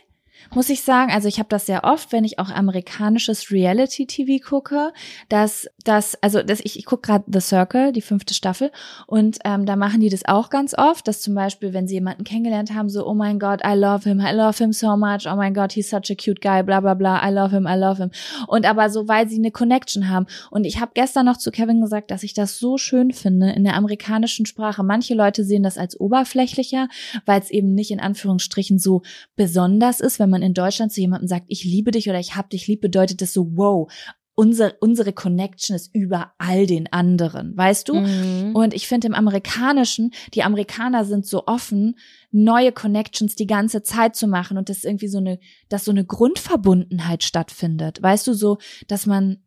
Muss 0.53 0.69
ich 0.69 0.81
sagen, 0.81 1.11
also 1.11 1.27
ich 1.27 1.39
habe 1.39 1.49
das 1.49 1.65
sehr 1.65 1.83
oft, 1.83 2.11
wenn 2.11 2.23
ich 2.23 2.39
auch 2.39 2.49
amerikanisches 2.49 3.51
Reality-TV 3.51 4.43
gucke, 4.43 4.93
dass 5.29 5.67
das, 5.83 6.15
also 6.21 6.41
das, 6.41 6.59
ich, 6.61 6.77
ich 6.77 6.85
gucke 6.85 7.07
gerade 7.07 7.25
The 7.31 7.39
Circle, 7.39 7.91
die 7.91 8.01
fünfte 8.01 8.33
Staffel, 8.33 8.71
und 9.07 9.39
ähm, 9.45 9.65
da 9.65 9.75
machen 9.75 9.99
die 9.99 10.09
das 10.09 10.25
auch 10.25 10.49
ganz 10.49 10.73
oft, 10.77 11.07
dass 11.07 11.21
zum 11.21 11.35
Beispiel, 11.35 11.73
wenn 11.73 11.87
sie 11.87 11.95
jemanden 11.95 12.23
kennengelernt 12.23 12.73
haben, 12.73 12.89
so, 12.89 13.05
oh 13.07 13.13
mein 13.13 13.39
Gott, 13.39 13.61
I 13.65 13.73
love 13.75 14.07
him, 14.07 14.19
I 14.19 14.31
love 14.33 14.57
him 14.57 14.73
so 14.73 14.95
much, 14.97 15.25
oh 15.31 15.35
mein 15.35 15.53
Gott, 15.53 15.73
he's 15.73 15.89
such 15.89 16.11
a 16.11 16.15
cute 16.15 16.41
guy, 16.41 16.63
bla 16.63 16.79
bla 16.79 16.93
bla, 16.93 17.27
I 17.27 17.31
love 17.31 17.51
him, 17.51 17.67
I 17.67 17.75
love 17.75 18.01
him. 18.01 18.11
Und 18.47 18.65
aber 18.65 18.89
so, 18.89 19.07
weil 19.07 19.27
sie 19.27 19.37
eine 19.37 19.51
Connection 19.51 20.09
haben. 20.09 20.27
Und 20.51 20.65
ich 20.65 20.79
habe 20.79 20.91
gestern 20.93 21.25
noch 21.25 21.37
zu 21.37 21.51
Kevin 21.51 21.81
gesagt, 21.81 22.11
dass 22.11 22.23
ich 22.23 22.33
das 22.33 22.57
so 22.57 22.77
schön 22.77 23.11
finde 23.11 23.51
in 23.51 23.63
der 23.63 23.75
amerikanischen 23.75 24.45
Sprache. 24.45 24.83
Manche 24.83 25.13
Leute 25.13 25.43
sehen 25.43 25.63
das 25.63 25.77
als 25.77 25.99
oberflächlicher, 25.99 26.87
weil 27.25 27.39
es 27.39 27.49
eben 27.49 27.73
nicht 27.73 27.91
in 27.91 27.99
Anführungsstrichen 27.99 28.79
so 28.79 29.01
besonders 29.35 29.99
ist. 29.99 30.19
Wenn 30.19 30.29
man 30.33 30.41
in 30.41 30.53
Deutschland 30.53 30.91
zu 30.91 30.99
jemandem 30.99 31.27
sagt, 31.27 31.45
ich 31.47 31.63
liebe 31.63 31.91
dich 31.91 32.09
oder 32.09 32.19
ich 32.19 32.35
hab 32.35 32.49
dich 32.49 32.67
lieb, 32.67 32.81
bedeutet 32.81 33.21
das 33.21 33.33
so, 33.33 33.55
wow, 33.55 33.89
unsere, 34.35 34.75
unsere 34.79 35.13
Connection 35.13 35.75
ist 35.75 35.93
über 35.93 36.33
all 36.37 36.65
den 36.65 36.91
anderen, 36.91 37.55
weißt 37.55 37.89
du? 37.89 37.95
Mhm. 37.95 38.55
Und 38.55 38.73
ich 38.73 38.87
finde 38.87 39.07
im 39.07 39.13
Amerikanischen, 39.13 40.11
die 40.33 40.43
Amerikaner 40.43 41.05
sind 41.05 41.25
so 41.25 41.45
offen, 41.45 41.97
neue 42.31 42.71
Connections 42.71 43.35
die 43.35 43.47
ganze 43.47 43.83
Zeit 43.83 44.15
zu 44.15 44.27
machen 44.27 44.57
und 44.57 44.69
das 44.69 44.83
irgendwie 44.83 45.07
so 45.07 45.19
eine, 45.19 45.39
dass 45.69 45.85
so 45.85 45.91
eine 45.91 46.05
Grundverbundenheit 46.05 47.23
stattfindet. 47.23 48.01
Weißt 48.01 48.25
du, 48.25 48.33
so, 48.33 48.57
dass 48.87 49.05
man 49.05 49.43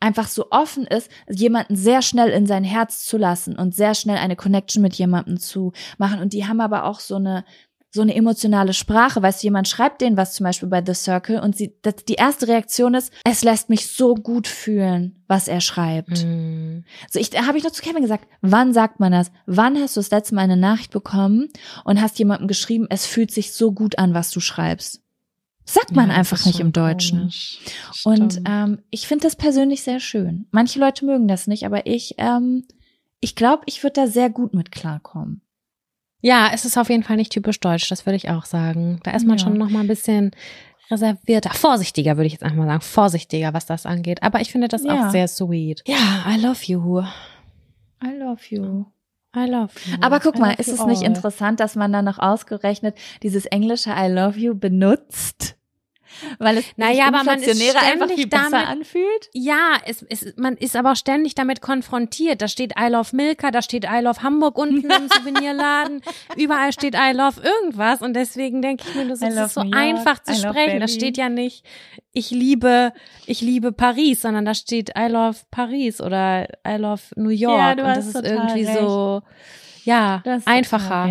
einfach 0.00 0.28
so 0.28 0.46
offen 0.50 0.86
ist, 0.86 1.10
jemanden 1.30 1.76
sehr 1.76 2.02
schnell 2.02 2.30
in 2.30 2.46
sein 2.46 2.64
Herz 2.64 3.06
zu 3.06 3.16
lassen 3.16 3.56
und 3.56 3.74
sehr 3.74 3.94
schnell 3.94 4.18
eine 4.18 4.36
Connection 4.36 4.82
mit 4.82 4.94
jemandem 4.94 5.38
zu 5.38 5.72
machen. 5.96 6.20
Und 6.20 6.32
die 6.32 6.46
haben 6.46 6.60
aber 6.60 6.84
auch 6.84 7.00
so 7.00 7.16
eine, 7.16 7.44
so 7.94 8.02
eine 8.02 8.16
emotionale 8.16 8.72
Sprache. 8.72 9.22
Weißt 9.22 9.42
du, 9.42 9.46
jemand 9.46 9.68
schreibt 9.68 10.00
denen 10.00 10.16
was 10.16 10.34
zum 10.34 10.42
Beispiel 10.42 10.68
bei 10.68 10.82
The 10.84 10.94
Circle 10.94 11.38
und 11.38 11.56
sie, 11.56 11.74
das, 11.82 12.04
die 12.08 12.14
erste 12.14 12.48
Reaktion 12.48 12.94
ist, 12.94 13.12
es 13.24 13.44
lässt 13.44 13.68
mich 13.68 13.86
so 13.86 14.16
gut 14.16 14.48
fühlen, 14.48 15.22
was 15.28 15.46
er 15.46 15.60
schreibt. 15.60 16.24
Mhm. 16.24 16.84
So, 17.08 17.20
ich, 17.20 17.30
da 17.30 17.46
habe 17.46 17.56
ich 17.56 17.62
noch 17.62 17.70
zu 17.70 17.82
Kevin 17.82 18.02
gesagt, 18.02 18.26
wann 18.40 18.72
sagt 18.72 18.98
man 18.98 19.12
das? 19.12 19.30
Wann 19.46 19.78
hast 19.80 19.96
du 19.96 20.00
das 20.00 20.10
letzte 20.10 20.34
Mal 20.34 20.40
eine 20.42 20.56
Nachricht 20.56 20.90
bekommen 20.90 21.48
und 21.84 22.02
hast 22.02 22.18
jemandem 22.18 22.48
geschrieben, 22.48 22.88
es 22.90 23.06
fühlt 23.06 23.30
sich 23.30 23.52
so 23.52 23.70
gut 23.70 23.96
an, 23.96 24.12
was 24.12 24.32
du 24.32 24.40
schreibst? 24.40 25.00
Sagt 25.64 25.92
man 25.94 26.10
Ja, 26.10 26.16
einfach 26.16 26.44
nicht 26.44 26.58
im 26.58 26.72
Deutschen. 26.72 27.32
Und 28.02 28.40
ähm, 28.44 28.80
ich 28.90 29.06
finde 29.06 29.22
das 29.22 29.36
persönlich 29.36 29.82
sehr 29.82 30.00
schön. 30.00 30.48
Manche 30.50 30.80
Leute 30.80 31.06
mögen 31.06 31.28
das 31.28 31.46
nicht, 31.46 31.64
aber 31.64 31.86
ich, 31.86 32.16
ähm, 32.18 32.64
ich 33.20 33.36
glaube, 33.36 33.62
ich 33.66 33.84
würde 33.84 34.00
da 34.00 34.06
sehr 34.08 34.30
gut 34.30 34.52
mit 34.52 34.72
klarkommen. 34.72 35.43
Ja, 36.26 36.50
es 36.54 36.64
ist 36.64 36.78
auf 36.78 36.88
jeden 36.88 37.02
Fall 37.02 37.16
nicht 37.16 37.32
typisch 37.32 37.60
deutsch, 37.60 37.86
das 37.90 38.06
würde 38.06 38.16
ich 38.16 38.30
auch 38.30 38.46
sagen. 38.46 38.98
Da 39.04 39.10
ist 39.10 39.26
man 39.26 39.36
Ja. 39.36 39.44
schon 39.44 39.58
noch 39.58 39.68
mal 39.68 39.80
ein 39.80 39.86
bisschen 39.88 40.30
reservierter, 40.90 41.50
vorsichtiger, 41.52 42.16
würde 42.16 42.26
ich 42.26 42.32
jetzt 42.32 42.42
einfach 42.42 42.56
mal 42.56 42.66
sagen, 42.66 42.80
vorsichtiger, 42.80 43.52
was 43.52 43.66
das 43.66 43.84
angeht. 43.84 44.22
Aber 44.22 44.40
ich 44.40 44.50
finde 44.50 44.68
das 44.68 44.84
Ja. 44.84 45.08
auch 45.08 45.10
sehr 45.10 45.28
sweet. 45.28 45.82
Ja, 45.86 46.24
I 46.26 46.40
love 46.40 46.60
you. 46.64 47.02
I 48.02 48.16
love 48.18 48.40
you. 48.48 48.86
I 49.36 49.46
love 49.50 49.72
you. 49.86 49.96
Aber 50.00 50.18
guck 50.20 50.36
I 50.36 50.40
mal, 50.40 50.50
ist 50.52 50.68
es 50.68 50.86
nicht 50.86 51.02
all. 51.02 51.08
interessant, 51.08 51.60
dass 51.60 51.74
man 51.74 51.92
dann 51.92 52.06
noch 52.06 52.18
ausgerechnet 52.18 52.96
dieses 53.22 53.44
englische 53.46 53.90
I 53.90 54.08
love 54.10 54.38
you 54.38 54.54
benutzt? 54.54 55.56
Weil 56.38 56.58
es 56.58 56.64
Naja, 56.76 57.06
aber 57.08 57.24
man 57.24 57.38
ist 57.40 57.48
inflationärer 57.48 57.78
einfach 57.84 57.94
ständig 58.06 58.16
viel 58.16 58.26
besser 58.28 58.50
damit- 58.50 58.68
anfühlt? 58.68 59.30
Ja, 59.32 59.72
es, 59.86 60.02
es, 60.08 60.34
man 60.36 60.56
ist 60.56 60.76
aber 60.76 60.92
auch 60.92 60.96
ständig 60.96 61.34
damit 61.34 61.60
konfrontiert. 61.60 62.42
Da 62.42 62.48
steht 62.48 62.72
I 62.78 62.88
love 62.88 63.14
Milka, 63.14 63.50
da 63.50 63.62
steht 63.62 63.84
I 63.84 64.00
love 64.00 64.22
Hamburg 64.22 64.58
unten 64.58 64.90
im 64.90 65.08
Souvenirladen. 65.08 66.02
Überall 66.36 66.72
steht 66.72 66.94
I 66.94 67.12
love 67.14 67.40
irgendwas. 67.42 68.02
Und 68.02 68.14
deswegen 68.14 68.62
denke 68.62 68.84
ich 68.88 68.94
mir, 68.94 69.06
das 69.08 69.20
ist 69.22 69.54
so 69.54 69.62
York, 69.62 69.74
einfach 69.76 70.18
zu 70.22 70.32
I 70.32 70.36
sprechen. 70.36 70.54
Da 70.54 70.86
Berlin. 70.86 70.88
steht 70.88 71.16
ja 71.16 71.28
nicht, 71.28 71.64
ich 72.12 72.30
liebe, 72.30 72.92
ich 73.26 73.40
liebe 73.40 73.72
Paris, 73.72 74.22
sondern 74.22 74.44
da 74.44 74.54
steht 74.54 74.90
I 74.98 75.08
love 75.08 75.38
Paris 75.50 76.00
oder 76.00 76.46
I 76.66 76.76
love 76.76 77.02
New 77.16 77.30
York. 77.30 77.58
Ja, 77.58 77.70
Und 77.72 77.78
das 77.96 78.06
ist 78.06 78.14
irgendwie 78.24 78.64
recht. 78.64 78.78
so, 78.78 79.22
ja, 79.84 80.22
einfacher. 80.44 81.08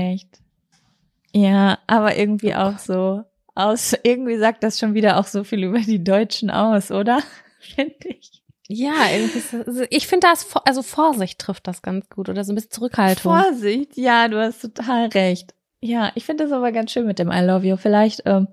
Ja, 1.35 1.79
aber 1.87 2.15
irgendwie 2.15 2.53
auch 2.55 2.77
so 2.77 3.23
aus, 3.55 3.93
irgendwie 4.03 4.37
sagt 4.37 4.63
das 4.63 4.79
schon 4.79 4.93
wieder 4.93 5.17
auch 5.19 5.25
so 5.27 5.43
viel 5.43 5.63
über 5.63 5.79
die 5.79 6.03
Deutschen 6.03 6.49
aus, 6.49 6.91
oder? 6.91 7.19
Finde 7.59 7.95
ich. 8.07 8.41
Ja, 8.67 8.93
irgendwie 9.13 9.41
das, 9.51 9.67
also 9.67 9.83
ich 9.89 10.07
finde 10.07 10.27
das, 10.27 10.47
also 10.65 10.81
Vorsicht 10.81 11.37
trifft 11.39 11.67
das 11.67 11.81
ganz 11.81 12.09
gut 12.09 12.29
oder 12.29 12.43
so 12.43 12.51
ein 12.53 12.55
bisschen 12.55 12.71
Zurückhaltung. 12.71 13.33
Vorsicht, 13.33 13.97
ja, 13.97 14.27
du 14.29 14.39
hast 14.39 14.61
total 14.61 15.07
recht. 15.07 15.53
Ja, 15.81 16.11
ich 16.15 16.25
finde 16.25 16.45
das 16.45 16.53
aber 16.53 16.71
ganz 16.71 16.91
schön 16.91 17.05
mit 17.05 17.19
dem 17.19 17.29
I 17.29 17.41
love 17.41 17.67
you. 17.67 17.75
Vielleicht, 17.75 18.23
ähm, 18.25 18.47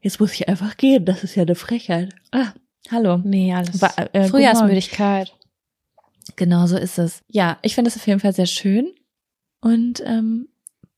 jetzt 0.00 0.20
muss 0.20 0.32
ich 0.32 0.48
einfach 0.48 0.76
gehen, 0.76 1.04
das 1.04 1.24
ist 1.24 1.34
ja 1.34 1.42
eine 1.42 1.56
Frechheit. 1.56 2.14
Ah, 2.30 2.52
hallo. 2.90 3.18
Nee, 3.24 3.52
alles. 3.52 3.82
Wa- 3.82 3.92
äh, 4.12 4.28
Frühjahrsmüdigkeit. 4.28 5.34
Genau 6.36 6.66
so 6.66 6.76
ist 6.76 6.98
es. 6.98 7.22
Ja, 7.28 7.58
ich 7.62 7.74
finde 7.74 7.88
es 7.90 7.96
auf 7.96 8.06
jeden 8.06 8.20
Fall 8.20 8.32
sehr 8.32 8.46
schön. 8.46 8.94
Und 9.60 10.00
ähm, 10.06 10.48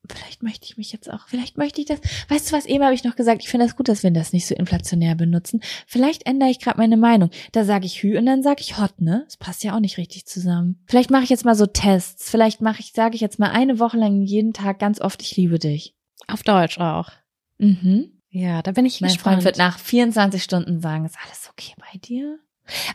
vielleicht 0.09 0.43
möchte 0.43 0.67
ich 0.67 0.77
mich 0.77 0.93
jetzt 0.93 1.11
auch, 1.13 1.29
vielleicht 1.29 1.59
möchte 1.59 1.81
ich 1.81 1.87
das. 1.87 2.01
Weißt 2.29 2.51
du 2.51 2.57
was, 2.57 2.67
eben 2.67 2.85
habe 2.85 2.95
ich 2.95 3.05
noch 3.05 3.17
gesagt, 3.17 3.43
ich 3.43 3.49
finde 3.49 3.67
das 3.67 3.77
gut, 3.77 3.89
dass 3.89 4.03
wir 4.03 4.11
das 4.11 4.33
nicht 4.33 4.47
so 4.47 4.55
inflationär 4.55 5.15
benutzen. 5.15 5.61
Vielleicht 5.87 6.27
ändere 6.27 6.51
ich 6.51 6.59
gerade 6.59 6.79
meine 6.79 6.97
Meinung. 6.97 7.31
Da 7.53 7.65
sage 7.65 7.87
ich 7.87 8.03
Hü 8.03 8.19
und 8.19 8.27
dann 8.27 8.43
sage 8.43 8.61
ich 8.61 8.79
Hot, 8.79 9.01
ne? 9.01 9.23
Das 9.27 9.37
passt 9.37 9.65
ja 9.65 9.75
auch 9.75 9.81
nicht 9.81 9.99
richtig 9.99 10.27
zusammen. 10.27 10.83
Vielleicht 10.87 11.11
mache 11.11 11.25
ich 11.25 11.31
jetzt 11.31 11.45
mal 11.45 11.55
so 11.55 11.67
Tests. 11.67 12.31
Vielleicht 12.31 12.61
mache 12.61 12.81
ich, 12.81 12.93
sage 12.93 13.15
ich 13.15 13.21
jetzt 13.21 13.39
mal 13.39 13.51
eine 13.51 13.79
Woche 13.79 13.97
lang 13.97 14.23
jeden 14.23 14.53
Tag 14.53 14.79
ganz 14.79 15.01
oft, 15.01 15.23
ich 15.23 15.37
liebe 15.37 15.59
dich. 15.59 15.95
Auf 16.27 16.43
Deutsch 16.43 16.79
auch. 16.79 17.11
Mhm. 17.59 18.21
Ja, 18.31 18.63
da 18.63 18.73
bin 18.73 18.87
ich 18.87 19.01
Mein 19.01 19.09
gespannt. 19.09 19.35
Freund 19.35 19.45
wird 19.45 19.59
nach 19.59 19.79
24 19.79 20.43
Stunden 20.43 20.81
sagen, 20.81 21.05
ist 21.05 21.19
alles 21.25 21.51
okay 21.51 21.75
bei 21.79 21.99
dir? 21.99 22.39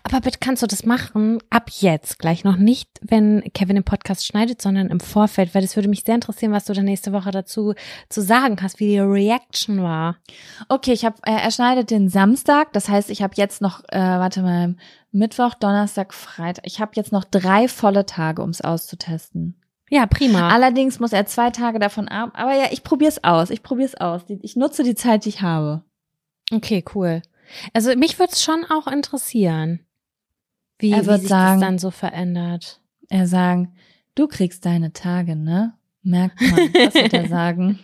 Aber 0.04 0.22
bitte 0.22 0.38
kannst 0.40 0.64
du 0.64 0.68
das 0.68 0.86
machen 0.86 1.40
ab 1.50 1.70
jetzt 1.80 2.20
gleich 2.20 2.44
noch 2.44 2.58
nicht, 2.58 2.90
wenn 3.02 3.44
Kevin 3.54 3.76
den 3.76 3.84
Podcast 3.84 4.26
schneidet, 4.26 4.62
sondern 4.62 4.88
im 4.90 5.00
Vorfeld, 5.00 5.54
weil 5.56 5.62
das 5.62 5.76
würde 5.76 5.90
mich 5.90 6.04
sehr 6.04 6.16
interessieren, 6.16 6.52
was 6.52 6.66
du 6.66 6.74
dann 6.74 6.86
nächste 6.86 7.14
Woche 7.14 7.32
dazu 7.32 7.74
zu 8.10 8.22
sagen 8.22 8.58
hast, 8.62 8.80
wie 8.80 8.88
die 8.88 9.00
Reaction 9.00 9.82
war. 9.84 10.18
Okay, 10.70 10.94
ich 10.94 11.06
habe, 11.06 11.18
äh, 11.26 11.32
er 11.32 11.52
schneidet 11.52 11.92
den 11.92 12.10
Samstag, 12.10 12.74
das 12.74 12.90
heißt, 12.90 13.10
ich 13.10 13.22
habe 13.22 13.34
jetzt 13.38 13.62
noch, 13.62 13.82
äh, 13.90 13.98
warte 14.00 14.42
mal, 14.42 14.76
Mittwoch, 15.12 15.54
Donnerstag, 15.54 16.14
Freitag. 16.14 16.66
Ich 16.68 16.80
habe 16.82 16.92
jetzt 16.96 17.12
noch 17.12 17.24
drei 17.24 17.68
volle 17.68 18.06
Tage, 18.06 18.42
ums 18.42 18.62
auszutesten. 18.62 19.56
Ja, 19.90 20.08
prima. 20.08 20.50
Allerdings 20.50 21.00
muss 21.00 21.14
er 21.14 21.26
zwei 21.28 21.52
Tage 21.52 21.80
davon 21.80 22.08
ab. 22.08 22.32
Aber 22.34 22.54
ja, 22.56 22.66
ich 22.72 22.84
probier's 22.84 23.24
aus. 23.24 23.50
Ich 23.52 23.62
probier's 23.64 23.96
aus. 23.96 24.26
Die- 24.26 24.40
Ich 24.42 24.56
nutze 24.56 24.84
die 24.84 24.96
Zeit, 24.96 25.26
die 25.26 25.30
ich 25.30 25.42
habe. 25.42 25.84
Okay, 26.52 26.84
cool. 26.96 27.22
Also 27.74 27.96
mich 27.96 28.18
würde 28.20 28.34
es 28.34 28.44
schon 28.44 28.66
auch 28.70 28.88
interessieren, 28.88 29.86
wie, 30.80 30.92
Er 30.92 31.04
wie 31.04 31.08
wird 31.08 31.20
sich 31.22 31.30
sagen- 31.30 31.60
das 31.62 31.68
dann 31.70 31.78
so 31.80 31.92
verändert. 31.92 32.82
Er 33.10 33.28
sagen, 33.28 33.76
du 34.16 34.28
kriegst 34.28 34.66
deine 34.66 34.92
Tage, 34.94 35.36
ne? 35.36 35.74
Merkt 36.02 36.40
man. 36.42 36.52
Was 36.74 36.94
wird 36.96 37.14
er 37.14 37.28
sagen? 37.30 37.80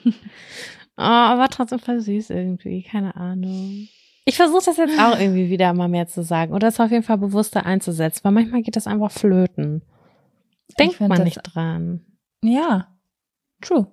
Oh, 0.97 1.03
aber 1.03 1.47
trotzdem 1.49 1.79
voll 1.79 1.99
süß 1.99 2.29
irgendwie, 2.31 2.83
keine 2.83 3.15
Ahnung. 3.15 3.87
Ich 4.25 4.35
versuche 4.35 4.63
das 4.65 4.77
jetzt 4.77 4.99
auch 4.99 5.17
irgendwie 5.19 5.49
wieder 5.49 5.73
mal 5.73 5.87
mehr 5.87 6.05
zu 6.07 6.23
sagen 6.23 6.53
oder 6.53 6.67
es 6.67 6.79
auf 6.79 6.91
jeden 6.91 7.03
Fall 7.03 7.17
bewusster 7.17 7.65
einzusetzen, 7.65 8.21
weil 8.23 8.31
manchmal 8.33 8.61
geht 8.61 8.75
das 8.75 8.85
einfach 8.87 9.11
flöten. 9.11 9.81
Denkt 10.77 10.99
man 10.99 11.09
das- 11.09 11.23
nicht 11.23 11.41
dran. 11.43 12.05
Ja, 12.43 12.87
true. 13.61 13.91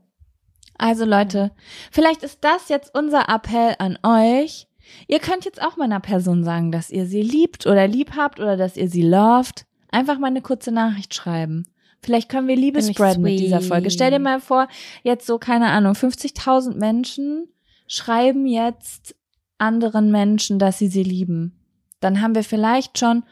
Also 0.76 1.04
Leute, 1.04 1.50
vielleicht 1.90 2.22
ist 2.22 2.44
das 2.44 2.68
jetzt 2.68 2.94
unser 2.94 3.28
Appell 3.28 3.74
an 3.78 3.98
euch. 4.04 4.67
Ihr 5.06 5.18
könnt 5.18 5.44
jetzt 5.44 5.62
auch 5.62 5.76
mal 5.76 5.84
einer 5.84 6.00
Person 6.00 6.44
sagen, 6.44 6.72
dass 6.72 6.90
ihr 6.90 7.06
sie 7.06 7.22
liebt 7.22 7.66
oder 7.66 7.86
lieb 7.88 8.12
habt 8.16 8.40
oder 8.40 8.56
dass 8.56 8.76
ihr 8.76 8.88
sie 8.88 9.02
loved. 9.02 9.66
Einfach 9.90 10.18
mal 10.18 10.26
eine 10.28 10.42
kurze 10.42 10.70
Nachricht 10.72 11.14
schreiben. 11.14 11.66
Vielleicht 12.00 12.28
können 12.28 12.48
wir 12.48 12.56
Liebe 12.56 12.82
spreaden 12.82 13.22
mit 13.22 13.40
dieser. 13.40 13.60
Folge. 13.60 13.90
Stell 13.90 14.10
dir 14.10 14.18
mal 14.18 14.40
vor, 14.40 14.68
jetzt 15.02 15.26
so, 15.26 15.38
keine 15.38 15.68
Ahnung, 15.68 15.94
50.000 15.94 16.76
Menschen 16.76 17.48
schreiben 17.86 18.46
jetzt 18.46 19.16
anderen 19.56 20.10
Menschen, 20.10 20.58
dass 20.58 20.78
sie 20.78 20.88
sie 20.88 21.02
lieben. 21.02 21.58
Dann 22.00 22.20
haben 22.20 22.34
wir 22.34 22.44
vielleicht 22.44 22.98
schon 22.98 23.24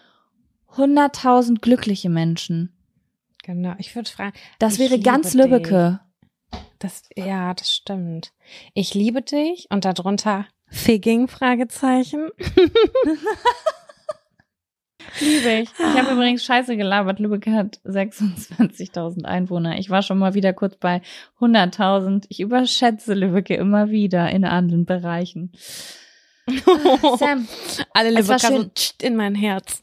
100.000 0.72 1.60
glückliche 1.60 2.10
Menschen. 2.10 2.72
Genau, 3.44 3.74
ich 3.78 3.94
würde 3.94 4.10
fragen, 4.10 4.36
Das 4.58 4.78
wäre 4.78 4.98
ganz. 4.98 5.34
Lübbecke. 5.34 6.00
das, 6.80 7.02
ja, 7.14 7.54
das 7.54 7.72
stimmt. 7.72 8.32
Ich 8.74 8.92
liebe 8.94 9.22
dich 9.22 9.68
und 9.70 9.84
darunter 9.84 10.46
Figging, 10.68 11.28
Fragezeichen. 11.28 12.30
Liebe 15.20 15.50
ich. 15.62 15.70
Ich 15.78 15.98
habe 15.98 16.12
übrigens 16.12 16.44
scheiße 16.44 16.76
gelabert. 16.76 17.20
Lübeck 17.20 17.46
hat 17.46 17.80
26.000 17.84 19.24
Einwohner. 19.24 19.78
Ich 19.78 19.88
war 19.88 20.02
schon 20.02 20.18
mal 20.18 20.34
wieder 20.34 20.52
kurz 20.52 20.76
bei 20.76 21.00
100.000. 21.40 22.26
Ich 22.28 22.40
überschätze 22.40 23.14
Lübeck 23.14 23.50
immer 23.50 23.90
wieder 23.90 24.30
in 24.30 24.44
anderen 24.44 24.84
Bereichen. 24.84 25.52
Sam, 27.18 27.48
Alle 27.92 28.10
Lübecker 28.10 28.38
so 28.38 28.70
in 29.02 29.16
mein 29.16 29.34
Herz. 29.34 29.82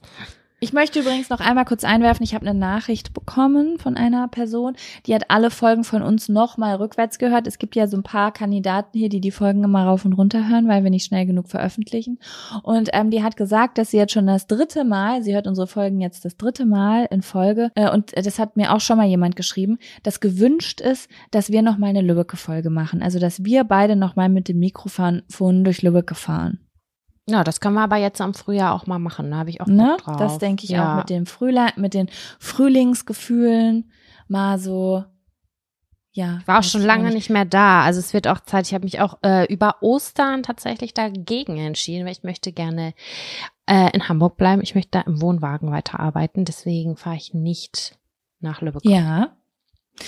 Ich 0.63 0.71
möchte 0.71 1.01
übrigens 1.01 1.29
noch 1.29 1.41
einmal 1.41 1.65
kurz 1.65 1.83
einwerfen. 1.83 2.23
Ich 2.23 2.33
habe 2.33 2.47
eine 2.47 2.57
Nachricht 2.57 3.13
bekommen 3.13 3.77
von 3.79 3.97
einer 3.97 4.29
Person, 4.29 4.77
die 5.05 5.13
hat 5.13 5.29
alle 5.29 5.51
Folgen 5.51 5.83
von 5.83 6.01
uns 6.01 6.29
nochmal 6.29 6.75
rückwärts 6.75 7.19
gehört. 7.19 7.47
Es 7.47 7.57
gibt 7.57 7.75
ja 7.75 7.87
so 7.87 7.97
ein 7.97 8.03
paar 8.03 8.31
Kandidaten 8.31 8.97
hier, 8.97 9.09
die 9.09 9.19
die 9.19 9.31
Folgen 9.31 9.65
immer 9.65 9.83
rauf 9.83 10.05
und 10.05 10.13
runter 10.13 10.47
hören, 10.47 10.69
weil 10.69 10.83
wir 10.83 10.89
nicht 10.89 11.05
schnell 11.05 11.25
genug 11.25 11.49
veröffentlichen. 11.49 12.17
Und 12.63 12.89
ähm, 12.93 13.11
die 13.11 13.23
hat 13.23 13.35
gesagt, 13.35 13.77
dass 13.77 13.91
sie 13.91 13.97
jetzt 13.97 14.13
schon 14.13 14.25
das 14.25 14.47
dritte 14.47 14.85
Mal, 14.85 15.21
sie 15.21 15.33
hört 15.33 15.47
unsere 15.47 15.67
Folgen 15.67 15.99
jetzt 15.99 16.23
das 16.23 16.37
dritte 16.37 16.65
Mal 16.65 17.07
in 17.11 17.23
Folge, 17.23 17.69
äh, 17.75 17.91
und 17.91 18.15
das 18.15 18.39
hat 18.39 18.55
mir 18.55 18.73
auch 18.73 18.79
schon 18.79 18.97
mal 18.97 19.07
jemand 19.07 19.35
geschrieben, 19.35 19.79
dass 20.03 20.21
gewünscht 20.21 20.79
ist, 20.79 21.09
dass 21.31 21.51
wir 21.51 21.61
noch 21.61 21.77
mal 21.77 21.87
eine 21.87 22.01
Lübbecke-Folge 22.01 22.69
machen. 22.69 23.03
Also, 23.03 23.19
dass 23.19 23.43
wir 23.43 23.65
beide 23.65 23.97
noch 23.97 24.15
mal 24.15 24.29
mit 24.29 24.47
dem 24.47 24.59
Mikrofon 24.59 25.23
durch 25.63 25.81
Lübbecke 25.81 26.15
fahren. 26.15 26.59
Ja, 27.27 27.43
das 27.45 27.59
können 27.61 27.75
wir 27.75 27.81
aber 27.83 27.95
jetzt 27.97 28.19
am 28.19 28.33
Frühjahr 28.33 28.73
auch 28.73 28.85
mal 28.85 28.99
machen. 28.99 29.31
Da 29.31 29.37
habe 29.37 29.49
ich 29.49 29.61
auch 29.61 29.67
Ne? 29.67 29.95
Bock 29.97 30.03
drauf. 30.05 30.17
Das 30.17 30.39
denke 30.39 30.65
ich 30.65 30.71
ja. 30.71 30.93
auch 30.93 30.97
mit 30.97 31.09
dem 31.09 31.25
Frühling, 31.25 31.69
mit 31.77 31.93
den 31.93 32.09
Frühlingsgefühlen 32.39 33.91
mal 34.27 34.57
so. 34.59 35.03
Ja. 36.11 36.37
Ich 36.41 36.47
war 36.47 36.59
auch 36.59 36.63
schon 36.63 36.81
lange 36.83 37.11
nicht 37.11 37.29
mehr 37.29 37.45
da. 37.45 37.83
Also 37.83 37.99
es 37.99 38.13
wird 38.13 38.27
auch 38.27 38.39
Zeit. 38.41 38.67
Ich 38.67 38.73
habe 38.73 38.83
mich 38.83 38.99
auch 38.99 39.17
äh, 39.23 39.45
über 39.51 39.77
Ostern 39.81 40.43
tatsächlich 40.43 40.93
dagegen 40.93 41.57
entschieden, 41.57 42.05
weil 42.05 42.11
ich 42.11 42.23
möchte 42.23 42.51
gerne 42.51 42.93
äh, 43.67 43.89
in 43.95 44.07
Hamburg 44.09 44.37
bleiben. 44.37 44.61
Ich 44.61 44.75
möchte 44.75 44.91
da 44.91 45.01
im 45.01 45.21
Wohnwagen 45.21 45.71
weiterarbeiten. 45.71 46.45
Deswegen 46.45 46.97
fahre 46.97 47.15
ich 47.15 47.33
nicht 47.33 47.97
nach 48.41 48.61
Lübeck 48.61 48.83
Ja. 48.85 49.35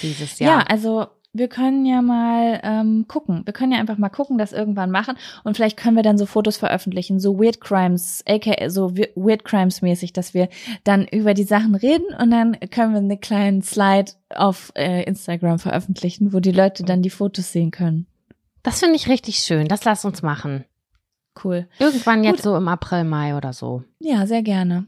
dieses 0.03 0.37
Ja, 0.39 0.47
Jahr. 0.47 0.69
also 0.69 1.07
wir 1.37 1.47
können 1.47 1.85
ja 1.85 2.01
mal 2.01 2.59
ähm, 2.63 3.05
gucken. 3.07 3.41
Wir 3.45 3.53
können 3.53 3.71
ja 3.71 3.79
einfach 3.79 3.97
mal 3.97 4.09
gucken, 4.09 4.37
das 4.37 4.53
irgendwann 4.53 4.91
machen 4.91 5.15
und 5.43 5.55
vielleicht 5.55 5.77
können 5.77 5.95
wir 5.95 6.03
dann 6.03 6.17
so 6.17 6.25
Fotos 6.25 6.57
veröffentlichen, 6.57 7.19
so 7.19 7.37
Weird 7.39 7.61
Crimes, 7.61 8.23
aka 8.27 8.69
so 8.69 8.95
We- 8.97 9.09
Weird 9.15 9.43
Crimes 9.43 9.81
mäßig, 9.81 10.13
dass 10.13 10.33
wir 10.33 10.49
dann 10.83 11.07
über 11.07 11.33
die 11.33 11.43
Sachen 11.43 11.75
reden 11.75 12.05
und 12.19 12.31
dann 12.31 12.57
können 12.71 12.93
wir 12.93 12.99
einen 12.99 13.19
kleinen 13.19 13.61
Slide 13.61 14.11
auf 14.33 14.71
äh, 14.75 15.03
Instagram 15.03 15.59
veröffentlichen, 15.59 16.33
wo 16.33 16.39
die 16.39 16.51
Leute 16.51 16.83
dann 16.83 17.01
die 17.01 17.09
Fotos 17.09 17.51
sehen 17.51 17.71
können. 17.71 18.07
Das 18.63 18.79
finde 18.79 18.95
ich 18.95 19.07
richtig 19.09 19.37
schön. 19.37 19.67
Das 19.67 19.83
lass 19.85 20.05
uns 20.05 20.21
machen. 20.21 20.65
Cool. 21.43 21.67
Irgendwann 21.79 22.23
jetzt 22.23 22.43
so 22.43 22.55
im 22.55 22.67
April, 22.67 23.03
Mai 23.03 23.35
oder 23.35 23.51
so. 23.53 23.83
Ja, 23.99 24.25
sehr 24.25 24.41
gerne. 24.41 24.85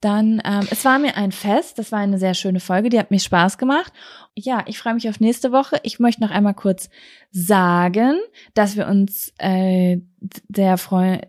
Dann, 0.00 0.40
ähm, 0.44 0.66
es 0.70 0.84
war 0.84 0.98
mir 0.98 1.16
ein 1.16 1.32
Fest. 1.32 1.78
Das 1.78 1.92
war 1.92 1.98
eine 1.98 2.18
sehr 2.18 2.34
schöne 2.34 2.60
Folge. 2.60 2.88
Die 2.88 2.98
hat 2.98 3.10
mir 3.10 3.20
Spaß 3.20 3.58
gemacht. 3.58 3.92
Ja, 4.34 4.64
ich 4.66 4.78
freue 4.78 4.94
mich 4.94 5.08
auf 5.08 5.20
nächste 5.20 5.52
Woche. 5.52 5.78
Ich 5.82 5.98
möchte 6.00 6.22
noch 6.22 6.30
einmal 6.30 6.54
kurz 6.54 6.88
sagen, 7.30 8.18
dass 8.54 8.76
wir 8.76 8.86
uns 8.86 9.32
äh, 9.38 9.98
sehr 10.54 10.78
freuen 10.78 11.20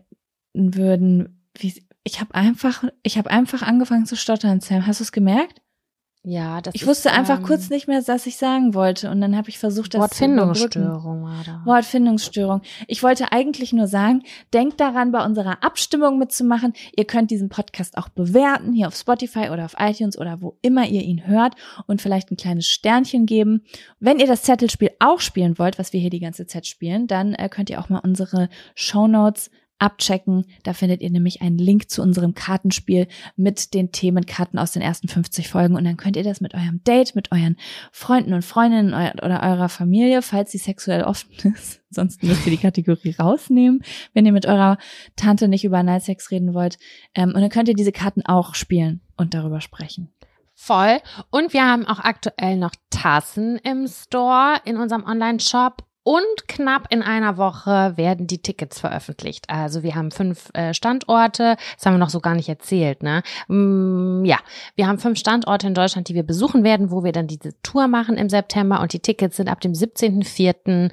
würden. 0.54 1.42
Wie, 1.56 1.84
ich 2.04 2.20
habe 2.20 2.34
einfach, 2.34 2.84
ich 3.02 3.18
habe 3.18 3.30
einfach 3.30 3.62
angefangen 3.62 4.06
zu 4.06 4.16
stottern, 4.16 4.60
Sam. 4.60 4.86
Hast 4.86 5.00
du 5.00 5.04
es 5.04 5.12
gemerkt? 5.12 5.61
Ja, 6.24 6.60
das 6.60 6.76
Ich 6.76 6.82
ist, 6.82 6.88
wusste 6.88 7.10
einfach 7.10 7.38
ähm, 7.38 7.42
kurz 7.44 7.68
nicht 7.68 7.88
mehr, 7.88 8.00
was 8.06 8.26
ich 8.26 8.36
sagen 8.36 8.74
wollte. 8.74 9.10
Und 9.10 9.20
dann 9.20 9.36
habe 9.36 9.48
ich 9.48 9.58
versucht, 9.58 9.94
das. 9.94 10.00
Wortfindungsstörung 10.00 11.28
da. 11.44 11.62
Wortfindungsstörung. 11.64 12.62
Ich 12.86 13.02
wollte 13.02 13.32
eigentlich 13.32 13.72
nur 13.72 13.88
sagen, 13.88 14.22
denkt 14.54 14.78
daran, 14.78 15.10
bei 15.10 15.24
unserer 15.24 15.64
Abstimmung 15.64 16.18
mitzumachen. 16.18 16.74
Ihr 16.96 17.06
könnt 17.06 17.32
diesen 17.32 17.48
Podcast 17.48 17.98
auch 17.98 18.08
bewerten, 18.08 18.72
hier 18.72 18.86
auf 18.86 18.94
Spotify 18.94 19.50
oder 19.50 19.64
auf 19.64 19.74
iTunes 19.78 20.16
oder 20.16 20.40
wo 20.40 20.56
immer 20.62 20.86
ihr 20.86 21.02
ihn 21.02 21.26
hört 21.26 21.56
und 21.86 22.00
vielleicht 22.00 22.30
ein 22.30 22.36
kleines 22.36 22.68
Sternchen 22.68 23.26
geben. 23.26 23.64
Wenn 23.98 24.20
ihr 24.20 24.28
das 24.28 24.42
Zettelspiel 24.42 24.92
auch 25.00 25.18
spielen 25.18 25.58
wollt, 25.58 25.76
was 25.80 25.92
wir 25.92 25.98
hier 25.98 26.10
die 26.10 26.20
ganze 26.20 26.46
Zeit 26.46 26.68
spielen, 26.68 27.08
dann 27.08 27.34
äh, 27.34 27.48
könnt 27.48 27.68
ihr 27.68 27.80
auch 27.80 27.88
mal 27.88 27.98
unsere 27.98 28.48
Shownotes 28.76 29.50
abchecken. 29.82 30.46
Da 30.62 30.72
findet 30.72 31.02
ihr 31.02 31.10
nämlich 31.10 31.42
einen 31.42 31.58
Link 31.58 31.90
zu 31.90 32.02
unserem 32.02 32.34
Kartenspiel 32.34 33.08
mit 33.36 33.74
den 33.74 33.90
Themenkarten 33.90 34.58
aus 34.58 34.72
den 34.72 34.80
ersten 34.80 35.08
50 35.08 35.48
Folgen 35.48 35.74
und 35.74 35.84
dann 35.84 35.96
könnt 35.96 36.16
ihr 36.16 36.22
das 36.22 36.40
mit 36.40 36.54
eurem 36.54 36.82
Date, 36.84 37.14
mit 37.16 37.32
euren 37.32 37.56
Freunden 37.90 38.32
und 38.32 38.44
Freundinnen 38.44 38.94
eu- 38.94 39.24
oder 39.24 39.42
eurer 39.42 39.68
Familie, 39.68 40.22
falls 40.22 40.52
sie 40.52 40.58
sexuell 40.58 41.02
offen 41.02 41.30
ist, 41.54 41.80
sonst 41.90 42.22
müsst 42.22 42.46
ihr 42.46 42.52
die 42.52 42.58
Kategorie 42.58 43.16
rausnehmen, 43.18 43.82
wenn 44.14 44.24
ihr 44.24 44.32
mit 44.32 44.46
eurer 44.46 44.78
Tante 45.16 45.48
nicht 45.48 45.64
über 45.64 45.82
Nightsex 45.82 46.30
reden 46.30 46.54
wollt. 46.54 46.78
Ähm, 47.14 47.32
und 47.34 47.40
dann 47.40 47.50
könnt 47.50 47.68
ihr 47.68 47.74
diese 47.74 47.92
Karten 47.92 48.22
auch 48.24 48.54
spielen 48.54 49.00
und 49.16 49.34
darüber 49.34 49.60
sprechen. 49.60 50.12
Voll. 50.54 51.00
Und 51.30 51.52
wir 51.54 51.64
haben 51.64 51.86
auch 51.86 51.98
aktuell 51.98 52.56
noch 52.56 52.72
Tassen 52.90 53.56
im 53.64 53.88
Store 53.88 54.58
in 54.64 54.76
unserem 54.76 55.04
Online-Shop. 55.04 55.82
Und 56.04 56.48
knapp 56.48 56.86
in 56.90 57.00
einer 57.02 57.36
Woche 57.36 57.92
werden 57.96 58.26
die 58.26 58.42
Tickets 58.42 58.80
veröffentlicht. 58.80 59.48
Also 59.48 59.82
wir 59.84 59.94
haben 59.94 60.10
fünf 60.10 60.50
äh, 60.52 60.74
Standorte. 60.74 61.56
Das 61.76 61.86
haben 61.86 61.94
wir 61.94 61.98
noch 61.98 62.10
so 62.10 62.18
gar 62.20 62.34
nicht 62.34 62.48
erzählt, 62.48 63.02
ne? 63.04 63.22
Mm, 63.46 64.24
ja, 64.24 64.38
wir 64.74 64.88
haben 64.88 64.98
fünf 64.98 65.18
Standorte 65.18 65.68
in 65.68 65.74
Deutschland, 65.74 66.08
die 66.08 66.14
wir 66.16 66.24
besuchen 66.24 66.64
werden, 66.64 66.90
wo 66.90 67.04
wir 67.04 67.12
dann 67.12 67.28
diese 67.28 67.50
Tour 67.62 67.86
machen 67.86 68.16
im 68.16 68.28
September. 68.28 68.80
Und 68.80 68.92
die 68.92 68.98
Tickets 69.00 69.36
sind 69.36 69.48
ab 69.48 69.60
dem 69.60 69.72
17.04. 69.74 70.90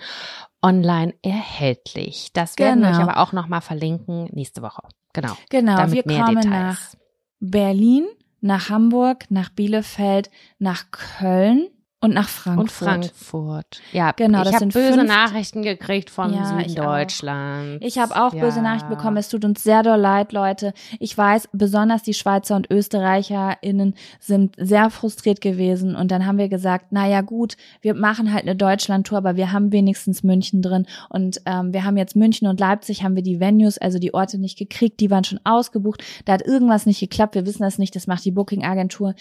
online 0.61 1.13
erhältlich. 1.23 2.29
Das 2.33 2.57
werden 2.59 2.81
wir 2.81 2.87
Genau. 2.91 2.97
euch 2.99 3.03
aber 3.09 3.17
auch 3.19 3.31
nochmal 3.33 3.61
verlinken 3.61 4.29
nächste 4.33 4.61
Woche. 4.61 4.81
Genau. 5.13 5.33
Genau, 5.49 5.75
Damit 5.77 5.95
wir 5.95 6.03
mehr 6.05 6.25
kommen 6.25 6.41
Details. 6.41 6.51
nach 6.53 6.99
Berlin, 7.39 8.05
nach 8.41 8.69
Hamburg, 8.69 9.25
nach 9.29 9.49
Bielefeld, 9.49 10.29
nach 10.59 10.91
Köln 10.91 11.67
und 12.01 12.13
nach 12.13 12.29
Frankfurt. 12.29 12.61
Und 12.61 12.71
Frankfurt. 12.71 13.81
Ja, 13.91 14.11
Genau, 14.15 14.43
ich 14.43 14.53
habe 14.53 14.67
böse 14.67 14.93
fünf- 14.93 15.07
Nachrichten 15.07 15.63
gekriegt 15.63 16.09
vom 16.09 16.33
Ja, 16.33 16.45
Süden 16.45 16.59
ich 16.61 16.79
auch. 16.79 16.97
Ich 17.81 17.97
habe 17.99 18.15
auch 18.15 18.33
ja. 18.33 18.39
böse 18.41 18.61
Nachrichten 18.61 18.89
bekommen. 18.89 19.17
Es 19.17 19.27
tut 19.27 19.43
uns 19.43 19.63
sehr 19.63 19.83
doll 19.83 19.99
leid, 19.99 20.31
Leute. 20.31 20.73
Ich 20.99 21.17
weiß, 21.17 21.49
besonders 21.51 22.01
die 22.01 22.13
Schweizer 22.13 22.55
und 22.55 22.71
ÖsterreicherInnen 22.71 23.95
sind 24.19 24.55
sehr 24.57 24.89
frustriert 24.89 25.41
gewesen. 25.41 25.95
Und 25.95 26.11
dann 26.11 26.25
haben 26.25 26.37
wir 26.37 26.47
gesagt, 26.47 26.87
na 26.91 27.05
ja, 27.07 27.19
gut, 27.19 27.57
wir 27.81 27.93
machen 27.95 28.31
halt 28.33 28.43
eine 28.43 28.55
Deutschland-Tour, 28.55 29.17
aber 29.17 29.35
wir 29.35 29.51
haben 29.51 29.71
wenigstens 29.73 30.23
München 30.23 30.61
drin. 30.61 30.85
Und 31.09 31.41
ähm, 31.45 31.73
wir 31.73 31.83
haben 31.83 31.97
jetzt 31.97 32.15
München 32.15 32.47
und 32.47 32.61
Leipzig, 32.61 33.03
haben 33.03 33.15
wir 33.17 33.23
die 33.23 33.41
Venues, 33.41 33.77
also 33.77 33.99
die 33.99 34.13
Orte 34.13 34.37
nicht 34.37 34.57
gekriegt. 34.57 35.01
Die 35.01 35.11
waren 35.11 35.25
schon 35.25 35.39
ausgebucht. 35.43 36.01
Da 36.23 36.33
hat 36.33 36.45
irgendwas 36.45 36.85
nicht 36.85 37.01
geklappt. 37.01 37.35
Wir 37.35 37.45
wissen 37.45 37.63
das 37.63 37.77
nicht. 37.77 37.93
Das 37.95 38.07
macht 38.07 38.23
die 38.23 38.31
Booking-Agentur. 38.31 39.15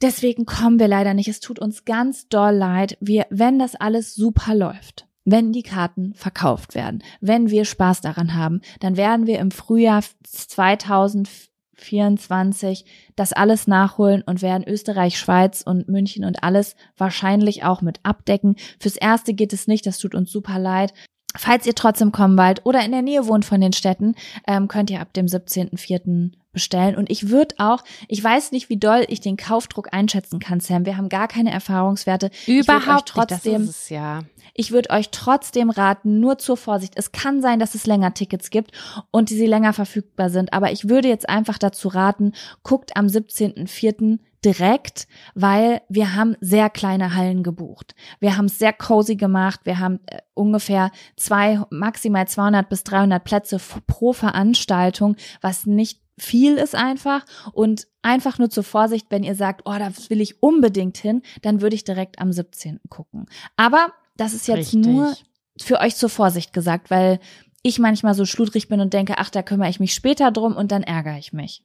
Deswegen 0.00 0.46
kommen 0.46 0.80
wir 0.80 0.88
leider 0.88 1.12
nicht. 1.14 1.28
Es 1.28 1.40
tut 1.40 1.58
uns 1.58 1.84
ganz 1.84 2.28
doll 2.28 2.54
leid. 2.54 2.96
Wir, 3.00 3.26
wenn 3.30 3.58
das 3.58 3.74
alles 3.74 4.14
super 4.14 4.54
läuft, 4.54 5.06
wenn 5.24 5.52
die 5.52 5.62
Karten 5.62 6.12
verkauft 6.14 6.74
werden, 6.74 7.02
wenn 7.20 7.50
wir 7.50 7.64
Spaß 7.64 8.00
daran 8.00 8.34
haben, 8.34 8.60
dann 8.80 8.96
werden 8.96 9.26
wir 9.26 9.38
im 9.38 9.52
Frühjahr 9.52 10.02
2024 10.24 12.84
das 13.14 13.32
alles 13.32 13.68
nachholen 13.68 14.22
und 14.22 14.42
werden 14.42 14.66
Österreich, 14.66 15.16
Schweiz 15.18 15.62
und 15.62 15.88
München 15.88 16.24
und 16.24 16.42
alles 16.42 16.74
wahrscheinlich 16.96 17.62
auch 17.64 17.82
mit 17.82 18.00
abdecken. 18.02 18.56
Fürs 18.80 18.96
erste 18.96 19.34
geht 19.34 19.52
es 19.52 19.68
nicht. 19.68 19.86
Das 19.86 19.98
tut 19.98 20.16
uns 20.16 20.32
super 20.32 20.58
leid. 20.58 20.92
Falls 21.36 21.66
ihr 21.66 21.74
trotzdem 21.74 22.12
kommen 22.12 22.36
wollt 22.36 22.66
oder 22.66 22.84
in 22.84 22.92
der 22.92 23.02
Nähe 23.02 23.26
wohnt 23.26 23.44
von 23.44 23.60
den 23.60 23.72
Städten, 23.72 24.14
ähm, 24.46 24.68
könnt 24.68 24.90
ihr 24.90 25.00
ab 25.00 25.12
dem 25.14 25.26
17.04. 25.26 26.32
bestellen. 26.52 26.96
Und 26.96 27.10
ich 27.10 27.28
würde 27.28 27.54
auch, 27.58 27.82
ich 28.08 28.22
weiß 28.22 28.52
nicht, 28.52 28.68
wie 28.68 28.76
doll 28.76 29.04
ich 29.08 29.20
den 29.20 29.36
Kaufdruck 29.36 29.92
einschätzen 29.92 30.38
kann, 30.38 30.60
Sam. 30.60 30.86
Wir 30.86 30.96
haben 30.96 31.08
gar 31.08 31.28
keine 31.28 31.50
Erfahrungswerte. 31.50 32.30
Ich 32.46 32.48
Überhaupt 32.48 33.08
trotzdem, 33.08 33.62
nicht, 33.62 33.68
das 33.68 33.76
ist 33.76 33.82
es 33.82 33.88
ja. 33.88 34.20
ich 34.54 34.72
würde 34.72 34.90
euch 34.90 35.10
trotzdem 35.10 35.70
raten, 35.70 36.20
nur 36.20 36.38
zur 36.38 36.56
Vorsicht. 36.56 36.94
Es 36.96 37.12
kann 37.12 37.40
sein, 37.42 37.58
dass 37.58 37.74
es 37.74 37.86
länger 37.86 38.14
Tickets 38.14 38.50
gibt 38.50 38.72
und 39.10 39.30
die 39.30 39.36
sie 39.36 39.46
länger 39.46 39.72
verfügbar 39.72 40.30
sind. 40.30 40.52
Aber 40.52 40.72
ich 40.72 40.88
würde 40.88 41.08
jetzt 41.08 41.28
einfach 41.28 41.58
dazu 41.58 41.88
raten, 41.88 42.32
guckt 42.62 42.96
am 42.96 43.06
17.04. 43.06 44.18
direkt, 44.44 45.06
weil 45.34 45.80
wir 45.88 46.14
haben 46.14 46.36
sehr 46.40 46.68
kleine 46.68 47.14
Hallen 47.14 47.42
gebucht. 47.42 47.94
Wir 48.20 48.36
haben 48.36 48.46
es 48.46 48.58
sehr 48.58 48.72
cozy 48.72 49.16
gemacht. 49.16 49.60
Wir 49.64 49.78
haben 49.78 50.00
äh, 50.06 50.18
ungefähr 50.34 50.90
zwei, 51.16 51.62
maximal 51.70 52.26
200 52.28 52.68
bis 52.68 52.84
300 52.84 53.22
Plätze 53.24 53.58
pro 53.86 54.12
Veranstaltung, 54.12 55.16
was 55.40 55.66
nicht 55.66 56.01
viel 56.18 56.56
ist 56.56 56.74
einfach 56.74 57.24
und 57.52 57.86
einfach 58.02 58.38
nur 58.38 58.50
zur 58.50 58.64
Vorsicht, 58.64 59.06
wenn 59.10 59.22
ihr 59.22 59.34
sagt, 59.34 59.62
oh, 59.64 59.76
da 59.78 59.90
will 60.08 60.20
ich 60.20 60.42
unbedingt 60.42 60.98
hin, 60.98 61.22
dann 61.42 61.60
würde 61.60 61.74
ich 61.74 61.84
direkt 61.84 62.18
am 62.18 62.32
17. 62.32 62.80
gucken. 62.88 63.26
Aber 63.56 63.92
das 64.16 64.34
ist 64.34 64.48
jetzt 64.48 64.74
Richtig. 64.74 64.86
nur 64.86 65.14
für 65.60 65.80
euch 65.80 65.96
zur 65.96 66.08
Vorsicht 66.08 66.52
gesagt, 66.52 66.90
weil 66.90 67.18
ich 67.62 67.78
manchmal 67.78 68.14
so 68.14 68.24
schludrig 68.24 68.68
bin 68.68 68.80
und 68.80 68.92
denke, 68.92 69.14
ach, 69.18 69.30
da 69.30 69.42
kümmere 69.42 69.70
ich 69.70 69.80
mich 69.80 69.94
später 69.94 70.30
drum 70.30 70.56
und 70.56 70.72
dann 70.72 70.82
ärgere 70.82 71.18
ich 71.18 71.32
mich. 71.32 71.64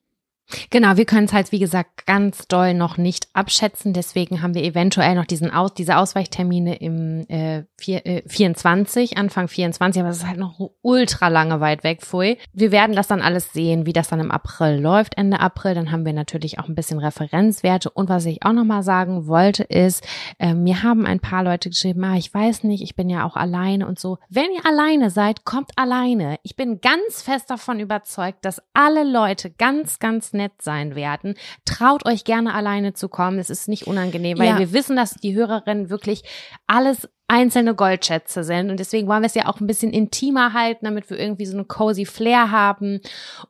Genau, 0.70 0.96
wir 0.96 1.06
können 1.06 1.26
es 1.26 1.34
halt, 1.34 1.52
wie 1.52 1.60
gesagt, 1.60 2.06
ganz 2.06 2.48
doll 2.48 2.74
noch 2.74 2.98
nicht 2.98 3.28
abschätzen. 3.34 3.92
Deswegen 3.92 4.42
haben 4.42 4.54
wir 4.54 4.64
eventuell 4.64 5.16
noch 5.16 5.26
diesen 5.26 5.52
Aus, 5.52 5.74
diese 5.74 5.98
Ausweichtermine 5.98 6.76
im 6.76 7.28
äh, 7.28 7.64
vier, 7.78 8.06
äh, 8.06 8.24
24, 8.26 9.18
Anfang 9.18 9.50
24, 9.50 10.02
aber 10.02 10.10
das 10.10 10.20
ist 10.20 10.28
halt 10.28 10.40
noch 10.40 10.58
ultra 10.82 11.28
lange 11.28 11.60
weit 11.60 11.84
weg, 11.84 12.02
pfui. 12.02 12.38
Wir 12.54 12.72
werden 12.72 12.96
das 12.96 13.08
dann 13.08 13.22
alles 13.22 13.52
sehen, 13.52 13.86
wie 13.86 13.94
das 13.94 14.08
dann 14.08 14.22
im 14.22 14.32
April 14.32 14.80
läuft, 14.80 15.18
Ende 15.18 15.42
April. 15.42 15.76
Dann 15.76 15.92
haben 15.92 16.06
wir 16.06 16.14
natürlich 16.14 16.60
auch 16.60 16.70
ein 16.70 16.76
bisschen 16.76 17.00
Referenzwerte. 17.00 17.90
Und 17.90 18.08
was 18.08 18.26
ich 18.26 18.44
auch 18.44 18.54
nochmal 18.54 18.84
sagen 18.84 19.28
wollte, 19.28 19.64
ist, 19.64 20.08
äh, 20.40 20.54
mir 20.54 20.82
haben 20.82 21.06
ein 21.06 21.20
paar 21.20 21.44
Leute 21.44 21.70
geschrieben, 21.70 22.04
ah, 22.06 22.16
ich 22.16 22.34
weiß 22.34 22.64
nicht, 22.64 22.84
ich 22.84 22.96
bin 22.96 23.10
ja 23.10 23.26
auch 23.26 23.36
alleine 23.36 23.86
und 23.86 24.00
so. 24.00 24.18
Wenn 24.30 24.52
ihr 24.56 24.66
alleine 24.66 25.10
seid, 25.10 25.44
kommt 25.44 25.72
alleine. 25.76 26.38
Ich 26.44 26.56
bin 26.56 26.80
ganz 26.80 27.22
fest 27.22 27.50
davon 27.50 27.82
überzeugt, 27.82 28.46
dass 28.46 28.62
alle 28.74 29.04
Leute 29.04 29.50
ganz, 29.50 30.00
ganz 30.00 30.32
nett 30.38 30.54
sein 30.62 30.96
werden. 30.96 31.36
Traut 31.66 32.06
euch 32.06 32.24
gerne 32.24 32.54
alleine 32.54 32.94
zu 32.94 33.10
kommen. 33.10 33.40
Es 33.40 33.50
ist 33.50 33.68
nicht 33.68 33.88
unangenehm, 33.88 34.38
weil 34.40 34.48
Ja. 34.48 34.60
wir 34.60 34.72
wissen, 34.72 34.96
dass 34.96 35.16
die 35.16 35.36
Hörerinnen 35.36 35.90
wirklich 35.90 36.24
alles 36.68 37.10
einzelne 37.28 37.76
Goldschätze 37.76 38.44
sind 38.44 38.70
und 38.70 38.80
deswegen 38.80 39.08
wollen 39.08 39.22
wir 39.22 39.28
es 39.28 39.34
ja 39.36 39.48
auch 39.48 39.60
ein 39.60 39.68
bisschen 39.68 39.92
intimer 39.92 40.54
halten, 40.54 40.86
damit 40.86 41.10
wir 41.10 41.20
irgendwie 41.20 41.46
so 41.46 41.56
eine 41.58 41.66
cozy 41.66 42.06
Flair 42.06 42.52
haben. 42.52 43.02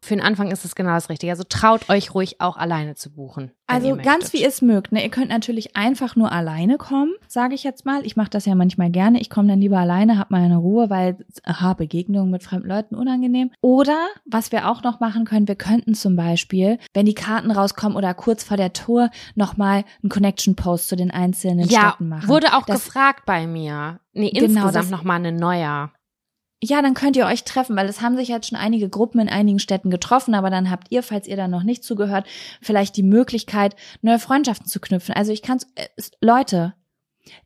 Für 0.02 0.16
den 0.16 0.24
Anfang 0.24 0.50
ist 0.52 0.66
es 0.66 0.76
genau 0.76 0.92
das 0.94 1.10
Richtige. 1.10 1.32
Also 1.32 1.44
traut 1.48 1.90
euch 1.90 2.14
ruhig 2.16 2.42
auch 2.42 2.58
alleine 2.58 2.96
zu 2.96 3.12
buchen. 3.12 3.52
Also 3.70 3.98
ganz 3.98 4.32
wie 4.32 4.42
ihr 4.44 4.48
es 4.48 4.62
mögt. 4.62 4.94
Ne? 4.94 5.04
Ihr 5.04 5.10
könnt 5.10 5.28
natürlich 5.28 5.76
einfach 5.76 6.16
nur 6.16 6.32
alleine 6.32 6.78
kommen, 6.78 7.12
sage 7.28 7.54
ich 7.54 7.64
jetzt 7.66 7.86
mal. 7.86 8.06
Ich 8.06 8.16
mache 8.16 8.30
das 8.30 8.46
ja 8.46 8.56
manchmal 8.56 8.90
gerne. 8.90 9.20
Ich 9.20 9.30
komme 9.30 9.50
dann 9.50 9.60
lieber 9.60 9.78
alleine, 9.78 10.18
hab 10.18 10.32
meine 10.32 10.56
Ruhe, 10.56 10.90
weil 10.90 11.18
aha, 11.44 11.74
Begegnungen 11.74 12.32
mit 12.32 12.44
fremden 12.44 12.70
Leuten 12.70 12.96
unangenehm. 12.96 13.52
Oder 13.60 13.98
was 14.26 14.54
wir 14.54 14.70
auch 14.70 14.84
noch 14.84 15.02
machen 15.02 15.26
können, 15.26 15.50
wir 15.50 15.56
könnten 15.56 15.96
zum 15.96 16.16
Beispiel, 16.16 16.80
wenn 16.94 17.06
die 17.06 17.14
Karten 17.14 17.52
rauskommen 17.52 17.98
oder 17.98 18.14
kurz 18.14 18.46
vor 18.46 18.56
der 18.56 18.72
Tour, 18.72 19.10
nochmal 19.36 19.84
einen 20.02 20.10
Connection-Post 20.10 20.88
zu 20.88 20.96
den 20.96 21.12
einzelnen 21.12 21.68
ja, 21.68 21.90
Städten 21.90 22.08
machen. 22.08 22.30
wurde 22.30 22.56
auch 22.56 22.66
Das- 22.66 22.86
gefragt 22.86 23.24
bei 23.26 23.46
mir. 23.48 23.67
Nee, 24.14 24.32
Genau, 24.32 24.46
insgesamt 24.46 24.92
nochmal 24.92 25.18
eine 25.18 25.32
neue. 25.32 25.92
Ja, 26.64 26.82
dann 26.82 26.96
könnt 26.96 27.16
ihr 27.16 27.28
euch 27.28 27.44
treffen, 27.44 27.76
weil 27.76 27.88
es 27.88 28.02
haben 28.02 28.18
sich 28.18 28.30
jetzt 28.30 28.50
schon 28.50 28.58
einige 28.58 28.90
Gruppen 28.90 29.20
in 29.20 29.30
einigen 29.30 29.60
Städten 29.60 29.92
getroffen, 29.92 30.34
aber 30.34 30.50
dann 30.50 30.72
habt 30.72 30.88
ihr, 30.90 31.04
falls 31.04 31.28
ihr 31.28 31.38
da 31.38 31.48
noch 31.48 31.62
nicht 31.62 31.84
zugehört, 31.84 32.26
vielleicht 32.62 32.98
die 32.98 33.04
Möglichkeit, 33.04 33.76
neue 34.02 34.18
Freundschaften 34.18 34.66
zu 34.66 34.80
knüpfen. 34.80 35.14
Also 35.14 35.32
ich 35.32 35.44
kann, 35.44 35.60
Leute, 36.20 36.74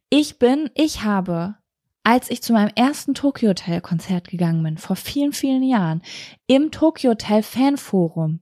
ich 0.10 0.40
bin, 0.40 0.70
ich 0.76 1.04
habe, 1.04 1.56
als 2.04 2.32
ich 2.32 2.42
zu 2.42 2.54
meinem 2.54 2.72
ersten 2.76 3.14
Tokyo 3.14 3.50
Hotel 3.50 3.82
Konzert 3.82 4.30
gegangen 4.30 4.64
bin, 4.64 4.78
vor 4.78 4.96
vielen, 4.96 5.34
vielen 5.34 5.64
Jahren, 5.64 6.02
im 6.48 6.72
Tokyo 6.72 7.12
Hotel 7.12 7.44
Fanforum, 7.44 8.40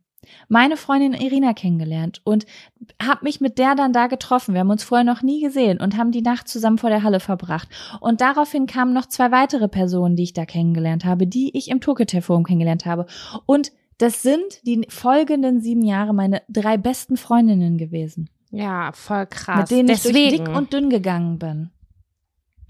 meine 0.47 0.77
Freundin 0.77 1.13
Irina 1.13 1.53
kennengelernt 1.53 2.21
und 2.23 2.45
habe 3.01 3.23
mich 3.23 3.41
mit 3.41 3.57
der 3.57 3.75
dann 3.75 3.93
da 3.93 4.07
getroffen. 4.07 4.53
Wir 4.53 4.61
haben 4.61 4.69
uns 4.69 4.83
vorher 4.83 5.03
noch 5.05 5.21
nie 5.21 5.41
gesehen 5.41 5.79
und 5.79 5.97
haben 5.97 6.11
die 6.11 6.21
Nacht 6.21 6.47
zusammen 6.47 6.77
vor 6.77 6.89
der 6.89 7.03
Halle 7.03 7.19
verbracht. 7.19 7.67
Und 7.99 8.21
daraufhin 8.21 8.65
kamen 8.67 8.93
noch 8.93 9.05
zwei 9.07 9.31
weitere 9.31 9.67
Personen, 9.67 10.15
die 10.15 10.23
ich 10.23 10.33
da 10.33 10.45
kennengelernt 10.45 11.05
habe, 11.05 11.27
die 11.27 11.55
ich 11.57 11.69
im 11.69 11.81
Toketer 11.81 12.21
Forum 12.21 12.43
kennengelernt 12.43 12.85
habe. 12.85 13.05
Und 13.45 13.71
das 13.97 14.21
sind 14.21 14.65
die 14.65 14.85
folgenden 14.89 15.59
sieben 15.61 15.83
Jahre 15.83 16.13
meine 16.13 16.41
drei 16.47 16.77
besten 16.77 17.17
Freundinnen 17.17 17.77
gewesen, 17.77 18.29
Ja, 18.49 18.91
voll 18.93 19.25
krass. 19.25 19.59
mit 19.59 19.71
denen 19.71 19.87
Deswegen. 19.87 20.17
ich 20.17 20.29
durch 20.37 20.45
dick 20.47 20.55
und 20.57 20.71
dünn 20.73 20.89
gegangen 20.89 21.37
bin. 21.37 21.69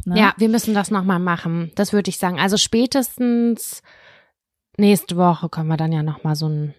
Ne? 0.05 0.17
Ja, 0.17 0.33
wir 0.37 0.49
müssen 0.49 0.73
das 0.73 0.89
nochmal 0.91 1.19
machen. 1.19 1.71
Das 1.75 1.93
würde 1.93 2.09
ich 2.09 2.17
sagen. 2.17 2.39
Also 2.39 2.57
spätestens 2.57 3.83
nächste 4.77 5.17
Woche 5.17 5.49
können 5.49 5.67
wir 5.67 5.77
dann 5.77 5.91
ja 5.91 6.01
nochmal 6.03 6.35
so 6.35 6.45
einen 6.47 6.73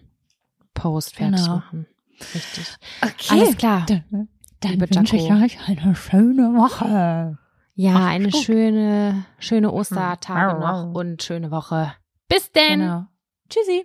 Post 0.73 1.15
fertig 1.15 1.41
Genau. 1.41 1.55
machen. 1.57 1.87
Richtig. 2.33 2.75
okay. 3.01 3.27
Alles 3.41 3.57
klar. 3.57 3.85
Dann, 3.87 4.27
dann 4.59 4.71
Liebe 4.71 4.95
wünsche 4.95 5.15
ich 5.15 5.31
euch 5.31 5.57
eine 5.67 5.95
schöne 5.95 6.53
Woche. 6.55 7.37
Ja, 7.73 7.95
Ach, 7.95 8.05
eine 8.09 8.29
gut. 8.29 8.43
schöne, 8.43 9.25
schöne 9.39 9.71
Ostertage 9.71 10.53
Hm. 10.53 10.59
noch 10.59 10.93
und 10.93 11.23
schöne 11.23 11.49
Woche. 11.51 11.93
Bis 12.27 12.51
denn. 12.51 12.79
Genau. 12.81 13.05
Tschüssi. 13.49 13.79